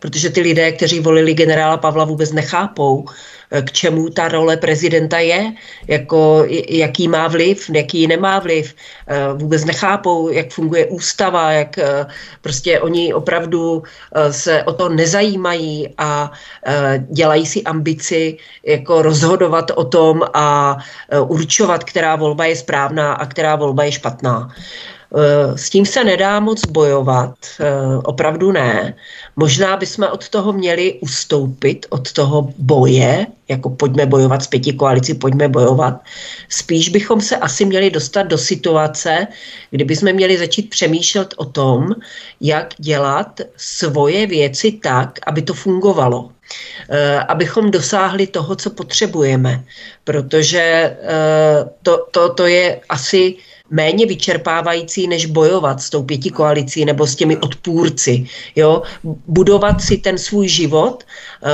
protože 0.00 0.30
ty 0.30 0.40
lidé, 0.40 0.72
kteří 0.72 1.00
volili 1.00 1.34
generála 1.34 1.76
Pavla, 1.76 2.04
vůbec 2.04 2.32
nechápou, 2.32 3.06
k 3.60 3.72
čemu 3.72 4.08
ta 4.10 4.28
role 4.28 4.56
prezidenta 4.56 5.18
je, 5.18 5.52
jako, 5.88 6.44
jaký 6.68 7.08
má 7.08 7.28
vliv, 7.28 7.70
jaký 7.70 8.06
nemá 8.06 8.38
vliv. 8.38 8.74
Eh, 9.06 9.32
vůbec 9.34 9.64
nechápou, 9.64 10.28
jak 10.28 10.50
funguje 10.50 10.86
ústava, 10.86 11.52
jak 11.52 11.78
eh, 11.78 12.06
prostě 12.40 12.80
oni 12.80 13.14
opravdu 13.14 13.82
eh, 14.14 14.32
se 14.32 14.62
o 14.62 14.72
to 14.72 14.88
nezajímají 14.88 15.94
a 15.98 16.32
dělají 17.10 17.46
si 17.46 17.62
ambici 17.62 18.36
jako 18.66 19.02
rozhodovat 19.02 19.70
o 19.74 19.84
tom 19.84 20.22
a 20.34 20.76
určovat, 21.26 21.84
která 21.84 22.16
volba 22.16 22.44
je 22.44 22.56
správná 22.56 23.12
a 23.12 23.26
která 23.26 23.56
volba 23.56 23.84
je 23.84 23.92
špatná. 23.92 24.48
Eh, 25.14 25.58
s 25.58 25.70
tím 25.70 25.86
se 25.86 26.04
nedá 26.04 26.40
moc 26.40 26.66
bojovat, 26.66 27.34
eh, 27.60 27.96
opravdu 28.04 28.52
ne. 28.52 28.94
Možná 29.36 29.76
bychom 29.76 30.08
od 30.12 30.28
toho 30.28 30.52
měli 30.52 30.98
ustoupit, 31.00 31.86
od 31.90 32.12
toho 32.12 32.48
boje, 32.58 33.26
jako 33.48 33.70
pojďme 33.70 34.06
bojovat 34.06 34.42
s 34.42 34.46
pěti 34.46 34.72
koalici, 34.72 35.14
pojďme 35.14 35.48
bojovat. 35.48 36.00
Spíš 36.48 36.88
bychom 36.88 37.20
se 37.20 37.36
asi 37.36 37.64
měli 37.64 37.90
dostat 37.90 38.22
do 38.22 38.38
situace, 38.38 39.26
kdy 39.70 39.84
bychom 39.84 40.12
měli 40.12 40.38
začít 40.38 40.70
přemýšlet 40.70 41.34
o 41.36 41.44
tom, 41.44 41.92
jak 42.40 42.74
dělat 42.78 43.40
svoje 43.56 44.26
věci 44.26 44.72
tak, 44.72 45.18
aby 45.26 45.42
to 45.42 45.54
fungovalo. 45.54 46.30
Eh, 46.88 47.18
abychom 47.18 47.70
dosáhli 47.70 48.26
toho, 48.26 48.56
co 48.56 48.70
potřebujeme. 48.70 49.64
Protože 50.04 50.96
to, 51.82 52.06
to, 52.10 52.34
to 52.34 52.46
je 52.46 52.80
asi 52.88 53.36
méně 53.72 54.06
vyčerpávající, 54.06 55.08
než 55.08 55.26
bojovat 55.26 55.80
s 55.80 55.90
tou 55.90 56.02
pěti 56.02 56.30
koalicí 56.30 56.84
nebo 56.84 57.06
s 57.06 57.16
těmi 57.16 57.36
odpůrci. 57.36 58.26
Jo? 58.56 58.82
Budovat 59.26 59.80
si 59.80 59.96
ten 59.98 60.18
svůj 60.18 60.48
život 60.48 61.04
uh, 61.04 61.48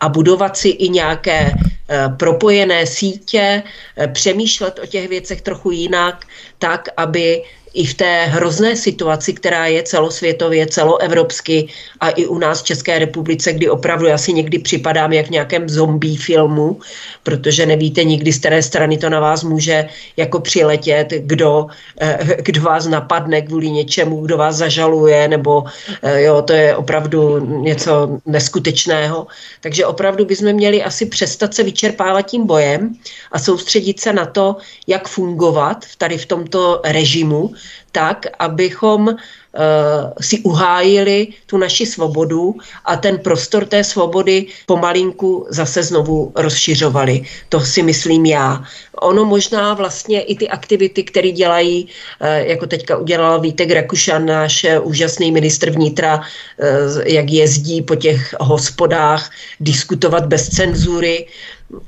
a 0.00 0.08
budovat 0.08 0.56
si 0.56 0.68
i 0.68 0.88
nějaké 0.88 1.52
uh, 1.52 2.16
propojené 2.16 2.86
sítě, 2.86 3.62
uh, 3.96 4.12
přemýšlet 4.12 4.78
o 4.82 4.86
těch 4.86 5.08
věcech 5.08 5.42
trochu 5.42 5.70
jinak, 5.70 6.24
tak, 6.58 6.88
aby 6.96 7.42
i 7.74 7.84
v 7.84 7.94
té 7.94 8.24
hrozné 8.24 8.76
situaci, 8.76 9.32
která 9.32 9.66
je 9.66 9.82
celosvětově, 9.82 10.66
celoevropsky 10.66 11.68
a 12.00 12.10
i 12.10 12.26
u 12.26 12.38
nás 12.38 12.62
v 12.62 12.64
České 12.64 12.98
republice, 12.98 13.52
kdy 13.52 13.70
opravdu 13.70 14.06
já 14.06 14.18
si 14.18 14.32
někdy 14.32 14.58
připadám 14.58 15.12
jak 15.12 15.26
v 15.26 15.30
nějakém 15.30 15.68
zombie 15.68 16.18
filmu, 16.18 16.80
protože 17.22 17.66
nevíte 17.66 18.04
nikdy, 18.04 18.32
z 18.32 18.38
které 18.38 18.62
strany 18.62 18.98
to 18.98 19.10
na 19.10 19.20
vás 19.20 19.42
může 19.44 19.88
jako 20.16 20.40
přiletět, 20.40 21.08
kdo, 21.10 21.66
eh, 22.00 22.36
kdo 22.42 22.60
vás 22.62 22.86
napadne 22.86 23.42
kvůli 23.42 23.70
něčemu, 23.70 24.22
kdo 24.22 24.36
vás 24.36 24.56
zažaluje, 24.56 25.28
nebo 25.28 25.64
eh, 26.02 26.22
jo, 26.22 26.42
to 26.42 26.52
je 26.52 26.76
opravdu 26.76 27.38
něco 27.62 28.18
neskutečného. 28.26 29.26
Takže 29.60 29.86
opravdu 29.86 30.24
bychom 30.24 30.52
měli 30.52 30.82
asi 30.82 31.06
přestat 31.06 31.54
se 31.54 31.62
vyčerpávat 31.62 32.26
tím 32.26 32.46
bojem 32.46 32.94
a 33.32 33.38
soustředit 33.38 34.00
se 34.00 34.12
na 34.12 34.26
to, 34.26 34.56
jak 34.86 35.08
fungovat 35.08 35.84
tady 35.98 36.18
v 36.18 36.26
tomto 36.26 36.80
režimu, 36.84 37.50
tak, 37.92 38.26
abychom 38.38 39.08
uh, 39.08 39.14
si 40.20 40.38
uhájili 40.40 41.28
tu 41.46 41.56
naši 41.56 41.86
svobodu 41.86 42.54
a 42.84 42.96
ten 42.96 43.18
prostor 43.18 43.64
té 43.64 43.84
svobody 43.84 44.46
pomalinku 44.66 45.46
zase 45.50 45.82
znovu 45.82 46.32
rozšiřovali. 46.34 47.22
To 47.48 47.60
si 47.60 47.82
myslím 47.82 48.26
já. 48.26 48.64
Ono 48.94 49.24
možná 49.24 49.74
vlastně 49.74 50.22
i 50.22 50.34
ty 50.34 50.48
aktivity, 50.48 51.04
které 51.04 51.30
dělají, 51.30 51.84
uh, 51.84 52.28
jako 52.28 52.66
teďka 52.66 52.96
udělal 52.96 53.40
Vítek 53.40 53.70
Rakušan, 53.70 54.26
náš 54.26 54.64
uh, 54.64 54.88
úžasný 54.88 55.32
ministr 55.32 55.70
vnitra, 55.70 56.20
jak 57.04 57.30
jezdí 57.30 57.82
po 57.82 57.94
těch 57.94 58.34
hospodách, 58.40 59.30
diskutovat 59.60 60.26
bez 60.26 60.48
cenzury, 60.48 61.26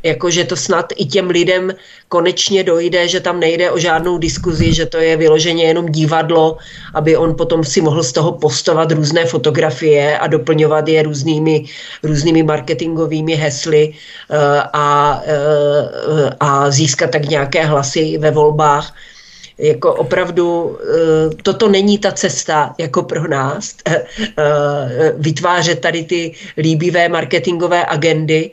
jakože 0.04 0.44
to 0.44 0.56
snad 0.56 0.92
i 0.96 1.04
těm 1.04 1.30
lidem 1.30 1.72
konečně 2.08 2.64
dojde, 2.64 3.08
že 3.08 3.20
tam 3.20 3.40
nejde 3.40 3.70
o 3.70 3.78
žádnou 3.78 4.18
diskuzi, 4.18 4.74
že 4.74 4.86
to 4.86 4.96
je 4.96 5.16
vyloženě 5.16 5.64
jenom 5.64 5.86
divadlo, 5.86 6.56
aby 6.94 7.16
on 7.16 7.34
potom 7.34 7.64
si 7.64 7.80
mohl 7.80 8.02
z 8.02 8.12
toho 8.12 8.32
postovat 8.32 8.92
různé 8.92 9.24
fotografie 9.24 10.18
a 10.18 10.26
doplňovat 10.26 10.88
je 10.88 11.02
různými, 11.02 11.64
různými 12.02 12.42
marketingovými 12.42 13.34
hesly 13.34 13.88
uh, 13.88 14.36
a, 14.72 15.20
uh, 15.22 16.30
a 16.40 16.70
získat 16.70 17.10
tak 17.10 17.24
nějaké 17.28 17.64
hlasy 17.64 18.18
ve 18.18 18.30
volbách 18.30 18.94
jako 19.58 19.94
opravdu 19.94 20.78
eh, 20.80 21.34
toto 21.42 21.68
není 21.68 21.98
ta 21.98 22.12
cesta 22.12 22.74
jako 22.78 23.02
pro 23.02 23.28
nás 23.28 23.74
eh, 23.84 24.04
eh, 24.38 25.12
vytvářet 25.16 25.80
tady 25.80 26.04
ty 26.04 26.32
líbivé 26.58 27.08
marketingové 27.08 27.86
agendy. 27.86 28.50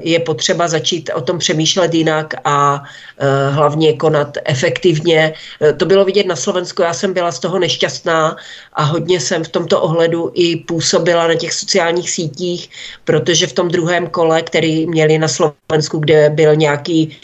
Je 0.00 0.18
potřeba 0.20 0.68
začít 0.68 1.10
o 1.14 1.20
tom 1.20 1.38
přemýšlet 1.38 1.94
jinak 1.94 2.34
a 2.44 2.82
hlavně 3.50 3.92
konat 3.92 4.38
efektivně. 4.44 5.32
To 5.76 5.86
bylo 5.86 6.04
vidět 6.04 6.26
na 6.26 6.36
Slovensku, 6.36 6.82
já 6.82 6.94
jsem 6.94 7.12
byla 7.12 7.32
z 7.32 7.38
toho 7.38 7.58
nešťastná 7.58 8.36
a 8.72 8.82
hodně 8.82 9.20
jsem 9.20 9.44
v 9.44 9.48
tomto 9.48 9.80
ohledu 9.80 10.30
i 10.34 10.56
působila 10.56 11.28
na 11.28 11.34
těch 11.34 11.52
sociálních 11.52 12.10
sítích, 12.10 12.70
protože 13.04 13.46
v 13.46 13.52
tom 13.52 13.68
druhém 13.68 14.06
kole, 14.06 14.42
který 14.42 14.86
měli 14.86 15.18
na 15.18 15.28
Slovensku, 15.28 15.98
kde 15.98 16.30
byl 16.30 16.56
nějaký 16.56 17.16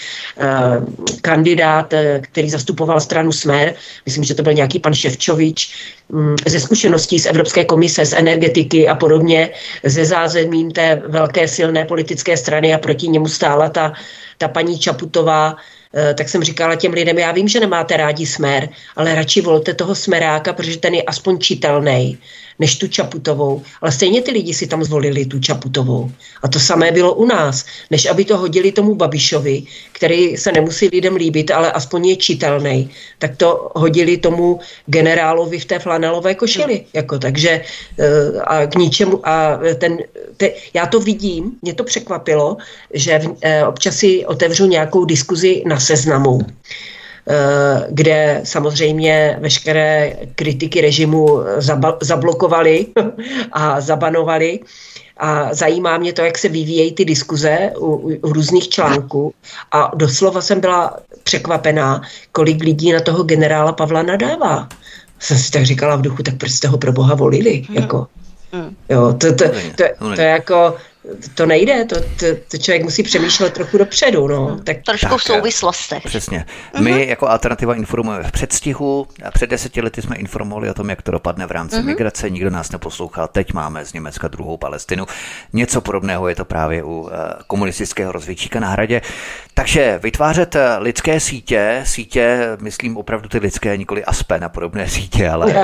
kandidát, 1.23 1.95
který 2.21 2.51
zastupoval 2.51 2.92
reprezentoval 2.93 3.01
stranu 3.01 3.33
Smer, 3.33 3.75
myslím, 4.07 4.25
že 4.25 4.35
to 4.35 4.43
byl 4.43 4.53
nějaký 4.53 4.79
pan 4.79 4.95
Ševčovič, 4.95 5.75
mm, 6.09 6.37
ze 6.47 6.61
zkušeností 6.61 7.19
z 7.19 7.27
Evropské 7.27 7.65
komise, 7.65 8.05
z 8.05 8.13
energetiky 8.13 8.89
a 8.89 8.95
podobně, 8.95 9.51
ze 9.85 10.05
zázemím 10.05 10.71
té 10.71 11.03
velké 11.09 11.49
silné 11.49 11.85
politické 11.85 12.37
strany 12.37 12.75
a 12.75 12.79
proti 12.79 13.09
němu 13.09 13.29
stála 13.29 13.69
ta, 13.69 13.93
ta 14.39 14.49
paní 14.49 14.79
Čaputová, 14.79 15.57
Eh, 15.93 16.15
tak 16.15 16.29
jsem 16.29 16.41
říkala 16.41 16.75
těm 16.77 16.93
lidem, 16.93 17.19
já 17.19 17.33
vím, 17.33 17.49
že 17.49 17.61
nemáte 17.61 17.97
rádi 17.97 18.27
smer, 18.27 18.69
ale 18.97 19.15
radši 19.15 19.41
volte 19.41 19.75
toho 19.75 19.95
smeráka, 19.95 20.53
protože 20.53 20.81
ten 20.81 20.95
je 20.95 21.03
aspoň 21.05 21.39
čitelný 21.39 22.19
než 22.59 22.77
tu 22.77 22.89
Čaputovou. 22.89 23.63
Ale 23.81 23.93
stejně 23.93 24.23
ty 24.23 24.31
lidi 24.31 24.55
si 24.55 24.67
tam 24.67 24.85
zvolili 24.85 25.27
tu 25.27 25.41
Čaputovou. 25.41 26.11
A 26.43 26.49
to 26.49 26.61
samé 26.61 26.93
bylo 26.93 27.15
u 27.15 27.25
nás, 27.25 27.65
než 27.91 28.07
aby 28.07 28.25
to 28.25 28.39
hodili 28.39 28.73
tomu 28.73 28.95
Babišovi, 28.95 29.63
který 29.93 30.37
se 30.37 30.53
nemusí 30.53 30.89
lidem 30.89 31.17
líbit, 31.17 31.51
ale 31.51 31.73
aspoň 31.73 32.07
je 32.07 32.17
čitelný, 32.17 32.91
tak 33.19 33.37
to 33.37 33.71
hodili 33.75 34.17
tomu 34.17 34.61
generálovi 34.87 35.59
v 35.59 35.65
té 35.65 35.79
flanelové 35.79 36.35
košili. 36.35 36.85
Jako, 36.93 37.19
takže 37.19 37.61
eh, 37.99 38.41
a 38.45 38.67
k 38.67 38.75
ničemu, 38.75 39.29
a 39.29 39.59
ten, 39.79 39.99
te, 40.37 40.51
já 40.75 40.87
to 40.87 41.01
vidím, 41.01 41.53
mě 41.63 41.75
to 41.75 41.85
překvapilo, 41.85 42.57
že 42.95 43.19
v, 43.19 43.37
eh, 43.41 43.67
občas 43.67 43.97
si 43.97 44.27
otevřu 44.27 44.67
nějakou 44.67 45.05
diskuzi 45.05 45.63
na 45.67 45.81
seznamu 45.81 46.41
kde 47.91 48.41
samozřejmě 48.45 49.37
veškeré 49.41 50.17
kritiky 50.35 50.81
režimu 50.81 51.41
zablokovali 52.01 52.87
a 53.53 53.81
zabanovali. 53.81 54.61
A 55.17 55.55
zajímá 55.55 55.99
mě 55.99 56.13
to, 56.13 56.23
jak 56.23 56.39
se 56.39 56.49
vyvíjejí 56.49 56.93
ty 56.93 57.05
diskuze 57.05 57.73
u, 57.79 58.19
u 58.23 58.33
různých 58.33 58.69
článků. 58.69 59.35
A 59.73 59.91
doslova 59.95 60.41
jsem 60.41 60.61
byla 60.61 60.97
překvapená, 61.23 62.03
kolik 62.33 62.63
lidí 62.63 62.93
na 62.93 63.01
toho 63.01 63.23
generála 63.23 63.73
Pavla 63.73 64.03
nadává. 64.03 64.69
Jsem 65.19 65.39
si 65.39 65.51
tak 65.51 65.67
říkala 65.67 65.97
v 65.97 66.03
duchu, 66.03 66.23
tak 66.23 66.37
proč 66.37 66.53
jste 66.53 66.69
ho 66.69 66.79
pro 66.79 66.93
boha 66.93 67.15
volili? 67.15 67.65
Hmm. 67.69 67.77
Jako, 67.77 68.07
hmm. 68.53 68.77
Jo, 68.89 69.13
to, 69.13 69.35
to, 69.35 69.45
to, 69.49 69.85
to, 69.99 70.15
to, 70.15 70.21
jako, 70.21 70.77
to 71.35 71.47
nejde, 71.47 71.85
to, 71.85 72.01
to, 72.01 72.27
to 72.51 72.59
člověk 72.59 72.83
musí 72.83 73.03
přemýšlet 73.03 73.55
trochu 73.55 73.79
dopředu. 73.79 74.29
No. 74.29 74.47
Hmm. 74.47 74.63
Tak, 74.63 74.77
Trošku 74.87 75.09
tak, 75.09 75.19
v 75.19 75.23
souvislostech. 75.23 76.03
Přesně. 76.03 76.45
My 76.81 76.93
uh-huh. 76.93 77.09
jako 77.09 77.29
alternativa 77.29 77.75
informujeme 77.75 78.25
v 78.25 78.33
předstihu. 78.33 79.07
Před 79.35 79.51
deseti 79.51 79.81
lety 79.81 80.03
jsme 80.03 80.17
informovali 80.17 80.71
o 80.71 80.75
tom, 80.75 80.91
jak 80.91 81.03
to 81.03 81.11
dopadne 81.11 81.47
v 81.47 81.51
rámci 81.51 81.77
uh-huh. 81.77 81.85
migrace. 81.85 82.31
Nikdo 82.31 82.51
nás 82.51 82.73
neposlouchal. 82.73 83.29
Teď 83.29 83.53
máme 83.53 83.85
z 83.85 83.93
Německa 83.93 84.29
druhou 84.29 84.57
Palestinu. 84.57 85.07
Něco 85.53 85.81
podobného 85.81 86.29
je 86.29 86.35
to 86.35 86.45
právě 86.45 86.83
u 86.83 87.01
uh, 87.01 87.11
komunistického 87.47 88.13
rozvědčíka 88.13 88.61
na 88.61 88.69
hradě. 88.69 89.01
Takže 89.55 90.01
vytvářet 90.03 90.57
eh, 90.57 90.79
lidské 90.79 91.21
sítě, 91.21 91.81
sítě, 91.85 92.57
myslím 92.61 92.97
opravdu 92.97 93.29
ty 93.29 93.39
lidské, 93.39 93.77
nikoli 93.77 94.05
Aspen 94.05 94.45
a 94.45 94.49
podobné 94.49 94.89
sítě, 94.89 95.29
ale 95.29 95.47
uh, 95.47 95.55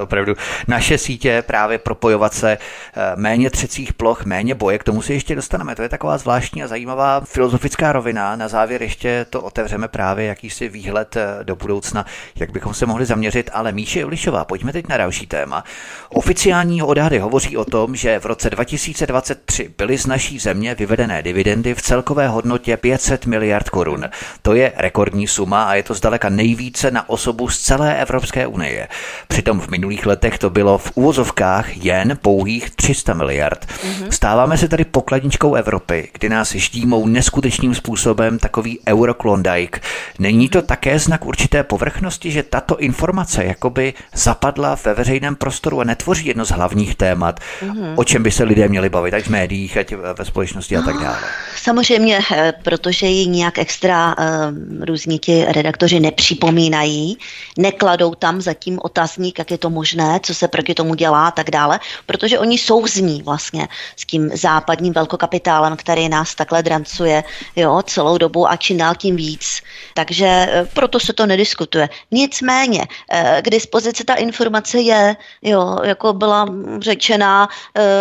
opravdu 0.00 0.34
naše 0.68 0.98
sítě, 0.98 1.42
právě 1.46 1.78
propojovat 1.78 2.34
se 2.34 2.58
uh, 2.58 3.20
méně 3.20 3.50
třecích 3.50 3.92
ploch, 3.92 4.24
méně 4.24 4.54
boje, 4.54 4.78
tomu 4.88 5.02
se 5.02 5.12
ještě 5.12 5.34
dostaneme. 5.34 5.74
To 5.74 5.82
je 5.82 5.88
taková 5.88 6.18
zvláštní 6.18 6.62
a 6.62 6.66
zajímavá 6.66 7.20
filozofická 7.20 7.92
rovina. 7.92 8.36
Na 8.36 8.48
závěr 8.48 8.82
ještě 8.82 9.26
to 9.30 9.40
otevřeme 9.40 9.88
právě 9.88 10.26
jakýsi 10.26 10.68
výhled 10.68 11.16
eh, 11.16 11.44
do 11.44 11.56
budoucna, 11.56 12.06
jak 12.36 12.52
bychom 12.52 12.74
se 12.74 12.86
mohli 12.86 13.06
zaměřit. 13.06 13.50
Ale 13.52 13.72
Míše 13.72 14.00
Julišová, 14.00 14.44
pojďme 14.44 14.72
teď 14.72 14.88
na 14.88 14.96
další 14.96 15.26
téma. 15.26 15.64
Oficiální 16.08 16.82
odhady 16.82 17.18
hovoří 17.18 17.56
o 17.56 17.64
tom, 17.64 17.96
že 17.96 18.18
v 18.18 18.26
roce 18.26 18.50
2023 18.50 19.74
byly 19.78 19.98
z 19.98 20.06
naší 20.06 20.38
země 20.38 20.74
vyvedené 20.74 21.22
dividendy 21.22 21.74
v 21.74 21.82
celkové 21.82 22.28
hodnotě 22.28 22.76
500 22.76 23.26
miliard 23.38 23.68
korun. 23.68 24.04
To 24.42 24.54
je 24.54 24.72
rekordní 24.76 25.26
suma 25.26 25.62
a 25.62 25.74
je 25.74 25.82
to 25.82 25.94
zdaleka 25.94 26.28
nejvíce 26.28 26.90
na 26.90 27.08
osobu 27.08 27.48
z 27.48 27.58
celé 27.58 28.00
Evropské 28.00 28.46
unie. 28.46 28.88
Přitom 29.28 29.60
v 29.60 29.68
minulých 29.68 30.06
letech 30.06 30.38
to 30.38 30.50
bylo 30.50 30.78
v 30.78 30.92
úvozovkách 30.94 31.84
jen 31.84 32.18
pouhých 32.22 32.70
300 32.70 33.14
miliard. 33.14 33.66
Mm-hmm. 33.66 34.08
Stáváme 34.10 34.58
se 34.58 34.68
tady 34.68 34.84
pokladničkou 34.84 35.54
Evropy, 35.54 36.08
kdy 36.12 36.28
nás 36.28 36.52
ždímou 36.52 37.06
neskutečným 37.06 37.74
způsobem 37.74 38.38
takový 38.38 38.78
euroklondajk. 38.88 39.82
Není 40.18 40.48
to 40.48 40.62
také 40.62 40.98
znak 40.98 41.26
určité 41.26 41.62
povrchnosti, 41.62 42.30
že 42.30 42.42
tato 42.42 42.78
informace 42.78 43.44
jakoby 43.44 43.94
zapadla 44.14 44.76
ve 44.84 44.94
veřejném 44.94 45.36
prostoru 45.36 45.80
a 45.80 45.84
netvoří 45.84 46.26
jedno 46.26 46.44
z 46.44 46.50
hlavních 46.50 46.94
témat, 46.94 47.40
mm-hmm. 47.40 47.94
o 47.96 48.04
čem 48.04 48.22
by 48.22 48.30
se 48.30 48.44
lidé 48.44 48.68
měli 48.68 48.88
bavit, 48.88 49.14
ať 49.14 49.24
v 49.24 49.28
médiích, 49.30 49.76
ať 49.76 49.94
ve 50.18 50.24
společnosti 50.24 50.76
a 50.76 50.82
tak 50.82 50.96
ah, 50.96 51.02
dále? 51.02 51.18
Samozřejmě, 51.56 52.18
eh, 52.32 52.52
protože 52.62 53.06
ji 53.06 53.27
nějak 53.32 53.58
extra 53.58 54.16
uh, 54.18 54.84
různí 54.84 55.18
ti 55.18 55.44
redaktoři 55.48 56.00
nepřipomínají, 56.00 57.18
nekladou 57.58 58.14
tam 58.14 58.40
zatím 58.40 58.78
otazník, 58.82 59.38
jak 59.38 59.50
je 59.50 59.58
to 59.58 59.70
možné, 59.70 60.20
co 60.22 60.34
se 60.34 60.48
proti 60.48 60.74
tomu 60.74 60.94
dělá 60.94 61.28
a 61.28 61.30
tak 61.30 61.50
dále, 61.50 61.80
protože 62.06 62.38
oni 62.38 62.58
souzní 62.58 63.22
vlastně 63.22 63.68
s 63.96 64.06
tím 64.06 64.30
západním 64.34 64.92
velkokapitálem, 64.92 65.76
který 65.76 66.08
nás 66.08 66.34
takhle 66.34 66.62
drancuje 66.62 67.24
jo, 67.56 67.82
celou 67.82 68.18
dobu 68.18 68.50
a 68.50 68.56
čím 68.56 68.78
dál 68.78 68.94
tím 68.94 69.16
víc. 69.16 69.62
Takže 69.94 70.26
eh, 70.26 70.66
proto 70.74 71.00
se 71.00 71.12
to 71.12 71.26
nediskutuje. 71.26 71.88
Nicméně, 72.10 72.86
eh, 73.10 73.42
k 73.44 73.50
dispozici 73.50 74.04
ta 74.04 74.14
informace 74.14 74.80
je, 74.80 75.16
jo, 75.42 75.78
jako 75.84 76.12
byla 76.12 76.46
řečená 76.80 77.48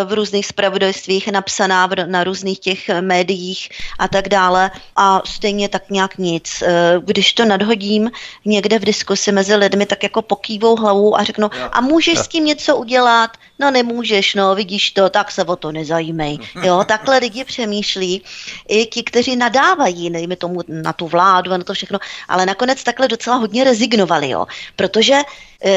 v 0.05 0.13
různých 0.13 0.45
spravodajstvích, 0.45 1.27
napsaná 1.27 1.89
na 2.05 2.23
různých 2.23 2.59
těch 2.59 2.89
médiích 3.01 3.69
a 3.99 4.07
tak 4.07 4.29
dále 4.29 4.71
a 4.95 5.16
stejně 5.25 5.69
tak 5.69 5.89
nějak 5.89 6.17
nic. 6.17 6.63
Když 6.99 7.33
to 7.33 7.45
nadhodím 7.45 8.11
někde 8.45 8.79
v 8.79 8.85
diskusi 8.85 9.31
mezi 9.31 9.55
lidmi, 9.55 9.85
tak 9.85 10.03
jako 10.03 10.21
pokývou 10.21 10.75
hlavou 10.75 11.17
a 11.17 11.23
řeknou, 11.23 11.49
a 11.71 11.81
můžeš 11.81 12.19
s 12.19 12.27
tím 12.27 12.45
něco 12.45 12.75
udělat? 12.75 13.31
No 13.59 13.71
nemůžeš, 13.71 14.35
no 14.35 14.55
vidíš 14.55 14.91
to, 14.91 15.09
tak 15.09 15.31
se 15.31 15.43
o 15.43 15.55
to 15.55 15.71
nezajímej. 15.71 16.39
Jo, 16.63 16.83
takhle 16.87 17.17
lidi 17.17 17.43
přemýšlí. 17.43 18.21
I 18.67 18.85
ti, 18.85 19.03
kteří 19.03 19.35
nadávají, 19.35 20.09
nejme 20.09 20.35
tomu 20.35 20.59
na 20.67 20.93
tu 20.93 21.07
vládu 21.07 21.53
a 21.53 21.57
na 21.57 21.63
to 21.63 21.73
všechno, 21.73 21.99
ale 22.27 22.45
nakonec 22.45 22.83
takhle 22.83 23.07
docela 23.07 23.35
hodně 23.35 23.63
rezignovali, 23.63 24.29
jo. 24.29 24.45
Protože 24.75 25.17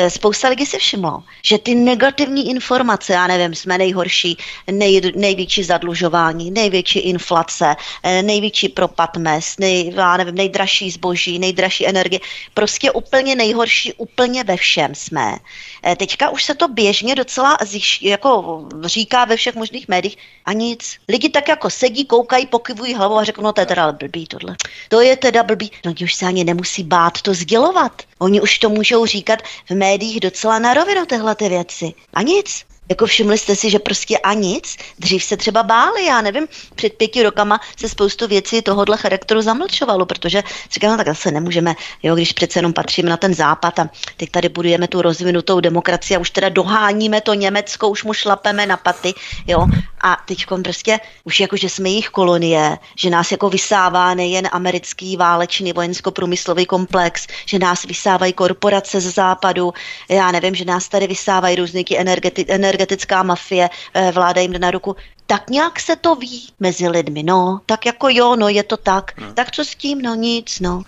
spousta 0.09 0.48
lidí 0.48 0.66
si 0.66 0.78
všimlo, 0.78 1.23
že 1.43 1.59
ty 1.59 1.74
negativní 1.74 2.51
informace, 2.51 3.12
já 3.12 3.27
nevím, 3.27 3.55
jsme 3.55 3.78
nejhorší, 3.78 4.36
nej, 4.70 5.01
největší 5.16 5.65
zadlužování, 5.65 6.51
největší 6.51 6.98
inflace, 6.98 7.77
e, 8.02 8.23
největší 8.23 8.69
propad 8.69 9.16
mest, 9.16 9.61
nej, 9.61 9.93
já 9.97 10.16
nevím, 10.16 10.35
nejdražší 10.35 10.90
zboží, 10.90 11.39
nejdražší 11.39 11.86
energie, 11.86 12.20
prostě 12.55 12.90
úplně 12.90 13.36
nejhorší, 13.36 13.93
úplně 13.93 14.44
ve 14.44 14.57
všem 14.57 14.94
jsme. 14.94 15.36
E, 15.86 15.97
teďka 15.97 16.31
už 16.31 16.44
se 16.44 16.55
to 16.55 16.69
běžně 16.69 17.15
docela 17.15 17.59
zjiš, 17.62 18.02
jako 18.02 18.65
říká 18.85 19.24
ve 19.24 19.36
všech 19.36 19.55
možných 19.55 19.89
médiích 19.89 20.19
a 20.44 20.52
nic. 20.52 20.97
Lidi 21.09 21.28
tak 21.28 21.48
jako 21.48 21.70
sedí, 21.70 22.05
koukají, 22.05 22.47
pokyvují 22.47 22.94
hlavou 22.94 23.19
a 23.19 23.24
řeknou, 23.24 23.44
no 23.44 23.52
to 23.52 23.61
je 23.61 23.66
teda 23.66 23.93
blbý 23.93 24.27
tohle. 24.27 24.57
To 24.89 25.01
je 25.01 25.16
teda 25.16 25.43
blbý. 25.43 25.70
No 25.85 25.90
oni 25.90 26.05
už 26.05 26.15
se 26.15 26.27
ani 26.27 26.44
nemusí 26.44 26.85
bát 26.85 27.23
to 27.23 27.35
sdělovat. 27.35 28.02
Oni 28.19 28.40
už 28.40 28.59
to 28.59 28.69
můžou 28.69 29.07
říkat 29.07 29.39
v 29.69 29.74
médiích 29.74 30.20
docela 30.20 30.59
na 30.59 30.74
rovinu 30.74 31.07
tyhle 31.07 31.35
ty 31.35 31.48
věci. 31.48 31.94
A 32.15 32.23
nic. 32.23 32.69
Jako 32.91 33.07
všimli 33.07 33.39
jste 33.39 33.57
si, 33.57 33.71
že 33.71 33.79
prostě 33.79 34.19
a 34.19 34.33
nic. 34.33 34.77
Dřív 34.99 35.25
se 35.25 35.37
třeba 35.37 35.62
báli, 35.62 36.05
já 36.05 36.21
nevím, 36.21 36.49
před 36.75 36.93
pěti 36.93 37.23
rokama 37.23 37.61
se 37.77 37.89
spoustu 37.89 38.27
věcí 38.27 38.62
tohohle 38.62 38.97
charakteru 38.97 39.43
zamlčovalo, 39.43 40.07
protože 40.07 40.43
říkám, 40.73 40.91
no, 40.91 40.97
tak 40.97 41.07
zase 41.07 41.31
nemůžeme, 41.31 41.75
jo, 42.03 42.15
když 42.15 42.33
přece 42.33 42.59
jenom 42.59 42.73
patříme 42.73 43.11
na 43.11 43.17
ten 43.17 43.35
západ 43.35 43.79
a 43.79 43.89
teď 44.17 44.31
tady 44.31 44.49
budujeme 44.49 44.89
tu 44.89 45.03
rozvinutou 45.03 45.61
demokracii 45.61 46.17
a 46.17 46.21
už 46.21 46.31
teda 46.31 46.49
doháníme 46.49 47.21
to 47.21 47.35
Německo, 47.35 47.89
už 47.89 48.05
mu 48.05 48.12
šlapeme 48.12 48.67
na 48.67 48.77
paty, 48.77 49.15
jo, 49.47 49.67
a 50.03 50.17
teď 50.27 50.47
prostě 50.65 51.01
už 51.25 51.41
jako, 51.41 51.57
že 51.57 51.69
jsme 51.69 51.89
jejich 51.89 52.09
kolonie, 52.09 52.79
že 52.97 53.11
nás 53.11 53.33
jako 53.33 53.51
vysává 53.51 54.15
nejen 54.15 54.49
americký 54.53 55.17
válečný 55.17 55.73
vojensko-průmyslový 55.73 56.67
komplex, 56.67 57.27
že 57.47 57.59
nás 57.59 57.85
vysávají 57.85 58.33
korporace 58.33 59.01
z 59.01 59.15
západu, 59.15 59.73
já 60.09 60.33
nevím, 60.33 60.55
že 60.55 60.65
nás 60.65 60.89
tady 60.89 61.07
vysávají 61.07 61.57
různé 61.57 61.81
energeti- 61.81 62.45
energetická 62.81 63.23
mafie, 63.23 63.69
eh, 63.94 64.12
vláda 64.12 64.40
jim 64.40 64.52
na 64.52 64.70
ruku 64.70 64.97
tak 65.31 65.51
nějak 65.51 65.81
se 65.81 65.97
to 65.97 66.15
ví 66.15 66.48
mezi 66.61 66.89
lidmi, 66.89 67.23
no, 67.23 67.61
tak 67.66 67.86
jako 67.86 68.09
jo, 68.11 68.36
no 68.36 68.48
je 68.48 68.62
to 68.62 68.77
tak, 68.77 69.12
hmm. 69.16 69.35
tak 69.35 69.51
co 69.51 69.65
s 69.65 69.74
tím, 69.74 70.02
no 70.02 70.15
nic, 70.15 70.61
no. 70.61 70.82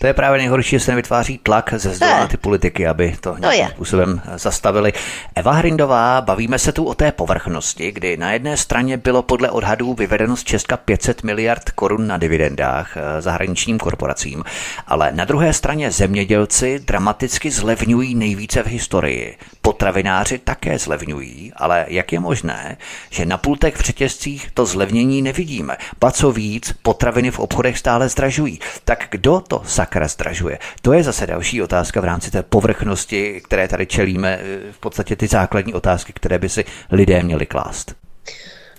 To 0.00 0.06
je 0.06 0.14
právě 0.14 0.38
nejhorší, 0.38 0.70
že 0.70 0.80
se 0.80 0.90
nevytváří 0.90 1.38
tlak 1.38 1.74
ze 1.76 1.90
zdola 1.90 2.18
na 2.18 2.26
ty 2.26 2.36
politiky, 2.36 2.86
aby 2.86 3.16
to, 3.20 3.32
to 3.32 3.38
nějakým 3.38 3.60
je. 3.60 3.68
způsobem 3.68 4.22
zastavili. 4.36 4.92
Eva 5.34 5.52
Hrindová, 5.52 6.20
bavíme 6.20 6.58
se 6.58 6.72
tu 6.72 6.84
o 6.84 6.94
té 6.94 7.12
povrchnosti, 7.12 7.92
kdy 7.92 8.16
na 8.16 8.32
jedné 8.32 8.56
straně 8.56 8.96
bylo 8.96 9.22
podle 9.22 9.50
odhadů 9.50 9.94
vyvedeno 9.94 10.36
z 10.36 10.44
Česka 10.44 10.76
500 10.76 11.22
miliard 11.22 11.70
korun 11.70 12.06
na 12.06 12.18
dividendách 12.18 12.96
eh, 12.96 13.22
zahraničním 13.22 13.78
korporacím, 13.78 14.44
ale 14.86 15.12
na 15.12 15.24
druhé 15.24 15.52
straně 15.52 15.90
zemědělci 15.90 16.78
dramaticky 16.78 17.50
zlevňují 17.50 18.14
nejvíce 18.14 18.62
v 18.62 18.66
historii. 18.66 19.38
Potravináři 19.62 20.38
také 20.38 20.78
zlevňují, 20.78 21.52
ale 21.56 21.86
jak 21.88 22.12
je 22.12 22.20
možné, 22.20 22.76
že 23.10 23.26
na 23.26 23.38
pultech 23.38 23.79
v 23.80 23.82
řetězcích 23.82 24.50
to 24.54 24.66
zlevnění 24.66 25.22
nevidíme. 25.22 25.76
Ba 26.00 26.10
co 26.10 26.32
víc, 26.32 26.74
potraviny 26.82 27.30
v 27.30 27.38
obchodech 27.38 27.78
stále 27.78 28.08
zdražují. 28.08 28.60
Tak 28.84 29.06
kdo 29.10 29.42
to 29.48 29.62
sakra 29.66 30.08
zdražuje? 30.08 30.58
To 30.82 30.92
je 30.92 31.02
zase 31.02 31.26
další 31.26 31.62
otázka 31.62 32.00
v 32.00 32.04
rámci 32.04 32.30
té 32.30 32.42
povrchnosti, 32.42 33.40
které 33.44 33.68
tady 33.68 33.86
čelíme, 33.86 34.40
v 34.70 34.78
podstatě 34.78 35.16
ty 35.16 35.26
základní 35.26 35.74
otázky, 35.74 36.12
které 36.12 36.38
by 36.38 36.48
si 36.48 36.64
lidé 36.90 37.22
měli 37.22 37.46
klást. 37.46 37.94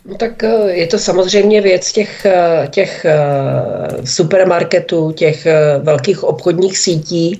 No 0.05 0.15
tak 0.15 0.43
eh, 0.43 0.71
je 0.71 0.87
to 0.87 0.99
samozřejmě 0.99 1.61
věc 1.61 1.91
těch, 1.91 2.25
eh, 2.25 2.67
těch 2.71 3.05
eh, 3.05 3.17
supermarketů, 4.05 5.11
těch 5.11 5.47
velkých 5.83 6.23
obchodních 6.23 6.77
sítí. 6.77 7.39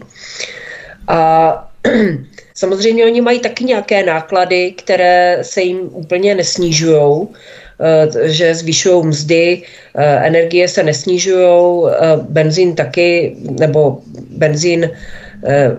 A 1.08 1.72
samozřejmě 2.62 3.06
oni 3.06 3.22
mají 3.22 3.40
taky 3.40 3.64
nějaké 3.64 4.06
náklady, 4.06 4.72
které 4.78 5.40
se 5.42 5.62
jim 5.62 5.90
úplně 5.92 6.36
nesnižují, 6.36 7.28
že 8.24 8.56
zvyšují 8.56 9.06
mzdy, 9.06 9.62
energie 9.98 10.68
se 10.68 10.84
nesnižují, 10.84 11.90
benzín 12.30 12.76
taky, 12.76 13.36
nebo 13.60 14.06
benzín 14.38 14.90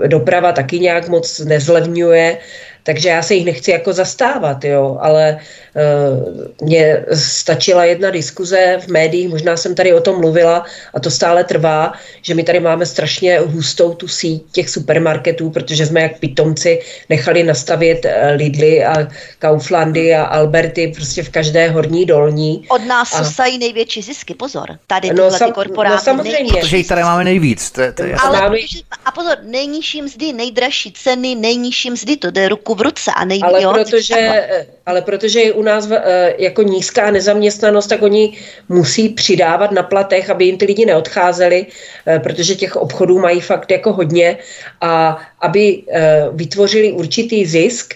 doprava 0.06 0.52
taky 0.52 0.80
nějak 0.80 1.09
moc 1.09 1.38
nezlevňuje, 1.38 2.38
takže 2.82 3.09
já 3.09 3.22
se 3.22 3.34
jich 3.34 3.44
nechci 3.44 3.70
jako 3.70 3.92
zastávat, 3.92 4.64
jo, 4.64 4.98
ale 5.00 5.38
uh, 5.38 6.66
mně 6.66 7.04
stačila 7.14 7.84
jedna 7.84 8.10
diskuze 8.10 8.78
v 8.80 8.88
médiích, 8.88 9.28
možná 9.28 9.56
jsem 9.56 9.74
tady 9.74 9.94
o 9.94 10.00
tom 10.00 10.20
mluvila 10.20 10.64
a 10.94 11.00
to 11.00 11.10
stále 11.10 11.44
trvá, 11.44 11.92
že 12.22 12.34
my 12.34 12.42
tady 12.42 12.60
máme 12.60 12.86
strašně 12.86 13.38
hustou 13.38 13.94
tu 13.94 14.09
síť 14.09 14.42
těch 14.52 14.70
supermarketů, 14.70 15.50
protože 15.50 15.86
jsme 15.86 16.00
jak 16.00 16.18
pitomci 16.18 16.80
nechali 17.09 17.42
nastavit 17.42 18.04
uh, 18.04 18.10
Lidly 18.36 18.84
a 18.84 19.09
Kauflandy 19.38 20.14
a 20.14 20.22
Alberty 20.22 20.92
prostě 20.96 21.22
v 21.22 21.28
každé 21.30 21.68
horní 21.68 22.06
dolní. 22.06 22.64
Od 22.68 22.84
nás 22.84 23.14
a... 23.14 23.24
sosají 23.24 23.59
největší 23.59 24.02
zisky, 24.02 24.34
pozor. 24.34 24.78
Tady 24.86 25.14
no, 25.14 25.30
sam, 25.30 25.48
ty 25.48 25.54
korporáty. 25.54 25.94
No 25.94 26.00
samozřejmě. 26.00 26.60
Protože 26.60 26.76
jich 26.76 26.88
tady 26.88 27.02
máme 27.02 27.24
nejvíc. 27.24 27.70
To, 27.70 27.82
to 27.94 28.02
je 28.02 28.14
Ale 28.14 28.40
máme... 28.40 28.56
a 29.04 29.10
pozor, 29.12 29.38
nejnižší 29.42 30.02
mzdy, 30.02 30.32
nejdražší 30.32 30.92
ceny, 30.92 31.34
nejnižší 31.34 31.90
mzdy, 31.90 32.16
to 32.16 32.30
jde 32.30 32.48
ruku 32.48 32.72
v 32.74 32.81
ruce 32.81 33.11
a 33.16 33.24
nejví, 33.24 33.43
ale, 33.43 33.62
jo, 33.62 33.73
protože, 33.73 34.49
ale 34.86 35.03
protože 35.03 35.40
je 35.40 35.53
u 35.53 35.62
nás 35.62 35.89
eh, 35.90 36.35
jako 36.39 36.62
nízká 36.62 37.11
nezaměstnanost, 37.11 37.86
tak 37.86 38.03
oni 38.03 38.39
musí 38.69 39.09
přidávat 39.09 39.70
na 39.73 39.82
platech, 39.82 40.31
aby 40.31 40.44
jim 40.44 40.59
ty 40.59 40.65
lidi 40.65 40.86
neodcházeli, 40.86 41.66
eh, 42.07 42.19
protože 42.19 42.55
těch 42.55 42.77
obchodů 42.77 43.19
mají 43.19 43.40
fakt 43.40 43.70
jako 43.70 43.93
hodně. 43.93 44.39
A 44.81 45.19
aby 45.40 45.82
eh, 45.90 46.27
vytvořili 46.32 46.93
určitý 46.93 47.47
zisk, 47.47 47.94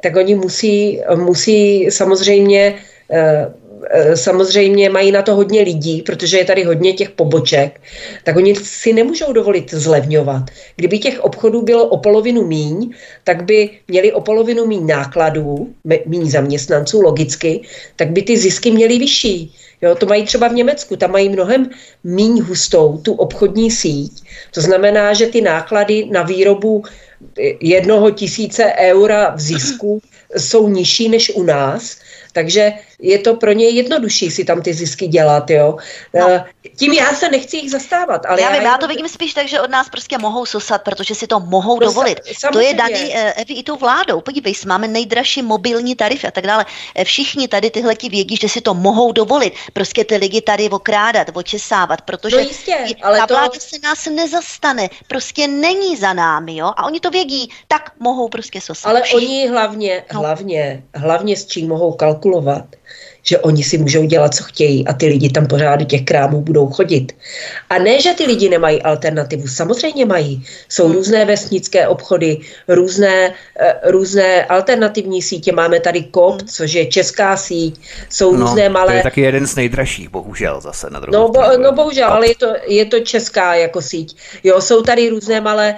tak 0.00 0.16
oni 0.16 0.34
musí, 0.34 1.00
musí 1.14 1.90
samozřejmě 1.90 2.74
samozřejmě 4.14 4.90
mají 4.90 5.12
na 5.12 5.22
to 5.22 5.34
hodně 5.34 5.62
lidí, 5.62 6.02
protože 6.02 6.38
je 6.38 6.44
tady 6.44 6.64
hodně 6.64 6.92
těch 6.92 7.10
poboček, 7.10 7.80
tak 8.24 8.36
oni 8.36 8.54
si 8.54 8.92
nemůžou 8.92 9.32
dovolit 9.32 9.74
zlevňovat. 9.74 10.42
Kdyby 10.76 10.98
těch 10.98 11.20
obchodů 11.20 11.62
bylo 11.62 11.86
o 11.86 11.98
polovinu 11.98 12.46
míň, 12.46 12.90
tak 13.24 13.44
by 13.44 13.70
měli 13.88 14.12
o 14.12 14.20
polovinu 14.20 14.66
míň 14.66 14.86
nákladů, 14.86 15.68
míň 16.06 16.30
zaměstnanců 16.30 17.00
logicky, 17.00 17.60
tak 17.96 18.10
by 18.10 18.22
ty 18.22 18.36
zisky 18.36 18.70
měly 18.70 18.98
vyšší. 18.98 19.54
Jo, 19.82 19.94
to 19.94 20.06
mají 20.06 20.24
třeba 20.24 20.48
v 20.48 20.54
Německu, 20.54 20.96
tam 20.96 21.12
mají 21.12 21.28
mnohem 21.28 21.70
míň 22.04 22.40
hustou 22.40 22.98
tu 22.98 23.12
obchodní 23.12 23.70
síť. 23.70 24.12
To 24.54 24.60
znamená, 24.60 25.14
že 25.14 25.26
ty 25.26 25.40
náklady 25.40 26.08
na 26.10 26.22
výrobu 26.22 26.84
jednoho 27.60 28.10
tisíce 28.10 28.72
eura 28.76 29.34
v 29.34 29.40
zisku 29.40 30.00
jsou 30.36 30.68
nižší 30.68 31.08
než 31.08 31.32
u 31.34 31.42
nás 31.42 31.96
takže 32.36 32.72
je 32.98 33.18
to 33.18 33.34
pro 33.34 33.52
ně 33.52 33.68
jednodušší 33.68 34.30
si 34.30 34.44
tam 34.44 34.62
ty 34.62 34.74
zisky 34.74 35.06
dělat, 35.06 35.50
jo. 35.50 35.76
No. 36.14 36.30
Eh, 36.30 36.44
tím 36.76 36.92
já 36.92 37.14
se 37.14 37.28
nechci 37.28 37.56
jich 37.56 37.70
zastávat. 37.70 38.26
Ale 38.26 38.40
já, 38.40 38.54
já, 38.54 38.62
já 38.62 38.78
to 38.78 38.88
vidím 38.88 39.08
spíš 39.08 39.34
tak, 39.34 39.48
že 39.48 39.60
od 39.60 39.70
nás 39.70 39.88
prostě 39.88 40.18
mohou 40.18 40.46
sosat, 40.46 40.82
protože 40.82 41.14
si 41.14 41.26
to 41.26 41.40
mohou 41.40 41.80
no, 41.80 41.86
dovolit. 41.86 42.20
Samozřejmě. 42.24 42.50
To 42.52 42.60
je 42.60 42.74
daný 42.74 43.16
eh, 43.16 43.32
Evi 43.32 43.54
i 43.54 43.62
tou 43.62 43.76
vládou. 43.76 44.20
Podívej, 44.20 44.54
máme 44.66 44.88
nejdražší 44.88 45.42
mobilní 45.42 45.94
tarify 45.94 46.26
a 46.26 46.30
tak 46.30 46.46
dále. 46.46 46.66
Eh, 46.94 47.04
všichni 47.04 47.48
tady 47.48 47.70
tyhle 47.70 47.94
ti 47.94 48.08
vědí, 48.08 48.36
že 48.36 48.48
si 48.48 48.60
to 48.60 48.74
mohou 48.74 49.12
dovolit. 49.12 49.54
Prostě 49.72 50.04
ty 50.04 50.16
lidi 50.16 50.40
tady 50.40 50.70
okrádat, 50.70 51.28
očesávat, 51.34 52.02
protože 52.02 52.36
no 52.36 52.42
jistě, 52.42 52.76
ale 53.02 53.18
ta 53.18 53.26
to... 53.26 53.34
vláda 53.34 53.58
se 53.58 53.78
nás 53.82 54.06
nezastane. 54.06 54.88
Prostě 55.06 55.48
není 55.48 55.96
za 55.96 56.12
námi, 56.12 56.56
jo. 56.56 56.66
A 56.76 56.86
oni 56.86 57.00
to 57.00 57.10
vědí, 57.10 57.50
tak 57.68 57.92
mohou 57.98 58.28
prostě 58.28 58.60
sosat. 58.60 58.88
Ale 58.88 59.02
všichni. 59.02 59.26
oni 59.26 59.48
hlavně, 59.48 60.04
no. 60.14 60.20
hlavně, 60.20 60.82
hlavně 60.94 61.36
s 61.36 61.46
čím 61.46 61.68
mohou 61.68 61.92
kalkulovat, 61.92 62.64
že 63.28 63.38
oni 63.38 63.62
si 63.62 63.78
můžou 63.78 64.04
dělat, 64.04 64.34
co 64.34 64.44
chtějí 64.44 64.86
a 64.86 64.92
ty 64.92 65.06
lidi 65.06 65.30
tam 65.30 65.46
pořád 65.46 65.76
do 65.76 65.84
těch 65.84 66.02
krámů 66.02 66.40
budou 66.40 66.66
chodit. 66.66 67.12
A 67.70 67.78
ne, 67.78 68.00
že 68.00 68.14
ty 68.14 68.24
lidi 68.24 68.48
nemají 68.48 68.82
alternativu, 68.82 69.48
samozřejmě 69.48 70.06
mají. 70.06 70.44
Jsou 70.68 70.92
různé 70.92 71.24
vesnické 71.24 71.88
obchody, 71.88 72.38
různé, 72.68 73.34
eh, 73.60 73.74
různé 73.84 74.44
alternativní 74.44 75.22
sítě. 75.22 75.52
Máme 75.52 75.80
tady 75.80 76.02
KOP, 76.02 76.40
hmm. 76.40 76.48
což 76.48 76.72
je 76.72 76.86
česká 76.86 77.36
síť, 77.36 77.80
jsou 78.10 78.36
no, 78.36 78.46
různé 78.46 78.68
malé... 78.68 78.92
To 78.92 78.96
je 78.96 79.02
taky 79.02 79.20
jeden 79.20 79.46
z 79.46 79.56
nejdražších, 79.56 80.08
bohužel 80.08 80.60
zase 80.60 80.90
na 80.90 81.00
druhou 81.00 81.18
no, 81.18 81.28
bo, 81.28 81.42
no 81.62 81.72
bohužel, 81.72 82.08
ale 82.08 82.28
je 82.28 82.34
to, 82.34 82.54
je 82.66 82.84
to 82.84 83.00
česká 83.00 83.54
jako 83.54 83.82
síť. 83.82 84.16
Jo, 84.44 84.60
jsou 84.60 84.82
tady 84.82 85.08
různé 85.08 85.40
malé, 85.40 85.76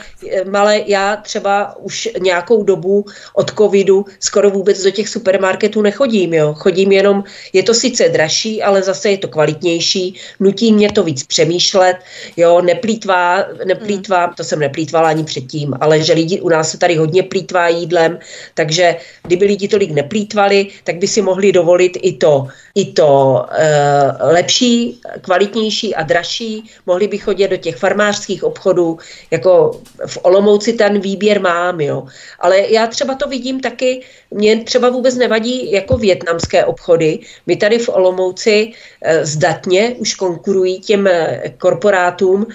malé, 0.51 0.81
já 0.87 1.17
třeba 1.17 1.77
už 1.77 2.09
nějakou 2.21 2.63
dobu 2.63 3.05
od 3.35 3.51
covidu 3.55 4.05
skoro 4.21 4.51
vůbec 4.51 4.83
do 4.83 4.91
těch 4.91 5.09
supermarketů 5.09 5.83
nechodím, 5.83 6.35
jo. 6.35 6.55
Chodím 6.55 6.93
jenom 6.93 7.25
je 7.53 7.63
to 7.63 7.75
sice 7.75 8.09
dražší, 8.09 8.63
ale 8.63 8.83
zase 8.83 9.11
je 9.11 9.19
to 9.19 9.29
kvalitnější, 9.29 10.15
nutí 10.41 10.73
mě 10.73 10.93
to 10.93 11.03
víc 11.03 11.25
přemýšlet, 11.25 11.97
jo, 12.37 12.61
neplýtvá, 12.61 13.45
neplýtvá, 13.65 14.25
hmm. 14.25 14.35
to 14.35 14.45
jsem 14.45 14.59
neplýtvala 14.59 15.09
ani 15.09 15.25
předtím, 15.25 15.75
ale 15.81 16.01
že 16.01 16.13
lidi 16.13 16.41
u 16.41 16.49
nás 16.49 16.71
se 16.71 16.79
tady 16.79 16.97
hodně 16.97 17.23
plýtvá 17.23 17.69
jídlem, 17.69 18.19
takže 18.55 18.97
kdyby 19.27 19.45
lidi 19.45 19.69
tolik 19.69 19.91
neplýtvali, 19.91 20.67
tak 20.85 20.97
by 20.97 21.07
si 21.07 21.23
mohli 21.23 21.53
dovolit 21.53 21.99
i 22.03 22.13
to, 22.13 22.49
i 22.79 22.93
to 22.93 23.43
e, 23.51 23.67
lepší, 24.33 25.01
kvalitnější 25.21 25.95
a 25.95 26.03
dražší, 26.03 26.71
mohli 26.87 27.09
by 27.09 27.19
chodit 27.19 27.49
do 27.49 27.57
těch 27.57 27.77
farmářských 27.77 28.45
obchodů, 28.45 28.99
jako 29.31 29.81
v 30.07 30.19
Olomouci 30.23 30.73
ten 30.73 31.01
výběr 31.01 31.41
mám, 31.41 31.81
jo. 31.81 32.07
Ale 32.41 32.71
já 32.71 32.87
třeba 32.87 33.15
to 33.15 33.29
vidím 33.29 33.61
taky, 33.61 34.07
mě 34.31 34.65
třeba 34.65 34.91
vůbec 34.91 35.15
nevadí 35.15 35.73
jako 35.73 35.97
větnamské 35.97 36.65
obchody, 36.65 37.19
my 37.47 37.57
tady 37.57 37.79
v 37.79 37.89
Olomouci 37.89 38.73
eh, 39.03 39.27
zdatně 39.27 39.95
už 39.99 40.15
konkurují 40.15 40.81
těm 40.81 41.07
eh, 41.07 41.55
korporátům 41.59 42.47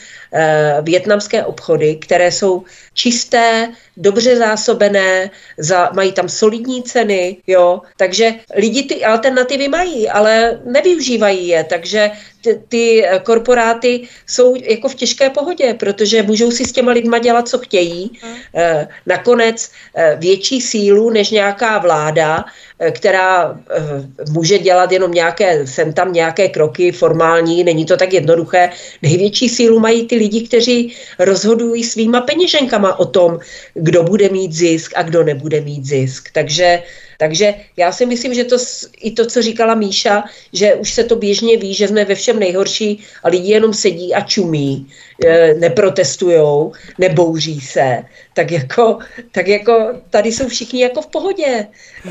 větnamské 0.81 1.45
obchody, 1.45 1.95
které 1.95 2.31
jsou 2.31 2.63
čisté, 2.93 3.71
dobře 3.97 4.35
zásobené, 4.37 5.29
za, 5.57 5.89
mají 5.93 6.11
tam 6.11 6.29
solidní 6.29 6.83
ceny, 6.83 7.37
jo, 7.47 7.81
takže 7.97 8.33
lidi 8.55 8.83
ty 8.83 9.05
alternativy 9.05 9.67
mají, 9.67 10.09
ale 10.09 10.59
nevyužívají 10.65 11.47
je, 11.47 11.63
takže 11.63 12.11
ty, 12.43 12.59
ty 12.67 13.03
korporáty 13.23 14.07
jsou 14.27 14.55
jako 14.55 14.89
v 14.89 14.95
těžké 14.95 15.29
pohodě, 15.29 15.73
protože 15.73 16.23
můžou 16.23 16.51
si 16.51 16.65
s 16.65 16.71
těma 16.71 16.91
lidma 16.91 17.19
dělat, 17.19 17.47
co 17.47 17.57
chtějí. 17.59 18.11
Hmm. 18.21 18.35
Nakonec 19.05 19.71
větší 20.17 20.61
sílu 20.61 21.09
než 21.09 21.29
nějaká 21.31 21.77
vláda, 21.77 22.45
která 22.91 23.59
může 24.31 24.59
dělat 24.59 24.91
jenom 24.91 25.11
nějaké, 25.11 25.67
sem 25.67 25.93
tam 25.93 26.13
nějaké 26.13 26.49
kroky 26.49 26.91
formální, 26.91 27.63
není 27.63 27.85
to 27.85 27.97
tak 27.97 28.13
jednoduché. 28.13 28.69
Největší 29.01 29.49
sílu 29.49 29.79
mají 29.79 30.07
ty 30.07 30.15
lidi, 30.15 30.47
kteří 30.47 30.95
rozhodují 31.19 31.83
svýma 31.83 32.21
peněženkama 32.21 32.99
o 32.99 33.05
tom, 33.05 33.39
kdo 33.73 34.03
bude 34.03 34.29
mít 34.29 34.53
zisk 34.53 34.91
a 34.95 35.01
kdo 35.01 35.23
nebude 35.23 35.61
mít 35.61 35.85
zisk. 35.85 36.29
Takže 36.33 36.83
takže 37.23 37.55
já 37.77 37.91
si 37.91 38.05
myslím, 38.05 38.33
že 38.33 38.43
to 38.43 38.57
i 39.01 39.11
to, 39.11 39.25
co 39.25 39.41
říkala 39.41 39.75
Míša, 39.75 40.23
že 40.53 40.75
už 40.75 40.93
se 40.93 41.03
to 41.03 41.15
běžně 41.15 41.57
ví, 41.57 41.73
že 41.73 41.87
jsme 41.87 42.05
ve 42.05 42.15
všem 42.15 42.39
nejhorší 42.39 42.99
a 43.23 43.27
lidi 43.27 43.51
jenom 43.51 43.73
sedí 43.73 44.13
a 44.13 44.21
čumí, 44.21 44.87
neprotestujou, 45.59 46.71
nebouří 46.97 47.61
se, 47.61 48.03
tak 48.33 48.51
jako, 48.51 48.97
tak 49.31 49.47
jako 49.47 49.93
tady 50.09 50.31
jsou 50.31 50.47
všichni 50.47 50.81
jako 50.81 51.01
v 51.01 51.07
pohodě. 51.07 51.67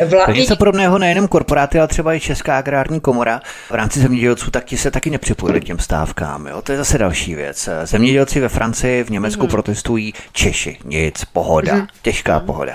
Vla... 0.07 0.27
To 0.27 0.33
něco 0.33 0.57
podobného 0.57 0.99
nejenom 0.99 1.29
korporáty, 1.29 1.79
ale 1.79 1.89
třeba 1.89 2.15
i 2.15 2.21
Česká 2.21 2.59
agrární 2.59 3.01
komora 3.01 3.41
v 3.71 3.75
rámci 3.75 4.01
zemědělců 4.01 4.51
tak 4.51 4.65
ti 4.65 4.77
se 4.77 4.91
taky 4.91 5.11
nepřipojili 5.11 5.61
k 5.61 5.65
těm 5.65 5.79
stávkám. 5.79 6.47
Jo? 6.47 6.63
To 6.63 6.73
je 6.73 6.79
zase 6.79 6.99
další 6.99 7.35
věc. 7.35 7.69
Zemědělci 7.85 8.41
ve 8.41 8.49
Francii, 8.49 9.05
v 9.05 9.11
Německu 9.11 9.47
mm-hmm. 9.47 9.51
protestují 9.51 10.15
Češi. 10.33 10.79
Nic, 10.85 11.25
pohoda, 11.25 11.75
mm-hmm. 11.75 11.87
těžká 12.03 12.41
mm-hmm. 12.41 12.45
pohoda. 12.45 12.75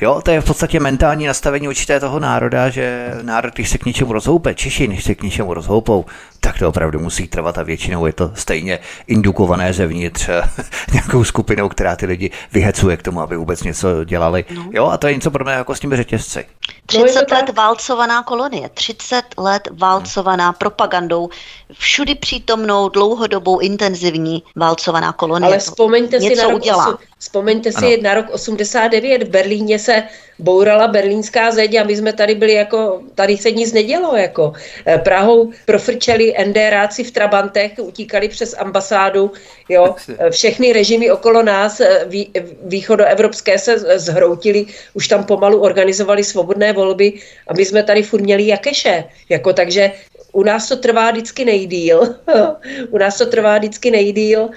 Jo, 0.00 0.20
to 0.24 0.30
je 0.30 0.40
v 0.40 0.44
podstatě 0.44 0.80
mentální 0.80 1.26
nastavení 1.26 1.68
určité 1.68 2.00
toho 2.00 2.20
národa, 2.20 2.68
že 2.68 3.14
národ, 3.22 3.54
když 3.54 3.68
se 3.68 3.78
k 3.78 3.84
něčemu 3.84 4.12
rozhoupe, 4.12 4.54
Češi, 4.54 4.88
než 4.88 5.04
se 5.04 5.14
k 5.14 5.22
něčemu 5.22 5.54
rozhoupou, 5.54 6.04
tak 6.40 6.58
to 6.58 6.68
opravdu 6.68 7.00
musí 7.00 7.28
trvat 7.28 7.58
a 7.58 7.62
většinou 7.62 8.06
je 8.06 8.12
to 8.12 8.30
stejně 8.34 8.78
indukované 9.06 9.72
zevnitř 9.78 10.28
nějakou 10.92 11.24
skupinou, 11.24 11.68
která 11.68 11.96
ty 11.96 12.06
lidi 12.06 12.30
vyhecuje 12.52 12.96
k 12.96 13.02
tomu, 13.02 13.20
aby 13.20 13.36
vůbec 13.36 13.62
něco 13.62 14.04
dělali. 14.04 14.44
No. 14.54 14.70
Jo, 14.72 14.86
a 14.86 14.98
to 14.98 15.06
je 15.06 15.14
něco 15.14 15.30
podobného 15.30 15.58
jako 15.58 15.74
s 15.74 15.80
těmi 15.80 15.96
řetězci. 15.96 16.46
30 16.86 17.30
let 17.30 17.56
válcovaná 17.56 18.22
kolonie, 18.22 18.68
30 18.74 19.22
let 19.36 19.68
válcovaná 19.72 20.52
propagandou, 20.52 21.28
všudy 21.72 22.14
přítomnou, 22.14 22.88
dlouhodobou, 22.88 23.58
intenzivní 23.58 24.42
válcovaná 24.56 25.12
kolonie. 25.12 25.46
Ale 25.46 25.58
vzpomeňte 25.58 26.20
si, 26.20 26.34
na 26.34 26.44
rok, 26.44 26.54
udělá. 26.54 26.98
vzpomeňte 27.18 27.72
si 27.72 28.00
na 28.02 28.14
rok 28.14 28.26
89, 28.30 29.22
v 29.22 29.30
Berlíně 29.30 29.78
se 29.78 30.02
bourala 30.38 30.88
berlínská 30.88 31.50
zeď 31.50 31.74
a 31.74 31.84
my 31.84 31.96
jsme 31.96 32.12
tady 32.12 32.34
byli 32.34 32.52
jako, 32.52 33.00
tady 33.14 33.36
se 33.36 33.50
nic 33.50 33.72
nedělo, 33.72 34.16
jako 34.16 34.52
eh, 34.86 34.98
Prahou 34.98 35.52
profrčeli 35.66 36.34
NDRáci 36.46 37.04
v 37.04 37.10
Trabantech, 37.10 37.72
utíkali 37.82 38.28
přes 38.28 38.54
ambasádu, 38.58 39.32
jo, 39.68 39.94
eh, 40.18 40.30
všechny 40.30 40.72
režimy 40.72 41.10
okolo 41.10 41.42
nás 41.42 41.80
eh, 41.80 42.04
vý, 42.06 42.30
východoevropské 42.62 43.58
se 43.58 43.98
zhroutili, 43.98 44.66
už 44.94 45.08
tam 45.08 45.24
pomalu 45.24 45.60
organizovali 45.60 46.24
svobodné 46.24 46.72
volby 46.72 47.12
a 47.46 47.54
my 47.54 47.64
jsme 47.64 47.82
tady 47.82 48.02
furt 48.02 48.20
měli 48.20 48.46
jakeše, 48.46 49.04
jako 49.28 49.52
takže 49.52 49.92
u 50.32 50.42
nás 50.42 50.68
to 50.68 50.76
trvá 50.76 51.10
vždycky 51.10 51.44
nejdíl, 51.44 52.14
u 52.90 52.98
nás 52.98 53.18
to 53.18 53.26
trvá 53.26 53.58
vždycky 53.58 53.90
nejdíl, 53.90 54.48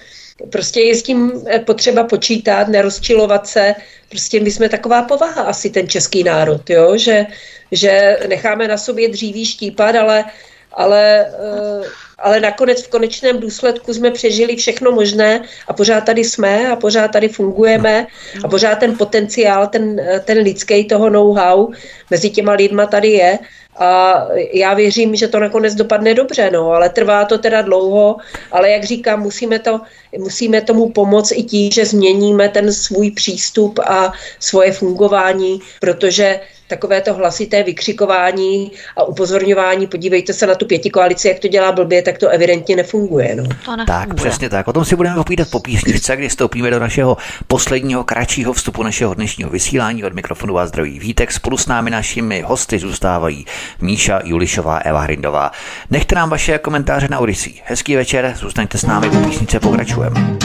prostě 0.49 0.81
je 0.81 0.95
s 0.95 1.03
tím 1.03 1.43
potřeba 1.65 2.03
počítat, 2.03 2.67
nerozčilovat 2.67 3.47
se, 3.47 3.75
prostě 4.09 4.39
my 4.39 4.51
jsme 4.51 4.69
taková 4.69 5.01
povaha 5.01 5.41
asi 5.43 5.69
ten 5.69 5.87
český 5.87 6.23
národ, 6.23 6.69
jo? 6.69 6.97
Že, 6.97 7.25
že 7.71 8.17
necháme 8.27 8.67
na 8.67 8.77
sobě 8.77 9.09
dříví 9.09 9.45
štípat, 9.45 9.95
ale, 9.95 10.25
ale, 10.73 11.25
eh, 11.25 11.87
ale 12.19 12.39
nakonec 12.39 12.83
v 12.83 12.89
konečném 12.89 13.39
důsledku 13.39 13.93
jsme 13.93 14.11
přežili 14.11 14.55
všechno 14.55 14.91
možné 14.91 15.41
a 15.67 15.73
pořád 15.73 16.01
tady 16.01 16.23
jsme 16.23 16.67
a 16.67 16.75
pořád 16.75 17.07
tady 17.07 17.27
fungujeme 17.27 18.07
a 18.43 18.47
pořád 18.47 18.75
ten 18.75 18.97
potenciál, 18.97 19.67
ten, 19.67 20.01
ten 20.25 20.37
lidský 20.37 20.85
toho 20.85 21.09
know-how 21.09 21.71
mezi 22.09 22.29
těma 22.29 22.53
lidma 22.53 22.85
tady 22.85 23.07
je. 23.07 23.39
A 23.77 24.21
já 24.53 24.73
věřím, 24.73 25.15
že 25.15 25.27
to 25.27 25.39
nakonec 25.39 25.75
dopadne 25.75 26.13
dobře, 26.13 26.49
no, 26.53 26.71
ale 26.71 26.89
trvá 26.89 27.25
to 27.25 27.37
teda 27.37 27.61
dlouho, 27.61 28.17
ale 28.51 28.69
jak 28.69 28.83
říkám, 28.83 29.21
musíme, 29.21 29.59
to, 29.59 29.81
musíme 30.17 30.61
tomu 30.61 30.89
pomoct 30.89 31.31
i 31.31 31.43
tím, 31.43 31.71
že 31.71 31.85
změníme 31.85 32.49
ten 32.49 32.73
svůj 32.73 33.11
přístup 33.11 33.79
a 33.79 34.13
svoje 34.39 34.71
fungování, 34.71 35.59
protože 35.79 36.39
takové 36.71 37.01
to 37.01 37.13
hlasité 37.13 37.63
vykřikování 37.63 38.71
a 38.97 39.03
upozorňování, 39.03 39.87
podívejte 39.87 40.33
se 40.33 40.47
na 40.47 40.55
tu 40.55 40.65
pěti 40.65 40.89
koalici, 40.89 41.27
jak 41.27 41.39
to 41.39 41.47
dělá 41.47 41.71
blbě, 41.71 42.01
tak 42.01 42.17
to 42.17 42.29
evidentně 42.29 42.75
nefunguje. 42.75 43.35
No. 43.35 43.43
To 43.43 43.49
nefunguje. 43.49 43.85
Tak, 43.85 44.13
přesně 44.13 44.49
tak. 44.49 44.67
O 44.67 44.73
tom 44.73 44.85
si 44.85 44.95
budeme 44.95 45.15
povídat 45.15 45.49
po 45.49 45.59
písničce, 45.59 46.15
kdy 46.15 46.29
stoupíme 46.29 46.69
do 46.69 46.79
našeho 46.79 47.17
posledního 47.47 48.03
kratšího 48.03 48.53
vstupu 48.53 48.83
našeho 48.83 49.13
dnešního 49.13 49.49
vysílání. 49.49 50.03
Od 50.03 50.13
mikrofonu 50.13 50.53
vás 50.53 50.69
zdraví 50.69 50.99
Vítek. 50.99 51.31
Spolu 51.31 51.57
s 51.57 51.67
námi 51.67 51.89
našimi 51.89 52.41
hosty 52.41 52.79
zůstávají 52.79 53.45
Míša 53.81 54.21
Julišová, 54.23 54.77
Eva 54.77 54.99
Hrindová. 54.99 55.51
Nechte 55.89 56.15
nám 56.15 56.29
vaše 56.29 56.57
komentáře 56.57 57.07
na 57.09 57.19
Odyssey. 57.19 57.53
Hezký 57.65 57.95
večer, 57.95 58.33
zůstaňte 58.37 58.77
s 58.77 58.85
námi, 58.85 59.09
po 59.09 59.17
písnice 59.17 59.59
pokračujeme. 59.59 60.37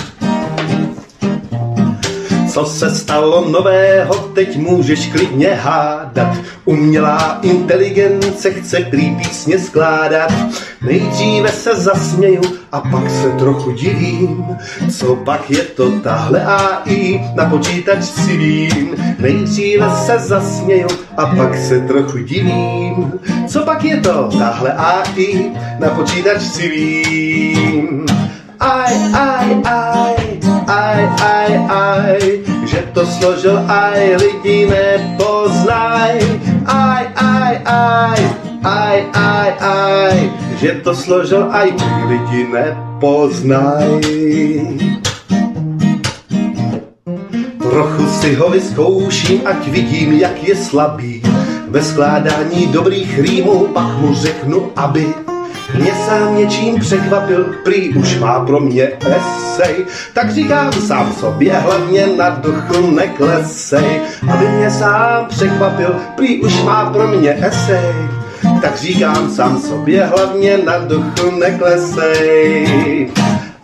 Co 2.48 2.64
se 2.64 2.90
stalo 2.90 3.48
nového, 3.51 4.14
teď 4.14 4.56
můžeš 4.56 5.06
klidně 5.06 5.55
hádat. 5.55 6.36
Umělá 6.64 7.39
inteligence 7.43 8.51
chce 8.51 8.81
prý 8.81 9.16
písně 9.16 9.59
skládat. 9.59 10.32
Nejdříve 10.82 11.48
se 11.48 11.77
zasměju 11.77 12.43
a 12.73 12.81
pak 12.81 13.10
se 13.10 13.31
trochu 13.31 13.70
divím. 13.70 14.44
Co 14.98 15.16
pak 15.16 15.51
je 15.51 15.62
to 15.62 15.90
tahle 16.01 16.44
AI 16.44 17.20
na 17.35 17.44
počítač 17.44 18.05
si 18.05 18.36
vím. 18.36 18.97
Nejdříve 19.18 19.90
se 19.90 20.18
zasměju 20.18 20.89
a 21.16 21.27
pak 21.27 21.56
se 21.56 21.81
trochu 21.81 22.18
divím. 22.18 23.12
Co 23.47 23.62
pak 23.62 23.85
je 23.85 23.97
to 23.97 24.28
tahle 24.39 24.73
AI 24.73 25.51
na 25.78 25.89
počítač 25.89 26.43
si 26.43 26.68
vím. 26.68 28.06
Aj, 28.57 28.95
aj, 29.12 29.49
aj, 29.69 30.16
aj, 30.65 31.01
aj, 31.20 31.53
aj, 31.69 32.20
že 32.65 32.81
to 32.97 33.05
složil 33.05 33.61
aj 33.69 34.16
lidi 34.16 34.65
nepoznaj. 34.65 36.16
Aj, 36.65 37.05
aj, 37.15 37.55
aj, 37.69 38.20
aj, 38.65 38.99
aj, 39.12 39.51
aj, 39.61 40.16
že 40.57 40.81
to 40.81 40.97
složil 40.97 41.45
aj 41.53 41.69
lidi 42.09 42.49
nepoznaj. 42.49 44.01
Trochu 47.61 48.05
si 48.09 48.31
ho 48.41 48.49
vyzkouším, 48.49 49.45
ať 49.45 49.61
vidím, 49.69 50.16
jak 50.16 50.37
je 50.49 50.57
slabý. 50.57 51.23
Ve 51.69 51.83
skládání 51.83 52.66
dobrých 52.66 53.19
rýmů 53.19 53.69
pak 53.77 53.99
mu 54.01 54.15
řeknu, 54.15 54.73
aby 54.77 55.36
mě 55.74 55.93
sám 56.06 56.36
něčím 56.36 56.80
překvapil, 56.80 57.44
prý 57.64 57.94
už 57.94 58.18
má 58.18 58.40
pro 58.40 58.60
mě 58.60 58.93
esej, 59.16 59.86
tak 60.12 60.30
říkám 60.30 60.72
sám 60.72 61.12
sobě, 61.12 61.52
hlavně 61.52 62.06
na 62.06 62.30
duchu 62.30 62.90
neklesej, 62.90 64.01
aby 64.32 64.48
mě 64.48 64.70
sám 64.70 65.26
překvapil, 65.26 65.97
prý 66.16 66.40
už 66.40 66.62
má 66.62 66.90
pro 66.90 67.09
mě 67.09 67.34
esej, 67.47 68.09
tak 68.62 68.76
říkám 68.76 69.30
sám 69.30 69.60
sobě, 69.60 70.05
hlavně 70.05 70.59
na 70.59 70.78
duchu 70.78 71.30
neklesej. 71.38 73.10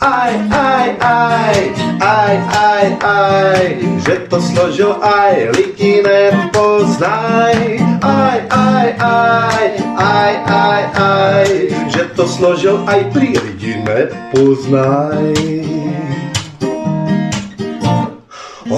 Aj, 0.02 0.34
aj, 0.50 0.88
aj, 0.98 1.58
aj, 2.02 2.34
aj, 2.50 2.86
aj, 3.06 3.64
že 4.02 4.14
to 4.26 4.42
složil 4.42 4.98
aj, 4.98 5.54
lidi 5.54 6.02
nepoznaj. 6.02 7.54
Aj, 8.02 8.38
aj, 8.50 8.88
aj, 8.98 9.66
aj, 9.94 10.32
aj, 10.50 10.82
aj, 10.98 11.48
že 11.86 12.02
to 12.18 12.26
složil 12.26 12.82
aj 12.90 13.14
pri 13.14 13.30
lidi 13.38 13.78
nepoznaj. 13.86 15.38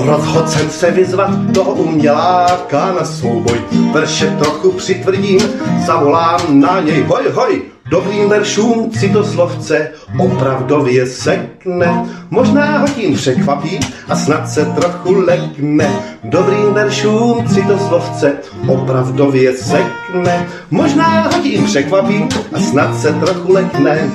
Rozhodl 0.04 0.48
jsem 0.48 0.70
se 0.70 0.90
vyzvat 0.90 1.30
toho 1.54 1.72
uměláka 1.72 2.92
na 2.92 3.04
souboj. 3.04 3.58
Verše 3.92 4.36
trochu 4.38 4.72
přitvrdím, 4.72 5.40
zavolám 5.86 6.60
na 6.60 6.80
něj 6.80 7.02
hoj, 7.02 7.24
hoj. 7.32 7.62
Dobrým 7.90 8.28
veršům 8.28 8.90
citoslovce 8.90 9.90
opravdově 10.18 11.06
sekne. 11.06 12.04
Možná 12.30 12.78
ho 12.78 12.88
tím 12.88 13.14
překvapí 13.14 13.80
a 14.08 14.16
snad 14.16 14.48
se 14.48 14.64
trochu 14.64 15.12
lekne. 15.12 15.90
Dobrým 16.24 16.72
veršům 16.72 17.48
citoslovce 17.48 18.32
opravdově 18.68 19.52
sekne. 19.52 20.46
Možná 20.70 21.20
ho 21.20 21.42
tím 21.42 21.64
překvapí 21.64 22.28
a 22.52 22.60
snad 22.60 23.00
se 23.00 23.12
trochu 23.12 23.52
lekne. 23.52 24.10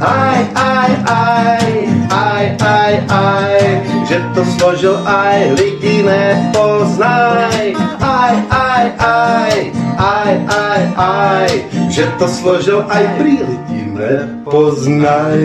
Aj, 0.00 0.46
aj, 0.54 0.90
aj, 1.06 1.66
aj, 2.10 2.56
aj, 2.60 2.94
aj, 3.08 3.95
že 4.08 4.22
to 4.34 4.42
složil 4.58 4.96
aj 5.02 5.58
lidi 5.58 6.02
nepoznaj. 6.06 7.74
Aj, 7.98 8.34
aj, 8.50 8.84
aj, 9.02 9.56
aj, 9.98 10.32
aj, 10.46 10.82
aj, 10.94 11.50
že 11.90 12.06
to 12.18 12.26
složil 12.30 12.86
aj 12.86 13.04
pri 13.18 13.34
lidi 13.42 13.82
nepoznaj. 13.90 15.42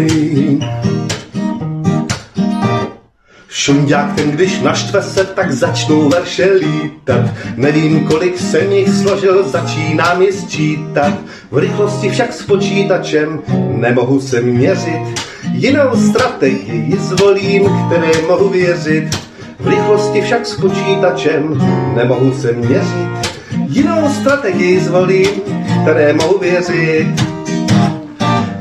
Šunďák 3.50 4.16
ten, 4.16 4.32
když 4.32 4.60
naštve 4.62 5.02
se, 5.04 5.26
tak 5.26 5.52
začnou 5.52 6.10
verše 6.10 6.46
lítat. 6.46 7.30
Nevím, 7.58 8.08
kolik 8.08 8.40
jsem 8.40 8.72
jich 8.72 8.90
složil, 8.90 9.50
začínám 9.50 10.22
je 10.22 10.34
sčítat. 10.34 11.14
V 11.52 11.58
rychlosti 11.58 12.10
však 12.10 12.34
s 12.34 12.42
počítačem 12.46 13.42
nemohu 13.70 14.22
se 14.22 14.42
měřit. 14.42 15.31
Jinou 15.44 15.96
strategii 16.10 16.98
zvolím, 17.00 17.70
které 17.88 18.12
mohu 18.28 18.50
věřit. 18.50 19.10
V 19.60 19.68
rychlosti 19.68 20.22
však 20.22 20.46
s 20.46 20.56
počítačem 20.56 21.62
nemohu 21.96 22.34
se 22.34 22.52
měřit. 22.52 23.42
Jinou 23.68 24.10
strategii 24.10 24.80
zvolím, 24.80 25.42
které 25.82 26.14
mohu 26.14 26.40
věřit. 26.40 27.08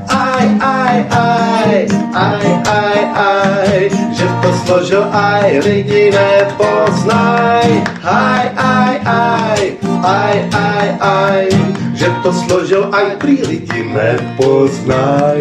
Aj, 0.09 0.49
aj, 0.61 1.07
aj, 1.11 1.89
aj, 2.15 2.47
aj, 2.67 2.99
aj, 3.15 3.91
že 4.13 4.27
to 4.43 4.51
složil 4.65 5.05
aj 5.13 5.59
lidi 5.65 6.11
nepoznaj. 6.11 7.69
Aj, 8.05 8.45
aj, 8.57 8.95
aj, 9.05 9.61
aj, 10.05 10.37
aj, 10.53 10.89
aj, 11.01 11.45
že 11.95 12.09
to 12.23 12.33
složil 12.33 12.89
aj 12.93 13.21
pri 13.21 13.37
lidi 13.45 13.81
nepoznaj. 13.93 15.41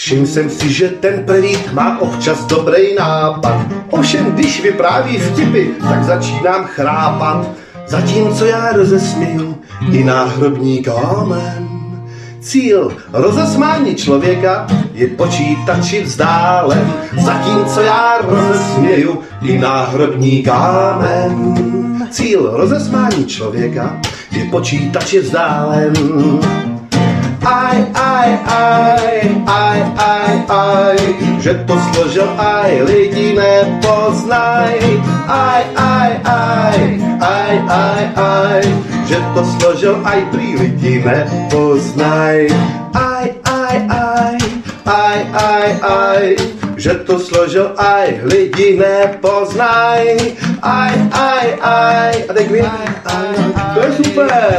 Všiml 0.00 0.26
jsem 0.26 0.50
si, 0.50 0.72
že 0.72 0.88
ten 0.88 1.24
prevít 1.24 1.72
má 1.72 2.00
občas 2.00 2.44
dobrý 2.44 2.94
nápad. 2.94 3.66
Ovšem, 3.90 4.32
když 4.32 4.62
vypráví 4.62 5.18
vtipy, 5.18 5.64
tak 5.88 6.04
začínám 6.04 6.64
chrápat. 6.64 7.48
Zatímco 7.86 8.44
já 8.44 8.72
rozesměju 8.72 9.58
i 9.92 10.04
náhrobní 10.04 10.82
kámen. 10.82 11.68
Cíl 12.40 12.96
rozesmání 13.12 13.94
člověka 13.94 14.66
je 14.92 15.06
počítači 15.06 16.02
vzdálen, 16.02 16.92
zatímco 17.18 17.80
já 17.80 18.18
rozesměju 18.22 19.20
i 19.42 19.58
náhrobní 19.58 20.42
kámen. 20.42 21.54
Cíl 22.10 22.50
rozesmání 22.52 23.24
člověka 23.26 24.00
je 24.30 24.44
počítači 24.44 25.20
vzdálen. 25.20 25.92
Aj, 27.40 27.78
aj, 27.96 28.30
aj, 28.44 29.08
aj, 29.48 29.80
aj, 29.96 30.34
aj, 30.52 30.98
že 31.40 31.56
to 31.64 31.74
složil 31.88 32.28
aj, 32.36 32.84
lidi 32.84 33.32
nepoznaj. 33.32 34.76
Aj, 35.24 35.62
aj, 35.72 36.12
aj, 36.20 36.78
aj, 37.16 37.54
aj, 37.64 38.04
aj, 38.20 38.62
že 39.08 39.18
to 39.32 39.42
složil 39.56 39.96
aj, 40.04 40.20
prý 40.28 40.52
lidi 40.60 41.00
nepoznaj. 41.00 42.52
Aj, 42.92 43.26
aj, 43.48 43.76
aj, 43.88 44.36
aj, 44.84 45.18
aj, 45.32 45.68
aj, 45.80 46.24
že 46.80 47.04
to 47.04 47.20
složil 47.20 47.76
aj, 47.76 48.24
lidi 48.24 48.80
nepoznaj. 48.80 50.16
Aj, 50.64 50.96
aj, 51.12 51.46
aj, 51.60 52.14
a 52.24 52.30
teď 52.32 52.48
aj, 53.04 53.36
to 53.76 53.78
je 53.84 53.90
super. 54.00 54.58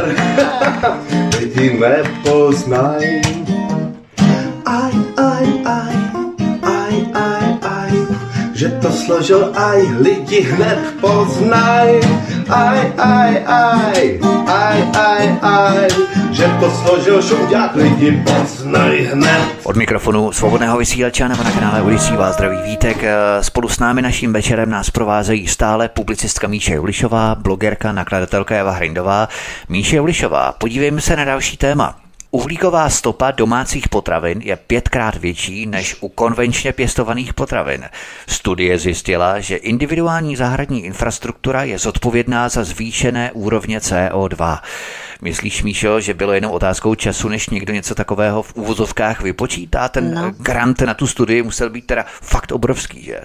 lidi 1.34 1.82
nepoznaj. 1.82 3.02
Aj, 4.62 4.94
aj, 5.18 5.46
aj, 5.66 5.66
aj, 5.66 5.66
aj, 5.66 5.66
aj, 5.66 6.01
že 8.62 8.70
to 8.78 8.94
složil 8.94 9.50
aj, 9.58 9.82
lidi 9.98 10.46
hned 10.46 11.02
poznaj. 11.02 11.98
Aj, 12.46 12.80
aj, 12.94 13.32
aj, 13.42 14.02
aj, 14.46 14.78
aj, 14.94 15.24
aj, 15.42 15.90
že 16.30 16.46
to 16.62 16.70
složil 16.70 17.18
šuďák, 17.18 17.74
lidi 17.74 18.22
poznaj 18.22 19.18
hned. 19.18 19.66
Od 19.66 19.74
mikrofonu 19.74 20.30
svobodného 20.30 20.78
vysílače 20.78 21.26
nebo 21.26 21.42
na 21.42 21.50
kanále 21.50 21.82
Odisí 21.82 22.14
vás 22.14 22.38
zdraví 22.38 22.62
Vítek. 22.62 23.02
Spolu 23.40 23.66
s 23.68 23.82
námi 23.82 24.02
naším 24.02 24.32
večerem 24.32 24.70
nás 24.70 24.94
provázejí 24.94 25.48
stále 25.50 25.88
publicistka 25.88 26.46
Míše 26.46 26.74
Julišová, 26.78 27.34
blogerka, 27.34 27.92
nakladatelka 27.92 28.54
Eva 28.54 28.78
Hrindová. 28.78 29.28
Míše 29.68 29.96
Julišová, 29.96 30.52
podívejme 30.52 31.00
se 31.00 31.16
na 31.16 31.24
další 31.24 31.56
téma. 31.56 32.01
Uhlíková 32.34 32.90
stopa 32.90 33.30
domácích 33.30 33.88
potravin 33.88 34.40
je 34.44 34.56
pětkrát 34.56 35.16
větší 35.16 35.66
než 35.66 35.96
u 36.00 36.08
konvenčně 36.08 36.72
pěstovaných 36.72 37.34
potravin. 37.34 37.84
Studie 38.26 38.78
zjistila, 38.78 39.40
že 39.40 39.56
individuální 39.56 40.36
zahradní 40.36 40.84
infrastruktura 40.84 41.62
je 41.62 41.78
zodpovědná 41.78 42.48
za 42.48 42.64
zvýšené 42.64 43.32
úrovně 43.32 43.78
CO2. 43.78 44.58
Myslíš, 45.22 45.62
Míšo, 45.62 46.00
že 46.00 46.14
bylo 46.14 46.32
jenom 46.32 46.52
otázkou 46.52 46.94
času, 46.94 47.28
než 47.28 47.48
někdo 47.48 47.72
něco 47.72 47.94
takového 47.94 48.42
v 48.42 48.54
úvozovkách 48.54 49.20
vypočítá? 49.20 49.88
Ten 49.88 50.14
no. 50.14 50.32
grant 50.38 50.80
na 50.80 50.94
tu 50.94 51.06
studii 51.06 51.42
musel 51.42 51.70
být 51.70 51.86
teda 51.86 52.04
fakt 52.20 52.52
obrovský, 52.52 53.02
že? 53.02 53.20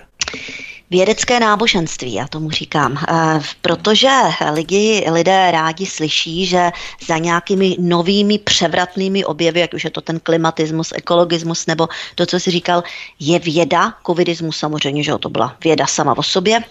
Vědecké 0.89 1.39
náboženství, 1.39 2.13
já 2.13 2.27
tomu 2.27 2.51
říkám, 2.51 2.97
eh, 2.97 3.39
protože 3.61 4.09
lidi, 4.53 5.05
lidé 5.11 5.51
rádi 5.51 5.85
slyší, 5.85 6.45
že 6.45 6.71
za 7.07 7.17
nějakými 7.17 7.75
novými 7.79 8.37
převratnými 8.37 9.25
objevy, 9.25 9.59
jak 9.59 9.73
už 9.73 9.83
je 9.83 9.89
to 9.89 10.01
ten 10.01 10.19
klimatismus, 10.19 10.93
ekologismus 10.95 11.65
nebo 11.65 11.87
to, 12.15 12.25
co 12.25 12.39
si 12.39 12.51
říkal, 12.51 12.83
je 13.19 13.39
věda, 13.39 13.93
covidismus 14.05 14.57
samozřejmě, 14.57 15.03
že 15.03 15.17
to 15.19 15.29
byla 15.29 15.55
věda 15.63 15.87
sama 15.87 16.17
o 16.17 16.23
sobě. 16.23 16.63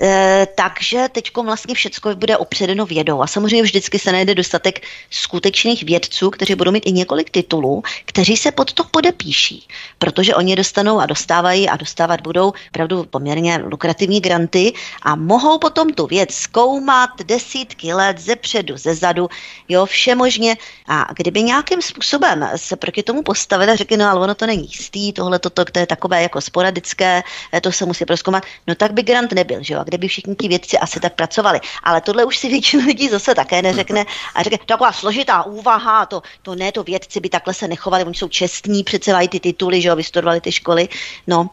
E, 0.00 0.46
takže 0.54 1.08
teď 1.12 1.36
vlastně 1.36 1.74
všechno 1.74 2.14
bude 2.14 2.36
opředeno 2.36 2.86
vědou. 2.86 3.22
A 3.22 3.26
samozřejmě 3.26 3.62
vždycky 3.62 3.98
se 3.98 4.12
najde 4.12 4.34
dostatek 4.34 4.80
skutečných 5.10 5.82
vědců, 5.82 6.30
kteří 6.30 6.54
budou 6.54 6.70
mít 6.70 6.86
i 6.86 6.92
několik 6.92 7.30
titulů, 7.30 7.82
kteří 8.04 8.36
se 8.36 8.52
pod 8.52 8.72
to 8.72 8.84
podepíší, 8.84 9.68
protože 9.98 10.34
oni 10.34 10.56
dostanou 10.56 11.00
a 11.00 11.06
dostávají 11.06 11.68
a 11.68 11.76
dostávat 11.76 12.20
budou 12.20 12.52
opravdu 12.68 13.04
poměrně 13.04 13.56
lukrativní 13.56 14.20
granty 14.20 14.72
a 15.02 15.14
mohou 15.14 15.58
potom 15.58 15.92
tu 15.92 16.06
věc 16.06 16.34
zkoumat 16.34 17.10
desítky 17.24 17.94
let 17.94 18.18
ze 18.18 18.36
předu, 18.36 18.76
ze 18.76 18.94
zadu, 18.94 19.28
jo, 19.68 19.86
všemožně. 19.86 20.56
A 20.88 21.06
kdyby 21.16 21.42
nějakým 21.42 21.82
způsobem 21.82 22.50
se 22.56 22.76
proti 22.76 23.02
tomu 23.02 23.22
postavili 23.22 23.72
a 23.72 23.76
řekli, 23.76 23.96
no 23.96 24.10
ale 24.10 24.20
ono 24.20 24.34
to 24.34 24.46
není 24.46 24.62
jistý, 24.62 25.12
tohle 25.12 25.38
toto, 25.38 25.64
to 25.64 25.78
je 25.78 25.86
takové 25.86 26.22
jako 26.22 26.40
sporadické, 26.40 27.22
to 27.60 27.72
se 27.72 27.86
musí 27.86 28.04
proskoumat, 28.04 28.42
no 28.66 28.74
tak 28.74 28.92
by 28.92 29.02
grant 29.02 29.32
nebyl, 29.32 29.62
že 29.62 29.74
jo 29.74 29.83
kde 29.84 29.98
by 29.98 30.08
všichni 30.08 30.34
ti 30.34 30.48
vědci 30.48 30.78
asi 30.78 31.00
tak 31.00 31.14
pracovali. 31.14 31.60
Ale 31.82 32.00
tohle 32.00 32.24
už 32.24 32.38
si 32.38 32.48
většina 32.54 32.84
lidí 32.86 33.08
zase 33.08 33.34
také 33.34 33.62
neřekne 33.62 34.04
a 34.34 34.42
řekne, 34.42 34.58
taková 34.66 34.92
složitá 34.92 35.42
úvaha, 35.42 36.06
to, 36.06 36.22
to 36.42 36.54
ne, 36.54 36.72
to 36.72 36.82
vědci 36.82 37.20
by 37.20 37.28
takhle 37.28 37.54
se 37.54 37.68
nechovali, 37.68 38.04
oni 38.04 38.14
jsou 38.14 38.28
čestní, 38.28 38.84
přece 38.84 39.12
mají 39.12 39.28
ty 39.28 39.40
tituly, 39.40 39.82
že 39.82 39.88
jo, 39.88 39.96
vystudovali 39.96 40.40
ty 40.40 40.52
školy. 40.52 40.88
No, 41.26 41.50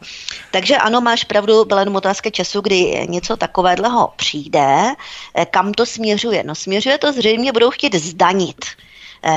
takže 0.50 0.76
ano, 0.76 1.00
máš 1.00 1.24
pravdu, 1.24 1.64
byla 1.64 1.80
jenom 1.80 1.96
otázka 1.96 2.30
času, 2.30 2.60
kdy 2.60 3.06
něco 3.08 3.36
takového 3.36 4.12
přijde. 4.16 4.94
Eh, 5.34 5.46
kam 5.46 5.72
to 5.72 5.86
směřuje? 5.86 6.42
No 6.44 6.54
směřuje 6.54 6.98
to 6.98 7.12
zřejmě, 7.12 7.52
budou 7.52 7.70
chtít 7.70 7.94
zdanit 7.94 8.64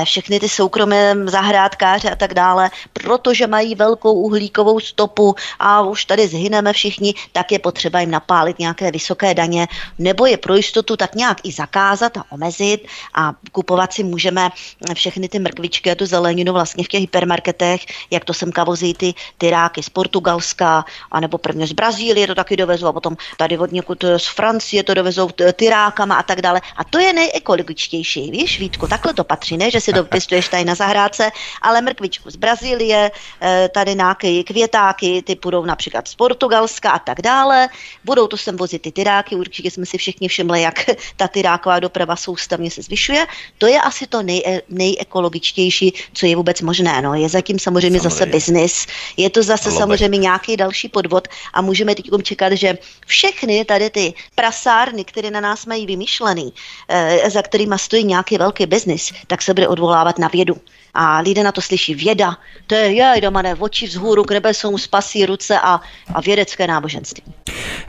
všechny 0.04 0.40
ty 0.40 0.48
soukromé 0.48 1.14
zahrádkáře 1.24 2.10
a 2.10 2.16
tak 2.16 2.34
dále, 2.34 2.70
protože 2.92 3.46
mají 3.46 3.74
velkou 3.74 4.12
uhlíkovou 4.12 4.80
stopu 4.80 5.34
a 5.58 5.82
už 5.82 6.04
tady 6.04 6.28
zhyneme 6.28 6.72
všichni, 6.72 7.14
tak 7.32 7.52
je 7.52 7.58
potřeba 7.58 8.00
jim 8.00 8.10
napálit 8.10 8.58
nějaké 8.58 8.90
vysoké 8.90 9.34
daně, 9.34 9.68
nebo 9.98 10.26
je 10.26 10.36
pro 10.36 10.54
jistotu 10.54 10.96
tak 10.96 11.14
nějak 11.14 11.38
i 11.44 11.52
zakázat 11.52 12.16
a 12.16 12.24
omezit 12.30 12.86
a 13.14 13.32
kupovat 13.52 13.92
si 13.92 14.02
můžeme 14.02 14.50
všechny 14.94 15.28
ty 15.28 15.38
mrkvičky 15.38 15.90
a 15.90 15.94
tu 15.94 16.06
zeleninu 16.06 16.52
vlastně 16.52 16.84
v 16.84 16.88
těch 16.88 17.00
hypermarketech, 17.00 17.80
jak 18.10 18.24
to 18.24 18.34
semka 18.34 18.64
vozí 18.64 18.94
ty 18.94 19.14
tyráky 19.38 19.82
z 19.82 19.88
Portugalska, 19.88 20.84
anebo 21.10 21.38
prvně 21.38 21.66
z 21.66 21.72
Brazílie 21.72 22.26
to 22.26 22.34
taky 22.34 22.56
dovezou 22.56 22.86
a 22.86 22.92
potom 22.92 23.16
tady 23.36 23.58
od 23.58 23.72
někud 23.72 24.04
z 24.16 24.26
Francie 24.26 24.82
to 24.82 24.94
dovezou 24.94 25.30
tyrákama 25.56 26.14
a 26.14 26.22
tak 26.22 26.42
dále. 26.42 26.60
A 26.76 26.84
to 26.84 26.98
je 26.98 27.12
nejekologičtější, 27.12 28.30
víš, 28.30 28.58
Vítku, 28.58 28.86
takhle 28.86 29.14
to 29.14 29.24
patří, 29.24 29.56
ne, 29.56 29.70
že 29.76 29.80
si 29.80 29.92
to 29.92 30.04
pěstuješ 30.04 30.48
tady 30.48 30.64
na 30.64 30.74
zahrádce, 30.74 31.30
ale 31.62 31.80
mrkvičku 31.80 32.30
z 32.30 32.36
Brazílie, 32.36 33.10
eh, 33.12 33.68
tady 33.74 33.94
nějaké 33.94 34.42
květáky, 34.42 35.22
ty 35.22 35.36
půjdou 35.36 35.64
například 35.64 36.08
z 36.08 36.14
Portugalska 36.14 36.90
a 36.90 36.98
tak 36.98 37.20
dále. 37.20 37.68
Budou 38.04 38.26
to 38.26 38.36
sem 38.36 38.56
vozit 38.56 38.82
ty 38.82 38.92
tyráky, 38.92 39.36
určitě 39.36 39.70
jsme 39.70 39.86
si 39.86 39.98
všichni 39.98 40.28
všimli, 40.28 40.62
jak 40.62 40.90
ta 41.16 41.28
tyráková 41.28 41.80
doprava 41.80 42.16
soustavně 42.16 42.70
se 42.70 42.82
zvyšuje. 42.82 43.26
To 43.58 43.66
je 43.66 43.80
asi 43.80 44.06
to 44.06 44.22
nej, 44.22 44.62
nejekologičtější, 44.68 45.92
co 46.12 46.26
je 46.26 46.36
vůbec 46.36 46.60
možné. 46.60 47.02
No. 47.02 47.14
Je 47.14 47.28
zatím 47.28 47.58
samozřejmě, 47.58 48.00
samozřejmě. 48.00 48.16
zase 48.16 48.26
biznis, 48.26 48.86
je 49.16 49.28
to 49.30 49.42
zase 49.42 49.68
Lobe. 49.68 49.80
samozřejmě 49.80 50.18
nějaký 50.18 50.56
další 50.56 50.88
podvod 50.88 51.28
a 51.52 51.60
můžeme 51.60 51.94
teď 51.94 52.08
čekat, 52.22 52.52
že 52.52 52.78
všechny 53.06 53.64
tady 53.64 53.90
ty 53.90 54.14
prasárny, 54.34 55.04
které 55.04 55.30
na 55.30 55.40
nás 55.40 55.66
mají 55.66 55.86
vymýšlený, 55.86 56.52
eh, 56.88 57.30
za 57.30 57.42
kterými 57.42 57.76
stojí 57.76 58.04
nějaký 58.04 58.38
velký 58.38 58.66
biznis, 58.66 59.12
tak 59.26 59.42
se 59.42 59.54
bude 59.54 59.65
odvolávat 59.68 60.18
na 60.18 60.28
vědu 60.28 60.56
a 60.94 61.20
lidé 61.20 61.42
na 61.42 61.52
to 61.52 61.60
slyší 61.60 61.94
věda, 61.94 62.36
to 62.66 62.74
je 62.74 62.92
jej, 62.92 63.20
doma 63.20 63.42
ne, 63.42 63.54
oči 63.54 63.86
vzhůru 63.86 64.24
k 64.24 64.30
nebesům, 64.30 64.78
spasí 64.78 65.26
ruce 65.26 65.60
a, 65.60 65.80
a 66.14 66.20
vědecké 66.20 66.66
náboženství. 66.66 67.22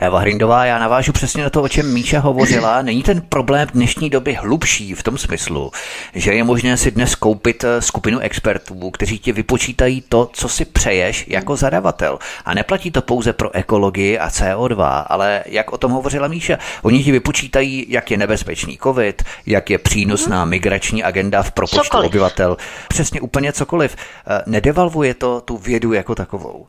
Eva 0.00 0.18
Hrindová, 0.18 0.64
já 0.64 0.78
navážu 0.78 1.12
přesně 1.12 1.42
na 1.42 1.50
to, 1.50 1.62
o 1.62 1.68
čem 1.68 1.92
Míša 1.94 2.20
hovořila. 2.20 2.82
Není 2.88 3.02
ten 3.02 3.20
problém 3.28 3.68
dnešní 3.74 4.10
doby 4.10 4.34
hlubší 4.34 4.94
v 4.94 5.02
tom 5.02 5.18
smyslu, 5.18 5.70
že 6.14 6.32
je 6.34 6.44
možné 6.44 6.76
si 6.76 6.90
dnes 6.90 7.14
koupit 7.14 7.64
eh, 7.64 7.82
skupinu 7.82 8.18
expertů, 8.18 8.90
kteří 8.90 9.18
ti 9.18 9.32
vypočítají 9.32 10.04
to, 10.08 10.30
co 10.32 10.48
si 10.48 10.64
přeješ 10.64 11.24
jako 11.28 11.56
zadavatel. 11.56 12.18
A 12.44 12.54
neplatí 12.54 12.90
to 12.90 13.02
pouze 13.02 13.32
pro 13.32 13.54
ekologii 13.54 14.18
a 14.18 14.28
CO2, 14.28 15.04
ale 15.06 15.42
jak 15.46 15.72
o 15.72 15.78
tom 15.78 15.92
hovořila 15.92 16.28
Míša, 16.28 16.58
oni 16.82 17.04
ti 17.04 17.12
vypočítají, 17.12 17.86
jak 17.88 18.10
je 18.10 18.16
nebezpečný 18.16 18.78
COVID, 18.82 19.22
jak 19.46 19.70
je 19.70 19.78
přínosná 19.78 20.44
migrační 20.44 21.04
agenda 21.04 21.42
v 21.42 21.52
propočtu 21.52 21.84
Cokoliv. 21.84 22.06
obyvatel 22.06 22.56
přesně 22.88 23.20
úplně 23.20 23.52
cokoliv. 23.52 23.96
Eh, 24.26 24.42
nedevalvuje 24.46 25.14
to 25.14 25.40
tu 25.40 25.56
vědu 25.56 25.92
jako 25.92 26.14
takovou? 26.14 26.66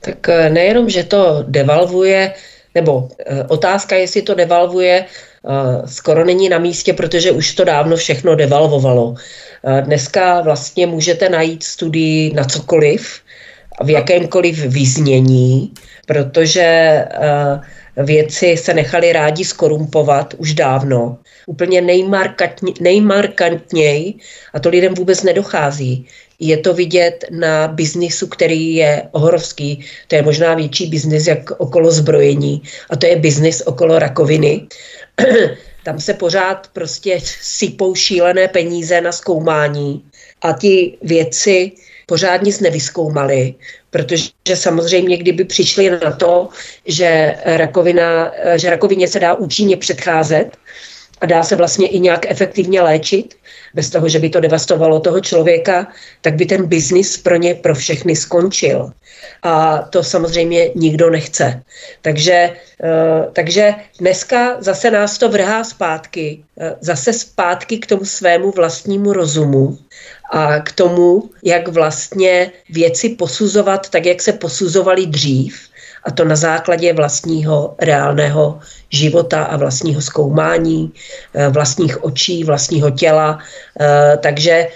Tak 0.00 0.28
eh, 0.28 0.50
nejenom, 0.50 0.90
že 0.90 1.04
to 1.04 1.44
devalvuje, 1.48 2.32
nebo 2.74 3.08
eh, 3.18 3.44
otázka, 3.48 3.96
jestli 3.96 4.22
to 4.22 4.34
devalvuje, 4.34 5.04
skoro 5.86 6.24
není 6.24 6.48
na 6.48 6.58
místě, 6.58 6.92
protože 6.92 7.32
už 7.32 7.54
to 7.54 7.64
dávno 7.64 7.96
všechno 7.96 8.34
devalvovalo. 8.34 9.14
Dneska 9.80 10.40
vlastně 10.40 10.86
můžete 10.86 11.28
najít 11.28 11.62
studii 11.62 12.32
na 12.34 12.44
cokoliv, 12.44 13.20
v 13.84 13.90
jakémkoliv 13.90 14.58
vyznění, 14.58 15.72
protože 16.06 17.04
věci 17.96 18.56
se 18.56 18.74
nechali 18.74 19.12
rádi 19.12 19.44
skorumpovat 19.44 20.34
už 20.38 20.54
dávno 20.54 21.18
úplně 21.46 21.80
nejmarkantněji 22.80 24.14
a 24.54 24.60
to 24.60 24.68
lidem 24.68 24.94
vůbec 24.94 25.22
nedochází. 25.22 26.06
Je 26.40 26.56
to 26.56 26.74
vidět 26.74 27.24
na 27.30 27.68
biznisu, 27.68 28.26
který 28.26 28.74
je 28.74 29.02
ohorovský. 29.12 29.84
To 30.08 30.14
je 30.14 30.22
možná 30.22 30.54
větší 30.54 30.86
biznis 30.86 31.26
jak 31.26 31.50
okolo 31.50 31.90
zbrojení 31.90 32.62
a 32.90 32.96
to 32.96 33.06
je 33.06 33.16
biznis 33.16 33.62
okolo 33.66 33.98
rakoviny. 33.98 34.66
Tam 35.84 36.00
se 36.00 36.14
pořád 36.14 36.68
prostě 36.72 37.18
sypou 37.40 37.94
šílené 37.94 38.48
peníze 38.48 39.00
na 39.00 39.12
zkoumání 39.12 40.04
a 40.42 40.52
ti 40.52 40.98
věci 41.02 41.72
pořád 42.06 42.42
nic 42.42 42.60
nevyskoumali, 42.60 43.54
protože 43.90 44.54
samozřejmě, 44.54 45.16
kdyby 45.16 45.44
přišli 45.44 45.90
na 45.90 46.10
to, 46.10 46.48
že, 46.86 47.34
rakovina, 47.44 48.32
že 48.56 48.70
rakovině 48.70 49.08
se 49.08 49.20
dá 49.20 49.34
účinně 49.34 49.76
předcházet 49.76 50.56
a 51.20 51.26
dá 51.26 51.42
se 51.42 51.56
vlastně 51.56 51.88
i 51.88 52.00
nějak 52.00 52.30
efektivně 52.30 52.82
léčit, 52.82 53.34
bez 53.74 53.90
toho, 53.90 54.08
že 54.08 54.18
by 54.18 54.28
to 54.30 54.40
devastovalo 54.40 55.00
toho 55.00 55.20
člověka, 55.20 55.86
tak 56.20 56.34
by 56.34 56.46
ten 56.46 56.66
biznis 56.66 57.16
pro 57.16 57.36
ně, 57.36 57.54
pro 57.54 57.74
všechny 57.74 58.16
skončil. 58.16 58.92
A 59.42 59.78
to 59.78 60.02
samozřejmě 60.02 60.70
nikdo 60.74 61.10
nechce. 61.10 61.62
Takže, 62.02 62.50
uh, 62.82 63.32
takže 63.32 63.74
dneska 63.98 64.56
zase 64.62 64.90
nás 64.90 65.18
to 65.18 65.28
vrhá 65.28 65.64
zpátky, 65.64 66.44
uh, 66.54 66.68
zase 66.80 67.12
zpátky 67.12 67.78
k 67.78 67.86
tomu 67.86 68.04
svému 68.04 68.50
vlastnímu 68.50 69.12
rozumu 69.12 69.78
a 70.30 70.60
k 70.60 70.72
tomu, 70.72 71.30
jak 71.44 71.68
vlastně 71.68 72.52
věci 72.70 73.08
posuzovat 73.08 73.88
tak, 73.88 74.06
jak 74.06 74.22
se 74.22 74.32
posuzovaly 74.32 75.06
dřív, 75.06 75.69
a 76.04 76.10
to 76.10 76.24
na 76.24 76.36
základě 76.36 76.92
vlastního 76.92 77.74
reálného 77.78 78.60
života 78.90 79.44
a 79.44 79.56
vlastního 79.56 80.00
zkoumání, 80.00 80.92
eh, 81.34 81.48
vlastních 81.48 82.04
očí, 82.04 82.44
vlastního 82.44 82.90
těla. 82.90 83.38
Takže 84.20 84.68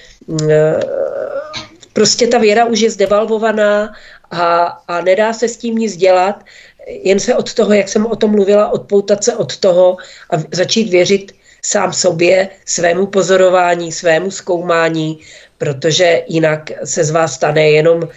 prostě 1.92 2.26
ta 2.26 2.38
věra 2.38 2.64
už 2.64 2.80
je 2.80 2.90
zdevalvovaná 2.90 3.92
a, 4.30 4.64
a 4.88 5.00
nedá 5.00 5.32
se 5.32 5.48
s 5.48 5.56
tím 5.56 5.76
nic 5.76 5.96
dělat, 5.96 6.44
jen 6.86 7.20
se 7.20 7.34
od 7.34 7.54
toho, 7.54 7.72
jak 7.72 7.88
jsem 7.88 8.06
o 8.06 8.16
tom 8.16 8.30
mluvila, 8.30 8.72
odpoutat 8.72 9.24
se 9.24 9.36
od 9.36 9.56
toho 9.56 9.96
a 10.30 10.36
začít 10.52 10.90
věřit 10.90 11.32
sám 11.62 11.92
sobě, 11.92 12.48
svému 12.64 13.06
pozorování, 13.06 13.92
svému 13.92 14.30
zkoumání, 14.30 15.18
protože 15.58 16.22
jinak 16.28 16.70
se 16.84 17.04
z 17.04 17.10
vás 17.10 17.34
stane 17.34 17.70
jenom 17.70 18.00
Eh, 18.02 18.10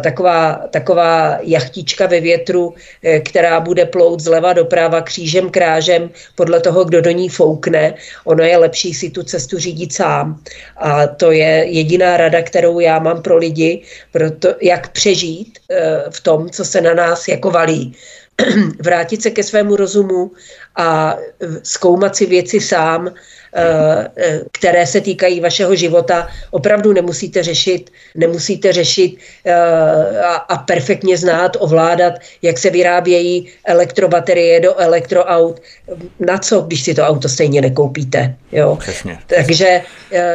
taková, 0.00 0.66
taková 0.70 1.38
jachtička 1.42 2.06
ve 2.06 2.20
větru, 2.20 2.74
eh, 3.02 3.20
která 3.20 3.60
bude 3.60 3.86
plout 3.86 4.20
zleva 4.20 4.52
doprava 4.52 5.00
křížem 5.00 5.50
krážem 5.50 6.10
podle 6.34 6.60
toho, 6.60 6.84
kdo 6.84 7.00
do 7.00 7.10
ní 7.10 7.28
foukne. 7.28 7.94
Ono 8.24 8.44
je 8.44 8.56
lepší 8.56 8.94
si 8.94 9.10
tu 9.10 9.22
cestu 9.22 9.58
řídit 9.58 9.92
sám. 9.92 10.42
A 10.76 11.06
to 11.06 11.30
je 11.30 11.64
jediná 11.70 12.16
rada, 12.16 12.42
kterou 12.42 12.80
já 12.80 12.98
mám 12.98 13.22
pro 13.22 13.36
lidi, 13.36 13.82
proto, 14.12 14.54
jak 14.62 14.88
přežít 14.92 15.58
eh, 15.70 16.04
v 16.10 16.20
tom, 16.20 16.50
co 16.50 16.64
se 16.64 16.80
na 16.80 16.94
nás 16.94 17.28
jako 17.28 17.50
valí. 17.50 17.94
Vrátit 18.82 19.22
se 19.22 19.30
ke 19.30 19.42
svému 19.42 19.76
rozumu 19.76 20.30
a 20.78 21.18
zkoumat 21.62 22.16
si 22.16 22.26
věci 22.26 22.60
sám, 22.60 23.10
Eh, 23.54 24.08
eh, 24.16 24.40
které 24.52 24.86
se 24.86 25.00
týkají 25.00 25.40
vašeho 25.40 25.74
života, 25.74 26.28
opravdu 26.50 26.92
nemusíte 26.92 27.42
řešit, 27.42 27.90
nemusíte 28.14 28.72
řešit 28.72 29.16
eh, 29.44 29.54
a, 30.48 30.56
perfektně 30.56 31.16
znát, 31.16 31.56
ovládat, 31.60 32.12
jak 32.42 32.58
se 32.58 32.70
vyrábějí 32.70 33.48
elektrobaterie 33.64 34.60
do 34.60 34.80
elektroaut. 34.80 35.60
Na 36.20 36.38
co, 36.38 36.60
když 36.60 36.82
si 36.82 36.94
to 36.94 37.02
auto 37.02 37.28
stejně 37.28 37.60
nekoupíte? 37.60 38.34
Jo? 38.52 38.76
Přesně. 38.76 39.18
Takže 39.26 39.82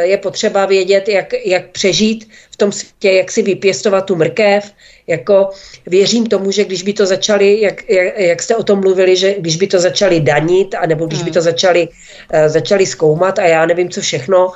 je 0.01 0.17
potřeba 0.17 0.65
vědět, 0.65 1.07
jak, 1.07 1.33
jak 1.45 1.69
přežít 1.69 2.29
v 2.51 2.57
tom 2.57 2.71
světě, 2.71 3.11
jak 3.11 3.31
si 3.31 3.41
vypěstovat 3.41 4.05
tu 4.05 4.15
mrkev, 4.15 4.71
jako 5.07 5.49
věřím 5.85 6.25
tomu, 6.25 6.51
že 6.51 6.65
když 6.65 6.83
by 6.83 6.93
to 6.93 7.05
začali, 7.05 7.61
jak, 7.61 7.89
jak, 7.89 8.19
jak 8.19 8.41
jste 8.41 8.55
o 8.55 8.63
tom 8.63 8.79
mluvili, 8.79 9.15
že 9.15 9.35
když 9.39 9.55
by 9.57 9.67
to 9.67 9.79
začali 9.79 10.19
danit, 10.33 10.75
anebo 10.75 11.05
když 11.05 11.23
by 11.23 11.31
to 11.31 11.39
hmm. 11.39 11.43
začali, 11.43 11.87
uh, 11.87 12.47
začali 12.47 12.85
zkoumat 12.85 13.39
a 13.39 13.45
já 13.45 13.65
nevím, 13.65 13.89
co 13.89 14.01
všechno, 14.01 14.47
uh, 14.47 14.53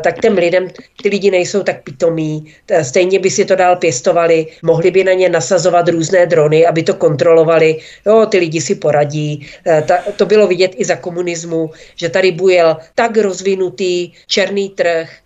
tak 0.00 0.20
těm 0.20 0.34
lidem, 0.34 0.68
ty 1.02 1.08
lidi 1.08 1.30
nejsou 1.30 1.62
tak 1.62 1.82
pitomí, 1.82 2.52
stejně 2.82 3.18
by 3.18 3.30
si 3.30 3.44
to 3.44 3.56
dál 3.56 3.76
pěstovali, 3.76 4.46
mohli 4.62 4.90
by 4.90 5.04
na 5.04 5.12
ně 5.12 5.28
nasazovat 5.28 5.88
různé 5.88 6.26
drony, 6.26 6.66
aby 6.66 6.82
to 6.82 6.94
kontrolovali, 6.94 7.78
jo, 8.06 8.26
ty 8.26 8.38
lidi 8.38 8.60
si 8.60 8.74
poradí. 8.74 9.46
Ta, 9.86 9.98
to 10.16 10.26
bylo 10.26 10.46
vidět 10.46 10.72
i 10.76 10.84
za 10.84 10.96
komunismu, 10.96 11.70
že 11.96 12.08
tady 12.08 12.32
bujel 12.32 12.76
tak 12.94 13.16
rozvinutý 13.16 14.12
černý 14.26 14.68
trh, 14.70 15.23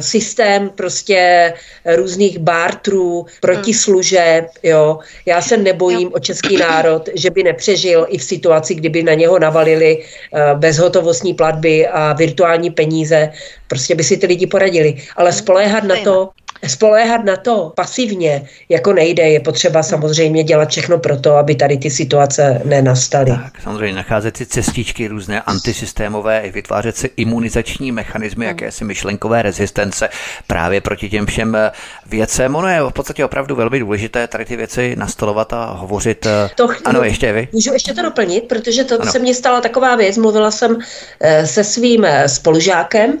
systém 0.00 0.68
prostě 0.68 1.52
různých 1.96 2.38
bartrů, 2.38 3.26
protislužeb, 3.40 4.46
jo. 4.62 4.98
Já 5.26 5.42
se 5.42 5.56
nebojím 5.56 6.10
o 6.14 6.18
český 6.18 6.56
národ, 6.56 7.08
že 7.14 7.30
by 7.30 7.42
nepřežil 7.42 8.06
i 8.08 8.18
v 8.18 8.24
situaci, 8.24 8.74
kdyby 8.74 9.02
na 9.02 9.14
něho 9.14 9.38
navalili 9.38 9.98
uh, 9.98 10.58
bezhotovostní 10.58 11.34
platby 11.34 11.86
a 11.86 12.12
virtuální 12.12 12.70
peníze. 12.70 13.32
Prostě 13.68 13.94
by 13.94 14.04
si 14.04 14.16
ty 14.16 14.26
lidi 14.26 14.46
poradili. 14.46 14.94
Ale 15.16 15.32
spoléhat 15.32 15.84
na 15.84 15.96
to, 16.04 16.28
spoléhat 16.68 17.24
na 17.24 17.36
to 17.36 17.72
pasivně 17.76 18.48
jako 18.68 18.92
nejde. 18.92 19.22
Je 19.22 19.40
potřeba 19.40 19.82
samozřejmě 19.82 20.44
dělat 20.44 20.68
všechno 20.68 20.98
pro 20.98 21.16
to, 21.16 21.36
aby 21.36 21.54
tady 21.54 21.78
ty 21.78 21.90
situace 21.90 22.62
nenastaly. 22.64 23.30
Tak, 23.30 23.60
samozřejmě 23.62 23.96
nacházet 23.96 24.36
si 24.36 24.46
cestičky 24.46 25.08
různé 25.08 25.42
antisystémové 25.42 26.40
i 26.40 26.50
vytvářet 26.50 26.96
si 26.96 27.10
imunizační 27.16 27.92
mechanismy, 27.92 28.44
hmm. 28.44 28.48
jakési 28.48 28.84
myšlenkové 28.84 29.42
rezistence 29.42 30.08
právě 30.46 30.80
proti 30.80 31.10
těm 31.10 31.26
všem 31.26 31.56
eh, 31.56 31.70
věcem. 32.06 32.56
Ono 32.56 32.68
je 32.68 32.82
v 32.82 32.92
podstatě 32.92 33.24
opravdu 33.24 33.56
velmi 33.56 33.78
důležité 33.78 34.26
tady 34.26 34.44
ty 34.44 34.56
věci 34.56 34.96
nastolovat 34.96 35.52
a 35.52 35.64
hovořit. 35.72 36.26
Eh, 36.26 36.50
to, 36.54 36.68
ano, 36.84 37.02
ještě 37.02 37.32
vy. 37.32 37.48
Můžu 37.52 37.72
ještě 37.72 37.94
to 37.94 38.02
doplnit, 38.02 38.44
protože 38.48 38.84
to 38.84 39.02
ano. 39.02 39.12
se 39.12 39.18
mně 39.18 39.34
stala 39.34 39.60
taková 39.60 39.96
věc. 39.96 40.16
Mluvila 40.16 40.50
jsem 40.50 40.78
eh, 41.20 41.46
se 41.46 41.64
svým 41.64 42.06
spolužákem, 42.26 43.18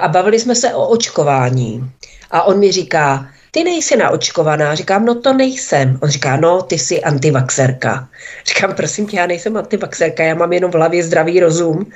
a 0.00 0.08
bavili 0.08 0.40
jsme 0.40 0.54
se 0.54 0.74
o 0.74 0.88
očkování. 0.88 1.90
A 2.32 2.42
on 2.42 2.58
mi 2.58 2.72
říká, 2.72 3.28
ty 3.54 3.64
nejsi 3.64 3.96
naočkovaná. 3.96 4.74
Říkám, 4.74 5.04
no 5.04 5.14
to 5.14 5.32
nejsem. 5.32 5.98
On 6.02 6.08
říká, 6.08 6.36
no 6.36 6.62
ty 6.62 6.78
jsi 6.78 7.02
antivaxerka. 7.02 8.08
Říkám, 8.46 8.74
prosím 8.74 9.06
tě, 9.06 9.16
já 9.16 9.26
nejsem 9.26 9.56
antivaxerka, 9.56 10.22
já 10.22 10.34
mám 10.34 10.52
jenom 10.52 10.70
v 10.70 10.74
hlavě 10.74 11.04
zdravý 11.04 11.40
rozum 11.40 11.86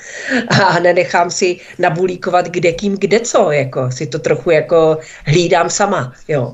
a 0.49 0.79
nenechám 0.79 1.31
si 1.31 1.61
nabulíkovat 1.79 2.49
kde 2.49 2.73
kým, 2.73 2.97
kde 2.99 3.21
co, 3.21 3.51
jako 3.51 3.91
si 3.91 4.07
to 4.07 4.19
trochu 4.19 4.51
jako 4.51 4.99
hlídám 5.25 5.71
sama, 5.71 6.13
jo. 6.29 6.53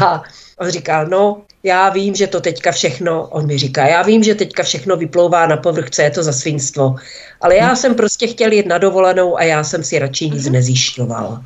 A 0.00 0.22
on 0.58 0.70
říkal, 0.70 1.06
no, 1.06 1.42
já 1.62 1.88
vím, 1.88 2.14
že 2.14 2.26
to 2.26 2.40
teďka 2.40 2.72
všechno, 2.72 3.28
on 3.28 3.46
mi 3.46 3.58
říká, 3.58 3.86
já 3.86 4.02
vím, 4.02 4.24
že 4.24 4.34
teďka 4.34 4.62
všechno 4.62 4.96
vyplouvá 4.96 5.46
na 5.46 5.56
povrch, 5.56 5.90
co 5.90 6.02
je 6.02 6.10
to 6.10 6.22
za 6.22 6.32
svinstvo, 6.32 6.94
ale 7.40 7.56
já 7.56 7.72
hm. 7.72 7.76
jsem 7.76 7.94
prostě 7.94 8.26
chtěl 8.26 8.52
jít 8.52 8.66
na 8.66 8.78
dovolenou 8.78 9.38
a 9.38 9.42
já 9.42 9.64
jsem 9.64 9.84
si 9.84 9.98
radši 9.98 10.30
nic 10.30 10.44
mhm. 10.44 10.52
nezjišťoval. 10.52 11.42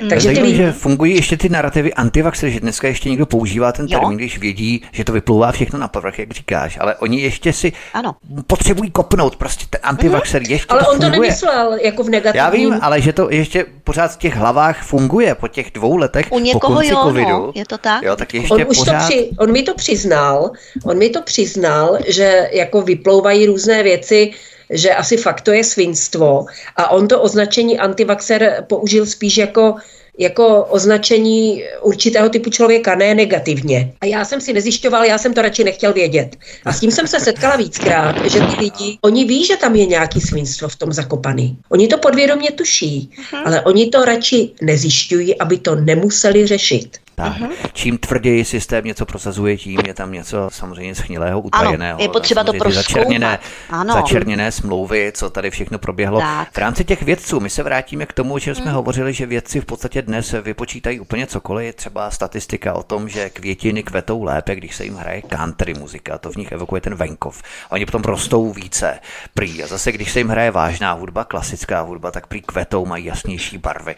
Mm. 0.00 0.08
Takže 0.08 0.32
ty 0.32 0.42
lidi... 0.42 0.56
že 0.56 0.72
fungují 0.72 1.14
ještě 1.14 1.36
ty 1.36 1.48
narrativy 1.48 1.94
antivaxer, 1.94 2.50
že 2.50 2.60
dneska 2.60 2.88
ještě 2.88 3.08
někdo 3.08 3.26
používá 3.26 3.72
ten 3.72 3.88
termín, 3.88 4.10
jo. 4.10 4.16
když 4.16 4.38
vědí, 4.38 4.82
že 4.92 5.04
to 5.04 5.12
vyplouvá 5.12 5.52
všechno 5.52 5.78
na 5.78 5.88
povrch, 5.88 6.18
jak 6.18 6.30
říkáš, 6.30 6.78
ale 6.80 6.96
oni 6.96 7.20
ještě 7.20 7.52
si 7.52 7.72
ano. 7.94 8.16
potřebují 8.46 8.90
kopnout, 8.90 9.36
prostě 9.36 9.64
ten 9.70 9.80
antivaxer 9.82 10.42
mm. 10.42 10.50
ještě 10.50 10.66
Ale 10.68 10.80
to 10.80 10.90
on 10.90 10.92
funguje. 10.92 11.10
to 11.10 11.20
nemyslel 11.20 11.78
jako 11.82 12.02
v 12.02 12.08
negativním. 12.10 12.44
Já 12.44 12.50
vím, 12.50 12.78
ale 12.82 13.00
že 13.00 13.12
to 13.12 13.30
ještě 13.30 13.66
pořád 13.84 14.12
v 14.12 14.16
těch 14.16 14.36
hlavách 14.36 14.82
funguje 14.82 15.34
po 15.34 15.48
těch 15.48 15.70
dvou 15.70 15.96
letech 15.96 16.26
U 16.30 16.38
někoho 16.38 16.60
po 16.60 16.66
konci 16.66 16.92
jo, 16.92 17.00
covidu. 17.02 17.30
No, 17.30 17.52
je 17.54 17.64
to 17.64 17.78
tak? 17.78 18.02
Jo, 18.02 18.16
tak 18.16 18.34
ještě 18.34 18.54
on, 18.54 18.64
už 18.68 18.78
pořád... 18.78 18.98
to 18.98 19.04
při, 19.04 19.30
on 19.38 19.52
mi 19.52 19.62
to 19.62 19.74
přiznal, 19.74 20.50
on 20.84 20.98
mi 20.98 21.10
to 21.10 21.22
přiznal, 21.22 21.98
že 22.08 22.48
jako 22.52 22.82
vyplouvají 22.82 23.46
různé 23.46 23.82
věci, 23.82 24.30
že 24.70 24.94
asi 24.94 25.16
fakt 25.16 25.40
to 25.40 25.52
je 25.52 25.64
svinstvo 25.64 26.46
a 26.76 26.90
on 26.90 27.08
to 27.08 27.22
označení 27.22 27.78
antivaxer 27.78 28.64
použil 28.68 29.06
spíš 29.06 29.36
jako 29.36 29.74
jako 30.18 30.64
označení 30.64 31.64
určitého 31.82 32.28
typu 32.28 32.50
člověka, 32.50 32.94
ne 32.94 33.14
negativně. 33.14 33.92
A 34.00 34.06
já 34.06 34.24
jsem 34.24 34.40
si 34.40 34.52
nezjišťoval, 34.52 35.04
já 35.04 35.18
jsem 35.18 35.34
to 35.34 35.42
radši 35.42 35.64
nechtěl 35.64 35.92
vědět. 35.92 36.36
A 36.64 36.72
s 36.72 36.80
tím 36.80 36.90
jsem 36.90 37.06
se 37.06 37.20
setkala 37.20 37.56
víckrát, 37.56 38.24
že 38.24 38.40
ty 38.40 38.56
lidi, 38.60 38.98
oni 39.00 39.24
ví, 39.24 39.44
že 39.44 39.56
tam 39.56 39.74
je 39.74 39.86
nějaký 39.86 40.20
svinstvo 40.20 40.68
v 40.68 40.76
tom 40.76 40.92
zakopaný. 40.92 41.58
Oni 41.68 41.88
to 41.88 41.98
podvědomě 41.98 42.50
tuší, 42.50 43.10
uh-huh. 43.16 43.42
ale 43.46 43.60
oni 43.60 43.86
to 43.86 44.04
radši 44.04 44.50
nezjišťují, 44.62 45.38
aby 45.38 45.58
to 45.58 45.74
nemuseli 45.74 46.46
řešit. 46.46 47.03
Tak. 47.14 47.36
Uh-huh. 47.36 47.50
Čím 47.72 47.98
tvrději 47.98 48.44
systém 48.44 48.84
něco 48.84 49.06
prosazuje, 49.06 49.56
tím 49.56 49.80
je 49.86 49.94
tam 49.94 50.12
něco 50.12 50.50
samozřejmě 50.52 50.94
schnilého, 50.94 51.40
utajeného. 51.40 51.98
Ano, 51.98 52.02
je 52.02 52.08
potřeba 52.08 52.44
to 52.44 52.52
začerněné, 52.70 53.38
ano. 53.70 53.94
začerněné 53.94 54.52
smlouvy, 54.52 55.12
co 55.14 55.30
tady 55.30 55.50
všechno 55.50 55.78
proběhlo. 55.78 56.20
Tak. 56.20 56.52
V 56.52 56.58
rámci 56.58 56.84
těch 56.84 57.02
vědců, 57.02 57.40
my 57.40 57.50
se 57.50 57.62
vrátíme 57.62 58.06
k 58.06 58.12
tomu, 58.12 58.38
že 58.38 58.54
jsme 58.54 58.64
hmm. 58.64 58.74
hovořili, 58.74 59.12
že 59.12 59.26
vědci 59.26 59.60
v 59.60 59.64
podstatě 59.64 60.02
dnes 60.02 60.34
vypočítají 60.42 61.00
úplně 61.00 61.26
cokoliv. 61.26 61.74
Třeba 61.74 62.10
statistika 62.10 62.72
o 62.72 62.82
tom, 62.82 63.08
že 63.08 63.30
květiny 63.30 63.82
kvetou 63.82 64.22
lépe, 64.22 64.56
když 64.56 64.76
se 64.76 64.84
jim 64.84 64.94
hraje 64.94 65.22
country 65.22 65.74
muzika, 65.74 66.18
to 66.18 66.30
v 66.30 66.36
nich 66.36 66.52
evokuje 66.52 66.80
ten 66.80 66.94
venkov. 66.94 67.42
Oni 67.70 67.86
potom 67.86 68.02
rostou 68.02 68.52
více. 68.52 68.98
Prý. 69.34 69.62
A 69.62 69.66
zase, 69.66 69.92
když 69.92 70.12
se 70.12 70.20
jim 70.20 70.28
hraje 70.28 70.50
vážná 70.50 70.92
hudba, 70.92 71.24
klasická 71.24 71.80
hudba, 71.80 72.10
tak 72.10 72.26
prý 72.26 72.42
kvetou 72.42 72.86
mají 72.86 73.04
jasnější 73.04 73.58
barvy. 73.58 73.96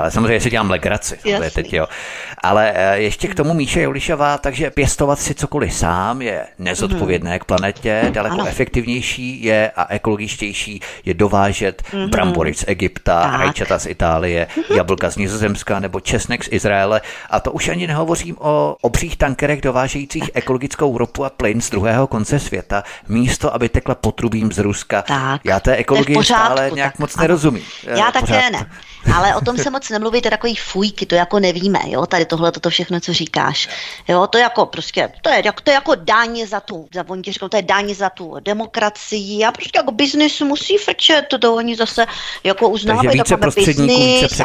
Ale 0.00 0.10
samozřejmě 0.10 0.40
si 0.40 0.50
dělám 0.50 0.70
legraci. 0.70 1.18
Teď, 1.54 1.72
jo. 1.72 1.86
Ale 2.42 2.72
eh, 2.74 2.98
ještě 2.98 3.28
k 3.28 3.34
tomu 3.34 3.54
Míše 3.54 3.82
Julišová, 3.82 4.38
takže 4.38 4.70
pěstovat 4.70 5.18
si 5.18 5.34
cokoliv 5.34 5.74
sám 5.74 6.22
je 6.22 6.46
nezodpovědné 6.58 7.38
k 7.38 7.44
planetě, 7.44 8.10
daleko 8.14 8.34
ano. 8.34 8.46
efektivnější 8.46 9.44
je 9.44 9.70
a 9.76 9.92
ekologičtější 9.94 10.80
je 11.04 11.14
dovážet 11.14 11.82
mm-hmm. 11.82 12.08
brambory 12.08 12.54
z 12.54 12.64
Egypta, 12.66 13.22
tak. 13.22 13.40
rajčata 13.40 13.78
z 13.78 13.86
Itálie, 13.86 14.46
jablka 14.76 15.10
z 15.10 15.16
Nizozemska 15.16 15.80
nebo 15.80 16.00
česnek 16.00 16.44
z 16.44 16.48
Izraele. 16.52 17.00
A 17.30 17.40
to 17.40 17.52
už 17.52 17.68
ani 17.68 17.86
nehovořím 17.86 18.36
o 18.38 18.76
obřích 18.80 19.16
tankerech 19.16 19.60
dovážejících 19.60 20.30
ekologickou 20.34 20.98
ropu 20.98 21.24
a 21.24 21.30
plyn 21.30 21.60
z 21.60 21.70
druhého 21.70 22.06
konce 22.06 22.38
světa, 22.38 22.82
místo 23.08 23.54
aby 23.54 23.68
tekla 23.68 23.94
potrubím 23.94 24.52
z 24.52 24.58
Ruska. 24.58 25.02
Tak. 25.02 25.40
Já 25.44 25.60
té 25.60 25.76
ekologii 25.76 26.24
stále 26.24 26.70
nějak 26.74 26.92
tak, 26.92 26.98
moc 26.98 27.16
ano. 27.16 27.22
nerozumím. 27.22 27.64
Já 27.96 28.10
také 28.10 28.50
ne. 28.50 28.66
Ale 29.14 29.36
o 29.36 29.40
tom 29.40 29.58
se 29.58 29.70
moc 29.70 29.90
nemluví, 29.90 30.20
to 30.20 30.26
je 30.26 30.30
takový 30.30 30.54
fujky, 30.54 31.06
to 31.06 31.14
jako 31.14 31.40
nevíme, 31.40 31.78
jo, 31.86 32.06
tady 32.06 32.24
tohle, 32.24 32.52
toto 32.52 32.70
všechno, 32.70 33.00
co 33.00 33.12
říkáš. 33.12 33.68
Jo, 34.08 34.26
to 34.26 34.38
jako 34.38 34.66
prostě, 34.66 35.12
to 35.22 35.30
je, 35.30 35.42
to 35.62 35.70
je 35.70 35.74
jako 35.74 35.94
dáně 35.94 36.46
za 36.46 36.60
tu, 36.60 36.88
za 36.94 37.04
oni 37.08 37.22
ti 37.22 37.32
říkal, 37.32 37.48
to 37.48 37.56
je 37.56 37.62
dáně 37.62 37.94
za 37.94 38.10
tu 38.10 38.36
demokracii 38.40 39.44
a 39.44 39.52
prostě 39.52 39.78
jako 39.78 39.92
biznis 39.92 40.40
musí 40.40 40.76
frčet, 40.76 41.24
to 41.40 41.54
oni 41.54 41.76
zase 41.76 42.06
jako 42.44 42.68
uznávají 42.68 43.08
Takže 43.08 43.22
více 43.22 43.36
prostředníků, 43.36 44.00
více. 44.00 44.44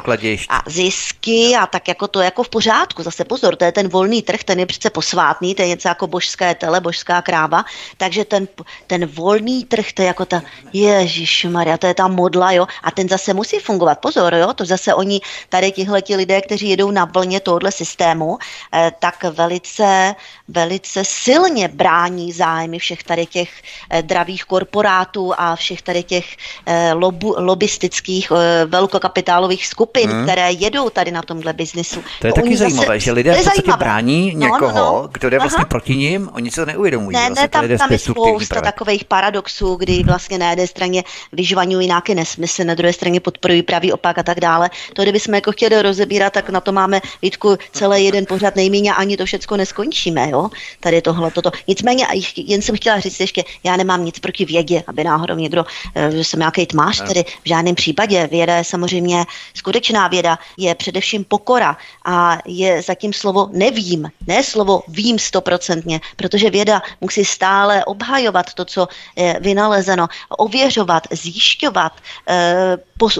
A, 0.49 0.57
a 0.57 0.69
zisky 0.69 1.55
a 1.59 1.67
tak 1.67 1.87
jako 1.87 2.07
to 2.07 2.19
je 2.19 2.25
jako 2.25 2.43
v 2.43 2.49
pořádku. 2.49 3.03
Zase 3.03 3.25
pozor, 3.25 3.55
to 3.55 3.65
je 3.65 3.71
ten 3.71 3.87
volný 3.87 4.21
trh, 4.21 4.43
ten 4.43 4.59
je 4.59 4.65
přece 4.65 4.89
posvátný, 4.89 5.55
to 5.55 5.61
je 5.61 5.67
něco 5.67 5.87
jako 5.87 6.07
božské 6.07 6.55
tele, 6.55 6.81
božská 6.81 7.21
kráva, 7.21 7.65
takže 7.97 8.25
ten, 8.25 8.47
ten 8.87 9.05
volný 9.05 9.65
trh, 9.65 9.93
to 9.93 10.01
je 10.01 10.07
jako 10.07 10.25
ta, 10.25 10.41
Ježíš 10.73 11.45
Maria, 11.49 11.77
to 11.77 11.87
je 11.87 11.93
ta 11.93 12.07
modla, 12.07 12.51
jo, 12.51 12.67
a 12.83 12.91
ten 12.91 13.09
zase 13.09 13.33
musí 13.33 13.59
fungovat. 13.59 13.99
Pozor, 13.99 14.35
jo, 14.35 14.52
to 14.53 14.65
zase 14.65 14.93
oni, 14.93 15.21
tady 15.49 15.71
tihleti 15.71 16.15
lidé, 16.15 16.41
kteří 16.41 16.69
jedou 16.69 16.91
na 16.91 17.05
vlně 17.05 17.39
tohohle 17.39 17.71
systému, 17.71 18.37
eh, 18.73 18.91
tak 18.99 19.23
velice, 19.23 20.15
velice 20.47 21.03
silně 21.05 21.67
brání 21.67 22.31
zájmy 22.31 22.79
všech 22.79 23.03
tady 23.03 23.25
těch 23.25 23.49
eh, 23.89 24.01
dravých 24.01 24.45
korporátů 24.45 25.33
a 25.37 25.55
všech 25.55 25.81
tady 25.81 26.03
těch 26.03 26.25
eh, 26.65 26.93
lobu, 26.93 27.35
lobistických 27.37 28.31
velkokapitálových 28.65 29.67
skupin, 29.67 30.09
hmm. 30.09 30.23
které 30.23 30.51
jedou 30.51 30.89
tady 30.89 31.11
na 31.11 31.21
tomhle 31.21 31.53
biznisu. 31.53 32.03
To 32.21 32.27
je 32.27 32.33
taky 32.33 32.57
zajímavé, 32.57 32.87
zase, 32.87 32.99
že 32.99 33.11
lidé 33.11 33.33
v 33.33 33.43
podstatě 33.43 33.71
brání 33.77 34.35
někoho, 34.35 34.71
no, 34.71 34.75
no, 34.75 35.01
no. 35.01 35.09
kdo 35.11 35.29
jde 35.29 35.39
vlastně 35.39 35.63
Aha. 35.63 35.69
proti 35.69 35.95
ním, 35.95 36.29
oni 36.33 36.51
se 36.51 36.61
to 36.61 36.65
neuvědomují. 36.65 37.17
Ne, 37.17 37.29
ne, 37.29 37.47
tam, 37.47 37.67
tam 37.77 37.91
je 37.91 37.99
spousta 37.99 38.61
takových 38.61 39.05
paradoxů, 39.05 39.75
kdy 39.75 40.03
vlastně 40.03 40.37
na 40.37 40.49
jedné 40.49 40.67
straně 40.67 41.03
vyžvaňují 41.31 41.87
nějaké 41.87 42.15
nesmysly, 42.15 42.65
na 42.65 42.73
druhé 42.73 42.93
straně 42.93 43.19
podporují 43.19 43.63
pravý 43.63 43.93
opak 43.93 44.17
a 44.17 44.23
tak 44.23 44.32
dále. 44.39 44.69
To, 44.93 45.01
kdybychom 45.01 45.35
jako 45.35 45.51
chtěli 45.51 45.81
rozebírat, 45.81 46.33
tak 46.33 46.49
na 46.49 46.61
to 46.61 46.71
máme 46.71 47.01
Vítku 47.21 47.57
celý 47.71 48.05
jeden 48.05 48.25
pořad 48.25 48.55
nejméně 48.55 48.93
ani 48.93 49.17
to 49.17 49.25
všechno 49.25 49.57
neskončíme, 49.57 50.29
jo? 50.29 50.49
Tady 50.79 51.01
tohle, 51.01 51.31
toto. 51.31 51.51
Nicméně, 51.67 52.07
jen 52.37 52.61
jsem 52.61 52.75
chtěla 52.75 52.99
říct 52.99 53.19
ještě, 53.19 53.43
já 53.63 53.77
nemám 53.77 54.05
nic 54.05 54.19
proti 54.19 54.45
vědě, 54.45 54.83
aby 54.87 55.03
náhodou 55.03 55.35
někdo, 55.35 55.65
eh, 55.95 56.11
že 56.11 56.23
jsem 56.23 56.39
nějaký 56.39 56.65
tmář, 56.65 57.07
tedy 57.07 57.23
v 57.23 57.47
žádném 57.47 57.75
případě. 57.75 58.27
Věda 58.27 58.57
je 58.57 58.63
samozřejmě 58.63 59.25
skutečná 59.53 60.07
věda, 60.07 60.39
je 60.57 60.75
především 60.75 61.23
pokora 61.23 61.77
a 62.05 62.37
je 62.45 62.81
zatím 62.81 63.13
slovo 63.13 63.49
nevím, 63.51 64.11
ne 64.27 64.43
slovo 64.43 64.83
vím 64.87 65.19
stoprocentně, 65.19 66.01
protože 66.15 66.49
věda 66.49 66.81
musí 67.01 67.25
stále 67.25 67.85
obhajovat 67.85 68.53
to, 68.53 68.65
co 68.65 68.87
je 69.15 69.37
vynalezeno, 69.41 70.07
ověřovat, 70.29 71.07
zjišťovat, 71.11 71.93
eh, 72.29 72.77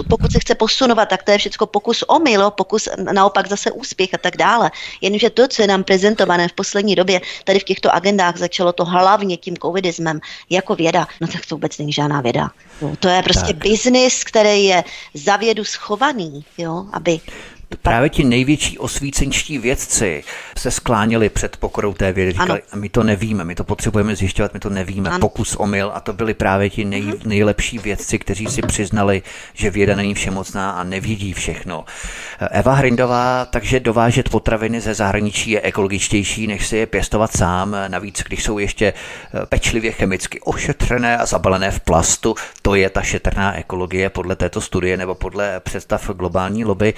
pokud 0.08 0.32
se 0.32 0.38
chce 0.40 0.54
posunovat, 0.54 1.03
tak 1.06 1.22
to 1.22 1.30
je 1.30 1.38
všechno 1.38 1.66
pokus 1.66 2.04
o 2.08 2.18
milo, 2.18 2.50
pokus 2.50 2.88
naopak 3.12 3.48
zase 3.48 3.70
úspěch 3.70 4.14
a 4.14 4.18
tak 4.18 4.36
dále. 4.36 4.70
Jenomže 5.00 5.30
to, 5.30 5.48
co 5.48 5.62
je 5.62 5.68
nám 5.68 5.84
prezentované 5.84 6.48
v 6.48 6.52
poslední 6.52 6.94
době, 6.94 7.20
tady 7.44 7.58
v 7.58 7.64
těchto 7.64 7.94
agendách 7.94 8.36
začalo 8.36 8.72
to 8.72 8.84
hlavně 8.84 9.36
tím 9.36 9.56
covidismem 9.56 10.20
jako 10.50 10.74
věda, 10.74 11.06
no 11.20 11.26
tak 11.26 11.46
to 11.46 11.54
vůbec 11.54 11.78
není 11.78 11.92
žádná 11.92 12.20
věda. 12.20 12.50
No, 12.82 12.96
to 12.96 13.08
je 13.08 13.22
prostě 13.22 13.52
biznis, 13.52 14.24
který 14.24 14.64
je 14.64 14.84
za 15.14 15.36
vědu 15.36 15.64
schovaný, 15.64 16.44
jo, 16.58 16.86
aby 16.92 17.20
Právě 17.82 18.10
ti 18.10 18.24
největší 18.24 18.78
osvícenčtí 18.78 19.58
vědci 19.58 20.24
se 20.58 20.70
skláněli 20.70 21.28
před 21.28 21.56
pokorou 21.56 21.92
té 21.92 22.12
vědy. 22.12 22.32
Říkali, 22.32 22.62
ano. 22.72 22.80
my 22.80 22.88
to 22.88 23.02
nevíme, 23.02 23.44
my 23.44 23.54
to 23.54 23.64
potřebujeme 23.64 24.16
zjišťovat, 24.16 24.54
my 24.54 24.60
to 24.60 24.70
nevíme. 24.70 25.10
Ano. 25.10 25.18
Pokus 25.18 25.56
omyl 25.56 25.90
a 25.94 26.00
to 26.00 26.12
byli 26.12 26.34
právě 26.34 26.70
ti 26.70 26.84
nej, 26.84 27.02
mhm. 27.02 27.16
nejlepší 27.24 27.78
vědci, 27.78 28.18
kteří 28.18 28.46
si 28.46 28.62
přiznali, 28.62 29.22
že 29.54 29.70
věda 29.70 29.96
není 29.96 30.14
všemocná 30.14 30.70
a 30.70 30.84
nevidí 30.84 31.32
všechno. 31.32 31.84
Eva 32.50 32.74
Hrindová, 32.74 33.44
takže 33.44 33.80
dovážet 33.80 34.28
potraviny 34.28 34.80
ze 34.80 34.94
zahraničí 34.94 35.50
je 35.50 35.60
ekologičtější, 35.60 36.46
než 36.46 36.66
si 36.66 36.76
je 36.76 36.86
pěstovat 36.86 37.36
sám. 37.36 37.76
Navíc, 37.88 38.22
když 38.28 38.44
jsou 38.44 38.58
ještě 38.58 38.86
eh, 38.92 39.46
pečlivě 39.46 39.92
chemicky 39.92 40.40
ošetřené 40.40 41.18
a 41.18 41.26
zabalené 41.26 41.70
v 41.70 41.80
plastu, 41.80 42.34
to 42.62 42.74
je 42.74 42.90
ta 42.90 43.02
šetrná 43.02 43.56
ekologie 43.56 44.10
podle 44.10 44.36
této 44.36 44.60
studie 44.60 44.96
nebo 44.96 45.14
podle 45.14 45.60
představ 45.60 46.10
globální 46.10 46.64
lobby. 46.64 46.94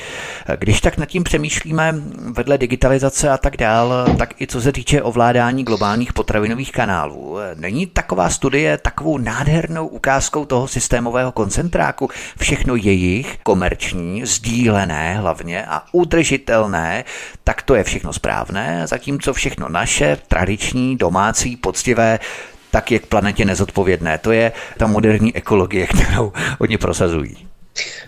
Když 0.67 0.81
tak 0.81 0.99
nad 0.99 1.07
tím 1.07 1.25
přemýšlíme 1.25 1.95
vedle 2.33 2.59
digitalizace 2.59 3.31
a 3.31 3.39
tak 3.39 3.57
dál, 3.57 4.07
tak 4.19 4.41
i 4.41 4.47
co 4.47 4.61
se 4.61 4.73
týče 4.73 5.03
ovládání 5.03 5.65
globálních 5.65 6.13
potravinových 6.13 6.73
kanálů. 6.73 7.37
Není 7.55 7.87
taková 7.87 8.31
studie 8.31 8.79
takovou 8.79 9.19
nádhernou 9.19 9.87
ukázkou 9.87 10.45
toho 10.45 10.69
systémového 10.69 11.33
koncentráku? 11.33 12.11
Všechno 12.39 12.77
jejich, 12.77 13.39
komerční, 13.43 14.27
sdílené 14.27 15.15
hlavně 15.15 15.67
a 15.67 15.83
udržitelné, 15.93 17.05
tak 17.45 17.63
to 17.63 17.75
je 17.75 17.85
všechno 17.85 18.13
správné, 18.13 18.87
zatímco 18.87 19.33
všechno 19.33 19.69
naše, 19.69 20.19
tradiční, 20.29 20.97
domácí, 20.97 21.57
poctivé, 21.57 22.19
tak 22.71 22.91
je 22.93 22.99
k 22.99 23.07
planetě 23.07 23.45
nezodpovědné. 23.45 24.19
To 24.19 24.33
je 24.33 24.53
ta 24.77 24.87
moderní 24.87 25.37
ekologie, 25.37 25.87
kterou 26.07 26.33
oni 26.59 26.79
prosazují. 26.79 27.56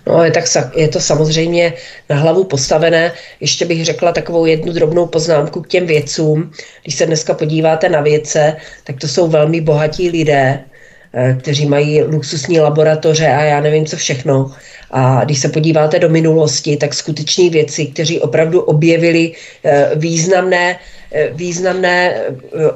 No, 0.06 0.24
je, 0.24 0.30
tak, 0.30 0.44
je 0.76 0.88
to 0.88 1.00
samozřejmě 1.00 1.72
na 2.10 2.16
hlavu 2.16 2.44
postavené. 2.44 3.12
Ještě 3.40 3.64
bych 3.64 3.84
řekla 3.84 4.12
takovou 4.12 4.46
jednu 4.46 4.72
drobnou 4.72 5.06
poznámku 5.06 5.62
k 5.62 5.68
těm 5.68 5.86
vědcům. 5.86 6.50
Když 6.82 6.94
se 6.94 7.06
dneska 7.06 7.34
podíváte 7.34 7.88
na 7.88 8.00
vědce, 8.00 8.56
tak 8.84 8.96
to 9.00 9.08
jsou 9.08 9.28
velmi 9.28 9.60
bohatí 9.60 10.10
lidé, 10.10 10.64
eh, 11.14 11.36
kteří 11.40 11.66
mají 11.66 12.02
luxusní 12.02 12.60
laboratoře 12.60 13.26
a 13.26 13.42
já 13.42 13.60
nevím 13.60 13.86
co 13.86 13.96
všechno. 13.96 14.52
A 14.90 15.24
když 15.24 15.38
se 15.38 15.48
podíváte 15.48 15.98
do 15.98 16.08
minulosti, 16.08 16.76
tak 16.76 16.94
skuteční 16.94 17.50
věci, 17.50 17.86
kteří 17.86 18.20
opravdu 18.20 18.60
objevili 18.60 19.32
eh, 19.64 19.90
významné, 19.94 20.78
eh, 21.12 21.28
významné 21.32 22.22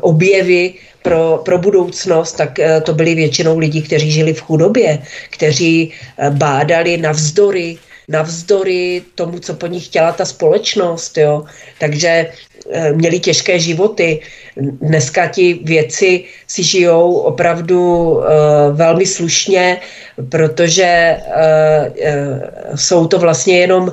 objevy 0.00 0.74
pro, 1.02 1.42
pro 1.44 1.58
budoucnost, 1.58 2.32
tak 2.32 2.58
eh, 2.58 2.80
to 2.80 2.94
byli 2.94 3.14
většinou 3.14 3.58
lidi, 3.58 3.82
kteří 3.82 4.10
žili 4.10 4.32
v 4.32 4.40
chudobě, 4.40 4.98
kteří 5.30 5.92
eh, 6.18 6.30
bádali 6.30 6.96
navzdory 6.96 7.78
navzdory 8.08 9.02
tomu, 9.14 9.38
co 9.38 9.54
po 9.54 9.66
nich 9.66 9.86
chtěla 9.86 10.12
ta 10.12 10.24
společnost. 10.24 11.18
Jo. 11.18 11.44
Takže 11.78 12.28
eh, 12.70 12.92
měli 12.92 13.20
těžké 13.20 13.58
životy. 13.58 14.20
Dneska 14.56 15.26
ti 15.26 15.54
věci 15.64 16.24
si 16.46 16.62
žijou 16.62 17.12
opravdu 17.14 18.10
uh, 18.10 18.24
velmi 18.72 19.06
slušně, 19.06 19.80
protože 20.28 21.16
uh, 21.16 21.88
uh, 21.88 22.76
jsou 22.76 23.06
to 23.06 23.18
vlastně 23.18 23.58
jenom 23.58 23.92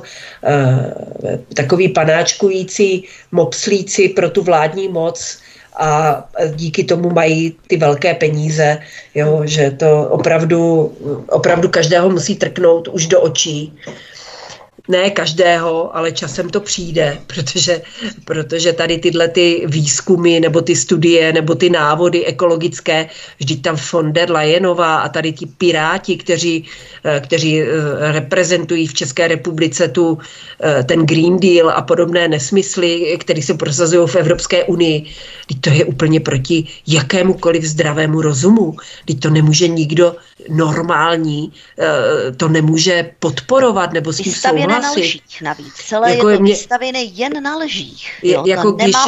takový 1.54 1.88
panáčkující 1.88 3.04
mopslíci 3.32 4.08
pro 4.08 4.30
tu 4.30 4.42
vládní 4.42 4.88
moc, 4.88 5.40
a 5.76 6.24
díky 6.54 6.84
tomu 6.84 7.10
mají 7.10 7.56
ty 7.66 7.76
velké 7.76 8.14
peníze, 8.14 8.78
jo, 9.14 9.42
že 9.44 9.70
to 9.70 10.08
opravdu, 10.10 10.92
opravdu 11.28 11.68
každého 11.68 12.10
musí 12.10 12.36
trknout 12.36 12.88
už 12.88 13.06
do 13.06 13.20
očí 13.20 13.78
ne 14.90 15.10
každého, 15.10 15.96
ale 15.96 16.12
časem 16.12 16.48
to 16.50 16.60
přijde, 16.60 17.18
protože, 17.26 17.82
protože 18.24 18.72
tady 18.72 18.98
tyhle 18.98 19.28
ty 19.28 19.62
výzkumy 19.66 20.40
nebo 20.40 20.60
ty 20.60 20.76
studie 20.76 21.32
nebo 21.32 21.54
ty 21.54 21.70
návody 21.70 22.26
ekologické, 22.26 23.08
vždyť 23.38 23.62
tam 23.62 23.76
von 23.92 24.12
der 24.12 24.30
Leyenová 24.30 25.00
a 25.00 25.08
tady 25.08 25.32
ti 25.32 25.46
piráti, 25.46 26.16
kteří, 26.16 26.64
eh, 27.04 27.20
kteří 27.20 27.62
eh, 27.62 27.66
reprezentují 28.12 28.86
v 28.86 28.94
České 28.94 29.28
republice 29.28 29.88
tu, 29.88 30.18
eh, 30.60 30.84
ten 30.84 31.06
Green 31.06 31.40
Deal 31.40 31.70
a 31.70 31.82
podobné 31.82 32.28
nesmysly, 32.28 33.16
které 33.20 33.42
se 33.42 33.54
prosazují 33.54 34.08
v 34.08 34.16
Evropské 34.16 34.64
unii, 34.64 35.06
teď 35.48 35.60
to 35.60 35.70
je 35.70 35.84
úplně 35.84 36.20
proti 36.20 36.66
jakémukoliv 36.86 37.64
zdravému 37.64 38.22
rozumu. 38.22 38.76
Teď 39.04 39.20
to 39.20 39.30
nemůže 39.30 39.68
nikdo 39.68 40.16
normální, 40.48 41.52
to 42.36 42.48
nemůže 42.48 43.10
podporovat 43.18 43.92
nebo 43.92 44.12
s 44.12 44.16
tím 44.16 44.32
souhlasit 44.32 44.79
postavené 44.80 45.00
na 45.00 45.06
lžích 45.06 45.42
navíc. 45.42 45.74
Celé 45.74 46.14
jako 46.14 46.28
je 46.28 46.36
to 46.36 46.42
mě... 46.42 46.52
vystavené 46.52 47.02
jen 47.02 47.42
na 47.42 47.56
lžích. 47.56 48.12
Jo? 48.22 48.42
Je, 48.46 48.50
jako 48.50 48.72
to 48.72 48.78
nemá 48.78 49.06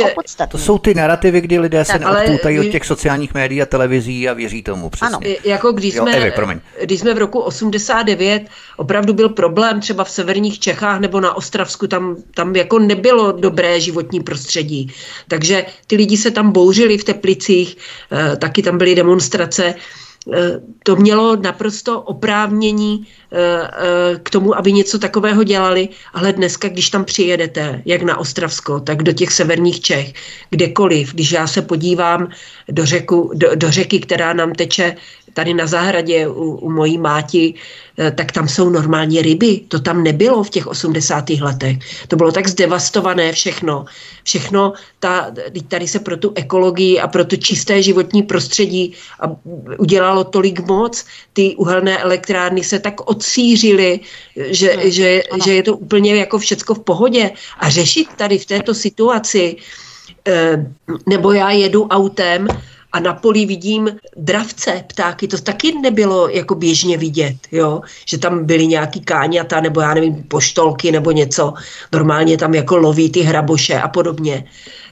To 0.49 0.59
jsou 0.59 0.79
ty 0.79 0.95
narrativy, 0.95 1.41
kdy 1.41 1.59
lidé 1.59 1.85
tak, 1.85 1.87
se 1.87 1.99
neodpoutají 1.99 2.61
od 2.61 2.65
těch 2.73 2.87
sociálních 2.87 3.35
médií 3.35 3.63
a 3.63 3.67
televizí 3.67 4.29
a 4.29 4.33
věří 4.33 4.63
tomu. 4.63 4.91
Přesně. 4.91 5.17
Ano. 5.17 5.21
Jako 5.45 5.73
když 5.73 5.95
jsme, 5.95 6.11
jo, 6.11 6.17
Evi, 6.17 6.61
když 6.83 7.01
jsme 7.01 7.15
v 7.15 7.19
roku 7.19 7.41
89, 7.41 8.49
opravdu 8.77 9.15
byl 9.15 9.29
problém 9.29 9.81
třeba 9.81 10.05
v 10.05 10.11
severních 10.11 10.61
Čechách 10.61 11.01
nebo 11.01 11.21
na 11.21 11.37
Ostravsku, 11.37 11.87
tam, 11.87 12.17
tam 12.35 12.57
jako 12.57 12.79
nebylo 12.79 13.33
dobré 13.33 13.81
životní 13.81 14.21
prostředí. 14.21 14.93
Takže 15.29 15.67
ty 15.87 15.97
lidi 15.97 16.17
se 16.17 16.31
tam 16.31 16.53
bouřili 16.53 16.99
v 16.99 17.05
Teplicích, 17.05 17.77
eh, 18.13 18.37
taky 18.37 18.63
tam 18.63 18.79
byly 18.79 18.95
demonstrace. 18.95 19.75
Eh, 20.31 20.61
to 20.83 20.97
mělo 20.97 21.37
naprosto 21.37 22.01
oprávnění 22.01 23.07
eh, 23.33 23.39
eh, 23.39 24.19
k 24.23 24.31
tomu, 24.31 24.57
aby 24.57 24.73
něco 24.73 24.99
takového 24.99 25.45
dělali, 25.45 25.89
ale 26.13 26.33
dneska, 26.33 26.69
když 26.69 26.91
tam 26.91 27.05
přijedete, 27.05 27.83
jak 27.85 28.03
na 28.03 28.19
Ostravsko, 28.19 28.81
tak 28.81 29.03
do 29.03 29.13
těch 29.13 29.33
severních 29.33 29.81
Čech, 29.81 30.13
kdekoliv, 30.51 31.15
když 31.15 31.33
já 31.33 31.47
se 31.47 31.63
podívám 31.63 32.29
do, 32.69 32.87
řeku, 32.87 33.31
do, 33.35 33.55
do 33.55 33.71
řeky, 33.71 34.01
která 34.01 34.33
nám 34.33 34.53
teče 34.53 34.97
tady 35.35 35.55
na 35.55 35.67
zahradě 35.67 36.29
u, 36.29 36.45
u 36.55 36.71
mojí 36.71 36.99
máti, 36.99 37.55
eh, 37.99 38.11
tak 38.11 38.33
tam 38.33 38.49
jsou 38.49 38.71
normálně 38.71 39.23
ryby. 39.23 39.61
To 39.69 39.81
tam 39.81 40.03
nebylo 40.03 40.45
v 40.45 40.51
těch 40.51 40.67
80. 40.67 41.41
letech. 41.41 41.77
To 42.09 42.17
bylo 42.17 42.33
tak 42.33 42.49
zdevastované 42.49 43.33
všechno. 43.33 43.85
Všechno, 44.25 44.73
ta, 44.99 45.31
tady 45.69 45.89
se 45.89 45.99
pro 45.99 46.17
tu 46.17 46.33
ekologii 46.35 47.01
a 47.01 47.09
pro 47.09 47.25
to 47.25 47.37
čisté 47.37 47.83
životní 47.83 48.23
prostředí 48.23 48.95
udělalo 49.79 50.25
tolik 50.25 50.61
moc. 50.67 51.05
Ty 51.33 51.57
uhelné 51.57 51.99
elektrárny 51.99 52.65
se 52.65 52.79
tak 52.79 53.11
odsířily, 53.11 54.01
že, 54.37 54.77
no, 54.77 54.91
že, 54.91 55.23
že 55.45 55.55
je 55.55 55.63
to 55.63 55.77
úplně 55.77 56.17
jako 56.17 56.39
všecko 56.39 56.75
v 56.75 56.81
pohodě. 56.81 57.31
A 57.59 57.71
řešit 57.71 58.09
tady 58.17 58.39
v 58.39 58.47
této 58.47 58.75
situaci, 58.75 59.57
eh, 60.29 60.67
nebo 61.07 61.33
já 61.33 61.51
jedu 61.51 61.87
autem 61.87 62.49
a 62.93 63.01
na 63.01 63.15
poli 63.15 63.47
vidím 63.47 63.91
dravce, 64.17 64.85
ptáky, 64.87 65.29
to 65.29 65.39
taky 65.39 65.73
nebylo 65.79 66.29
jako 66.29 66.55
běžně 66.55 66.99
vidět, 66.99 67.37
jo? 67.53 67.81
že 68.07 68.19
tam 68.19 68.45
byly 68.45 68.67
nějaký 68.67 69.01
káňata 69.01 69.61
nebo 69.61 69.81
já 69.81 69.95
nevím, 69.95 70.23
poštolky 70.23 70.93
nebo 70.93 71.11
něco, 71.11 71.55
normálně 71.93 72.37
tam 72.37 72.55
jako 72.55 72.77
loví 72.77 73.11
ty 73.11 73.21
hraboše 73.21 73.81
a 73.81 73.89
podobně. 73.89 74.45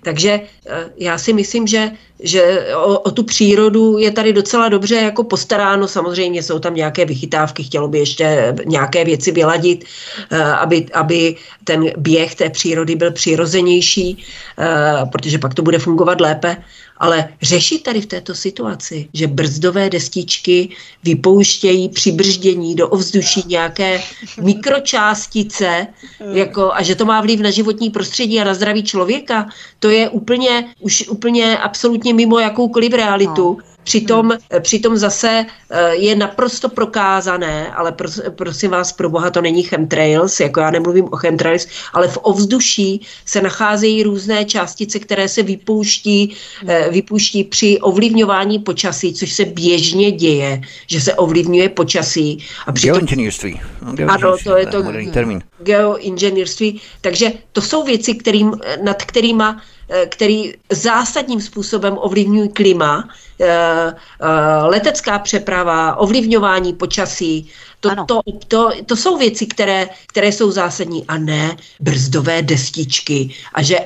Takže 0.02 0.40
eh, 0.66 0.90
já 0.96 1.18
si 1.18 1.32
myslím, 1.32 1.66
že, 1.66 1.90
že 2.20 2.74
o, 2.76 2.98
o 2.98 3.10
tu 3.10 3.22
přírodu 3.24 3.98
je 3.98 4.10
tady 4.10 4.32
docela 4.32 4.68
dobře 4.68 4.94
jako 4.94 5.24
postaráno. 5.24 5.88
Samozřejmě 5.88 6.42
jsou 6.42 6.58
tam 6.58 6.74
nějaké 6.74 7.04
vychytávky, 7.04 7.62
chtělo 7.62 7.88
by 7.88 7.98
ještě 7.98 8.54
nějaké 8.66 9.04
věci 9.04 9.32
vyladit, 9.32 9.84
eh, 10.30 10.42
aby, 10.42 10.86
aby 10.92 11.36
ten 11.64 11.90
běh 11.96 12.34
té 12.34 12.50
přírody 12.50 12.96
byl 12.96 13.10
přirozenější, 13.10 14.24
eh, 14.58 15.06
protože 15.12 15.38
pak 15.38 15.54
to 15.54 15.62
bude 15.62 15.78
fungovat 15.78 16.20
lépe. 16.20 16.56
Ale 17.00 17.28
řešit 17.42 17.82
tady 17.82 18.00
v 18.00 18.06
této 18.06 18.34
situaci, 18.34 19.08
že 19.14 19.26
brzdové 19.26 19.90
destičky 19.90 20.68
vypouštějí 21.04 21.88
při 21.88 22.12
brždění 22.12 22.74
do 22.74 22.88
ovzduší 22.88 23.42
nějaké 23.46 24.02
mikročástice 24.42 25.86
jako, 26.32 26.72
a 26.72 26.82
že 26.82 26.94
to 26.94 27.04
má 27.04 27.20
vliv 27.20 27.40
na 27.40 27.50
životní 27.50 27.90
prostředí 27.90 28.40
a 28.40 28.44
na 28.44 28.54
zdraví 28.54 28.82
člověka, 28.82 29.48
to 29.78 29.90
je 29.90 30.08
úplně, 30.08 30.74
už 30.80 31.08
úplně 31.08 31.58
absolutně 31.58 32.14
mimo 32.14 32.38
jakoukoliv 32.38 32.92
realitu. 32.92 33.58
No. 33.60 33.69
Přitom, 33.84 34.28
hmm. 34.28 34.62
přitom 34.62 34.96
zase 34.96 35.46
eh, 35.70 35.94
je 35.94 36.16
naprosto 36.16 36.68
prokázané, 36.68 37.72
ale 37.72 37.92
pros, 37.92 38.20
prosím 38.30 38.70
vás, 38.70 38.92
pro 38.92 39.10
boha 39.10 39.30
to 39.30 39.40
není 39.40 39.62
chemtrails, 39.62 40.40
jako 40.40 40.60
já 40.60 40.70
nemluvím 40.70 41.04
o 41.04 41.16
chemtrails, 41.16 41.66
ale 41.92 42.08
v 42.08 42.18
ovzduší 42.22 43.06
se 43.24 43.40
nacházejí 43.40 44.02
různé 44.02 44.44
částice, 44.44 44.98
které 44.98 45.28
se 45.28 45.42
vypouští, 45.42 46.36
eh, 46.66 46.88
vypouští 46.90 47.44
při 47.44 47.78
ovlivňování 47.80 48.58
počasí, 48.58 49.14
což 49.14 49.32
se 49.32 49.44
běžně 49.44 50.10
děje, 50.10 50.60
že 50.86 51.00
se 51.00 51.14
ovlivňuje 51.14 51.68
počasí. 51.68 52.38
A 52.66 52.72
přitom, 52.72 52.92
geoinženýrství. 52.96 53.60
Ano, 54.08 54.36
to 54.44 54.56
je 54.56 54.66
to 54.66 54.82
termín. 55.12 55.42
geoinženýrství. 55.62 56.80
Takže 57.00 57.32
to 57.52 57.62
jsou 57.62 57.84
věci, 57.84 58.14
kterým, 58.14 58.54
nad 58.82 59.02
kterýma 59.02 59.62
který 60.08 60.52
zásadním 60.70 61.40
způsobem 61.40 61.98
ovlivňují 62.00 62.48
klima, 62.48 63.08
eh, 63.40 63.46
eh, 63.46 64.26
letecká 64.62 65.18
přeprava, 65.18 65.96
ovlivňování 65.96 66.72
počasí. 66.72 67.50
To, 67.80 67.90
to, 68.06 68.20
to, 68.48 68.70
to 68.86 68.96
jsou 68.96 69.16
věci, 69.16 69.46
které, 69.46 69.88
které 70.06 70.32
jsou 70.32 70.50
zásadní 70.50 71.04
a 71.08 71.18
ne 71.18 71.56
brzdové 71.80 72.42
destičky 72.42 73.34
a 73.54 73.62
že 73.62 73.78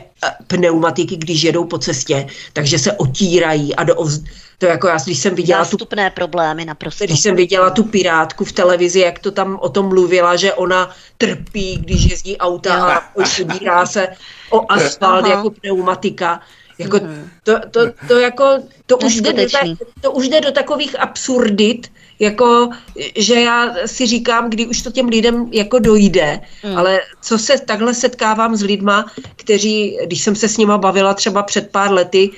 pneumatiky, 0.47 1.17
když 1.17 1.43
jedou 1.43 1.65
po 1.65 1.79
cestě, 1.79 2.27
takže 2.53 2.79
se 2.79 2.93
otírají 2.93 3.75
a 3.75 3.85
do 3.85 3.95
ovz... 3.95 4.21
To 4.59 4.67
jako 4.67 4.89
já, 4.89 4.97
když 5.05 5.19
jsem 5.19 5.35
viděla 5.35 5.65
Zástupné 5.65 6.11
tu, 6.11 6.15
problémy 6.15 6.65
naprosto. 6.65 7.05
Když 7.05 7.21
jsem 7.21 7.37
viděla 7.37 7.71
tu 7.71 7.85
pirátku 7.85 8.45
v 8.45 8.53
televizi, 8.53 9.01
jak 9.01 9.19
to 9.19 9.31
tam 9.31 9.59
o 9.61 9.69
tom 9.69 9.89
mluvila, 9.89 10.37
že 10.37 10.55
ona 10.55 10.91
trpí, 11.19 11.77
když 11.77 12.05
jezdí 12.11 12.37
auta 12.39 12.97
a 12.97 13.01
podírá 13.01 13.87
se 13.87 14.09
o 14.51 14.73
asfalt 14.73 15.27
jako 15.27 15.51
pneumatika. 15.51 16.41
Jako 16.79 16.99
mm. 16.99 17.31
to, 17.43 17.53
to, 17.71 17.81
to, 18.09 18.19
jako, 18.19 18.45
to, 18.87 18.99
už 18.99 19.21
jde 19.21 19.33
do, 19.33 19.43
to 20.01 20.13
už 20.13 20.29
jde 20.29 20.41
do 20.41 20.53
takových 20.53 21.01
absurdit, 21.01 21.93
jako, 22.19 22.71
že 23.17 23.41
já 23.41 23.75
si 23.87 24.07
říkám, 24.07 24.51
kdy 24.51 24.67
už 24.67 24.83
to 24.83 24.91
těm 24.91 25.09
lidem 25.09 25.49
jako 25.53 25.79
dojde, 25.79 26.41
mm. 26.65 26.79
ale 26.79 27.01
co 27.23 27.39
se 27.39 27.59
takhle 27.59 27.95
setkávám 27.95 28.57
s 28.57 28.63
lidma, 28.63 29.07
kteří, 29.37 29.99
když 30.05 30.23
jsem 30.23 30.35
se 30.37 30.49
s 30.49 30.57
nima 30.57 30.79
bavila 30.79 31.15
třeba 31.15 31.43
před 31.43 31.71
pár 31.71 31.93
lety, 31.93 32.31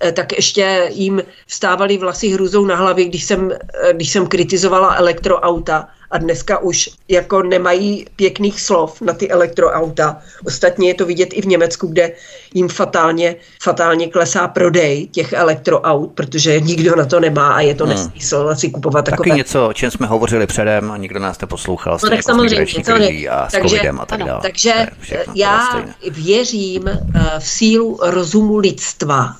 eh, 0.00 0.12
tak 0.12 0.32
ještě 0.32 0.88
jim 0.92 1.22
vstávaly 1.46 1.98
vlasy 1.98 2.28
hruzou 2.28 2.66
na 2.66 2.76
hlavě, 2.76 3.04
když 3.04 3.24
jsem, 3.24 3.52
eh, 3.52 3.92
když 3.92 4.10
jsem 4.10 4.26
kritizovala 4.26 4.94
elektroauta 4.94 5.88
a 6.10 6.18
dneska 6.18 6.58
už 6.58 6.90
jako 7.08 7.42
nemají 7.42 8.06
pěkných 8.16 8.60
slov 8.60 9.00
na 9.00 9.12
ty 9.12 9.30
elektroauta. 9.30 10.18
Ostatně 10.46 10.88
je 10.88 10.94
to 10.94 11.06
vidět 11.06 11.28
i 11.32 11.42
v 11.42 11.46
Německu, 11.46 11.86
kde 11.86 12.12
jim 12.54 12.68
fatálně, 12.68 13.36
fatálně 13.62 14.08
klesá 14.08 14.48
prodej 14.48 15.06
těch 15.06 15.32
elektroaut, 15.32 16.12
protože 16.12 16.60
nikdo 16.60 16.96
na 16.96 17.04
to 17.04 17.20
nemá 17.20 17.52
a 17.52 17.60
je 17.60 17.74
to 17.74 17.84
hmm. 17.84 17.94
nesmysl 17.94 18.54
si 18.54 18.70
kupovat 18.70 19.04
takové. 19.04 19.28
Taky 19.28 19.38
něco, 19.38 19.68
o 19.68 19.72
čem 19.72 19.90
jsme 19.90 20.06
hovořili 20.06 20.46
předem 20.46 20.90
a 20.90 20.96
nikdo 20.96 21.20
nás 21.20 21.40
neposlouchal. 21.40 21.98
No 22.02 22.08
tak 22.08 22.16
jako 22.16 22.32
samozřejmě, 22.32 22.84
samozřejmě. 22.84 23.28
A 23.28 23.48
s 23.48 23.52
takže, 23.52 23.80
a 23.80 24.06
tak 24.06 24.22
dále. 24.22 24.40
Takže 24.42 24.86
já 25.34 25.84
věřím 26.10 26.88
eh, 26.88 27.00
v 27.38 27.46
sílu 27.48 27.98
rozumu 28.02 28.56
lidstva 28.56 29.34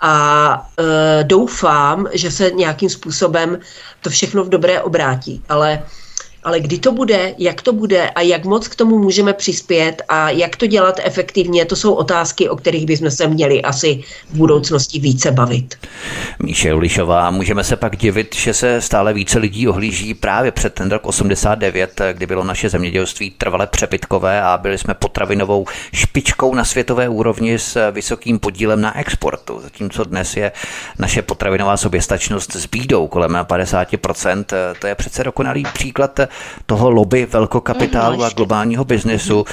a 0.00 0.68
e, 0.78 1.24
doufám, 1.24 2.08
že 2.12 2.30
se 2.30 2.50
nějakým 2.50 2.90
způsobem 2.90 3.58
to 4.02 4.10
všechno 4.10 4.44
v 4.44 4.48
dobré 4.48 4.82
obrátí. 4.82 5.42
Ale 5.48 5.82
ale 6.46 6.60
kdy 6.60 6.78
to 6.78 6.92
bude, 6.92 7.34
jak 7.38 7.62
to 7.62 7.72
bude 7.72 8.10
a 8.10 8.20
jak 8.20 8.44
moc 8.44 8.68
k 8.68 8.74
tomu 8.74 8.98
můžeme 8.98 9.32
přispět 9.32 10.02
a 10.08 10.30
jak 10.30 10.56
to 10.56 10.66
dělat 10.66 11.00
efektivně, 11.04 11.64
to 11.64 11.76
jsou 11.76 11.94
otázky, 11.94 12.48
o 12.48 12.56
kterých 12.56 12.86
bychom 12.86 13.10
se 13.10 13.26
měli 13.26 13.62
asi 13.62 14.02
v 14.30 14.36
budoucnosti 14.36 14.98
více 14.98 15.30
bavit. 15.30 15.74
Míše 16.42 16.74
Ulišová, 16.74 17.30
můžeme 17.30 17.64
se 17.64 17.76
pak 17.76 17.96
divit, 17.96 18.34
že 18.36 18.54
se 18.54 18.80
stále 18.80 19.12
více 19.12 19.38
lidí 19.38 19.68
ohlíží 19.68 20.14
právě 20.14 20.50
před 20.52 20.74
ten 20.74 20.90
rok 20.90 21.06
89, 21.06 22.00
kdy 22.12 22.26
bylo 22.26 22.44
naše 22.44 22.68
zemědělství 22.68 23.30
trvale 23.30 23.66
přebytkové 23.66 24.42
a 24.42 24.58
byli 24.58 24.78
jsme 24.78 24.94
potravinovou 24.94 25.66
špičkou 25.92 26.54
na 26.54 26.64
světové 26.64 27.08
úrovni 27.08 27.58
s 27.58 27.90
vysokým 27.90 28.38
podílem 28.38 28.80
na 28.80 28.98
exportu. 28.98 29.60
Zatímco 29.62 30.04
dnes 30.04 30.36
je 30.36 30.52
naše 30.98 31.22
potravinová 31.22 31.76
soběstačnost 31.76 32.56
s 32.56 32.66
bídou 32.66 33.08
kolem 33.08 33.32
50%, 33.32 34.44
to 34.80 34.86
je 34.86 34.94
přece 34.94 35.24
dokonalý 35.24 35.64
příklad 35.74 36.20
toho 36.66 36.90
lobby 36.90 37.26
velkokapitálu 37.26 38.24
a 38.24 38.28
globálního 38.28 38.84
biznesu. 38.84 39.44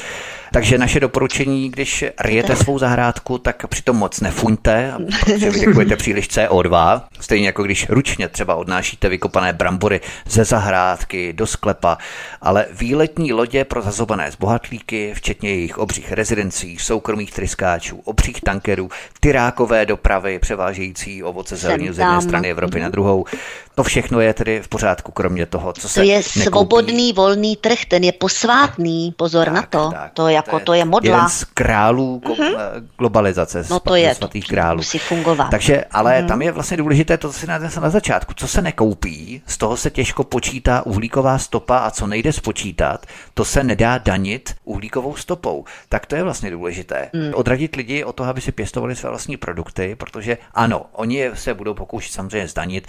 Takže 0.53 0.77
naše 0.77 0.99
doporučení, 0.99 1.69
když 1.69 2.05
ryjete 2.19 2.55
svou 2.55 2.79
zahrádku, 2.79 3.37
tak 3.37 3.67
přitom 3.67 3.97
moc 3.97 4.21
nefuňte, 4.21 4.93
protože 5.19 5.49
vydechujete 5.49 5.95
příliš 5.95 6.29
CO2. 6.29 7.01
Stejně 7.19 7.47
jako 7.47 7.63
když 7.63 7.89
ručně 7.89 8.27
třeba 8.27 8.55
odnášíte 8.55 9.09
vykopané 9.09 9.53
brambory 9.53 10.01
ze 10.29 10.45
zahrádky 10.45 11.33
do 11.33 11.47
sklepa, 11.47 11.97
ale 12.41 12.65
výletní 12.71 13.33
lodě 13.33 13.65
pro 13.65 13.81
zazobané 13.81 14.31
zbohatlíky, 14.31 15.13
včetně 15.15 15.49
jejich 15.49 15.77
obřích 15.77 16.11
rezidencí, 16.11 16.77
soukromých 16.79 17.31
tryskáčů, 17.31 18.01
obřích 18.03 18.41
tankerů, 18.41 18.89
tyrákové 19.19 19.85
dopravy 19.85 20.39
převážející 20.39 21.23
ovoce 21.23 21.55
zeleninu 21.55 21.93
z 21.93 21.99
jedné 21.99 22.21
strany 22.21 22.51
Evropy 22.51 22.79
na 22.79 22.89
druhou, 22.89 23.25
To 23.75 23.83
všechno 23.83 24.19
je 24.21 24.33
tedy 24.33 24.61
v 24.61 24.67
pořádku, 24.67 25.11
kromě 25.11 25.45
toho, 25.45 25.73
co 25.73 25.89
se 25.89 25.99
To 25.99 26.05
je 26.05 26.17
nekoupí. 26.17 26.39
svobodný, 26.41 27.13
volný 27.13 27.55
trh, 27.55 27.85
ten 27.87 28.03
je 28.03 28.11
posvátný, 28.11 29.13
pozor 29.17 29.45
Tak, 29.45 29.53
na 29.53 29.61
to. 29.61 29.91
tak. 29.91 30.11
To 30.13 30.27
jako, 30.27 30.59
to 30.59 30.73
je 30.73 30.85
modla. 30.85 31.15
Jeden 31.15 31.29
z 31.29 31.43
králů 31.43 32.21
mm-hmm. 32.25 32.55
globalizace, 32.97 33.65
No 33.69 33.79
z 33.79 33.83
to 33.83 33.95
je, 33.95 34.15
svatých 34.15 34.45
to 34.47 34.49
králů. 34.49 34.77
musí 34.77 34.97
fungovat. 34.99 35.47
Takže, 35.51 35.85
ale 35.91 36.21
mm. 36.21 36.27
tam 36.27 36.41
je 36.41 36.51
vlastně 36.51 36.77
důležité 36.77 37.17
to, 37.17 37.27
co 37.31 37.39
si 37.39 37.47
nadnesl 37.47 37.81
na 37.81 37.89
začátku. 37.89 38.33
Co 38.33 38.47
se 38.47 38.61
nekoupí, 38.61 39.41
z 39.47 39.57
toho 39.57 39.77
se 39.77 39.89
těžko 39.89 40.23
počítá 40.23 40.85
uhlíková 40.85 41.37
stopa 41.37 41.77
a 41.77 41.91
co 41.91 42.07
nejde 42.07 42.33
spočítat, 42.33 43.05
to 43.33 43.45
se 43.45 43.63
nedá 43.63 43.97
danit 43.97 44.55
uhlíkovou 44.63 45.15
stopou. 45.15 45.65
Tak 45.89 46.05
to 46.05 46.15
je 46.15 46.23
vlastně 46.23 46.51
důležité. 46.51 47.09
Mm. 47.13 47.31
Odradit 47.33 47.75
lidi 47.75 48.03
o 48.03 48.13
to, 48.13 48.23
aby 48.23 48.41
si 48.41 48.51
pěstovali 48.51 48.95
své 48.95 49.09
vlastní 49.09 49.37
produkty, 49.37 49.95
protože 49.95 50.37
ano, 50.53 50.85
oni 50.91 51.29
se 51.33 51.53
budou 51.53 51.73
pokoušet 51.73 52.11
samozřejmě 52.13 52.47
zdanit 52.47 52.87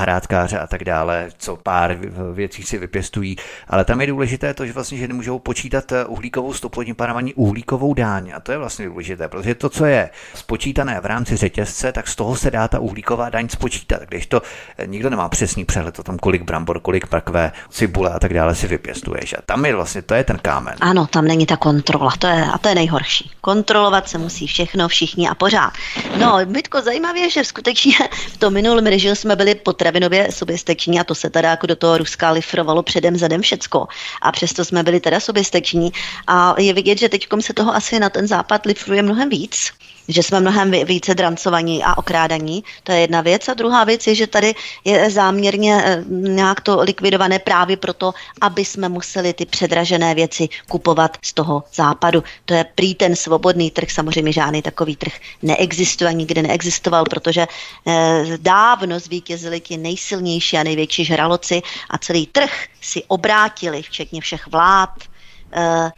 zahrádkáře 0.00 0.58
a 0.58 0.66
tak 0.66 0.84
dále, 0.84 1.28
co 1.38 1.56
pár 1.56 1.96
věcí 2.32 2.62
si 2.62 2.78
vypěstují, 2.78 3.36
ale 3.68 3.84
tam 3.84 4.00
je 4.00 4.06
důležité 4.06 4.54
to, 4.54 4.66
že 4.66 4.72
vlastně, 4.72 4.98
že 4.98 5.08
nemůžou 5.08 5.38
počítat 5.38 5.92
eh, 5.92 6.04
uhlíkovou 6.04 6.52
stopu, 6.52 6.84
tím 6.84 6.94
pádem 6.94 7.16
ani 7.16 7.34
uhlíkovou 7.34 7.94
dáň. 7.94 8.32
A 8.36 8.40
to 8.40 8.52
je 8.52 8.58
vlastně 8.58 8.86
důležité, 8.86 9.28
protože 9.28 9.54
to, 9.54 9.68
co 9.68 9.84
je 9.84 10.10
spočítané 10.34 11.00
v 11.00 11.06
rámci 11.06 11.36
řetězce, 11.36 11.92
tak 11.92 12.08
z 12.08 12.16
toho 12.16 12.36
se 12.36 12.50
dá 12.50 12.68
ta 12.68 12.78
uhlíková 12.78 13.30
daň 13.30 13.48
spočítat. 13.48 14.02
Když 14.08 14.26
to 14.26 14.42
eh, 14.78 14.86
nikdo 14.86 15.10
nemá 15.10 15.28
přesný 15.28 15.64
přehled 15.64 15.98
o 15.98 16.02
tom, 16.02 16.18
kolik 16.18 16.42
brambor, 16.42 16.80
kolik 16.80 17.06
prakve, 17.06 17.52
cibule 17.70 18.10
a 18.10 18.18
tak 18.18 18.34
dále 18.34 18.54
si 18.54 18.66
vypěstuješ. 18.66 19.32
A 19.32 19.42
tam 19.46 19.64
je 19.64 19.74
vlastně, 19.74 20.02
to 20.02 20.14
je 20.14 20.24
ten 20.24 20.38
kámen. 20.38 20.74
Ano, 20.80 21.06
tam 21.06 21.24
není 21.24 21.46
ta 21.46 21.56
kontrola, 21.56 22.12
to 22.18 22.26
je, 22.26 22.44
a 22.44 22.58
to 22.58 22.68
je 22.68 22.74
nejhorší. 22.74 23.30
Kontrolovat 23.40 24.08
se 24.08 24.18
musí 24.18 24.46
všechno, 24.46 24.88
všichni 24.88 25.28
a 25.28 25.34
pořád. 25.34 25.72
No, 26.18 26.38
Mitko, 26.46 26.82
zajímavé 26.82 27.30
že 27.30 27.44
skutečně 27.44 27.92
v 28.32 28.36
tom 28.36 28.52
minulém 28.52 28.86
režimu 28.86 29.14
jsme 29.14 29.36
byli 29.36 29.54
potravinově 29.90 30.32
soběstační 30.32 31.00
a 31.00 31.04
to 31.04 31.14
se 31.14 31.30
teda 31.30 31.50
jako 31.50 31.66
do 31.66 31.76
toho 31.76 31.98
Ruska 31.98 32.30
lifrovalo 32.30 32.82
předem 32.82 33.16
zadem 33.16 33.42
všecko. 33.42 33.86
A 34.22 34.32
přesto 34.32 34.64
jsme 34.64 34.82
byli 34.82 35.00
teda 35.00 35.20
soběstační 35.20 35.92
a 36.26 36.54
je 36.60 36.72
vidět, 36.72 36.98
že 36.98 37.08
teď 37.08 37.26
se 37.40 37.52
toho 37.52 37.74
asi 37.74 37.98
na 37.98 38.10
ten 38.10 38.26
západ 38.26 38.66
lifruje 38.66 39.02
mnohem 39.02 39.28
víc 39.28 39.72
že 40.10 40.22
jsme 40.22 40.40
mnohem 40.40 40.70
více 40.70 41.14
drancovaní 41.14 41.84
a 41.84 41.98
okrádaní. 41.98 42.64
To 42.82 42.92
je 42.92 43.00
jedna 43.00 43.20
věc. 43.20 43.48
A 43.48 43.54
druhá 43.54 43.84
věc 43.84 44.06
je, 44.06 44.14
že 44.14 44.26
tady 44.26 44.54
je 44.84 45.10
záměrně 45.10 45.82
eh, 45.84 46.04
nějak 46.08 46.60
to 46.60 46.80
likvidované 46.80 47.38
právě 47.38 47.76
proto, 47.76 48.14
aby 48.40 48.64
jsme 48.64 48.88
museli 48.88 49.32
ty 49.32 49.46
předražené 49.46 50.14
věci 50.14 50.48
kupovat 50.68 51.16
z 51.22 51.32
toho 51.32 51.64
západu. 51.74 52.24
To 52.44 52.54
je 52.54 52.64
prý 52.74 52.94
ten 52.94 53.16
svobodný 53.16 53.70
trh, 53.70 53.90
samozřejmě 53.90 54.32
žádný 54.32 54.62
takový 54.62 54.96
trh 54.96 55.12
neexistuje, 55.42 56.12
nikdy 56.12 56.42
neexistoval, 56.42 57.04
protože 57.04 57.46
eh, 57.86 58.24
dávno 58.36 59.00
zvítězili 59.00 59.60
ti 59.60 59.76
nejsilnější 59.76 60.56
a 60.58 60.62
největší 60.62 61.04
žraloci 61.04 61.62
a 61.90 61.98
celý 61.98 62.26
trh 62.26 62.50
si 62.80 63.02
obrátili, 63.08 63.82
včetně 63.82 64.20
všech 64.20 64.46
vlád, 64.46 64.90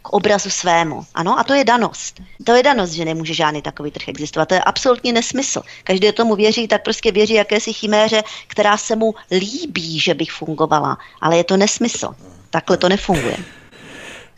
k 0.03 0.09
obrazu 0.13 0.51
svému. 0.51 1.05
Ano, 1.15 1.39
a 1.39 1.45
to 1.45 1.55
je 1.55 1.65
danost. 1.65 2.21
To 2.45 2.55
je 2.55 2.63
danost, 2.63 2.93
že 2.93 3.05
nemůže 3.05 3.35
žádný 3.35 3.63
takový 3.63 3.91
trh 3.91 4.09
existovat. 4.09 4.49
To 4.49 4.55
je 4.55 4.61
absolutně 4.61 5.13
nesmysl. 5.13 5.63
Každý 5.85 6.13
tomu 6.13 6.37
věří, 6.37 6.69
tak 6.69 6.83
prostě 6.83 7.13
věří 7.13 7.35
jakési 7.35 7.73
chiméře, 7.73 8.23
která 8.47 8.77
se 8.77 8.97
mu 8.97 9.15
líbí, 9.31 10.01
že 10.01 10.15
bych 10.15 10.33
fungovala. 10.33 10.99
Ale 11.21 11.37
je 11.37 11.45
to 11.45 11.57
nesmysl. 11.57 12.15
Takhle 12.51 12.77
to 12.77 12.89
nefunguje. 12.89 13.37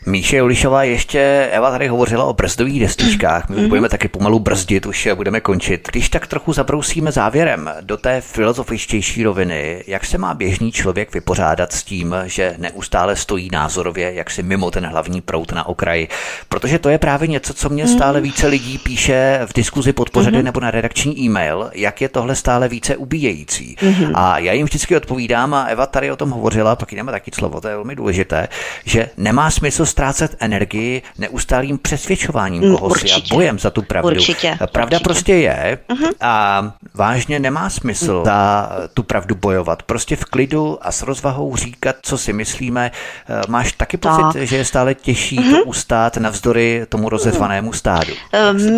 Míše 0.07 0.37
Julišová 0.37 0.85
ještě, 0.85 1.49
Eva 1.53 1.71
tady 1.71 1.89
hovořila 1.89 2.25
o 2.25 2.33
brzdových 2.33 2.81
destičkách, 2.81 3.49
my 3.49 3.57
mm-hmm. 3.57 3.69
budeme 3.69 3.89
taky 3.89 4.09
pomalu 4.09 4.39
brzdit, 4.39 4.87
už 4.87 5.09
budeme 5.15 5.41
končit. 5.41 5.89
Když 5.93 6.09
tak 6.09 6.27
trochu 6.27 6.53
zabrousíme 6.53 7.13
závěrem 7.13 7.71
do 7.81 7.97
té 7.97 8.21
filozofičtější 8.21 9.25
roviny, 9.25 9.85
jak 9.87 10.05
se 10.05 10.19
má 10.19 10.35
běžný 10.35 10.73
člověk 10.73 11.15
vypořádat 11.15 11.73
s 11.73 11.83
tím, 11.83 12.15
že 12.25 12.55
neustále 12.59 13.17
stojí 13.17 13.49
názorově, 13.53 14.15
jak 14.15 14.31
si 14.31 14.43
mimo 14.43 14.71
ten 14.71 14.87
hlavní 14.87 15.21
prout 15.21 15.53
na 15.53 15.69
okraji, 15.69 16.09
protože 16.49 16.79
to 16.79 16.89
je 16.89 16.99
právě 16.99 17.29
něco, 17.29 17.55
co 17.55 17.69
mě 17.69 17.89
stále 17.89 18.21
mhm. 18.21 18.23
více 18.23 18.47
lidí 18.47 18.79
píše 18.79 19.41
v 19.47 19.53
diskuzi 19.53 19.93
pod 19.93 20.11
pořady 20.11 20.39
mm-hmm. 20.39 20.45
nebo 20.45 20.61
na 20.61 20.71
redakční 20.71 21.21
e-mail, 21.21 21.71
jak 21.75 22.01
je 22.01 22.09
tohle 22.09 22.35
stále 22.35 22.69
více 22.69 22.97
ubíjející. 22.97 23.77
Mm-hmm. 23.81 24.13
A 24.15 24.39
já 24.39 24.53
jim 24.53 24.67
vždycky 24.67 24.97
odpovídám 24.97 25.55
a 25.55 25.65
Eva 25.65 25.87
tady 25.87 26.11
o 26.11 26.17
tom 26.17 26.31
hovořila, 26.31 26.77
pak 26.77 26.93
jdeme 26.93 27.13
taky 27.13 27.31
slovo, 27.35 27.61
to 27.61 27.69
je 27.69 27.75
velmi 27.75 27.97
důležité, 27.97 28.49
že 28.85 29.11
nemá 29.17 29.51
smysl 29.51 29.94
ztrácet 29.95 30.37
energii 30.41 31.03
neustálým 31.19 31.79
přesvědčováním 31.79 32.63
mm, 32.63 32.77
koho 32.77 32.95
si 32.95 33.11
a 33.11 33.21
bojem 33.31 33.59
za 33.59 33.71
tu 33.71 33.83
pravdu. 33.83 34.11
Určitě, 34.11 34.59
Pravda 34.73 34.97
určitě. 34.97 35.05
prostě 35.05 35.35
je 35.35 35.79
uh-huh. 35.89 36.13
a 36.21 36.65
vážně 36.95 37.39
nemá 37.39 37.71
smysl 37.71 38.13
uh-huh. 38.13 38.25
za 38.25 38.71
tu 38.95 39.03
pravdu 39.03 39.35
bojovat. 39.35 39.83
Prostě 39.83 40.17
v 40.17 40.25
klidu 40.25 40.79
a 40.83 40.93
s 40.93 41.03
rozvahou 41.03 41.57
říkat, 41.57 41.97
co 42.03 42.19
si 42.19 42.33
myslíme. 42.33 42.91
Eh, 42.91 43.43
máš 43.49 43.73
taky 43.73 43.97
pocit, 43.97 44.33
tak. 44.33 44.43
že 44.43 44.57
je 44.57 44.65
stále 44.65 44.95
těžší 44.95 45.39
uh-huh. 45.39 45.59
to 45.59 45.65
ustát 45.65 46.17
navzdory 46.17 46.87
tomu 46.89 47.09
rozezvanému 47.09 47.73
stádu? 47.73 48.13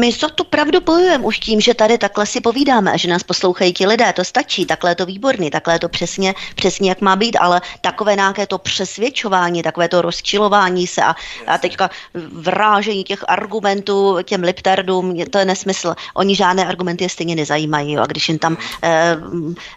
My 0.00 0.12
za 0.12 0.28
tu 0.28 0.44
pravdu 0.44 0.80
bojujeme 0.80 1.24
už 1.24 1.38
tím, 1.38 1.60
že 1.60 1.74
tady 1.74 1.98
takhle 1.98 2.26
si 2.26 2.40
povídáme 2.40 2.92
a 2.92 2.96
že 2.96 3.08
nás 3.08 3.22
poslouchají 3.22 3.72
ti 3.72 3.86
lidé. 3.86 4.12
To 4.12 4.24
stačí, 4.24 4.66
takhle 4.66 4.90
je 4.90 4.94
to 4.94 5.06
výborný, 5.06 5.50
takhle 5.50 5.74
je 5.74 5.78
to 5.78 5.88
přesně, 5.88 6.34
přesně 6.54 6.88
jak 6.88 7.00
má 7.00 7.16
být, 7.16 7.36
ale 7.40 7.60
takové 7.80 8.14
nějaké 8.14 8.46
to 8.46 8.58
přesvědčování, 8.58 9.62
takové 9.62 9.88
to 9.88 10.02
rozčilování 10.02 10.86
se 10.86 11.02
a, 11.06 11.16
a 11.46 11.58
teďka 11.58 11.90
vrážení 12.32 13.04
těch 13.04 13.24
argumentů 13.28 14.18
těm 14.24 14.42
liptardům, 14.42 15.24
to 15.30 15.38
je 15.38 15.44
nesmysl. 15.44 15.94
Oni 16.14 16.36
žádné 16.36 16.66
argumenty 16.66 17.04
je 17.04 17.08
stejně 17.08 17.34
nezajímají. 17.36 17.92
Jo. 17.92 18.02
A 18.02 18.06
když 18.06 18.28
jim 18.28 18.38
tam 18.38 18.56
eh, 18.82 19.16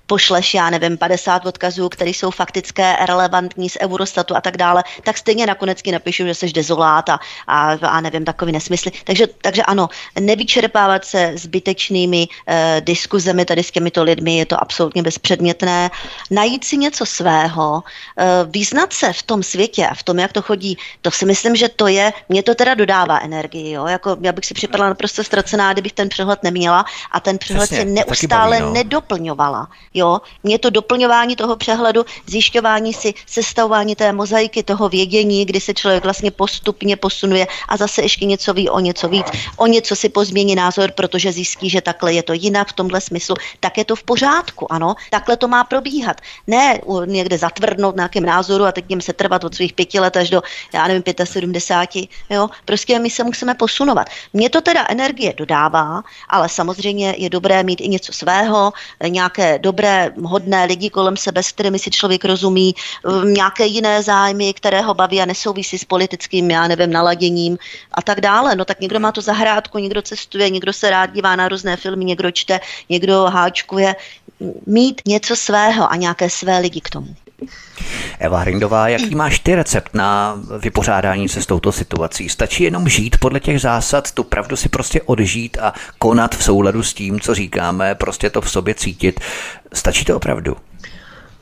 pošleš, 0.08 0.54
já 0.54 0.70
nevím, 0.70 0.98
50 0.98 1.46
odkazů, 1.46 1.90
které 1.90 2.10
jsou 2.10 2.32
faktické, 2.32 2.96
relevantní 3.06 3.70
z 3.70 3.78
Eurostatu 3.82 4.36
a 4.36 4.42
tak 4.42 4.58
dále, 4.58 4.84
tak 5.04 5.18
stejně 5.18 5.46
nakonec 5.46 5.82
ti 5.82 5.92
napíšu, 5.92 6.26
že 6.26 6.34
jsi 6.36 6.52
dezolát 6.52 7.10
a, 7.10 7.20
a, 7.48 7.72
a 7.72 8.02
nevím, 8.02 8.26
takový 8.26 8.52
nesmysly. 8.52 8.92
Takže, 9.04 9.28
takže 9.42 9.64
ano, 9.64 9.90
nevyčerpávat 10.20 11.06
se 11.06 11.34
zbytečnými 11.36 12.28
eh, 12.48 12.82
diskuzemi 12.86 13.46
tady 13.46 13.64
s 13.64 13.72
těmito 13.72 14.04
lidmi 14.04 14.38
je 14.38 14.46
to 14.46 14.62
absolutně 14.62 15.04
bezpředmětné. 15.04 15.90
Najít 16.32 16.64
si 16.64 16.78
něco 16.78 17.06
svého, 17.06 17.84
eh, 18.18 18.26
význat 18.46 18.94
se 18.94 19.14
v 19.14 19.24
tom 19.24 19.44
světě 19.44 19.88
a 19.88 19.94
v 19.94 20.04
tom, 20.04 20.20
jak 20.20 20.34
to 20.34 20.42
chodí, 20.42 20.78
to 21.02 21.12
si 21.20 21.26
myslím, 21.26 21.56
že 21.56 21.70
to 21.70 21.88
je, 21.88 22.14
mě 22.30 22.44
to 22.44 22.56
teda 22.56 22.74
dodává 22.74 23.20
energii, 23.20 23.72
jo? 23.72 23.88
Jako, 23.88 24.18
já 24.22 24.32
bych 24.32 24.46
si 24.46 24.54
připadala 24.54 24.90
naprosto 24.90 25.24
ztracená, 25.24 25.74
kdybych 25.74 25.94
ten 25.94 26.10
přehled 26.10 26.44
neměla 26.44 26.86
a 27.12 27.20
ten 27.20 27.38
přehled 27.38 27.68
Přesně, 27.68 27.84
si 27.84 27.86
neustále 27.86 28.60
baví, 28.60 28.66
no. 28.66 28.74
nedoplňovala, 28.74 29.68
jo? 29.94 30.22
Mě 30.44 30.60
to 30.60 30.70
doplňování 30.70 31.36
toho 31.36 31.56
přehledu, 31.56 32.06
zjišťování 32.28 32.94
si, 32.94 33.14
sestavování 33.28 33.96
té 33.96 34.14
mozaiky, 34.14 34.64
toho 34.64 34.90
vědění, 34.90 35.46
kdy 35.46 35.60
se 35.62 35.74
člověk 35.74 36.04
vlastně 36.04 36.32
postupně 36.32 36.96
posunuje 36.96 37.48
a 37.68 37.78
zase 37.78 38.02
ještě 38.02 38.26
něco 38.26 38.54
ví 38.54 38.70
o 38.70 38.80
něco 38.80 39.08
víc, 39.08 39.28
o 39.58 39.68
něco 39.68 39.96
si 39.96 40.10
pozmění 40.10 40.56
názor, 40.56 40.92
protože 40.92 41.32
zjistí, 41.32 41.70
že 41.70 41.82
takhle 41.82 42.14
je 42.14 42.24
to 42.24 42.34
jinak 42.34 42.68
v 42.68 42.74
tomhle 42.74 43.02
smyslu, 43.02 43.36
tak 43.60 43.78
je 43.78 43.86
to 43.86 43.96
v 43.96 44.04
pořádku, 44.04 44.72
ano, 44.72 44.96
takhle 45.12 45.38
to 45.38 45.48
má 45.48 45.64
probíhat. 45.64 46.22
Ne 46.48 46.80
někde 47.06 47.38
zatvrdnout 47.38 47.96
na 47.96 48.02
nějakém 48.02 48.26
názoru 48.26 48.66
a 48.66 48.72
teď 48.72 48.90
něm 48.90 49.02
se 49.02 49.14
trvat 49.14 49.44
od 49.44 49.56
svých 49.56 49.74
pěti 49.74 50.00
let 50.00 50.18
až 50.18 50.30
do, 50.30 50.42
já 50.74 50.88
nevím, 50.88 51.04
75, 51.24 52.10
jo, 52.30 52.50
prostě 52.66 53.00
my 53.00 53.10
se 53.10 53.24
musíme 53.24 53.56
posunovat. 53.56 54.08
Mně 54.34 54.50
to 54.50 54.62
teda 54.62 54.86
energie 54.90 55.34
dodává, 55.38 56.04
ale 56.30 56.50
samozřejmě 56.50 57.16
je 57.18 57.30
dobré 57.30 57.64
mít 57.64 57.82
i 57.82 57.88
něco 57.88 58.14
svého, 58.14 58.74
nějaké 59.08 59.60
dobré, 59.60 60.12
hodné 60.24 60.66
lidi 60.66 60.90
kolem 60.90 61.18
sebe, 61.18 61.44
s 61.44 61.52
kterými 61.52 61.80
si 61.80 61.92
člověk 61.92 62.26
rozumí, 62.26 62.76
nějaké 63.24 63.66
jiné 63.66 64.04
zájmy, 64.04 64.54
které 64.54 64.82
ho 64.82 64.94
baví 64.94 65.22
a 65.22 65.26
nesouvisí 65.26 65.78
s 65.78 65.86
politickým, 65.86 66.52
já 66.52 66.68
nevím, 66.68 66.92
naladěním 66.92 67.58
a 67.94 68.02
tak 68.02 68.22
dále. 68.22 68.56
No 68.56 68.66
tak 68.66 68.80
někdo 68.80 69.00
má 69.00 69.12
to 69.12 69.22
zahrádku, 69.22 69.78
někdo 69.78 70.02
cestuje, 70.02 70.50
někdo 70.50 70.74
se 70.74 70.90
rád 70.90 71.14
dívá 71.14 71.36
na 71.36 71.48
různé 71.48 71.78
filmy, 71.78 72.06
někdo 72.06 72.32
čte, 72.32 72.60
někdo 72.90 73.24
háčkuje. 73.24 73.96
Mít 74.66 75.02
něco 75.06 75.36
svého 75.36 75.92
a 75.92 75.96
nějaké 75.96 76.30
své 76.30 76.60
lidi 76.60 76.82
k 76.82 76.90
tomu. 76.90 77.16
Eva 78.20 78.40
Hrindová, 78.40 78.88
jaký 78.88 79.16
máš 79.16 79.40
ty 79.40 79.56
recept 79.56 79.94
na 79.94 80.40
vypořádání 80.60 81.30
se 81.30 81.42
s 81.42 81.46
touto 81.46 81.72
situací? 81.72 82.30
Stačí 82.30 82.64
jenom 82.64 82.90
žít 82.90 83.18
podle 83.20 83.40
těch 83.40 83.62
zásad, 83.62 84.12
tu 84.12 84.24
pravdu 84.24 84.56
si 84.56 84.70
prostě 84.70 85.02
odžít 85.02 85.58
a 85.62 85.74
konat 86.00 86.36
v 86.36 86.44
souladu 86.44 86.84
s 86.84 86.94
tím, 86.94 87.20
co 87.20 87.36
říkáme, 87.36 87.96
prostě 87.96 88.30
to 88.30 88.42
v 88.42 88.52
sobě 88.52 88.76
cítit. 88.76 89.20
Stačí 89.74 90.06
to 90.06 90.16
opravdu? 90.16 90.58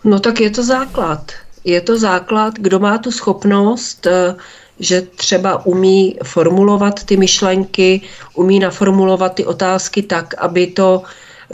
No 0.04 0.20
tak 0.20 0.40
je 0.40 0.50
to 0.50 0.64
základ. 0.64 1.32
Je 1.64 1.82
to 1.82 2.00
základ, 2.00 2.54
kdo 2.60 2.80
má 2.80 2.98
tu 2.98 3.12
schopnost, 3.12 4.08
eh, 4.08 4.36
že 4.80 5.02
třeba 5.02 5.66
umí 5.66 6.18
formulovat 6.24 7.04
ty 7.04 7.18
myšlenky, 7.18 8.02
umí 8.34 8.60
naformulovat 8.60 9.34
ty 9.34 9.46
otázky 9.46 10.02
tak, 10.02 10.34
aby 10.38 10.68
to 10.68 11.04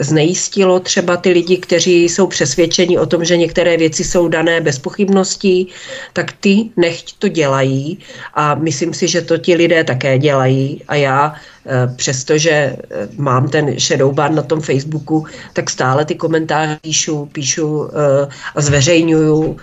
znejistilo 0.00 0.80
třeba 0.80 1.16
ty 1.16 1.30
lidi, 1.30 1.56
kteří 1.56 2.04
jsou 2.04 2.26
přesvědčeni 2.26 2.98
o 2.98 3.06
tom, 3.06 3.24
že 3.24 3.36
některé 3.36 3.76
věci 3.76 4.04
jsou 4.04 4.28
dané 4.28 4.60
bez 4.60 4.78
pochybností, 4.78 5.68
tak 6.12 6.32
ty 6.32 6.70
nechť 6.76 7.14
to 7.18 7.28
dělají 7.28 7.98
a 8.34 8.54
myslím 8.54 8.94
si, 8.94 9.08
že 9.08 9.22
to 9.22 9.38
ti 9.38 9.54
lidé 9.54 9.84
také 9.84 10.18
dělají. 10.18 10.82
A 10.88 10.94
já 10.94 11.34
eh, 11.66 11.94
přestože 11.96 12.50
eh, 12.50 12.76
mám 13.16 13.48
ten 13.48 13.78
shadow 13.78 14.14
ban 14.14 14.34
na 14.34 14.42
tom 14.42 14.60
Facebooku, 14.60 15.26
tak 15.52 15.70
stále 15.70 16.04
ty 16.04 16.14
komentáře 16.14 16.78
píšu, 16.82 17.28
píšu 17.32 17.88
eh, 17.88 18.28
a 18.54 18.60
zveřejňuju 18.60 19.56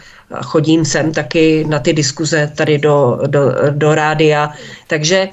chodím 0.43 0.85
sem 0.85 1.11
taky 1.11 1.65
na 1.67 1.79
ty 1.79 1.93
diskuze 1.93 2.51
tady 2.55 2.77
do, 2.77 3.19
do, 3.27 3.41
do 3.69 3.95
rádia, 3.95 4.53
takže 4.87 5.27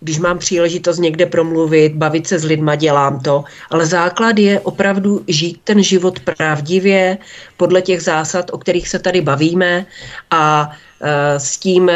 když 0.00 0.18
mám 0.18 0.38
příležitost 0.38 0.98
někde 0.98 1.26
promluvit, 1.26 1.94
bavit 1.94 2.26
se 2.26 2.38
s 2.38 2.44
lidma, 2.44 2.74
dělám 2.74 3.20
to, 3.20 3.44
ale 3.70 3.86
základ 3.86 4.38
je 4.38 4.60
opravdu 4.60 5.24
žít 5.28 5.60
ten 5.64 5.82
život 5.82 6.20
pravdivě 6.20 7.18
podle 7.56 7.82
těch 7.82 8.02
zásad, 8.02 8.50
o 8.52 8.58
kterých 8.58 8.88
se 8.88 8.98
tady 8.98 9.20
bavíme 9.20 9.86
a 10.30 10.70
e, 11.00 11.40
s 11.40 11.58
tím 11.58 11.90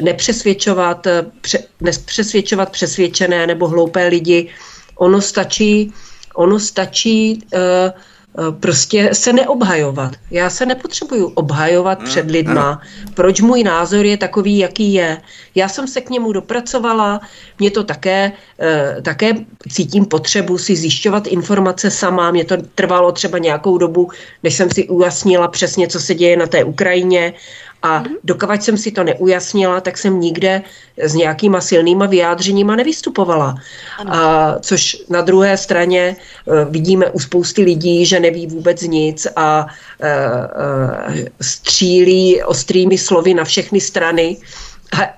nepřesvědčovat, 0.00 1.06
pře, 1.40 1.58
nepřesvědčovat 1.80 2.70
přesvědčené 2.70 3.46
nebo 3.46 3.68
hloupé 3.68 4.06
lidi. 4.06 4.48
Ono 4.96 5.20
stačí, 5.20 5.92
ono 6.34 6.60
stačí 6.60 7.42
uh, 7.54 7.60
prostě 8.60 9.10
se 9.12 9.32
neobhajovat. 9.32 10.12
Já 10.30 10.50
se 10.50 10.66
nepotřebuju 10.66 11.26
obhajovat 11.34 11.98
mm, 12.00 12.04
před 12.04 12.30
lidma, 12.30 12.80
proč 13.14 13.40
můj 13.40 13.62
názor 13.62 14.04
je 14.04 14.16
takový, 14.16 14.58
jaký 14.58 14.92
je. 14.92 15.20
Já 15.54 15.68
jsem 15.68 15.88
se 15.88 16.00
k 16.00 16.10
němu 16.10 16.32
dopracovala, 16.32 17.20
mě 17.58 17.70
to 17.70 17.84
také, 17.84 18.32
eh, 18.60 18.96
také 19.02 19.32
cítím 19.68 20.04
potřebu 20.04 20.58
si 20.58 20.76
zjišťovat 20.76 21.26
informace 21.26 21.90
sama, 21.90 22.30
mě 22.30 22.44
to 22.44 22.56
trvalo 22.74 23.12
třeba 23.12 23.38
nějakou 23.38 23.78
dobu, 23.78 24.10
než 24.42 24.54
jsem 24.54 24.70
si 24.70 24.88
ujasnila 24.88 25.48
přesně, 25.48 25.88
co 25.88 26.00
se 26.00 26.14
děje 26.14 26.36
na 26.36 26.46
té 26.46 26.64
Ukrajině 26.64 27.32
a 27.86 27.98
mhm. 27.98 28.14
dokovat 28.24 28.62
jsem 28.62 28.76
si 28.76 28.90
to 28.90 29.04
neujasnila, 29.04 29.80
tak 29.80 29.98
jsem 29.98 30.20
nikde 30.20 30.62
s 30.98 31.14
nějakýma 31.14 31.60
silnýma 31.60 32.06
vyjádřeníma 32.06 32.76
nevystupovala. 32.76 33.54
A, 34.06 34.56
což 34.60 34.96
na 35.10 35.20
druhé 35.20 35.56
straně 35.56 36.16
uh, 36.44 36.72
vidíme 36.72 37.10
u 37.10 37.18
spousty 37.18 37.62
lidí, 37.62 38.06
že 38.06 38.20
neví 38.20 38.46
vůbec 38.46 38.82
nic 38.82 39.26
a 39.36 39.66
uh, 39.66 40.08
uh, 41.10 41.14
střílí 41.40 42.42
ostrými 42.42 42.98
slovy 42.98 43.34
na 43.34 43.44
všechny 43.44 43.80
strany 43.80 44.36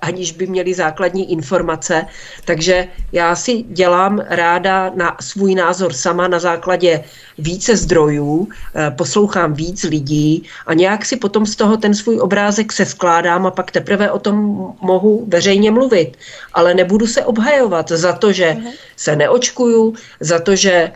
aniž 0.01 0.32
by 0.32 0.47
měli 0.47 0.74
základní 0.74 1.32
informace. 1.32 2.07
Takže 2.45 2.89
já 3.12 3.36
si 3.36 3.62
dělám 3.62 4.23
ráda 4.28 4.93
na 4.95 5.16
svůj 5.20 5.55
názor 5.55 5.93
sama 5.93 6.28
na 6.28 6.39
základě 6.39 7.05
více 7.39 7.77
zdrojů, 7.77 8.49
eh, 8.49 8.90
poslouchám 8.90 9.55
víc 9.55 9.82
lidí 9.85 10.49
a 10.66 10.74
nějak 10.74 11.05
si 11.05 11.16
potom 11.16 11.47
z 11.47 11.57
toho 11.57 11.77
ten 11.77 11.95
svůj 11.95 12.20
obrázek 12.20 12.73
se 12.73 12.86
skládám 12.86 13.47
a 13.47 13.51
pak 13.51 13.70
teprve 13.70 14.11
o 14.11 14.19
tom 14.19 14.36
mohu 14.81 15.24
veřejně 15.28 15.70
mluvit. 15.70 16.16
Ale 16.55 16.74
nebudu 16.74 17.07
se 17.07 17.24
obhajovat 17.24 17.89
za 17.89 18.12
to, 18.12 18.32
že 18.32 18.55
mhm. 18.55 18.70
se 18.97 19.16
neočkuju, 19.16 19.95
za 20.20 20.39
to, 20.39 20.57
že 20.57 20.93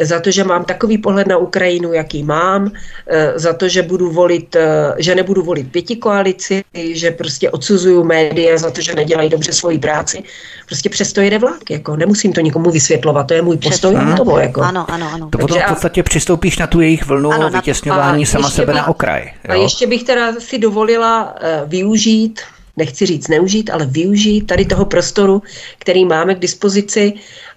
za 0.00 0.20
to, 0.20 0.30
že 0.30 0.44
mám 0.44 0.64
takový 0.64 0.98
pohled 0.98 1.26
na 1.26 1.36
Ukrajinu, 1.36 1.92
jaký 1.92 2.22
mám, 2.22 2.70
eh, 3.06 3.32
za 3.38 3.52
to, 3.52 3.68
že 3.68 3.82
budu 3.82 4.10
volit, 4.10 4.56
eh, 4.56 4.94
že 4.98 5.14
nebudu 5.14 5.42
volit 5.42 5.72
pěti 5.72 5.96
koalici, 5.96 6.64
že 6.74 7.10
prostě 7.10 7.50
odsuzuju 7.50 8.04
média 8.04 8.58
za 8.58 8.70
to, 8.70 8.80
že 8.80 8.94
nedělají 8.94 9.28
dobře 9.28 9.52
svoji 9.52 9.78
práci. 9.78 10.22
Prostě 10.66 10.88
přesto 10.88 11.20
jede 11.20 11.38
vlak, 11.38 11.70
jako 11.70 11.96
nemusím 11.96 12.32
to 12.32 12.40
nikomu 12.40 12.70
vysvětlovat, 12.70 13.26
to 13.26 13.34
je 13.34 13.42
můj 13.42 13.56
postoj 13.56 13.94
k 13.94 14.16
tomu. 14.16 14.38
Jako. 14.38 14.60
Ano, 14.60 14.86
ano, 14.88 15.10
ano. 15.12 15.28
To 15.30 15.38
potom 15.38 15.58
v 15.58 15.68
podstatě 15.68 16.02
přistoupíš 16.02 16.58
na 16.58 16.66
tu 16.66 16.80
jejich 16.80 17.06
vlnu 17.06 17.32
ano, 17.32 17.50
vytěsňování 17.50 18.26
sama 18.26 18.50
sebe 18.50 18.66
bych, 18.66 18.76
na 18.76 18.88
okraj. 18.88 19.22
Jo? 19.22 19.50
A 19.50 19.54
ještě 19.54 19.86
bych 19.86 20.04
teda 20.04 20.32
si 20.38 20.58
dovolila 20.58 21.34
uh, 21.34 21.68
využít 21.70 22.40
nechci 22.76 23.06
říct 23.06 23.28
neužít, 23.28 23.70
ale 23.70 23.86
využít 23.86 24.46
tady 24.46 24.64
toho 24.64 24.84
prostoru, 24.84 25.42
který 25.78 26.04
máme 26.04 26.34
k 26.34 26.38
dispozici 26.38 27.12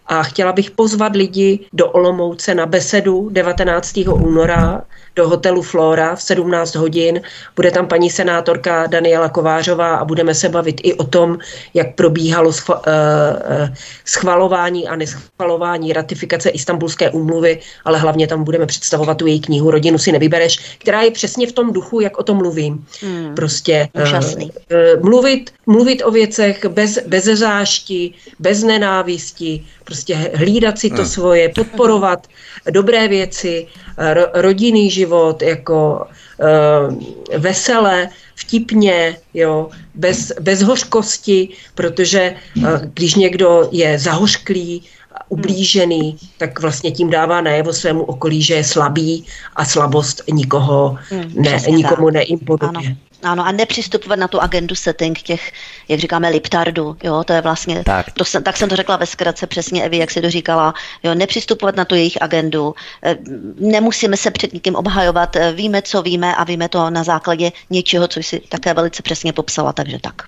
a 0.10 0.24
chtěla 0.24 0.52
bych 0.52 0.72
pozvat 0.72 1.16
lidi 1.16 1.60
do 1.74 1.88
Olomouce 1.88 2.56
na 2.56 2.66
besedu 2.66 3.30
19. 3.32 3.98
února 3.98 4.82
do 5.16 5.30
hotelu 5.30 5.62
Flora 5.62 6.16
v 6.16 6.22
17 6.22 6.76
hodin. 6.76 7.22
Bude 7.56 7.72
tam 7.72 7.88
paní 7.88 8.10
senátorka 8.10 8.88
Daniela 8.88 9.30
Kovářová 9.30 9.96
a 9.96 10.06
budeme 10.06 10.36
se 10.36 10.50
bavit 10.50 10.82
i 10.84 10.94
o 10.94 11.04
tom, 11.04 11.38
jak 11.74 11.96
probíhalo 11.96 12.52
eh, 12.52 12.74
eh, 12.88 13.74
schvalování 14.06 14.88
a 14.88 14.96
neschvalování 14.96 15.94
ratifikace 15.94 16.50
Istanbulské 16.50 17.10
úmluvy, 17.10 17.60
ale 17.86 18.00
hlavně 18.00 18.28
tam 18.28 18.44
budeme 18.44 18.66
představovat 18.66 19.18
tu 19.18 19.28
její 19.28 19.40
knihu 19.40 19.72
Rodinu 19.72 19.98
si 19.98 20.12
nevybereš, 20.12 20.78
která 20.78 21.02
je 21.02 21.12
přesně 21.12 21.48
v 21.48 21.52
tom 21.52 21.74
duchu, 21.74 22.00
jak 22.00 22.18
o 22.18 22.24
tom 22.24 22.38
mluvím. 22.38 22.86
Hmm. 23.02 23.36
Prostě 23.36 23.88
uh, 23.94 25.04
mluvit, 25.04 25.52
mluvit 25.66 26.02
o 26.06 26.12
věcech 26.12 26.66
bez, 26.66 27.00
bez 27.08 27.26
zášti, 27.26 28.14
bez 28.40 28.64
nenávisti, 28.64 29.66
prostě 29.84 29.99
hlídat 30.34 30.80
si 30.80 30.90
to 30.90 30.96
hmm. 30.96 31.06
svoje, 31.06 31.50
podporovat 31.50 32.28
dobré 32.72 33.08
věci, 33.08 33.68
ro, 34.14 34.26
rodinný 34.34 34.92
život, 34.92 35.42
jako 35.42 36.08
uh, 36.40 36.96
veselé, 37.38 38.10
vtipně, 38.36 39.18
jo, 39.34 39.70
bez, 39.96 40.32
bez 40.40 40.62
hořkosti, 40.62 41.50
protože 41.76 42.36
uh, 42.58 42.64
když 42.94 43.16
někdo 43.16 43.70
je 43.72 44.00
zahořklý, 44.00 44.84
ublížený, 45.30 46.18
tak 46.38 46.60
vlastně 46.60 46.92
tím 46.92 47.10
dává 47.10 47.42
najevo 47.42 47.74
svému 47.74 48.04
okolí, 48.04 48.42
že 48.42 48.54
je 48.54 48.64
slabý 48.64 49.26
a 49.56 49.66
slabost 49.66 50.22
nikoho 50.32 50.98
hmm, 51.10 51.34
ne, 51.36 51.58
nikomu 51.70 52.10
neimponuje. 52.10 52.70
Ano, 52.70 52.82
a 53.24 53.52
nepřistupovat 53.52 54.20
na 54.20 54.28
tu 54.28 54.42
agendu 54.42 54.76
setting 54.76 55.22
těch, 55.22 55.52
jak 55.88 56.00
říkáme, 56.00 56.30
liptardů, 56.30 56.98
jo, 57.04 57.24
to 57.24 57.34
je 57.34 57.42
vlastně, 57.42 57.84
tak, 57.84 58.12
to 58.12 58.26
jsem, 58.26 58.44
tak 58.44 58.58
jsem 58.58 58.70
to 58.70 58.76
řekla 58.76 58.98
ve 58.98 59.06
zkratce 59.06 59.48
přesně, 59.48 59.84
Evi, 59.84 59.98
jak 59.98 60.12
si 60.12 60.22
to 60.22 60.30
říkala, 60.30 60.74
jo, 61.04 61.16
nepřistupovat 61.16 61.76
na 61.76 61.86
tu 61.86 61.96
jejich 61.96 62.22
agendu, 62.22 62.76
eh, 63.04 63.18
nemusíme 63.60 64.18
se 64.18 64.32
před 64.32 64.54
nikým 64.54 64.76
obhajovat, 64.76 65.36
eh, 65.36 65.52
víme, 65.52 65.82
co 65.82 66.02
víme 66.02 66.36
a 66.36 66.44
víme 66.44 66.70
to 66.70 66.90
na 66.90 67.04
základě 67.04 67.52
něčeho, 67.70 68.08
co 68.08 68.24
si 68.24 68.42
také 68.50 68.74
velice 68.74 69.04
přesně 69.04 69.34
popsala, 69.34 69.74
takže 69.74 69.98
tak. 70.02 70.22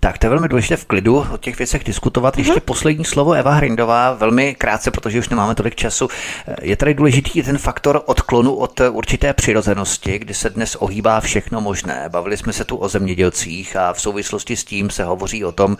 Tak 0.00 0.18
to 0.18 0.26
je 0.26 0.30
velmi 0.30 0.48
důležité 0.48 0.76
v 0.76 0.84
klidu 0.84 1.26
o 1.32 1.36
těch 1.36 1.58
věcech 1.58 1.84
diskutovat. 1.84 2.36
Mm-hmm. 2.36 2.38
Ještě 2.38 2.60
poslední 2.60 3.04
slovo 3.04 3.32
Eva 3.32 3.54
Hrindová, 3.54 4.12
velmi 4.12 4.54
krátce, 4.54 4.90
protože 4.90 5.18
už 5.18 5.28
nemáme 5.28 5.54
tolik 5.54 5.74
času. 5.74 6.08
Je 6.62 6.76
tady 6.76 6.94
důležitý 6.94 7.42
ten 7.42 7.58
faktor 7.58 8.02
odklonu 8.06 8.54
od 8.54 8.80
určité 8.80 9.32
přirozenosti, 9.32 10.18
kdy 10.18 10.34
se 10.34 10.50
dnes 10.50 10.76
ohýbá 10.76 11.20
všechno 11.20 11.60
možné. 11.60 12.04
Bavili 12.08 12.27
jsme 12.36 12.52
se 12.52 12.64
tu 12.64 12.76
o 12.76 12.88
zemědělcích 12.88 13.76
a 13.76 13.92
v 13.92 14.00
souvislosti 14.00 14.56
s 14.56 14.64
tím 14.64 14.90
se 14.90 15.04
hovoří 15.04 15.44
o 15.44 15.52
tom, 15.52 15.76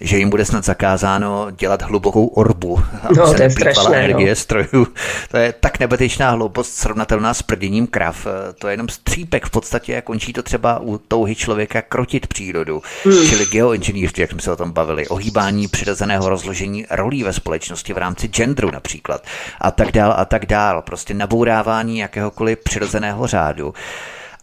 že 0.00 0.18
jim 0.18 0.30
bude 0.30 0.44
snad 0.44 0.64
zakázáno 0.64 1.50
dělat 1.50 1.82
hlubokou 1.82 2.26
orbu, 2.26 2.82
no, 3.16 3.34
to 3.34 3.42
je 3.42 3.50
strašné, 3.50 3.96
energie 3.96 4.28
no. 4.28 4.36
strojů. 4.36 4.86
To 5.30 5.36
je 5.36 5.52
tak 5.52 5.78
nebetečná 5.78 6.30
hloupost 6.30 6.74
srovnatelná 6.74 7.34
s 7.34 7.42
prděním 7.42 7.86
krav. 7.86 8.26
To 8.58 8.68
je 8.68 8.72
jenom 8.72 8.88
střípek 8.88 9.46
v 9.46 9.50
podstatě 9.50 9.96
a 9.96 10.02
končí 10.02 10.32
to 10.32 10.42
třeba 10.42 10.78
u 10.78 10.98
touhy 10.98 11.34
člověka 11.34 11.82
krotit 11.82 12.26
přírodu. 12.26 12.82
Hmm. 13.04 13.26
Čili 13.28 13.46
geoinženýrství, 13.46 14.20
jak 14.20 14.30
jsme 14.30 14.40
se 14.40 14.52
o 14.52 14.56
tom 14.56 14.72
bavili, 14.72 15.08
ohýbání 15.08 15.68
přirozeného 15.68 16.28
rozložení 16.28 16.86
rolí 16.90 17.22
ve 17.22 17.32
společnosti 17.32 17.92
v 17.92 17.98
rámci 17.98 18.28
genderu 18.28 18.70
například 18.70 19.26
a 19.60 19.70
tak 19.70 19.92
dál 19.92 20.14
a 20.16 20.24
tak 20.24 20.46
dál. 20.46 20.82
Prostě 20.82 21.14
nabourávání 21.14 21.98
jakéhokoliv 21.98 22.58
přirozeného 22.58 23.26
řádu. 23.26 23.74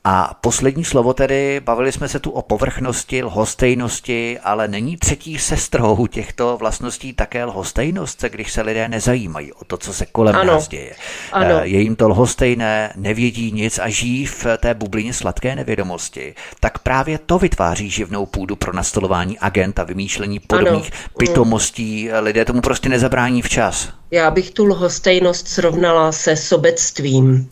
A 0.05 0.37
poslední 0.41 0.83
slovo 0.83 1.13
tedy, 1.13 1.59
bavili 1.59 1.91
jsme 1.91 2.07
se 2.07 2.19
tu 2.19 2.31
o 2.31 2.41
povrchnosti, 2.41 3.23
lhostejnosti, 3.23 4.39
ale 4.39 4.67
není 4.67 4.97
třetí 4.97 5.39
sestrou 5.39 6.07
těchto 6.07 6.57
vlastností 6.57 7.13
také 7.13 7.45
lhostejnost, 7.45 8.23
když 8.29 8.51
se 8.51 8.61
lidé 8.61 8.87
nezajímají 8.87 9.53
o 9.53 9.65
to, 9.65 9.77
co 9.77 9.93
se 9.93 10.05
kolem 10.05 10.35
ano. 10.35 10.53
nás 10.53 10.67
děje. 10.67 10.95
Ano. 11.31 11.55
Eh, 11.61 11.67
je 11.67 11.81
jim 11.81 11.95
to 11.95 12.09
lhostejné, 12.09 12.93
nevědí 12.95 13.51
nic 13.51 13.79
a 13.79 13.89
žijí 13.89 14.25
v 14.25 14.45
té 14.57 14.73
bublině 14.73 15.13
sladké 15.13 15.55
nevědomosti. 15.55 16.35
Tak 16.59 16.79
právě 16.79 17.17
to 17.17 17.39
vytváří 17.39 17.89
živnou 17.89 18.25
půdu 18.25 18.55
pro 18.55 18.73
nastolování 18.73 19.39
agent 19.39 19.79
a 19.79 19.83
vymýšlení 19.83 20.39
podobných 20.39 20.91
ano. 20.93 21.13
pitomostí. 21.17 22.09
Lidé 22.19 22.45
tomu 22.45 22.61
prostě 22.61 22.89
nezabrání 22.89 23.41
včas. 23.41 24.02
Já 24.13 24.31
bych 24.31 24.51
tu 24.51 24.65
lhostejnost 24.65 25.47
srovnala 25.47 26.11
se 26.11 26.35
sobectvím, 26.35 27.49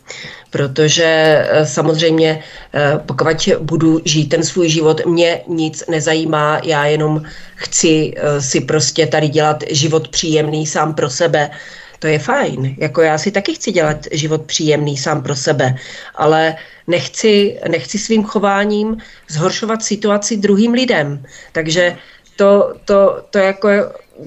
protože 0.50 1.06
eh, 1.06 1.66
samozřejmě 1.66 2.44
eh, 2.74 3.00
pokud 3.06 3.28
budu 3.60 4.02
žít 4.06 4.26
ten 4.26 4.44
svůj 4.44 4.70
život, 4.70 5.06
mě 5.06 5.42
nic 5.48 5.84
nezajímá, 5.90 6.62
já 6.64 6.86
jenom 6.86 7.22
chci 7.56 8.14
eh, 8.16 8.42
si 8.42 8.62
prostě 8.62 9.08
tady 9.08 9.28
dělat 9.28 9.64
život 9.72 10.08
příjemný 10.08 10.68
sám 10.68 10.94
pro 10.94 11.10
sebe, 11.10 11.50
to 12.00 12.08
je 12.08 12.20
fajn. 12.20 12.76
Jako 12.78 13.02
já 13.02 13.18
si 13.18 13.32
taky 13.32 13.54
chci 13.54 13.72
dělat 13.72 13.98
život 14.12 14.42
příjemný 14.42 14.98
sám 14.98 15.24
pro 15.24 15.36
sebe, 15.36 15.76
ale 16.16 16.56
nechci, 16.88 17.60
nechci 17.70 17.98
svým 17.98 18.24
chováním 18.24 18.98
zhoršovat 19.30 19.84
situaci 19.84 20.38
druhým 20.38 20.74
lidem. 20.74 21.26
Takže 21.52 21.98
to, 22.36 22.74
to, 22.86 23.26
to 23.30 23.38
jako 23.38 23.70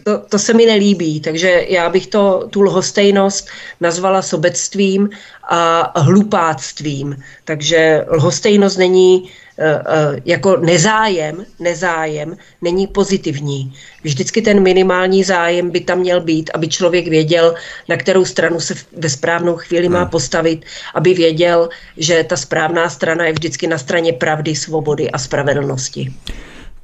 to, 0.02 0.18
to 0.18 0.38
se 0.38 0.54
mi 0.54 0.66
nelíbí, 0.66 1.20
takže 1.20 1.64
já 1.68 1.90
bych 1.90 2.06
to, 2.06 2.46
tu 2.50 2.62
lhostejnost 2.62 3.48
nazvala 3.80 4.22
sobectvím 4.22 5.10
a 5.48 5.92
hlupáctvím. 6.00 7.16
Takže 7.44 8.04
lhostejnost 8.08 8.78
není 8.78 9.30
Eh, 9.58 9.82
eh, 9.86 10.20
jako 10.24 10.56
nezájem, 10.56 11.46
nezájem 11.60 12.36
není 12.62 12.86
pozitivní. 12.86 13.72
Vždycky 14.02 14.42
ten 14.42 14.62
minimální 14.62 15.24
zájem 15.24 15.70
by 15.70 15.80
tam 15.80 15.98
měl 15.98 16.20
být, 16.20 16.50
aby 16.54 16.68
člověk 16.68 17.08
věděl, 17.08 17.54
na 17.88 17.96
kterou 17.96 18.24
stranu 18.24 18.60
se 18.60 18.74
ve 18.96 19.10
správnou 19.10 19.56
chvíli 19.56 19.88
má 19.88 20.00
hmm. 20.00 20.10
postavit, 20.10 20.64
aby 20.94 21.14
věděl, 21.14 21.68
že 21.96 22.24
ta 22.24 22.36
správná 22.36 22.90
strana 22.90 23.26
je 23.26 23.32
vždycky 23.32 23.66
na 23.66 23.78
straně 23.78 24.12
pravdy, 24.12 24.56
svobody 24.56 25.10
a 25.10 25.18
spravedlnosti. 25.18 26.12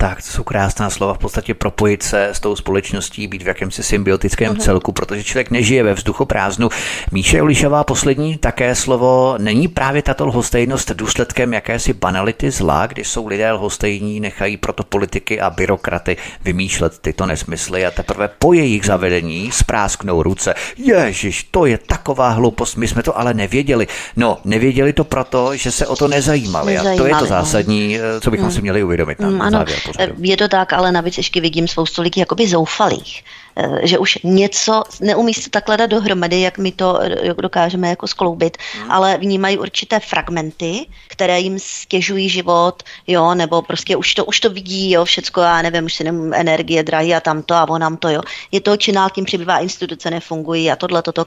Tak, 0.00 0.22
to 0.22 0.28
jsou 0.28 0.42
krásná 0.42 0.90
slova, 0.90 1.14
v 1.14 1.18
podstatě 1.18 1.54
propojit 1.54 2.02
se 2.02 2.28
s 2.28 2.40
tou 2.40 2.56
společností, 2.56 3.26
být 3.26 3.42
v 3.42 3.46
jakémsi 3.46 3.82
symbiotickém 3.82 4.54
uh-huh. 4.54 4.60
celku, 4.60 4.92
protože 4.92 5.24
člověk 5.24 5.50
nežije 5.50 5.82
ve 5.82 5.94
vzduchu 5.94 6.24
prázdnu. 6.24 6.68
Míše 7.12 7.42
Olišová, 7.42 7.84
poslední 7.84 8.36
také 8.36 8.74
slovo, 8.74 9.34
není 9.38 9.68
právě 9.68 10.02
tato 10.02 10.26
lhostejnost 10.26 10.90
důsledkem 10.90 11.52
jakési 11.52 11.92
banality 11.92 12.50
zla, 12.50 12.86
kdy 12.86 13.04
jsou 13.04 13.26
lidé 13.26 13.52
lhostejní, 13.52 14.20
nechají 14.20 14.56
proto 14.56 14.84
politiky 14.84 15.40
a 15.40 15.50
byrokraty 15.50 16.16
vymýšlet 16.44 16.98
tyto 16.98 17.26
nesmysly 17.26 17.86
a 17.86 17.90
teprve 17.90 18.28
po 18.38 18.52
jejich 18.52 18.84
zavedení 18.84 19.52
sprásknou 19.52 20.22
ruce. 20.22 20.54
Ježiš, 20.76 21.44
to 21.50 21.66
je 21.66 21.78
taková 21.78 22.28
hloupost, 22.28 22.76
my 22.76 22.88
jsme 22.88 23.02
to 23.02 23.18
ale 23.18 23.34
nevěděli. 23.34 23.86
No, 24.16 24.38
nevěděli 24.44 24.92
to 24.92 25.04
proto, 25.04 25.56
že 25.56 25.70
se 25.72 25.86
o 25.86 25.96
to 25.96 26.08
nezajímali, 26.08 26.72
nezajímali 26.74 26.98
a 26.98 27.02
to 27.02 27.06
je 27.06 27.14
to 27.14 27.20
no. 27.20 27.26
zásadní, 27.26 27.98
eh, 27.98 28.20
co 28.20 28.30
bychom 28.30 28.46
hmm. 28.46 28.54
si 28.54 28.62
měli 28.62 28.82
uvědomit 28.82 29.20
na, 29.20 29.28
hmm, 29.28 29.50
závěr 29.50 29.78
pořadu. 29.89 29.89
Je 30.18 30.36
to 30.36 30.48
tak, 30.48 30.72
ale 30.72 30.92
navíc 30.92 31.16
ještě 31.16 31.40
vidím 31.40 31.68
spoustu 31.68 32.02
lidí 32.02 32.20
jakoby 32.20 32.48
zoufalých 32.48 33.24
eh, 33.56 33.86
že 33.86 33.98
už 33.98 34.18
něco 34.24 34.84
neumí 35.00 35.34
se 35.34 35.50
takhle 35.50 35.76
dát 35.76 35.86
dohromady, 35.86 36.40
jak 36.40 36.58
my 36.58 36.72
to 36.72 37.00
eh, 37.02 37.34
dokážeme 37.34 37.88
jako 37.88 38.06
skloubit, 38.06 38.56
hmm. 38.74 38.90
ale 38.90 39.18
vnímají 39.18 39.58
určité 39.58 40.00
fragmenty, 40.00 40.86
které 41.08 41.40
jim 41.40 41.58
stěžují 41.58 42.28
život, 42.28 42.82
jo, 43.06 43.34
nebo 43.34 43.62
prostě 43.62 43.96
už 43.96 44.14
to, 44.14 44.24
už 44.24 44.40
to 44.40 44.50
vidí, 44.50 44.90
jo, 44.90 45.04
všecko, 45.04 45.40
já 45.40 45.62
nevím, 45.62 45.84
už 45.84 45.94
si 45.94 46.04
nemůžu 46.04 46.32
energie 46.34 46.82
drahý 46.82 47.14
a 47.14 47.20
tamto 47.20 47.54
a 47.54 47.68
onam 47.68 47.96
to, 47.96 48.08
jo. 48.08 48.20
Je 48.52 48.60
to 48.60 48.76
činál 48.76 49.10
tím 49.10 49.24
přibývá, 49.24 49.58
instituce 49.58 50.10
nefungují 50.10 50.70
a 50.70 50.76
tohle, 50.76 51.02
toto 51.02 51.24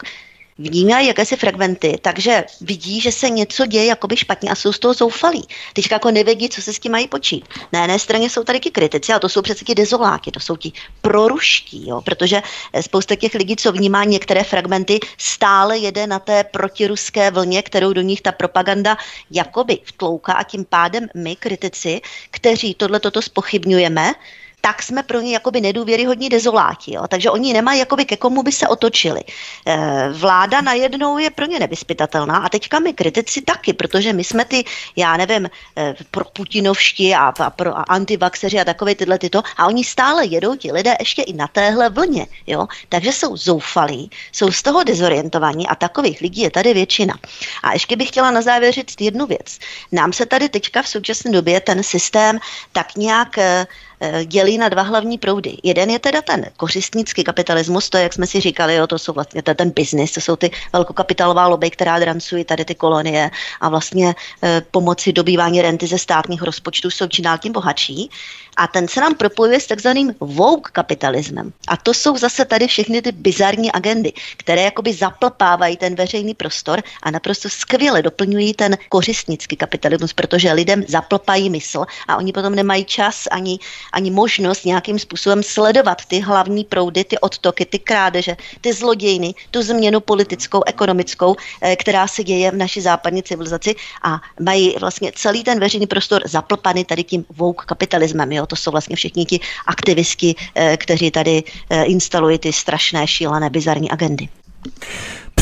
vnímají 0.58 1.08
jakési 1.08 1.36
fragmenty, 1.36 1.98
takže 2.02 2.44
vidí, 2.62 3.02
že 3.02 3.12
se 3.12 3.30
něco 3.30 3.66
děje 3.66 3.86
jakoby 3.86 4.18
špatně 4.18 4.50
a 4.50 4.56
jsou 4.56 4.74
z 4.74 4.80
toho 4.80 4.94
zoufalí. 4.94 5.48
Teďka 5.74 5.96
jako 5.96 6.12
nevědí, 6.12 6.50
co 6.50 6.62
se 6.62 6.74
s 6.74 6.80
tím 6.80 6.92
mají 6.92 7.08
počít. 7.08 7.46
Na 7.74 7.82
jedné 7.82 8.00
straně 8.00 8.30
jsou 8.30 8.44
tady 8.44 8.60
ti 8.60 8.72
kritici, 8.72 9.14
a 9.14 9.20
to 9.20 9.30
jsou 9.30 9.42
přece 9.42 9.66
ti 9.66 9.76
dezoláky, 9.76 10.32
to 10.32 10.40
jsou 10.40 10.56
ti 10.56 10.72
proruští, 11.02 11.88
jo, 11.90 12.02
protože 12.02 12.42
spousta 12.82 13.16
těch 13.16 13.34
lidí, 13.34 13.56
co 13.56 13.72
vnímá 13.72 14.04
některé 14.04 14.44
fragmenty, 14.44 15.00
stále 15.18 15.78
jede 15.78 16.08
na 16.08 16.20
té 16.20 16.44
protiruské 16.44 17.32
vlně, 17.32 17.62
kterou 17.62 17.94
do 17.94 18.02
nich 18.02 18.22
ta 18.22 18.32
propaganda 18.32 18.98
jakoby 19.32 19.80
vtlouká 19.84 20.34
a 20.34 20.44
tím 20.44 20.66
pádem 20.66 21.08
my, 21.16 21.36
kritici, 21.36 22.02
kteří 22.32 22.74
tohle 22.74 23.00
toto 23.00 23.22
spochybňujeme, 23.22 24.14
tak 24.66 24.84
jsme 24.84 25.04
pro 25.04 25.22
ně 25.22 25.34
jakoby 25.34 25.62
nedůvěryhodní 25.62 26.30
dezoláti. 26.30 26.96
Jo? 26.96 27.04
Takže 27.08 27.30
oni 27.30 27.54
nemají 27.54 27.80
jakoby 27.80 28.06
ke 28.06 28.18
komu 28.18 28.44
by 28.44 28.52
se 28.52 28.68
otočili. 28.68 29.22
E, 29.68 30.10
vláda 30.10 30.62
najednou 30.62 31.18
je 31.18 31.30
pro 31.30 31.46
ně 31.46 31.60
nevyspytatelná 31.60 32.38
a 32.38 32.50
teďka 32.50 32.80
my 32.80 32.94
kritici 32.94 33.42
taky, 33.42 33.74
protože 33.74 34.14
my 34.14 34.24
jsme 34.24 34.46
ty, 34.46 34.64
já 34.96 35.18
nevím, 35.18 35.50
e, 35.78 35.96
pro 36.12 36.26
putinovští 36.26 37.16
a, 37.16 37.34
a 37.40 37.50
pro 37.50 37.78
a 37.78 37.82
antivaxeři 37.82 38.60
a 38.60 38.66
takové 38.66 38.96
tyhle 38.96 39.20
tyto 39.20 39.44
a 39.58 39.68
oni 39.68 39.84
stále 39.84 40.26
jedou 40.26 40.56
ti 40.56 40.72
lidé 40.72 40.96
ještě 41.00 41.22
i 41.22 41.34
na 41.34 41.48
téhle 41.48 41.90
vlně. 41.90 42.28
Jo? 42.48 42.68
Takže 42.90 43.12
jsou 43.12 43.38
zoufalí, 43.38 44.10
jsou 44.32 44.52
z 44.52 44.64
toho 44.64 44.84
dezorientovaní 44.84 45.68
a 45.68 45.76
takových 45.76 46.22
lidí 46.22 46.42
je 46.42 46.52
tady 46.52 46.74
většina. 46.74 47.20
A 47.64 47.74
ještě 47.74 47.96
bych 47.96 48.08
chtěla 48.08 48.32
na 48.32 48.42
závěr 48.42 48.74
říct 48.74 49.02
jednu 49.02 49.26
věc. 49.26 49.60
Nám 49.92 50.14
se 50.14 50.26
tady 50.26 50.50
teďka 50.50 50.82
v 50.82 50.88
současné 50.88 51.32
době 51.32 51.60
ten 51.60 51.84
systém 51.84 52.40
tak 52.72 52.96
nějak 52.96 53.38
e, 53.38 53.68
dělí 54.26 54.58
na 54.58 54.70
dva 54.70 54.82
hlavní 54.82 55.18
proudy. 55.18 55.58
Jeden 55.64 55.90
je 55.90 56.00
teda 56.00 56.22
ten 56.22 56.46
kořistnický 56.58 57.24
kapitalismus, 57.24 57.90
to 57.90 57.98
je, 57.98 58.04
jak 58.04 58.14
jsme 58.14 58.28
si 58.28 58.40
říkali, 58.40 58.76
jo, 58.76 58.88
to 58.88 59.00
jsou 59.00 59.14
vlastně 59.14 59.42
to 59.42 59.54
ten 59.54 59.70
biznis, 59.70 60.12
to 60.12 60.22
jsou 60.22 60.36
ty 60.36 60.52
velkokapitálová 60.74 61.48
lobby, 61.48 61.70
která 61.70 62.00
drancují 62.00 62.46
tady 62.46 62.66
ty 62.66 62.76
kolonie 62.76 63.32
a 63.62 63.70
vlastně 63.70 64.16
e, 64.44 64.62
pomocí 64.72 65.14
dobývání 65.14 65.62
renty 65.62 65.88
ze 65.88 65.98
státních 65.98 66.42
rozpočtů 66.42 66.92
jsou 66.92 67.08
čím 67.08 67.24
dál 67.24 67.38
tím 67.38 67.52
bohatší. 67.52 68.10
A 68.58 68.68
ten 68.68 68.88
se 68.88 69.02
nám 69.02 69.16
propojuje 69.16 69.60
s 69.60 69.68
takzvaným 69.68 70.16
woke 70.20 70.72
kapitalismem. 70.72 71.54
A 71.68 71.78
to 71.78 71.94
jsou 71.94 72.18
zase 72.18 72.46
tady 72.46 72.68
všechny 72.68 73.02
ty 73.02 73.12
bizarní 73.12 73.72
agendy, 73.72 74.14
které 74.38 74.62
jakoby 74.62 74.94
zaplpávají 74.94 75.78
ten 75.78 75.96
veřejný 75.96 76.34
prostor 76.34 76.84
a 77.04 77.12
naprosto 77.12 77.50
skvěle 77.50 78.02
doplňují 78.02 78.54
ten 78.54 78.78
kořistnický 78.90 79.56
kapitalismus, 79.56 80.14
protože 80.14 80.54
lidem 80.54 80.84
zaplpají 80.88 81.50
mysl 81.50 81.86
a 82.08 82.18
oni 82.18 82.34
potom 82.34 82.56
nemají 82.56 82.86
čas 82.86 83.28
ani, 83.32 83.60
ani 83.94 84.12
možnost 84.12 84.66
nějakým 84.66 85.00
způsobem 85.00 85.44
sledovat 85.44 86.06
ty 86.08 86.20
hlavní 86.20 86.64
proudy, 86.64 87.04
ty 87.04 87.20
odtoky, 87.20 87.66
ty 87.66 87.80
krádeže, 87.80 88.38
ty 88.62 88.74
zlodějny, 88.74 89.34
tu 89.52 89.62
změnu 89.62 90.00
politickou, 90.00 90.64
ekonomickou, 90.66 91.36
eh, 91.62 91.76
která 91.76 92.08
se 92.08 92.24
děje 92.24 92.52
v 92.52 92.56
naší 92.56 92.82
západní 92.82 93.24
civilizaci 93.24 93.76
a 94.04 94.22
mají 94.40 94.76
vlastně 94.80 95.12
celý 95.16 95.44
ten 95.44 95.60
veřejný 95.60 95.88
prostor 95.88 96.22
zaplpaný 96.26 96.86
tady 96.86 97.04
tím 97.04 97.26
woke 97.30 97.66
kapitalismem. 97.66 98.32
Jo? 98.32 98.43
To 98.46 98.56
jsou 98.56 98.72
vlastně 98.72 98.96
všichni 98.96 99.26
ti 99.26 99.40
aktivisti, 99.68 100.36
eh, 100.56 100.78
kteří 100.78 101.12
tady 101.12 101.44
eh, 101.70 101.84
instalují 101.84 102.40
ty 102.40 102.54
strašné, 102.54 103.08
šílené, 103.08 103.50
bizarní 103.50 103.92
agendy. 103.92 104.28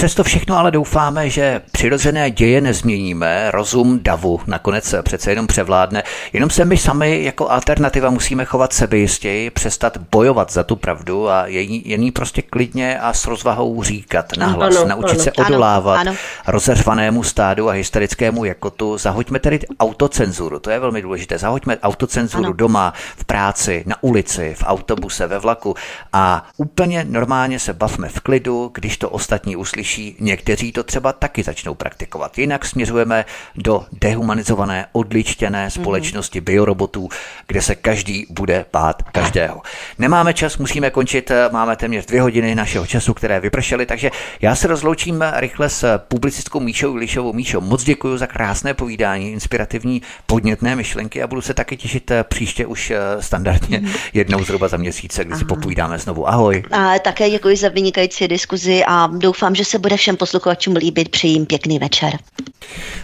Přesto 0.01 0.23
všechno 0.23 0.57
ale 0.57 0.71
doufáme, 0.71 1.29
že 1.29 1.61
přirozené 1.71 2.31
děje 2.31 2.61
nezměníme, 2.61 3.51
rozum 3.51 3.99
davu 4.01 4.39
nakonec 4.47 4.95
přece 5.01 5.31
jenom 5.31 5.47
převládne. 5.47 6.03
Jenom 6.33 6.49
se 6.49 6.65
my 6.65 6.77
sami 6.77 7.23
jako 7.23 7.49
alternativa 7.49 8.09
musíme 8.09 8.45
chovat 8.45 8.73
sebejistěji, 8.73 9.49
přestat 9.49 9.97
bojovat 9.97 10.51
za 10.51 10.63
tu 10.63 10.75
pravdu 10.75 11.29
a 11.29 11.47
jen 11.47 12.03
jí 12.03 12.11
prostě 12.11 12.41
klidně 12.41 12.99
a 12.99 13.13
s 13.13 13.27
rozvahou 13.27 13.83
říkat 13.83 14.37
nahlas, 14.37 14.75
ano, 14.75 14.87
naučit 14.87 15.15
ano, 15.15 15.23
se 15.23 15.31
odolávat 15.31 15.99
ano, 15.99 16.11
ano. 16.11 16.17
rozeřvanému 16.47 17.23
stádu 17.23 17.69
a 17.69 17.71
hysterickému 17.71 18.45
jakotu. 18.45 18.97
Zahoďme 18.97 19.39
tedy 19.39 19.59
autocenzuru, 19.79 20.59
to 20.59 20.69
je 20.69 20.79
velmi 20.79 21.01
důležité. 21.01 21.37
Zahoďme 21.37 21.77
autocenzuru 21.77 22.45
ano. 22.45 22.53
doma, 22.53 22.93
v 23.17 23.25
práci, 23.25 23.83
na 23.87 24.03
ulici, 24.03 24.55
v 24.57 24.63
autobuse, 24.67 25.27
ve 25.27 25.39
vlaku 25.39 25.75
a 26.13 26.45
úplně 26.57 27.05
normálně 27.09 27.59
se 27.59 27.73
bavme 27.73 28.09
v 28.09 28.19
klidu, 28.19 28.71
když 28.73 28.97
to 28.97 29.09
ostatní 29.09 29.55
uslyší 29.55 29.90
uslyší, 29.91 30.15
někteří 30.19 30.71
to 30.71 30.83
třeba 30.83 31.13
taky 31.13 31.43
začnou 31.43 31.75
praktikovat. 31.75 32.37
Jinak 32.37 32.65
směřujeme 32.65 33.25
do 33.55 33.85
dehumanizované, 33.91 34.87
odličtěné 34.91 35.61
mhm. 35.61 35.71
společnosti 35.71 36.39
mm-hmm. 36.39 36.43
biorobotů, 36.43 37.09
kde 37.47 37.61
se 37.61 37.75
každý 37.75 38.25
bude 38.29 38.65
bát 38.73 39.03
každého. 39.11 39.61
Nemáme 39.99 40.33
čas, 40.33 40.57
musíme 40.57 40.89
končit, 40.89 41.31
máme 41.51 41.75
téměř 41.75 42.05
dvě 42.05 42.21
hodiny 42.21 42.55
našeho 42.55 42.87
času, 42.87 43.13
které 43.13 43.39
vypršely, 43.39 43.85
takže 43.85 44.11
já 44.41 44.55
se 44.55 44.67
rozloučím 44.67 45.23
rychle 45.35 45.69
s 45.69 45.97
publicistkou 45.97 46.59
Míšou 46.59 46.95
Lišovou. 46.95 47.33
Míšo, 47.33 47.61
moc 47.61 47.83
děkuji 47.83 48.17
za 48.17 48.27
krásné 48.27 48.73
povídání, 48.73 49.31
inspirativní, 49.31 50.01
podnětné 50.25 50.75
myšlenky 50.75 51.23
a 51.23 51.27
budu 51.27 51.41
se 51.41 51.53
taky 51.53 51.77
těšit 51.77 52.11
eh, 52.11 52.23
příště 52.23 52.65
už 52.65 52.91
eh, 52.91 52.99
standardně 53.19 53.79
mm-hmm. 53.79 53.99
jednou 54.13 54.43
zhruba 54.43 54.67
za 54.67 54.77
měsíc, 54.77 55.19
kdy 55.23 55.35
si 55.35 55.45
popovídáme 55.45 55.97
znovu. 55.97 56.29
Ahoj. 56.29 56.63
A 56.71 56.99
také 56.99 57.29
děkuji 57.29 57.57
za 57.57 57.69
vynikající 57.69 58.27
diskuzi 58.27 58.83
a 58.87 59.07
doufám, 59.07 59.55
že 59.55 59.65
se 59.65 59.80
bude 59.81 59.97
všem 59.97 60.17
posluchačům 60.17 60.75
líbit. 60.75 61.09
Přejím 61.09 61.45
pěkný 61.45 61.79
večer. 61.79 62.17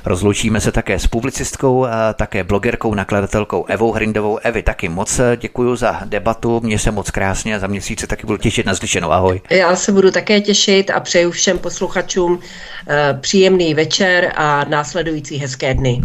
Rozloučíme 0.06 0.62
se 0.62 0.72
také 0.72 1.00
s 1.00 1.08
publicistkou, 1.08 1.86
a 1.86 2.14
také 2.14 2.44
blogerkou, 2.44 2.94
nakladatelkou 2.94 3.66
Evou 3.66 3.92
Hrindovou. 3.92 4.38
Evi, 4.38 4.64
taky 4.64 4.90
moc 4.90 5.20
děkuji 5.36 5.76
za 5.76 6.02
debatu, 6.06 6.62
mě 6.64 6.80
se 6.80 6.92
moc 6.92 7.12
krásně 7.12 7.56
a 7.56 7.60
za 7.60 7.68
měsíc 7.68 8.00
se 8.00 8.08
taky 8.08 8.28
budu 8.28 8.38
těšit 8.38 8.66
na 8.66 8.76
slyšenou. 8.76 9.12
Ahoj. 9.12 9.42
Já 9.50 9.76
se 9.76 9.92
budu 9.92 10.12
také 10.12 10.42
těšit 10.42 10.90
a 10.90 11.00
přeju 11.00 11.32
všem 11.32 11.60
posluchačům 11.60 12.40
eh, 12.88 13.18
příjemný 13.22 13.74
večer 13.74 14.32
a 14.36 14.66
následující 14.66 15.38
hezké 15.38 15.74
dny. 15.74 16.02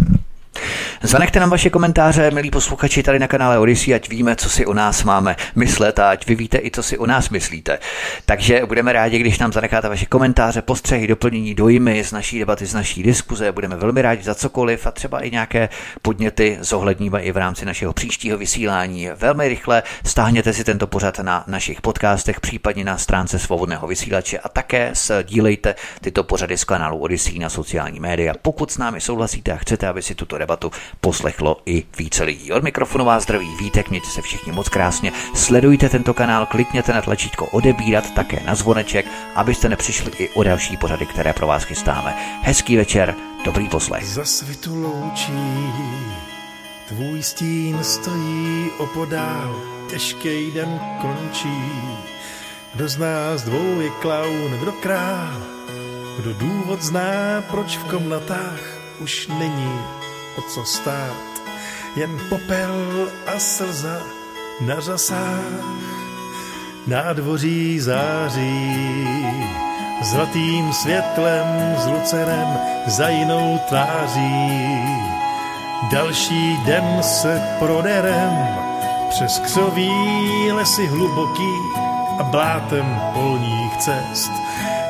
Zanechte 1.03 1.41
nám 1.41 1.51
vaše 1.51 1.71
komentáře, 1.71 2.31
milí 2.31 2.51
posluchači, 2.51 3.03
tady 3.03 3.19
na 3.19 3.29
kanále 3.29 3.59
Odyssey, 3.59 3.95
ať 3.95 4.09
víme, 4.09 4.37
co 4.37 4.51
si 4.51 4.67
o 4.67 4.75
nás 4.75 5.05
máme 5.05 5.37
myslet 5.55 5.99
a 5.99 6.11
ať 6.11 6.27
vy 6.27 6.35
víte 6.35 6.59
i, 6.59 6.71
co 6.71 6.83
si 6.83 6.99
o 6.99 7.07
nás 7.07 7.31
myslíte. 7.31 7.79
Takže 8.27 8.67
budeme 8.67 8.93
rádi, 8.93 9.19
když 9.19 9.39
nám 9.39 9.53
zanecháte 9.53 9.89
vaše 9.89 10.07
komentáře, 10.07 10.63
postřehy, 10.63 11.07
doplnění, 11.07 11.55
dojmy 11.55 12.05
z 12.05 12.13
naší 12.13 12.39
debaty, 12.39 12.67
z 12.67 12.75
naší 12.75 13.03
diskuze. 13.03 13.53
Budeme 13.53 13.77
velmi 13.77 14.03
rádi 14.03 14.23
za 14.23 14.35
cokoliv 14.35 14.87
a 14.87 14.91
třeba 14.91 15.21
i 15.21 15.31
nějaké 15.31 15.69
podněty 16.03 16.59
zohledníme 16.61 17.23
i 17.23 17.33
v 17.33 17.37
rámci 17.37 17.65
našeho 17.65 17.93
příštího 17.93 18.39
vysílání. 18.39 19.09
Velmi 19.17 19.49
rychle 19.49 19.83
stáhněte 20.05 20.53
si 20.53 20.65
tento 20.65 20.87
pořad 20.87 21.19
na 21.19 21.45
našich 21.47 21.81
podcastech, 21.81 22.41
případně 22.41 22.85
na 22.85 22.99
stránce 22.99 23.39
svobodného 23.39 23.87
vysílače 23.87 24.39
a 24.39 24.49
také 24.49 24.91
sdílejte 24.95 25.75
tyto 26.01 26.25
pořady 26.25 26.59
z 26.59 26.65
kanálu 26.65 26.99
Odyssey 26.99 27.39
na 27.39 27.49
sociální 27.49 28.01
média. 28.01 28.35
Pokud 28.43 28.71
s 28.71 28.79
námi 28.79 29.01
souhlasíte 29.01 29.53
a 29.53 29.57
chcete, 29.57 29.89
aby 29.89 30.03
si 30.03 30.15
tuto 30.15 30.39
debatu 30.43 30.73
poslechlo 31.01 31.57
i 31.67 31.85
více 31.99 32.25
lidí. 32.25 32.53
Od 32.53 32.63
mikrofonu 32.63 33.05
vás 33.05 33.23
zdraví 33.23 33.49
Vítek, 33.61 33.91
mějte 33.91 34.09
se 34.09 34.23
všichni 34.23 34.53
moc 34.53 34.69
krásně, 34.69 35.13
sledujte 35.35 35.89
tento 35.89 36.15
kanál, 36.15 36.47
klikněte 36.47 36.93
na 36.93 37.03
tlačítko 37.03 37.47
odebírat, 37.47 38.11
také 38.15 38.43
na 38.47 38.55
zvoneček, 38.55 39.07
abyste 39.35 39.69
nepřišli 39.69 40.11
i 40.19 40.29
o 40.29 40.43
další 40.43 40.77
pořady, 40.77 41.07
které 41.07 41.33
pro 41.33 41.47
vás 41.47 41.63
chystáme. 41.63 42.15
Hezký 42.43 42.77
večer, 42.77 43.15
dobrý 43.45 43.69
poslech. 43.69 44.05
Za 44.05 44.25
svitu 44.25 44.83
loučí, 44.83 45.73
tvůj 46.89 47.23
stín 47.23 47.79
stojí 47.83 48.71
opodál, 48.79 49.61
těžký 49.91 50.51
den 50.51 50.81
končí. 51.01 51.63
Kdo 52.75 52.89
z 52.89 52.97
nás 52.99 53.43
dvou 53.43 53.81
je 53.81 53.91
klaun, 53.91 54.51
kdo 54.61 54.73
král, 54.73 55.43
kdo 56.19 56.35
důvod 56.35 56.83
zná, 56.83 57.43
proč 57.51 57.77
v 57.77 57.85
komnatách 57.85 58.61
už 59.01 59.27
není 59.27 60.02
o 60.37 60.43
co 60.43 60.65
stát. 60.65 61.33
Jen 61.97 62.21
popel 62.29 63.09
a 63.27 63.39
slza 63.39 64.03
na 64.61 64.81
řasách, 64.81 65.65
nádvoří 66.87 67.81
září, 67.81 69.27
zlatým 70.03 70.73
světlem 70.73 71.77
s 71.79 71.87
lucerem 71.87 72.59
za 72.87 73.09
jinou 73.09 73.61
tváří. 73.69 74.63
Další 75.93 76.57
den 76.67 77.03
se 77.03 77.43
proderem 77.59 78.49
přes 79.09 79.39
křoví 79.39 79.91
lesy 80.53 80.87
hluboký 80.87 81.55
a 82.19 82.23
blátem 82.23 83.01
polních 83.15 83.77
cest. 83.77 84.31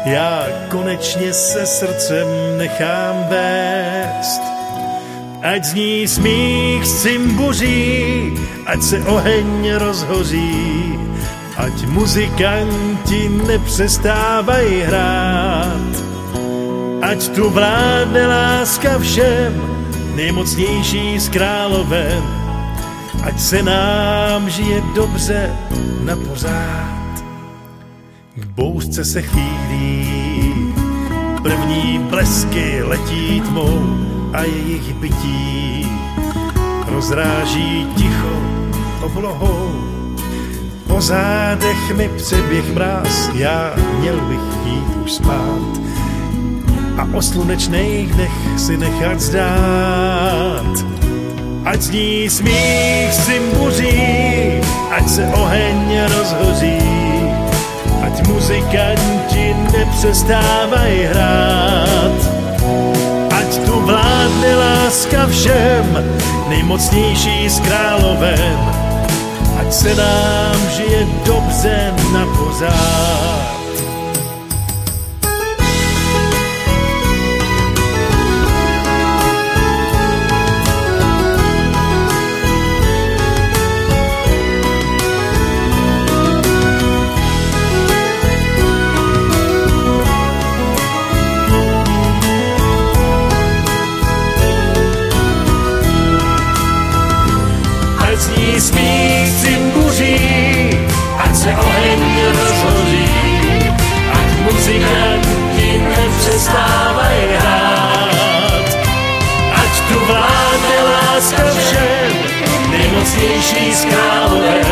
Já 0.05 0.47
konečně 0.71 1.33
se 1.33 1.67
srdcem 1.67 2.27
nechám 2.59 3.25
vést, 3.29 4.43
ať 5.43 5.65
zní 5.65 6.09
smích 6.09 6.87
cimbuří, 6.87 8.33
ať 8.67 8.83
se 8.83 8.99
oheň 9.05 9.73
rozhoří, 9.75 10.99
ať 11.57 11.87
muzikanti 11.87 13.29
nepřestávají 13.29 14.81
hrát. 14.81 15.93
Ať 17.03 17.29
tu 17.29 17.51
vládne 17.51 18.27
láska 18.27 18.99
všem, 18.99 19.63
nejmocnější 20.15 21.19
z 21.21 21.29
královen, 21.29 22.23
ať 23.23 23.41
se 23.41 23.63
nám 23.63 24.51
žije 24.51 24.83
dobře 24.95 25.51
na 26.05 26.17
pořád. 26.17 27.25
K 28.35 28.45
bouřce 28.47 29.05
se 29.05 29.23
chýlí, 29.23 30.75
první 31.43 31.99
blesky 31.99 32.83
letí 32.83 33.41
tmou 33.41 34.12
a 34.33 34.43
jejich 34.43 34.95
bytí 34.95 35.93
rozráží 36.87 37.87
ticho 37.97 38.37
oblohou. 39.03 39.71
Po 40.87 41.01
zádech 41.01 41.97
mi 41.97 42.11
přeběh 42.17 42.75
mráz, 42.75 43.31
já 43.35 43.75
měl 44.01 44.21
bych 44.21 44.67
jít 44.67 44.97
už 45.05 45.13
spát 45.13 45.83
a 46.99 47.09
o 47.17 47.23
slunečných 47.23 48.15
dnech 48.15 48.33
si 48.57 48.77
nechat 48.77 49.21
zdát. 49.21 50.85
Ať 51.65 51.81
zní 51.81 52.31
smích 52.31 53.13
cimbuří, 53.13 54.01
ať 54.91 55.09
se 55.09 55.27
oheň 55.27 56.01
rozhoří, 56.19 56.79
ať 58.03 58.27
muzikanti 58.27 59.55
nepřestávají 59.73 61.03
hrát. 61.03 62.32
Tu 63.67 63.81
vládne 63.81 64.57
láska 64.57 65.27
všem, 65.27 66.05
nejmocnější 66.49 67.49
z 67.49 67.61
královen, 67.61 68.59
ať 69.61 69.73
se 69.73 69.95
nám 69.95 70.57
žije 70.77 71.07
dobře 71.25 71.95
na 72.13 72.27
pořád. 72.27 73.52
Nepřestávají 106.43 107.27
hrát. 107.39 108.09
Ať 109.55 109.81
tu 109.89 110.07
vládne 110.07 110.77
láska 110.85 111.43
všem, 111.59 112.13
nejmocnější 112.71 113.75
z 113.75 113.85
královen, 113.85 114.67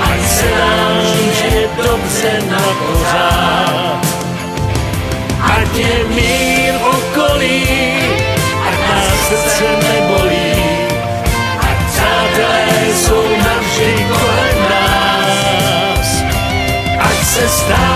ať 0.00 0.28
se 0.28 0.44
nám 0.44 1.02
žije 1.32 1.68
dobře 1.76 2.42
na 2.50 2.58
pořád. 2.58 4.06
Ať 5.40 5.76
je 5.76 6.04
mír 6.08 6.74
v 6.74 6.86
okolí, 6.86 7.64
ať 8.68 8.74
nás 8.88 9.28
srdce 9.28 9.64
nebolí, 9.64 10.52
ať 11.60 11.76
přátelé 11.92 12.94
jsou 12.94 13.24
navždy 13.44 14.06
kolem 14.08 14.58
nás. 14.70 16.22
Ať 16.98 17.24
se 17.24 17.48
stále 17.48 17.95